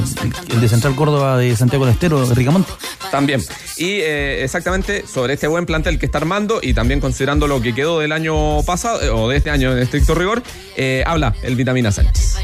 el 0.52 0.62
de 0.62 0.70
Central 0.70 0.96
Córdoba 0.96 1.40
de 1.40 1.56
Santiago 1.56 1.86
del 1.86 1.96
Estero, 1.96 2.24
Ricamonte. 2.36 2.72
También. 3.10 3.42
Y 3.78 3.94
eh, 4.02 4.44
exactamente 4.44 5.08
sobre 5.08 5.34
este 5.34 5.48
buen 5.48 5.66
plantel 5.66 5.98
que 5.98 6.06
está 6.06 6.20
armando 6.20 6.60
y 6.62 6.76
también 6.76 7.00
considerando 7.00 7.48
lo 7.48 7.60
que 7.62 7.74
quedó 7.74 8.00
del 8.00 8.12
año 8.12 8.62
pasado, 8.62 9.02
eh, 9.02 9.10
o 9.10 9.28
de 9.28 9.38
este 9.38 9.50
año 9.50 9.72
en 9.72 9.80
estricto 9.80 10.14
rigor, 10.14 10.44
eh, 10.78 11.04
habla 11.08 11.34
el 11.42 11.56
Vitamina 11.56 11.92
Sánchez. 11.92 12.36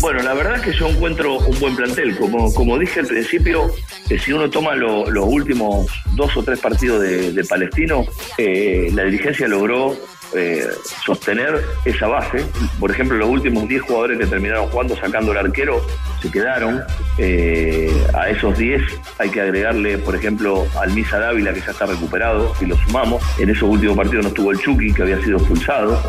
Bueno, 0.00 0.22
la 0.22 0.34
verdad 0.34 0.56
es 0.56 0.62
que 0.62 0.72
yo 0.72 0.88
encuentro 0.88 1.38
un 1.38 1.58
buen 1.60 1.76
plantel. 1.76 2.16
Como, 2.16 2.52
como 2.54 2.78
dije 2.78 3.00
al 3.00 3.06
principio, 3.06 3.70
eh, 4.10 4.18
si 4.18 4.32
uno 4.32 4.50
toma 4.50 4.74
lo- 4.74 5.08
los 5.10 5.26
últimos 5.26 5.86
dos 6.14 6.36
o 6.36 6.42
tres 6.42 6.58
partidos 6.60 7.00
de, 7.02 7.32
de 7.32 7.44
Palestino, 7.44 8.04
eh, 8.38 8.90
la 8.94 9.04
dirigencia 9.04 9.46
logró 9.48 9.96
eh, 10.34 10.66
sostener 11.04 11.64
esa 11.84 12.06
base. 12.06 12.44
Por 12.80 12.90
ejemplo, 12.90 13.16
los 13.16 13.28
últimos 13.28 13.68
10 13.68 13.82
jugadores 13.82 14.18
que 14.18 14.26
terminaron 14.26 14.66
jugando 14.68 14.96
sacando 14.96 15.32
el 15.32 15.38
arquero 15.38 15.84
se 16.20 16.30
quedaron. 16.30 16.82
Eh, 17.18 17.92
a 18.14 18.28
esos 18.30 18.56
10 18.56 18.82
hay 19.18 19.30
que 19.30 19.40
agregarle, 19.40 19.98
por 19.98 20.14
ejemplo, 20.16 20.66
al 20.80 20.92
Misa 20.92 21.18
Dávila, 21.18 21.52
que 21.52 21.60
ya 21.60 21.70
está 21.72 21.86
recuperado, 21.86 22.54
si 22.56 22.66
lo 22.66 22.76
sumamos. 22.76 23.22
En 23.38 23.50
esos 23.50 23.64
últimos 23.64 23.96
partidos 23.96 24.24
no 24.24 24.28
estuvo 24.28 24.52
el 24.52 24.58
Chucky, 24.58 24.92
que 24.92 25.02
había 25.02 25.22
sido 25.22 25.38
expulsado, 25.38 26.00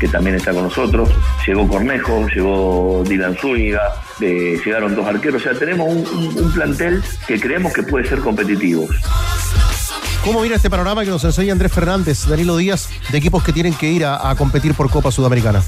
que 0.00 0.08
también 0.08 0.36
está 0.36 0.52
con 0.52 0.64
nosotros. 0.64 1.08
Llegó 1.46 1.66
Cornejo, 1.68 2.26
llegó 2.28 3.04
Dylan 3.08 3.36
Zúñiga, 3.36 3.82
eh, 4.20 4.58
llegaron 4.64 4.94
dos 4.94 5.06
arqueros. 5.06 5.42
O 5.42 5.44
sea, 5.44 5.58
tenemos 5.58 5.88
un- 5.88 6.38
un 6.38 6.52
plantel 6.52 7.02
que 7.26 7.40
creemos 7.40 7.72
que 7.72 7.82
puede 7.82 8.06
ser 8.08 8.18
competitivo. 8.20 8.86
¿Cómo 10.24 10.40
mira 10.40 10.54
este 10.54 10.70
panorama 10.70 11.02
que 11.04 11.10
nos 11.10 11.24
enseña 11.24 11.52
Andrés 11.52 11.72
Fernández, 11.72 12.26
Danilo 12.26 12.56
Díaz, 12.56 12.88
de 13.10 13.18
equipos 13.18 13.42
que 13.42 13.52
tienen 13.52 13.74
que 13.74 13.90
ir 13.90 14.04
a, 14.04 14.30
a 14.30 14.36
competir 14.36 14.74
por 14.74 14.88
Copa 14.88 15.10
Sudamericana? 15.10 15.62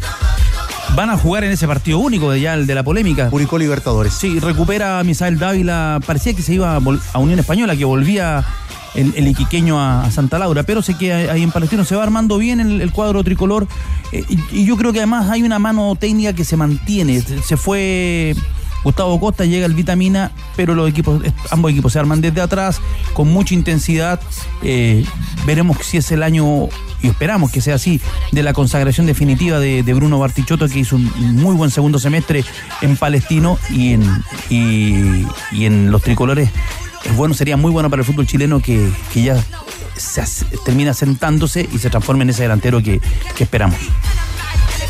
Van 0.95 1.11
a 1.11 1.19
jugar 1.19 1.43
en 1.43 1.51
ese 1.51 1.67
partido 1.67 1.99
único 1.99 2.31
de 2.31 2.41
ya 2.41 2.55
el 2.55 2.67
de 2.67 2.75
la 2.77 2.85
polémica. 2.85 3.31
Curicó 3.31 3.59
Libertadores. 3.59 4.15
Sí, 4.15 4.39
recupera 4.39 5.01
a 5.01 5.05
Misael 5.05 5.39
Dávila. 5.41 5.99
Parecía 6.07 6.35
que 6.35 6.43
se 6.43 6.55
iba 6.55 6.77
a, 6.77 7.19
Unión 7.19 7.39
Española, 7.41 7.75
que 7.75 7.85
volvía 7.85 8.45
el, 8.95 9.13
el 9.17 9.27
iquiqueño 9.27 9.81
a, 9.81 10.05
a 10.05 10.11
Santa 10.13 10.39
Laura, 10.39 10.63
pero 10.63 10.83
sé 10.83 10.97
que 10.97 11.13
ahí 11.13 11.43
en 11.43 11.51
Palestino 11.51 11.85
se 11.85 11.97
va 11.97 12.05
armando 12.05 12.39
bien 12.39 12.61
el, 12.61 12.81
el 12.81 12.93
cuadro 12.93 13.25
tricolor. 13.25 13.67
eh, 14.13 14.25
y, 14.29 14.61
y 14.61 14.65
yo 14.67 14.77
creo 14.77 14.93
que 14.93 15.01
además 15.01 15.29
hay 15.31 15.43
una 15.43 15.59
mano 15.59 15.97
técnica 15.99 16.33
que 16.33 16.45
se 16.45 16.57
mantiene. 16.57 17.23
Se, 17.23 17.43
se 17.43 17.57
fue 17.57 18.37
Gustavo 18.85 19.19
Costa, 19.19 19.45
llega 19.45 19.67
el 19.67 19.75
Vitamina, 19.75 20.31
pero 20.57 20.75
los 20.75 20.89
equipos, 20.89 21.25
eh, 21.25 21.33
ambos 21.51 21.73
equipos 21.73 21.93
se 21.95 21.99
arman 21.99 22.21
desde 22.21 22.41
atrás 22.41 22.81
con 23.15 23.33
mucha 23.33 23.55
intensidad. 23.55 24.21
Eh, 24.63 25.05
veremos 25.47 25.79
si 25.83 25.97
es 25.97 26.13
el 26.13 26.23
año 26.23 26.69
y 27.03 27.09
esperamos 27.09 27.51
que 27.51 27.61
sea 27.61 27.75
así, 27.75 28.01
de 28.33 28.43
la 28.43 28.53
consagración 28.53 29.07
definitiva 29.07 29.59
de, 29.59 29.83
Bruno 29.95 30.19
Bartichotto, 30.19 30.69
que 30.69 30.79
hizo 30.79 30.97
un 30.97 31.37
muy 31.37 31.55
buen 31.55 31.71
segundo 31.71 31.99
semestre 31.99 32.45
en 32.83 32.97
Palestino 32.97 33.59
y 33.71 33.93
en, 33.95 34.23
y, 34.49 35.27
en 35.65 35.91
los 35.91 36.03
tricolores. 36.03 36.51
Es 37.05 37.15
bueno, 37.17 37.35
sería 37.35 37.57
muy 37.57 37.71
bueno 37.71 37.91
para 37.91 38.01
el 38.01 38.07
fútbol 38.07 38.27
chileno 38.27 38.61
que, 38.61 38.91
que 39.13 39.23
ya 39.23 39.37
se 39.97 40.23
as- 40.23 40.47
termina 40.65 40.95
sentándose 40.95 41.69
y 41.73 41.79
se 41.79 41.91
transforme 41.91 42.25
en 42.25 42.31
ese 42.31 42.43
delantero 42.43 42.83
que, 42.83 43.01
que 43.37 43.45
esperamos. 43.45 43.79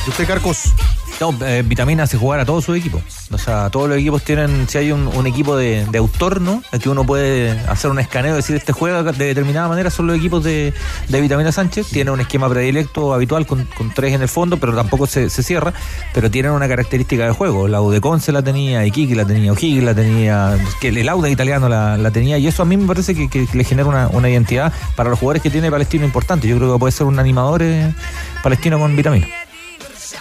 ¿Y 0.06 0.10
usted, 0.10 0.26
Carcos? 0.26 0.72
No, 1.20 1.32
eh, 1.46 1.62
Vitamina 1.64 2.02
hace 2.02 2.16
jugar 2.16 2.40
a 2.40 2.44
todo 2.44 2.60
su 2.60 2.74
equipo. 2.74 3.00
O 3.30 3.38
sea, 3.38 3.70
todos 3.70 3.88
los 3.88 3.98
equipos 3.98 4.22
tienen, 4.22 4.68
si 4.68 4.78
hay 4.78 4.92
un, 4.92 5.26
equipo 5.26 5.56
de, 5.56 5.86
de 5.86 5.98
autor, 5.98 6.40
¿no? 6.40 6.62
Aquí 6.72 6.88
uno 6.88 7.04
puede 7.04 7.50
hacer 7.68 7.90
un 7.90 7.98
escaneo 7.98 8.34
decir, 8.34 8.56
este 8.56 8.72
juega 8.72 9.02
de 9.02 9.24
determinada 9.24 9.68
manera, 9.68 9.90
son 9.90 10.06
los 10.08 10.16
equipos 10.16 10.42
de, 10.42 10.74
de 11.08 11.20
Vitamina 11.20 11.52
Sánchez. 11.52 11.88
Tiene 11.88 12.10
un 12.10 12.20
esquema 12.20 12.48
predilecto 12.48 13.14
habitual 13.14 13.46
con, 13.46 13.64
con 13.76 13.94
tres 13.94 14.12
en 14.12 14.22
el 14.22 14.28
fondo, 14.28 14.56
pero 14.58 14.74
tampoco 14.74 15.06
se, 15.06 15.30
se 15.30 15.42
cierra. 15.42 15.72
Pero 16.12 16.30
tienen 16.30 16.52
una 16.52 16.68
característica 16.68 17.24
de 17.24 17.32
juego. 17.32 17.68
La 17.68 17.80
Conce 18.00 18.32
la 18.32 18.42
tenía, 18.42 18.84
Iquique 18.84 19.14
la 19.14 19.24
tenía, 19.24 19.52
O'Higgins 19.52 19.84
la 19.84 19.94
tenía, 19.94 20.58
que 20.80 20.88
el 20.88 21.08
Auda 21.08 21.30
italiano 21.30 21.68
la, 21.68 21.96
la 21.96 22.10
tenía. 22.10 22.38
Y 22.38 22.48
eso 22.48 22.62
a 22.62 22.66
mí 22.66 22.76
me 22.76 22.86
parece 22.86 23.14
que 23.14 23.48
le 23.52 23.64
genera 23.64 23.88
una, 23.88 24.08
una 24.08 24.28
identidad 24.28 24.72
para 24.96 25.10
los 25.10 25.18
jugadores 25.18 25.42
que 25.42 25.50
tiene 25.50 25.70
Palestino 25.70 26.04
importante. 26.04 26.48
Yo 26.48 26.56
creo 26.56 26.72
que 26.72 26.78
puede 26.78 26.92
ser 26.92 27.06
un 27.06 27.18
animador 27.18 27.62
eh, 27.62 27.94
palestino 28.42 28.78
con 28.78 28.94
Vitamina. 28.96 29.26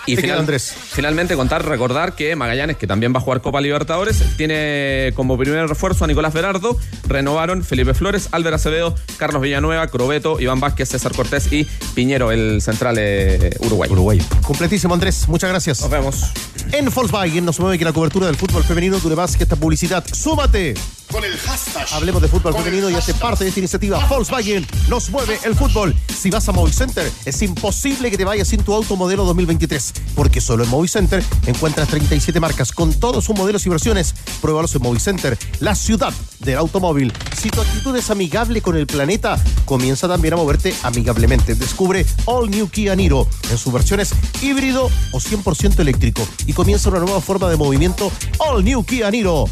Y 0.06 0.18
finalmente 0.18 1.36
contar, 1.36 1.66
recordar 1.66 2.16
que 2.16 2.36
Magallanes, 2.36 2.78
que 2.78 2.88
también 2.88 3.14
va 3.14 3.20
a 3.20 3.22
jugar 3.22 3.42
Copa 3.42 3.62
Libertadores, 3.62 4.22
tiene 4.38 5.12
como 5.16 5.38
primer 5.38 5.68
refuerzo 5.68 6.04
a 6.04 6.08
Nicolás 6.08 6.34
Berardo, 6.34 6.78
renovaron 7.08 7.64
Felipe 7.64 7.94
Flores, 7.94 8.30
Álvaro 8.32 8.56
Acevedo, 8.56 8.96
Carlos 9.18 9.42
Villanueva, 9.42 9.88
Crobeto, 9.88 10.40
Iván 10.40 10.60
Vázquez, 10.60 10.90
César 10.90 11.14
Cortés 11.16 11.52
y 11.52 11.66
Piñero, 11.94 12.32
el 12.32 12.62
central 12.62 12.98
eh, 13.00 13.56
uruguayo. 13.60 13.94
Uruguayo. 13.94 14.24
Completísimo, 14.42 14.94
Andrés. 14.94 15.28
Muchas 15.28 15.50
gracias. 15.50 15.82
Nos 15.82 15.90
vemos. 15.90 16.24
En 16.72 16.90
Volkswagen 16.90 17.46
nos 17.46 17.60
mueve 17.60 17.78
que 17.78 17.86
la 17.86 17.94
cobertura 17.94 18.28
del 18.28 18.36
fútbol 18.36 18.64
femenino 18.64 19.00
dure 19.00 19.16
más 19.16 19.38
que 19.38 19.44
esta 19.44 19.56
publicidad. 19.56 20.04
¡Súmate! 20.12 20.74
Con 21.14 21.24
el 21.24 21.38
hashtag. 21.38 21.88
Hablemos 21.94 22.24
de 22.24 22.28
fútbol 22.28 22.56
femenino 22.56 22.90
y 22.90 22.96
hace 22.96 23.14
parte 23.14 23.44
de 23.44 23.50
esta 23.50 23.60
iniciativa. 23.60 24.04
Volkswagen 24.08 24.66
nos 24.90 25.12
mueve 25.12 25.40
el 25.44 25.56
fútbol. 25.56 25.96
Si 26.08 26.32
vas 26.32 26.50
a 26.50 26.52
Movicenter, 26.52 27.10
es 27.26 27.42
imposible 27.44 28.10
que 28.10 28.18
te 28.18 28.26
vayas 28.26 28.48
sin 28.48 28.64
tu 28.64 28.74
auto 28.74 28.96
modelo 28.96 29.24
2023, 29.24 29.94
porque 30.16 30.42
solo 30.42 30.64
en 30.64 30.72
Movicenter 30.72 31.24
encuentras 31.46 31.88
37 31.90 32.40
marcas 32.40 32.72
con 32.72 32.92
todos 32.94 33.26
sus 33.26 33.38
modelos 33.38 33.64
y 33.68 33.70
versiones. 33.70 34.16
Pruébalos 34.42 34.74
en 34.74 34.82
Movicenter, 34.82 35.38
la 35.60 35.76
ciudad 35.76 36.14
del 36.40 36.58
automóvil. 36.58 37.14
Si 37.40 37.52
tu 37.52 37.62
actitud 37.62 37.96
es 37.96 38.10
amigable 38.10 38.62
con 38.62 38.76
el 38.76 38.88
planeta, 38.88 39.40
comienza 39.66 40.08
también 40.08 40.34
a 40.34 40.38
moverte 40.38 40.74
amigablemente. 40.82 41.54
Descubre 41.54 42.08
All 42.26 42.50
New 42.50 42.70
Kia 42.70 42.96
Niro 42.96 43.28
en 43.52 43.58
sus 43.60 43.72
versiones 43.72 44.16
híbrido 44.42 44.90
o 45.12 45.20
100% 45.20 45.80
eléctrico 45.80 46.28
y 46.48 46.54
comienza 46.54 46.90
una 46.90 47.00
nueva 47.00 47.22
forma 47.22 47.50
de 47.50 47.56
movimiento 47.56 48.12
All 48.40 48.66
New 48.66 48.84
Kia 48.84 49.12
Niro. 49.12 49.46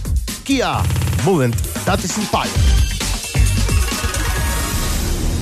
Kia, 0.44 0.82
movement 1.26 1.56
that 1.86 2.04
is 2.04 2.18
inspired. 2.18 2.52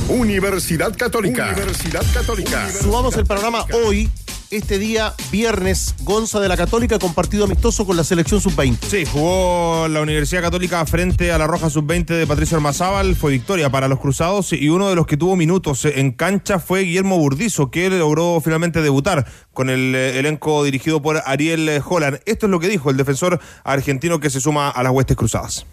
Universidad 0.09 0.95
Católica. 0.97 1.51
Universidad 1.53 2.03
Católica. 2.13 2.69
Subamos 2.71 3.15
el 3.17 3.25
panorama 3.25 3.65
hoy, 3.73 4.09
este 4.51 4.79
día 4.79 5.13
viernes, 5.31 5.95
Gonza 6.01 6.39
de 6.39 6.47
la 6.47 6.57
Católica 6.57 6.97
con 6.97 7.13
partido 7.13 7.45
amistoso 7.45 7.85
con 7.85 7.95
la 7.95 8.03
selección 8.03 8.41
sub-20. 8.41 8.77
Sí, 8.81 9.05
jugó 9.05 9.87
la 9.87 10.01
Universidad 10.01 10.41
Católica 10.41 10.83
frente 10.85 11.31
a 11.31 11.37
la 11.37 11.45
Roja 11.45 11.69
Sub-20 11.69 12.05
de 12.05 12.25
Patricio 12.25 12.57
Armazábal. 12.57 13.15
Fue 13.15 13.31
victoria 13.31 13.69
para 13.69 13.87
los 13.87 13.99
Cruzados 13.99 14.53
y 14.53 14.69
uno 14.69 14.89
de 14.89 14.95
los 14.95 15.05
que 15.05 15.17
tuvo 15.17 15.35
minutos 15.35 15.85
en 15.85 16.11
cancha 16.11 16.59
fue 16.59 16.81
Guillermo 16.81 17.17
Burdizo, 17.17 17.69
que 17.69 17.89
logró 17.89 18.41
finalmente 18.41 18.81
debutar 18.81 19.25
con 19.53 19.69
el 19.69 19.93
eh, 19.93 20.19
elenco 20.19 20.63
dirigido 20.63 21.01
por 21.01 21.21
Ariel 21.25 21.69
eh, 21.69 21.81
Holland. 21.87 22.19
Esto 22.25 22.47
es 22.47 22.49
lo 22.49 22.59
que 22.59 22.69
dijo 22.69 22.89
el 22.89 22.97
defensor 22.97 23.39
argentino 23.63 24.19
que 24.19 24.29
se 24.29 24.41
suma 24.41 24.69
a 24.69 24.81
las 24.83 24.91
Huestes 24.91 25.15
Cruzadas. 25.15 25.65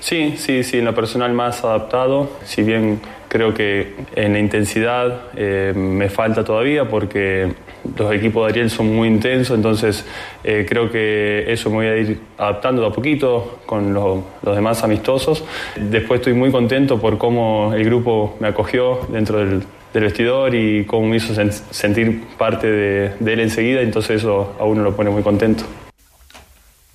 Sí, 0.00 0.34
sí, 0.36 0.64
sí, 0.64 0.78
en 0.78 0.84
lo 0.84 0.94
personal 0.94 1.32
más 1.32 1.64
adaptado, 1.64 2.30
si 2.44 2.62
bien 2.62 3.00
creo 3.28 3.54
que 3.54 3.94
en 4.14 4.32
la 4.32 4.38
intensidad 4.38 5.22
eh, 5.36 5.72
me 5.76 6.08
falta 6.08 6.44
todavía 6.44 6.88
porque 6.88 7.54
los 7.96 8.12
equipos 8.14 8.44
de 8.46 8.50
Ariel 8.52 8.70
son 8.70 8.94
muy 8.94 9.08
intensos, 9.08 9.56
entonces 9.56 10.04
eh, 10.44 10.66
creo 10.68 10.90
que 10.90 11.44
eso 11.52 11.70
me 11.70 11.76
voy 11.76 11.86
a 11.86 11.96
ir 11.96 12.18
adaptando 12.38 12.82
de 12.82 12.88
a 12.88 12.90
poquito 12.90 13.58
con 13.66 13.92
lo- 13.94 14.24
los 14.42 14.54
demás 14.56 14.82
amistosos. 14.84 15.44
Después 15.76 16.20
estoy 16.20 16.34
muy 16.34 16.50
contento 16.50 16.98
por 17.00 17.18
cómo 17.18 17.72
el 17.74 17.84
grupo 17.84 18.36
me 18.40 18.48
acogió 18.48 19.00
dentro 19.10 19.38
del, 19.38 19.62
del 19.94 20.02
vestidor 20.04 20.54
y 20.54 20.84
cómo 20.84 21.06
me 21.08 21.16
hizo 21.16 21.32
sen- 21.34 21.50
sentir 21.50 22.22
parte 22.36 22.66
de, 22.70 23.10
de 23.20 23.32
él 23.32 23.40
enseguida, 23.40 23.80
entonces 23.80 24.22
eso 24.22 24.54
a 24.58 24.64
uno 24.64 24.82
lo 24.82 24.94
pone 24.96 25.10
muy 25.10 25.22
contento. 25.22 25.64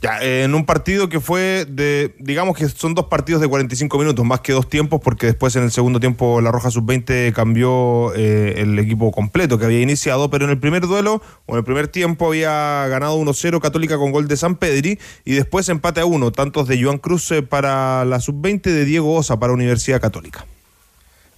Ya, 0.01 0.17
en 0.19 0.55
un 0.55 0.65
partido 0.65 1.09
que 1.09 1.19
fue 1.19 1.67
de, 1.69 2.15
digamos 2.17 2.57
que 2.57 2.67
son 2.67 2.95
dos 2.95 3.05
partidos 3.05 3.39
de 3.39 3.47
45 3.47 3.99
minutos, 3.99 4.25
más 4.25 4.39
que 4.39 4.51
dos 4.51 4.67
tiempos, 4.67 4.99
porque 4.99 5.27
después 5.27 5.55
en 5.55 5.61
el 5.61 5.71
segundo 5.71 5.99
tiempo 5.99 6.41
la 6.41 6.51
Roja 6.51 6.71
Sub-20 6.71 7.31
cambió 7.33 8.11
eh, 8.15 8.55
el 8.57 8.79
equipo 8.79 9.11
completo 9.11 9.59
que 9.59 9.65
había 9.65 9.79
iniciado, 9.79 10.31
pero 10.31 10.45
en 10.45 10.51
el 10.51 10.57
primer 10.57 10.87
duelo, 10.87 11.21
o 11.45 11.53
en 11.53 11.59
el 11.59 11.63
primer 11.63 11.87
tiempo, 11.87 12.25
había 12.25 12.87
ganado 12.87 13.15
1-0 13.19 13.61
Católica 13.61 13.99
con 13.99 14.11
gol 14.11 14.27
de 14.27 14.37
San 14.37 14.55
Pedri, 14.55 14.97
y 15.23 15.33
después 15.33 15.69
empate 15.69 16.01
a 16.01 16.05
uno, 16.05 16.31
tantos 16.31 16.67
de 16.67 16.81
Joan 16.81 16.97
Cruz 16.97 17.29
eh, 17.29 17.43
para 17.43 18.03
la 18.03 18.19
Sub-20, 18.19 18.63
de 18.63 18.85
Diego 18.85 19.13
Osa 19.13 19.39
para 19.39 19.53
Universidad 19.53 20.01
Católica. 20.01 20.47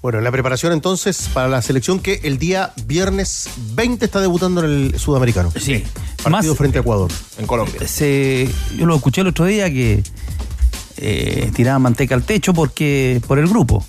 Bueno, 0.04 0.20
la 0.20 0.32
preparación 0.32 0.74
entonces 0.74 1.30
para 1.34 1.48
la 1.48 1.62
selección 1.62 2.02
que 2.02 2.20
el 2.24 2.38
día 2.38 2.74
viernes 2.88 3.50
20 3.74 4.04
está 4.04 4.20
debutando 4.20 4.62
en 4.62 4.70
el 4.70 5.00
sudamericano. 5.00 5.50
Sí. 5.58 5.82
Partido 6.22 6.56
frente 6.56 6.78
a 6.78 6.82
Ecuador. 6.82 7.10
En 7.38 7.48
Colombia. 7.48 7.88
Se, 7.88 8.50
yo 8.78 8.86
lo 8.86 8.98
escuché 8.98 9.22
el 9.22 9.28
otro 9.28 9.46
día 9.46 9.70
que 9.70 10.04
eh, 10.98 11.50
tiraban 11.56 11.84
manteca 11.84 12.16
al 12.16 12.24
techo 12.24 12.54
porque 12.54 13.22
por 13.30 13.40
el 13.40 13.48
grupo. 13.48 13.86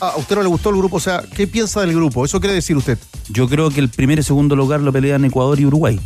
Ah, 0.00 0.14
¿A 0.14 0.16
usted 0.16 0.34
no 0.34 0.42
le 0.42 0.48
gustó 0.48 0.70
el 0.70 0.76
grupo? 0.76 0.96
O 0.96 1.00
sea, 1.00 1.22
¿qué 1.32 1.46
piensa 1.46 1.80
del 1.82 1.94
grupo? 1.94 2.24
¿Eso 2.24 2.40
quiere 2.40 2.54
decir 2.54 2.76
usted? 2.76 2.98
Yo 3.28 3.48
creo 3.48 3.70
que 3.70 3.78
el 3.78 3.88
primer 3.88 4.18
y 4.18 4.24
segundo 4.24 4.56
lugar 4.56 4.80
lo 4.80 4.92
pelean 4.92 5.24
Ecuador 5.24 5.60
y 5.60 5.64
Uruguay. 5.64 6.00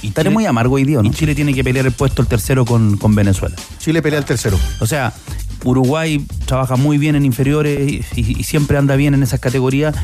Y 0.00 0.08
Estaré 0.08 0.30
muy 0.30 0.46
amargo 0.46 0.76
hoy 0.76 0.84
día, 0.84 1.02
¿no? 1.02 1.08
Y 1.08 1.10
Chile 1.10 1.34
tiene 1.34 1.52
que 1.54 1.64
pelear 1.64 1.86
el 1.86 1.92
puesto 1.92 2.22
el 2.22 2.28
tercero 2.28 2.64
con, 2.64 2.98
con 2.98 3.16
Venezuela. 3.16 3.56
Chile 3.78 4.00
pelea 4.00 4.20
el 4.20 4.24
tercero. 4.24 4.58
O 4.78 4.86
sea, 4.86 5.12
Uruguay 5.64 6.24
trabaja 6.46 6.76
muy 6.76 6.98
bien 6.98 7.14
en 7.16 7.24
inferiores 7.24 7.80
y, 7.90 8.04
y- 8.20 8.36
y 8.40 8.42
siempre 8.44 8.76
anda 8.78 8.96
bien 8.96 9.14
en 9.14 9.22
esas 9.22 9.40
categorías. 9.40 9.94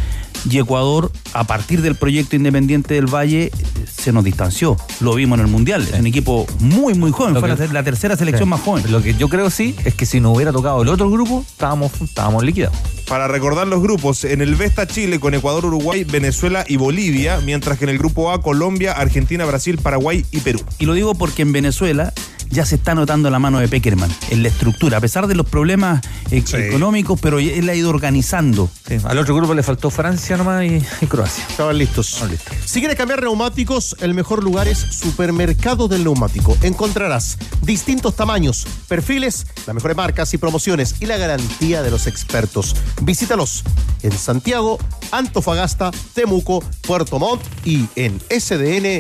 Y 0.48 0.58
Ecuador, 0.58 1.10
a 1.34 1.44
partir 1.44 1.82
del 1.82 1.96
proyecto 1.96 2.36
independiente 2.36 2.94
del 2.94 3.06
Valle, 3.12 3.50
se 3.92 4.12
nos 4.12 4.22
distanció. 4.22 4.76
Lo 5.00 5.14
vimos 5.14 5.38
en 5.40 5.46
el 5.46 5.50
Mundial. 5.50 5.82
Es 5.92 5.98
un 5.98 6.06
equipo 6.06 6.46
muy, 6.60 6.94
muy 6.94 7.10
joven. 7.10 7.34
Lo 7.34 7.40
Fue 7.40 7.56
que- 7.56 7.68
la, 7.72 7.82
tercera 7.82 8.16
selección 8.16 8.46
Sí. 8.46 8.50
más 8.50 8.60
joven. 8.60 8.84
Lo 8.92 9.02
que 9.02 9.14
yo 9.14 9.28
creo 9.28 9.50
sí 9.50 9.74
es 9.84 9.94
que 9.94 10.06
si 10.06 10.20
no 10.20 10.30
hubiera 10.32 10.52
tocado 10.52 10.80
el 10.82 10.88
otro 10.88 11.10
grupo, 11.10 11.44
estábamos, 11.46 11.90
estábamos 12.00 12.44
liquidados. 12.44 12.76
Para 13.08 13.26
recordar 13.26 13.66
los 13.66 13.82
grupos, 13.82 14.22
en 14.24 14.40
el 14.42 14.54
B 14.54 14.64
está 14.66 14.86
Chile 14.86 15.18
con 15.18 15.34
Ecuador, 15.34 15.64
Uruguay, 15.64 16.04
Venezuela 16.04 16.64
y 16.68 16.76
Bolivia, 16.76 17.40
mientras 17.44 17.78
que 17.78 17.84
en 17.84 17.90
el 17.90 17.98
grupo 17.98 18.30
A 18.30 18.40
Colombia, 18.40 18.92
Argentina, 18.92 19.44
Brasil, 19.44 19.78
Paraguay 19.78 20.24
y 20.30 20.38
Perú. 20.40 20.60
Y 20.78 20.86
lo 20.86 20.92
digo 20.94 21.14
porque 21.16 21.42
en 21.42 21.50
Venezuela 21.52 22.12
ya 22.50 22.64
se 22.64 22.76
está 22.76 22.94
notando 22.94 23.30
la 23.30 23.38
mano 23.38 23.58
de 23.58 23.68
Peckerman 23.68 24.10
en 24.30 24.42
la 24.42 24.48
estructura, 24.48 24.98
a 24.98 25.00
pesar 25.00 25.26
de 25.26 25.34
los 25.34 25.46
problemas 25.46 26.00
eh, 26.30 26.42
económicos, 26.52 27.18
pero 27.20 27.38
él 27.38 27.66
la 27.66 27.72
ha 27.72 27.74
ido 27.74 27.90
organizando. 27.90 28.70
al 29.04 29.18
otro 29.18 29.34
grupo 29.34 29.54
le 29.54 29.62
faltó 29.62 29.90
Francia 29.90 30.36
nomás 30.36 30.64
y, 30.64 30.82
y 31.00 31.06
Croacia. 31.06 31.44
Estaban 31.48 31.78
listos. 31.78 32.22
Si 32.64 32.80
quieres 32.80 32.96
cambiar 32.96 33.22
neumáticos, 33.22 33.96
el 34.00 34.14
mejor 34.14 34.42
lugar 34.42 34.68
es 34.68 34.78
Supermercado 34.78 35.88
del 35.88 36.04
Neumático. 36.04 36.56
Encontrarás 36.62 37.38
distintos 37.62 38.16
tamaños, 38.16 38.66
perfiles, 38.88 39.46
las 39.66 39.74
mejores 39.74 39.96
marcas 39.96 40.32
y 40.34 40.38
promociones 40.38 40.96
y 41.00 41.06
la 41.06 41.16
garantía 41.16 41.82
de 41.82 41.90
los 41.90 42.06
expertos. 42.06 42.76
Visítalos 43.02 43.64
en 44.02 44.12
Santiago, 44.12 44.78
Antofagasta, 45.10 45.90
Temuco, 46.14 46.62
Puerto 46.86 47.18
Montt 47.18 47.42
y 47.64 47.86
en 47.96 48.20
sdn.cl. 48.30 48.98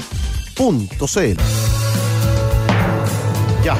Ya. 3.64 3.76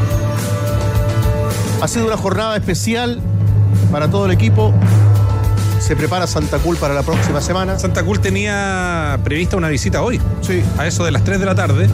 Ha 1.81 1.89
sido 1.89 2.07
una 2.07 2.17
jornada 2.17 2.57
especial 2.57 3.21
para 3.93 4.11
todo 4.11 4.27
el 4.27 4.33
equipo. 4.33 4.73
Se 5.81 5.95
prepara 5.95 6.27
Santa 6.27 6.59
Cul 6.59 6.77
para 6.77 6.95
la 6.95 7.03
próxima 7.03 7.41
semana. 7.41 7.79
Santa 7.79 8.03
Cul 8.03 8.21
tenía 8.21 9.19
prevista 9.23 9.57
una 9.57 9.69
visita 9.69 10.03
hoy. 10.03 10.21
Sí. 10.43 10.63
A 10.77 10.87
eso 10.87 11.05
de 11.05 11.13
las 11.13 11.25
3 11.25 11.39
de 11.41 11.47
la 11.47 11.55
tarde. 11.55 11.89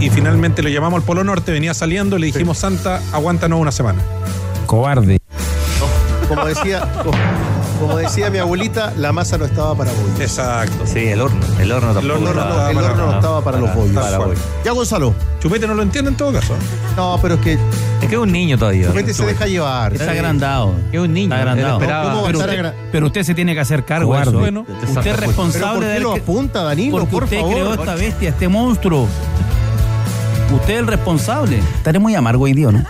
Y 0.00 0.10
finalmente 0.10 0.62
lo 0.62 0.68
llamamos 0.68 1.00
al 1.00 1.06
Polo 1.06 1.24
Norte, 1.24 1.50
venía 1.50 1.72
saliendo, 1.72 2.18
le 2.18 2.26
dijimos, 2.26 2.58
Santa, 2.58 3.00
aguántanos 3.12 3.58
una 3.58 3.72
semana. 3.72 4.02
Cobarde. 4.66 5.18
Como 6.28 6.44
decía, 6.44 6.86
como, 7.80 7.96
decía 7.96 8.30
mi 8.30 8.38
abuelita, 8.38 8.92
la 8.96 9.12
masa 9.12 9.38
no 9.38 9.44
estaba 9.44 9.74
para 9.76 9.90
bollos. 9.92 10.20
Exacto. 10.20 10.86
Sí, 10.86 11.00
el 11.08 11.20
horno. 11.20 11.40
El 11.60 11.70
horno 11.72 11.92
tampoco. 11.94 12.16
El 12.16 12.26
horno, 12.28 12.44
no, 12.44 12.68
el 12.70 12.76
horno 12.78 13.06
no 13.06 13.14
estaba 13.14 13.44
para, 13.44 13.58
los 13.58 13.74
bollos. 13.74 13.94
para 14.02 14.18
bollos. 14.18 14.38
Ya, 14.64 14.72
Gonzalo. 14.72 15.14
Chupete 15.40 15.66
no 15.66 15.74
lo 15.74 15.82
entiende 15.82 16.10
en 16.10 16.16
todo 16.16 16.32
caso. 16.32 16.54
No, 16.96 17.18
pero 17.20 17.34
es 17.34 17.40
que 17.40 17.52
Es 17.54 18.08
que 18.08 18.14
es 18.14 18.18
un 18.20 18.32
niño 18.32 18.56
todavía. 18.58 18.86
Chupete 18.88 19.12
se 19.12 19.26
deja 19.26 19.46
llevar. 19.46 19.92
Está 19.92 20.10
agrandado. 20.10 20.74
Es 20.92 21.00
un 21.00 21.12
niño. 21.12 21.34
Está 21.34 21.36
agrandado. 21.42 21.76
Él 21.76 21.82
esperaba- 21.82 22.04
¿Cómo 22.10 22.16
va 22.22 22.22
a 22.22 22.26
Pero 22.28 22.38
usted, 22.38 22.52
agra- 22.52 22.74
pero 22.92 23.06
usted 23.06 23.22
se 23.24 23.34
tiene 23.34 23.54
que 23.54 23.60
hacer 23.60 23.84
cargo 23.84 24.14
de 24.14 24.22
eso. 24.22 24.32
Bueno, 24.32 24.60
usted 24.60 24.74
de 24.74 24.86
es 24.86 24.92
Santa 24.94 25.02
Cruz. 25.02 25.14
¿Pero 25.16 25.26
responsable 25.26 25.74
por 25.74 25.80
qué 25.84 25.92
de 25.94 26.00
lo 26.00 26.12
apunta, 26.14 26.62
Danilo? 26.62 26.96
Porque 26.98 27.10
por 27.12 27.24
usted 27.24 27.36
favor. 27.38 27.52
creó 27.54 27.74
esta 27.74 27.94
bestia, 27.94 28.28
este 28.30 28.48
monstruo. 28.48 29.08
Usted 30.54 30.74
es 30.74 30.80
el 30.80 30.86
responsable. 30.86 31.58
Estaré 31.58 31.98
muy 31.98 32.14
amargo 32.14 32.44
hoy 32.44 32.52
día, 32.52 32.70
¿no? 32.70 32.84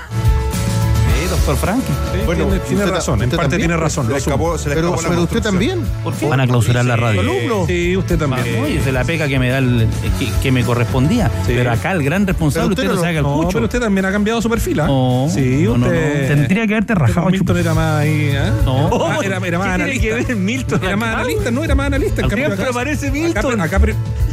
Doctor 1.44 1.56
Frankie. 1.58 1.92
Bueno, 2.24 2.46
tiene, 2.66 2.86
razón, 2.86 3.22
en 3.22 3.28
parte 3.28 3.42
también, 3.42 3.60
tiene 3.60 3.76
razón. 3.76 4.06
Se 4.08 4.16
escapó, 4.16 4.56
se 4.56 4.70
Pero, 4.70 4.92
usted 4.94 5.42
también. 5.42 5.82
¿Por 6.02 6.14
qué? 6.14 6.26
Van 6.26 6.40
a 6.40 6.46
clausurar 6.46 6.86
la 6.86 6.96
radio. 6.96 7.20
alumno. 7.20 7.66
Sí, 7.66 7.94
usted 7.98 8.18
también. 8.18 8.62
Oye, 8.62 8.78
es 8.78 8.86
la 8.90 9.04
peca 9.04 9.28
que 9.28 9.38
me 9.38 9.50
da 9.50 9.58
el, 9.58 9.86
que, 10.18 10.30
que 10.42 10.50
me 10.50 10.64
correspondía. 10.64 11.30
Pero 11.46 11.70
acá 11.70 11.92
el 11.92 12.02
gran 12.02 12.26
responsable, 12.26 12.74
Pero 12.74 12.80
usted, 12.80 12.82
usted 12.84 12.94
no 12.96 13.00
se 13.02 13.08
haga 13.08 13.18
el 13.18 13.24
No, 13.24 13.34
cucho. 13.36 13.48
pero 13.58 13.64
usted 13.66 13.78
también 13.80 14.06
ha 14.06 14.12
cambiado 14.12 14.40
su 14.40 14.48
perfil, 14.48 14.80
¿ah? 14.80 14.86
No, 14.86 15.26
sí, 15.28 15.64
no, 15.64 15.76
no, 15.76 15.86
usted. 15.86 16.22
no. 16.22 16.28
Tendría 16.28 16.66
que 16.66 16.72
haberte 16.72 16.94
rajado, 16.94 17.26
Milton 17.26 17.46
chupa. 17.46 17.60
era 17.60 17.74
más 17.74 18.00
ahí, 18.00 18.30
¿eh? 18.32 18.50
No. 18.64 19.06
Ah, 19.06 19.18
era, 19.22 19.36
era 19.36 19.58
más 19.58 19.68
¿Qué 19.68 19.74
tiene 19.74 19.74
analista. 19.74 20.00
que 20.00 20.24
ver 20.24 20.36
Milton 20.36 20.80
Era 20.84 20.96
más 20.96 21.14
analista, 21.14 21.50
no 21.50 21.62
era 21.62 21.74
más 21.74 21.86
analista. 21.88 22.22
En 22.22 22.28
cambio, 22.28 22.46
acá- 22.54 22.68
aparece 22.70 23.10
Milton. 23.10 23.60
Acá, 23.60 23.80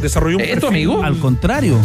desarrolló 0.00 0.36
un 0.38 0.42
¿Es 0.44 0.58
tu 0.58 0.66
amigo? 0.66 1.02
Al 1.04 1.18
contrario. 1.18 1.76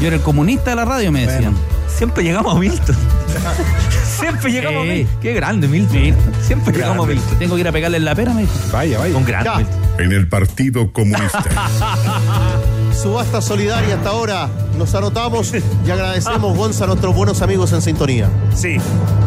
Yo 0.00 0.06
era 0.06 0.14
el 0.14 0.22
comunista 0.22 0.70
de 0.70 0.76
la 0.76 0.84
radio, 0.84 1.10
me 1.10 1.26
decían. 1.26 1.52
Siempre 1.88 2.22
llegamos 2.22 2.54
a 2.54 2.58
Milton. 2.60 2.94
Siempre 4.18 4.52
llegamos 4.52 4.82
Sí. 4.84 4.90
a 4.90 4.94
Milton. 4.94 5.20
Qué 5.20 5.32
grande 5.34 5.68
Milton. 5.68 5.96
Sí. 5.96 6.14
Siempre 6.46 6.72
llegamos 6.74 7.06
a 7.06 7.08
Milton. 7.08 7.38
Tengo 7.38 7.54
que 7.54 7.60
ir 7.60 7.68
a 7.68 7.72
pegarle 7.72 7.96
en 7.98 8.04
la 8.04 8.14
pera, 8.14 8.32
me 8.34 8.42
dijo. 8.42 8.52
Vaya, 8.72 8.98
vaya. 8.98 9.16
Un 9.16 9.24
grande 9.24 9.50
Ya. 9.50 9.56
Milton. 9.58 9.80
En 9.98 10.12
el 10.12 10.28
Partido 10.28 10.92
Comunista. 10.92 11.44
Subasta 13.02 13.40
solidaria 13.42 13.96
hasta 13.96 14.10
ahora. 14.10 14.48
Nos 14.78 14.94
anotamos 14.94 15.52
y 15.86 15.90
agradecemos, 15.90 16.56
Gonza, 16.56 16.84
a 16.84 16.86
nuestros 16.88 17.14
buenos 17.14 17.42
amigos 17.42 17.72
en 17.72 17.82
sintonía. 17.82 18.28
Sí, 18.54 18.76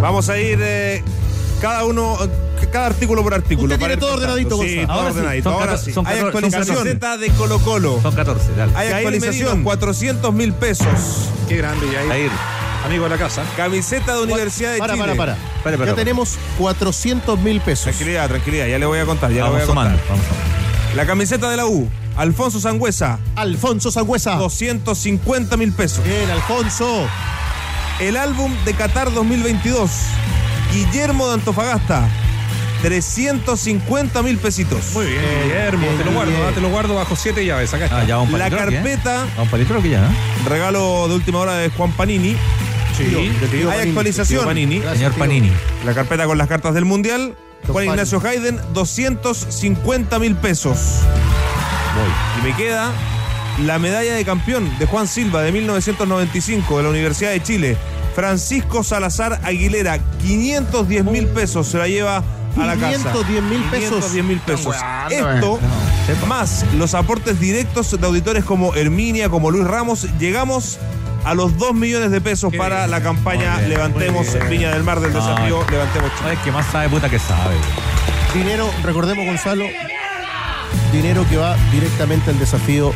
vamos 0.01 0.29
a 0.29 0.37
ir 0.39 0.59
eh, 0.61 1.03
cada 1.61 1.85
uno, 1.85 2.17
cada 2.71 2.87
artículo 2.87 3.23
por 3.23 3.33
artículo. 3.33 3.73
Usted 3.73 3.79
tiene 3.79 3.97
todo 3.97 4.13
ordenadito, 4.15 4.61
Sí, 4.61 4.77
Gonzalo. 4.77 4.87
todo 4.87 4.93
Ahora 4.97 5.11
sí, 5.11 5.17
ordenadito. 5.17 5.49
son 5.51 5.59
Ahora 5.61 5.77
sí. 5.77 5.93
son 5.93 6.07
Hay 6.07 6.19
actualización. 6.19 6.65
14. 6.67 6.77
Camiseta 6.99 7.17
de 7.17 7.29
Colo 7.31 7.59
Colo. 7.59 7.99
Son 8.01 8.13
14, 8.15 8.51
dale. 8.57 8.71
Hay 8.75 8.89
Yair 8.89 8.95
actualización, 9.07 9.47
Merino. 9.49 9.63
400 9.63 10.33
mil 10.33 10.53
pesos. 10.53 10.87
Qué 11.47 11.57
grande, 11.57 11.85
ya 11.91 12.07
Jair. 12.07 12.31
Amigo 12.85 13.03
de 13.03 13.09
la 13.09 13.17
casa. 13.17 13.43
Camiseta 13.57 14.15
de 14.15 14.23
Universidad 14.23 14.73
de 14.73 14.79
Para, 14.79 14.93
Chile. 14.95 15.15
para, 15.15 15.37
para. 15.63 15.85
ya 15.85 15.95
tenemos 15.95 16.37
400 16.57 17.37
mil 17.39 17.59
pesos. 17.61 17.83
Tranquilidad, 17.85 18.27
tranquilidad. 18.29 18.67
Ya 18.67 18.79
le 18.79 18.85
voy 18.85 18.99
a 18.99 19.05
contar. 19.05 19.29
Ya 19.31 19.35
le 19.37 19.41
Vamos 19.41 19.55
voy 19.55 19.63
a 19.63 19.65
contar. 19.67 19.85
sumando, 19.97 20.03
vamos 20.09 20.25
sumando. 20.25 20.95
La 20.95 21.05
camiseta 21.05 21.49
de 21.49 21.57
la 21.57 21.65
U. 21.65 21.87
Alfonso 22.15 22.59
Sangüesa. 22.59 23.19
Alfonso 23.35 23.91
Sangüesa. 23.91 24.35
250 24.35 25.57
mil 25.57 25.71
pesos. 25.73 26.03
Bien, 26.03 26.29
Alfonso. 26.31 27.07
El 27.99 28.17
álbum 28.17 28.51
de 28.65 28.73
Qatar 28.73 29.13
2022. 29.13 29.91
Guillermo 30.73 31.27
de 31.27 31.33
Antofagasta. 31.35 32.07
350 32.81 34.23
mil 34.23 34.37
pesitos. 34.37 34.79
Muy 34.93 35.05
bien, 35.05 35.21
Guillermo. 35.43 35.85
Te 35.97 36.05
lo 36.05 36.11
guardo, 36.13 36.31
ah, 36.47 36.51
te 36.55 36.61
lo 36.61 36.69
guardo 36.69 36.95
bajo 36.95 37.15
siete 37.15 37.45
llaves. 37.45 37.73
Acá 37.73 37.85
está. 37.85 37.99
Ah, 37.99 38.03
ya 38.05 38.15
vamos 38.17 38.31
La 38.39 38.49
para 38.49 38.55
¿eh? 38.55 38.73
carpeta. 38.73 39.25
Vamos 39.35 39.49
para 39.49 39.61
el 39.63 39.67
croquis 39.67 39.91
ya, 39.91 40.01
¿no? 40.01 40.09
Regalo 40.49 41.07
de 41.09 41.15
última 41.15 41.39
hora 41.39 41.55
de 41.55 41.69
Juan 41.69 41.91
Panini. 41.91 42.37
Sí, 42.99 43.31
Hay 43.71 43.87
actualización. 43.87 44.43
Panini. 44.43 44.81
Señor 44.81 45.13
Panini. 45.13 45.51
La 45.85 45.93
carpeta 45.93 46.25
con 46.25 46.37
las 46.37 46.47
cartas 46.47 46.73
del 46.73 46.83
Mundial. 46.83 47.35
Don 47.63 47.73
Juan 47.73 47.85
Ignacio 47.85 48.21
Hayden, 48.21 48.59
250 48.73 50.19
mil 50.19 50.35
pesos. 50.35 50.99
Y 52.39 52.45
me 52.45 52.55
queda 52.55 52.91
la 53.65 53.79
medalla 53.79 54.15
de 54.15 54.25
campeón 54.25 54.69
de 54.79 54.85
Juan 54.85 55.07
Silva 55.07 55.41
de 55.41 55.51
1995 55.51 56.77
de 56.77 56.83
la 56.83 56.89
Universidad 56.89 57.31
de 57.31 57.41
Chile. 57.41 57.77
Francisco 58.15 58.83
Salazar 58.83 59.39
Aguilera, 59.43 59.99
510 60.21 61.05
mil 61.05 61.27
pesos 61.27 61.67
se 61.67 61.77
la 61.77 61.87
lleva 61.87 62.23
a 62.57 62.65
la 62.65 62.75
casa. 62.75 63.13
510 63.13 63.43
mil 63.43 63.61
pesos. 63.63 64.05
510 64.05 64.25
mil 64.25 64.39
pesos. 64.39 64.75
Esto, 65.09 65.25
weando, 65.25 65.59
más 66.27 66.65
los 66.77 66.93
aportes 66.95 67.39
directos 67.39 67.99
de 67.99 68.05
auditores 68.05 68.43
como 68.43 68.75
Herminia, 68.75 69.29
como 69.29 69.51
Luis 69.51 69.65
Ramos, 69.65 70.07
llegamos 70.19 70.79
a 71.23 71.33
los 71.33 71.57
2 71.57 71.73
millones 71.73 72.11
de 72.11 72.21
pesos 72.21 72.53
para 72.55 72.87
la 72.87 73.01
campaña 73.01 73.57
bien, 73.57 73.69
Levantemos. 73.69 74.27
Viña 74.49 74.71
del 74.71 74.83
Mar 74.83 74.99
del 74.99 75.13
No, 75.13 75.19
desafío 75.19 75.65
Levantemos 75.69 76.11
Chile. 76.15 76.23
No, 76.23 76.29
es 76.31 76.39
que 76.39 76.51
más 76.51 76.65
sabe 76.67 76.89
puta 76.89 77.09
que 77.09 77.19
sabe. 77.19 77.55
Dinero, 78.33 78.69
recordemos, 78.83 79.25
Gonzalo. 79.25 79.65
Dinero 80.91 81.25
que 81.29 81.37
va 81.37 81.55
directamente 81.71 82.29
al 82.29 82.39
desafío 82.39 82.93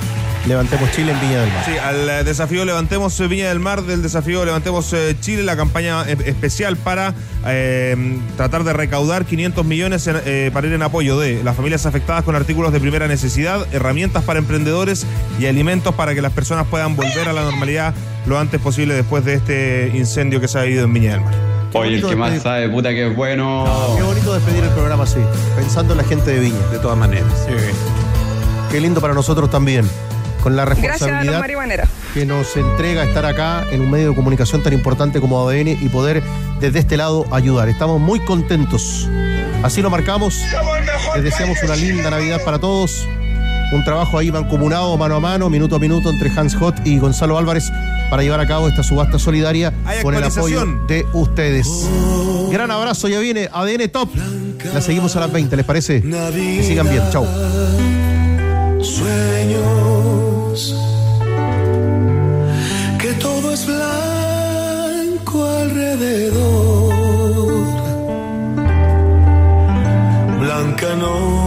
Levantemos 0.47 0.91
Chile 0.91 1.13
en 1.13 1.21
Viña 1.21 1.39
del 1.41 1.53
Mar. 1.53 1.65
Sí, 1.65 1.77
al 1.77 2.09
eh, 2.09 2.23
desafío 2.25 2.65
Levantemos 2.65 3.17
eh, 3.19 3.27
Viña 3.27 3.47
del 3.47 3.59
Mar, 3.59 3.81
del 3.83 4.01
desafío 4.01 4.43
Levantemos 4.43 4.91
eh, 4.91 5.15
Chile, 5.21 5.43
la 5.43 5.55
campaña 5.55 6.03
especial 6.03 6.75
para 6.75 7.13
eh, 7.45 8.19
tratar 8.35 8.63
de 8.65 8.73
recaudar 8.73 9.25
500 9.25 9.65
millones 9.65 10.05
en, 10.07 10.21
eh, 10.25 10.51
para 10.53 10.67
ir 10.67 10.73
en 10.73 10.81
apoyo 10.81 11.17
de 11.17 11.43
las 11.43 11.55
familias 11.55 11.85
afectadas 11.85 12.23
con 12.23 12.35
artículos 12.35 12.73
de 12.73 12.81
primera 12.81 13.07
necesidad, 13.07 13.65
herramientas 13.73 14.23
para 14.23 14.39
emprendedores 14.39 15.05
y 15.39 15.45
alimentos 15.45 15.95
para 15.95 16.13
que 16.13 16.21
las 16.21 16.33
personas 16.33 16.67
puedan 16.67 16.95
volver 16.97 17.29
a 17.29 17.33
la 17.33 17.43
normalidad 17.43 17.93
lo 18.25 18.39
antes 18.39 18.59
posible 18.61 18.93
después 18.93 19.25
de 19.25 19.35
este 19.35 19.91
incendio 19.93 20.39
que 20.39 20.47
se 20.47 20.59
ha 20.59 20.63
vivido 20.63 20.85
en 20.85 20.93
Viña 20.93 21.11
del 21.11 21.21
Mar. 21.21 21.33
Oye, 21.73 21.95
el 21.95 22.07
que 22.07 22.15
más 22.15 22.41
sabe, 22.41 22.69
puta 22.69 22.89
que 22.89 23.07
es 23.07 23.15
bueno. 23.15 23.65
Qué 23.97 24.03
bonito 24.03 24.33
despedir 24.33 24.63
el 24.63 24.69
programa 24.69 25.03
así, 25.03 25.19
pensando 25.55 25.93
en 25.93 25.97
la 25.97 26.03
gente 26.03 26.31
de 26.31 26.39
Viña. 26.39 26.67
De 26.71 26.79
todas 26.79 26.97
maneras. 26.97 27.47
Qué 28.71 28.79
lindo 28.79 29.01
para 29.01 29.13
nosotros 29.13 29.49
también, 29.49 29.89
con 30.41 30.55
la 30.55 30.65
Gracias 30.65 31.01
a 31.01 31.23
los 31.23 31.25
responsabilidad 31.25 31.87
que 32.13 32.25
nos 32.27 32.55
entrega 32.55 33.03
estar 33.03 33.25
acá 33.25 33.65
en 33.71 33.81
un 33.81 33.89
medio 33.89 34.09
de 34.09 34.15
comunicación 34.15 34.61
tan 34.61 34.73
importante 34.73 35.19
como 35.19 35.47
ADN 35.47 35.69
y 35.69 35.89
poder 35.89 36.21
desde 36.59 36.79
este 36.79 36.95
lado 36.95 37.25
ayudar. 37.31 37.69
Estamos 37.69 37.99
muy 37.99 38.19
contentos. 38.19 39.09
Así 39.63 39.81
lo 39.81 39.89
marcamos. 39.89 40.39
Les 41.15 41.23
deseamos 41.23 41.57
una 41.63 41.75
linda 41.75 42.11
Navidad 42.11 42.43
para 42.43 42.59
todos. 42.59 43.07
Un 43.73 43.83
trabajo 43.83 44.19
ahí 44.19 44.31
mancomunado, 44.31 44.95
mano 44.97 45.15
a 45.15 45.19
mano, 45.19 45.49
minuto 45.49 45.75
a 45.75 45.79
minuto 45.79 46.09
entre 46.11 46.29
Hans 46.29 46.55
Hot 46.55 46.85
y 46.85 46.99
Gonzalo 46.99 47.39
Álvarez 47.39 47.71
para 48.11 48.21
llevar 48.21 48.39
a 48.39 48.45
cabo 48.45 48.67
esta 48.67 48.83
subasta 48.83 49.17
solidaria 49.17 49.73
con 50.03 50.13
el 50.13 50.23
apoyo 50.23 50.63
de 50.87 51.05
ustedes. 51.13 51.67
Gran 52.51 52.69
abrazo, 52.69 53.07
ya 53.07 53.19
viene 53.19 53.49
ADN 53.51 53.89
Top. 53.89 54.09
La 54.73 54.79
seguimos 54.79 55.15
a 55.15 55.21
las 55.21 55.31
20, 55.31 55.55
¿les 55.57 55.65
parece? 55.65 56.01
Que 56.01 56.63
sigan 56.63 56.87
bien, 56.87 57.01
chau. 57.11 57.25
Sueños 58.79 60.75
que 62.99 63.13
todo 63.13 63.53
es 63.53 63.65
blanco 63.65 65.45
alrededor. 65.45 66.93
Blanca 70.39 70.95
no. 70.95 71.42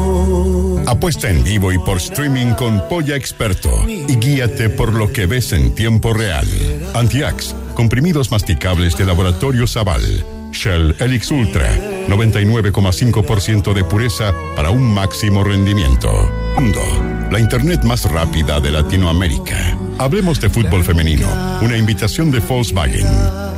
Apuesta 0.87 1.29
en 1.29 1.43
vivo 1.43 1.73
y 1.73 1.79
por 1.79 1.97
streaming 1.97 2.55
con 2.55 2.81
Polla 2.89 3.17
Experto 3.17 3.85
y 3.89 4.15
guíate 4.17 4.69
por 4.71 4.93
lo 4.93 5.13
que 5.13 5.27
ves 5.27 5.53
en 5.53 5.75
tiempo 5.75 6.13
real. 6.15 6.47
Antiax, 6.95 7.57
comprimidos 7.75 8.31
masticables 8.31 8.97
de 8.97 9.05
laboratorio 9.05 9.67
Zaval. 9.67 10.25
Shell 10.53 10.95
Helix 10.99 11.31
Ultra, 11.31 11.69
99,5% 12.09 13.75
de 13.75 13.85
pureza 13.85 14.33
para 14.55 14.71
un 14.71 14.83
máximo 14.95 15.43
rendimiento. 15.45 16.09
Mundo, 16.57 16.81
la 17.31 17.41
internet 17.41 17.83
más 17.83 18.11
rápida 18.11 18.61
de 18.61 18.71
Latinoamérica. 18.71 19.77
Hablemos 19.99 20.41
de 20.41 20.49
fútbol 20.49 20.85
femenino, 20.85 21.27
una 21.63 21.77
invitación 21.77 22.31
de 22.31 22.41
Volkswagen. 22.41 23.07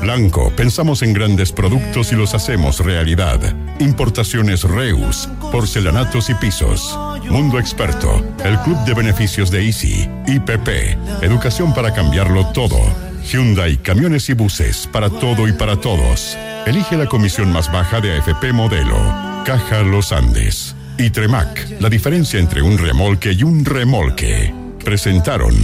Blanco, 0.00 0.52
pensamos 0.56 1.02
en 1.02 1.12
grandes 1.12 1.52
productos 1.52 2.12
y 2.12 2.16
los 2.16 2.34
hacemos 2.34 2.80
realidad. 2.80 3.40
Importaciones 3.80 4.62
Reus, 4.64 5.28
porcelanatos 5.52 6.30
y 6.30 6.34
pisos. 6.34 6.96
Mundo 7.30 7.58
Experto, 7.58 8.24
el 8.44 8.58
club 8.60 8.78
de 8.84 8.94
beneficios 8.94 9.50
de 9.50 9.64
Easy. 9.66 10.08
IPP, 10.26 11.22
educación 11.22 11.74
para 11.74 11.92
cambiarlo 11.92 12.46
todo. 12.52 12.78
Hyundai, 13.24 13.76
camiones 13.76 14.28
y 14.30 14.34
buses, 14.34 14.88
para 14.90 15.10
todo 15.10 15.46
y 15.46 15.52
para 15.52 15.76
todos. 15.76 16.36
Elige 16.66 16.96
la 16.96 17.06
comisión 17.06 17.52
más 17.52 17.70
baja 17.70 18.00
de 18.00 18.16
AFP 18.16 18.52
Modelo. 18.52 18.96
Caja 19.44 19.82
Los 19.82 20.12
Andes. 20.12 20.74
Y 20.96 21.10
Tremac, 21.10 21.80
la 21.80 21.88
diferencia 21.88 22.40
entre 22.40 22.62
un 22.62 22.78
remolque 22.78 23.32
y 23.32 23.42
un 23.42 23.64
remolque. 23.64 24.52
Presentaron 24.84 25.54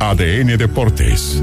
ADN 0.00 0.58
Deportes. 0.58 1.42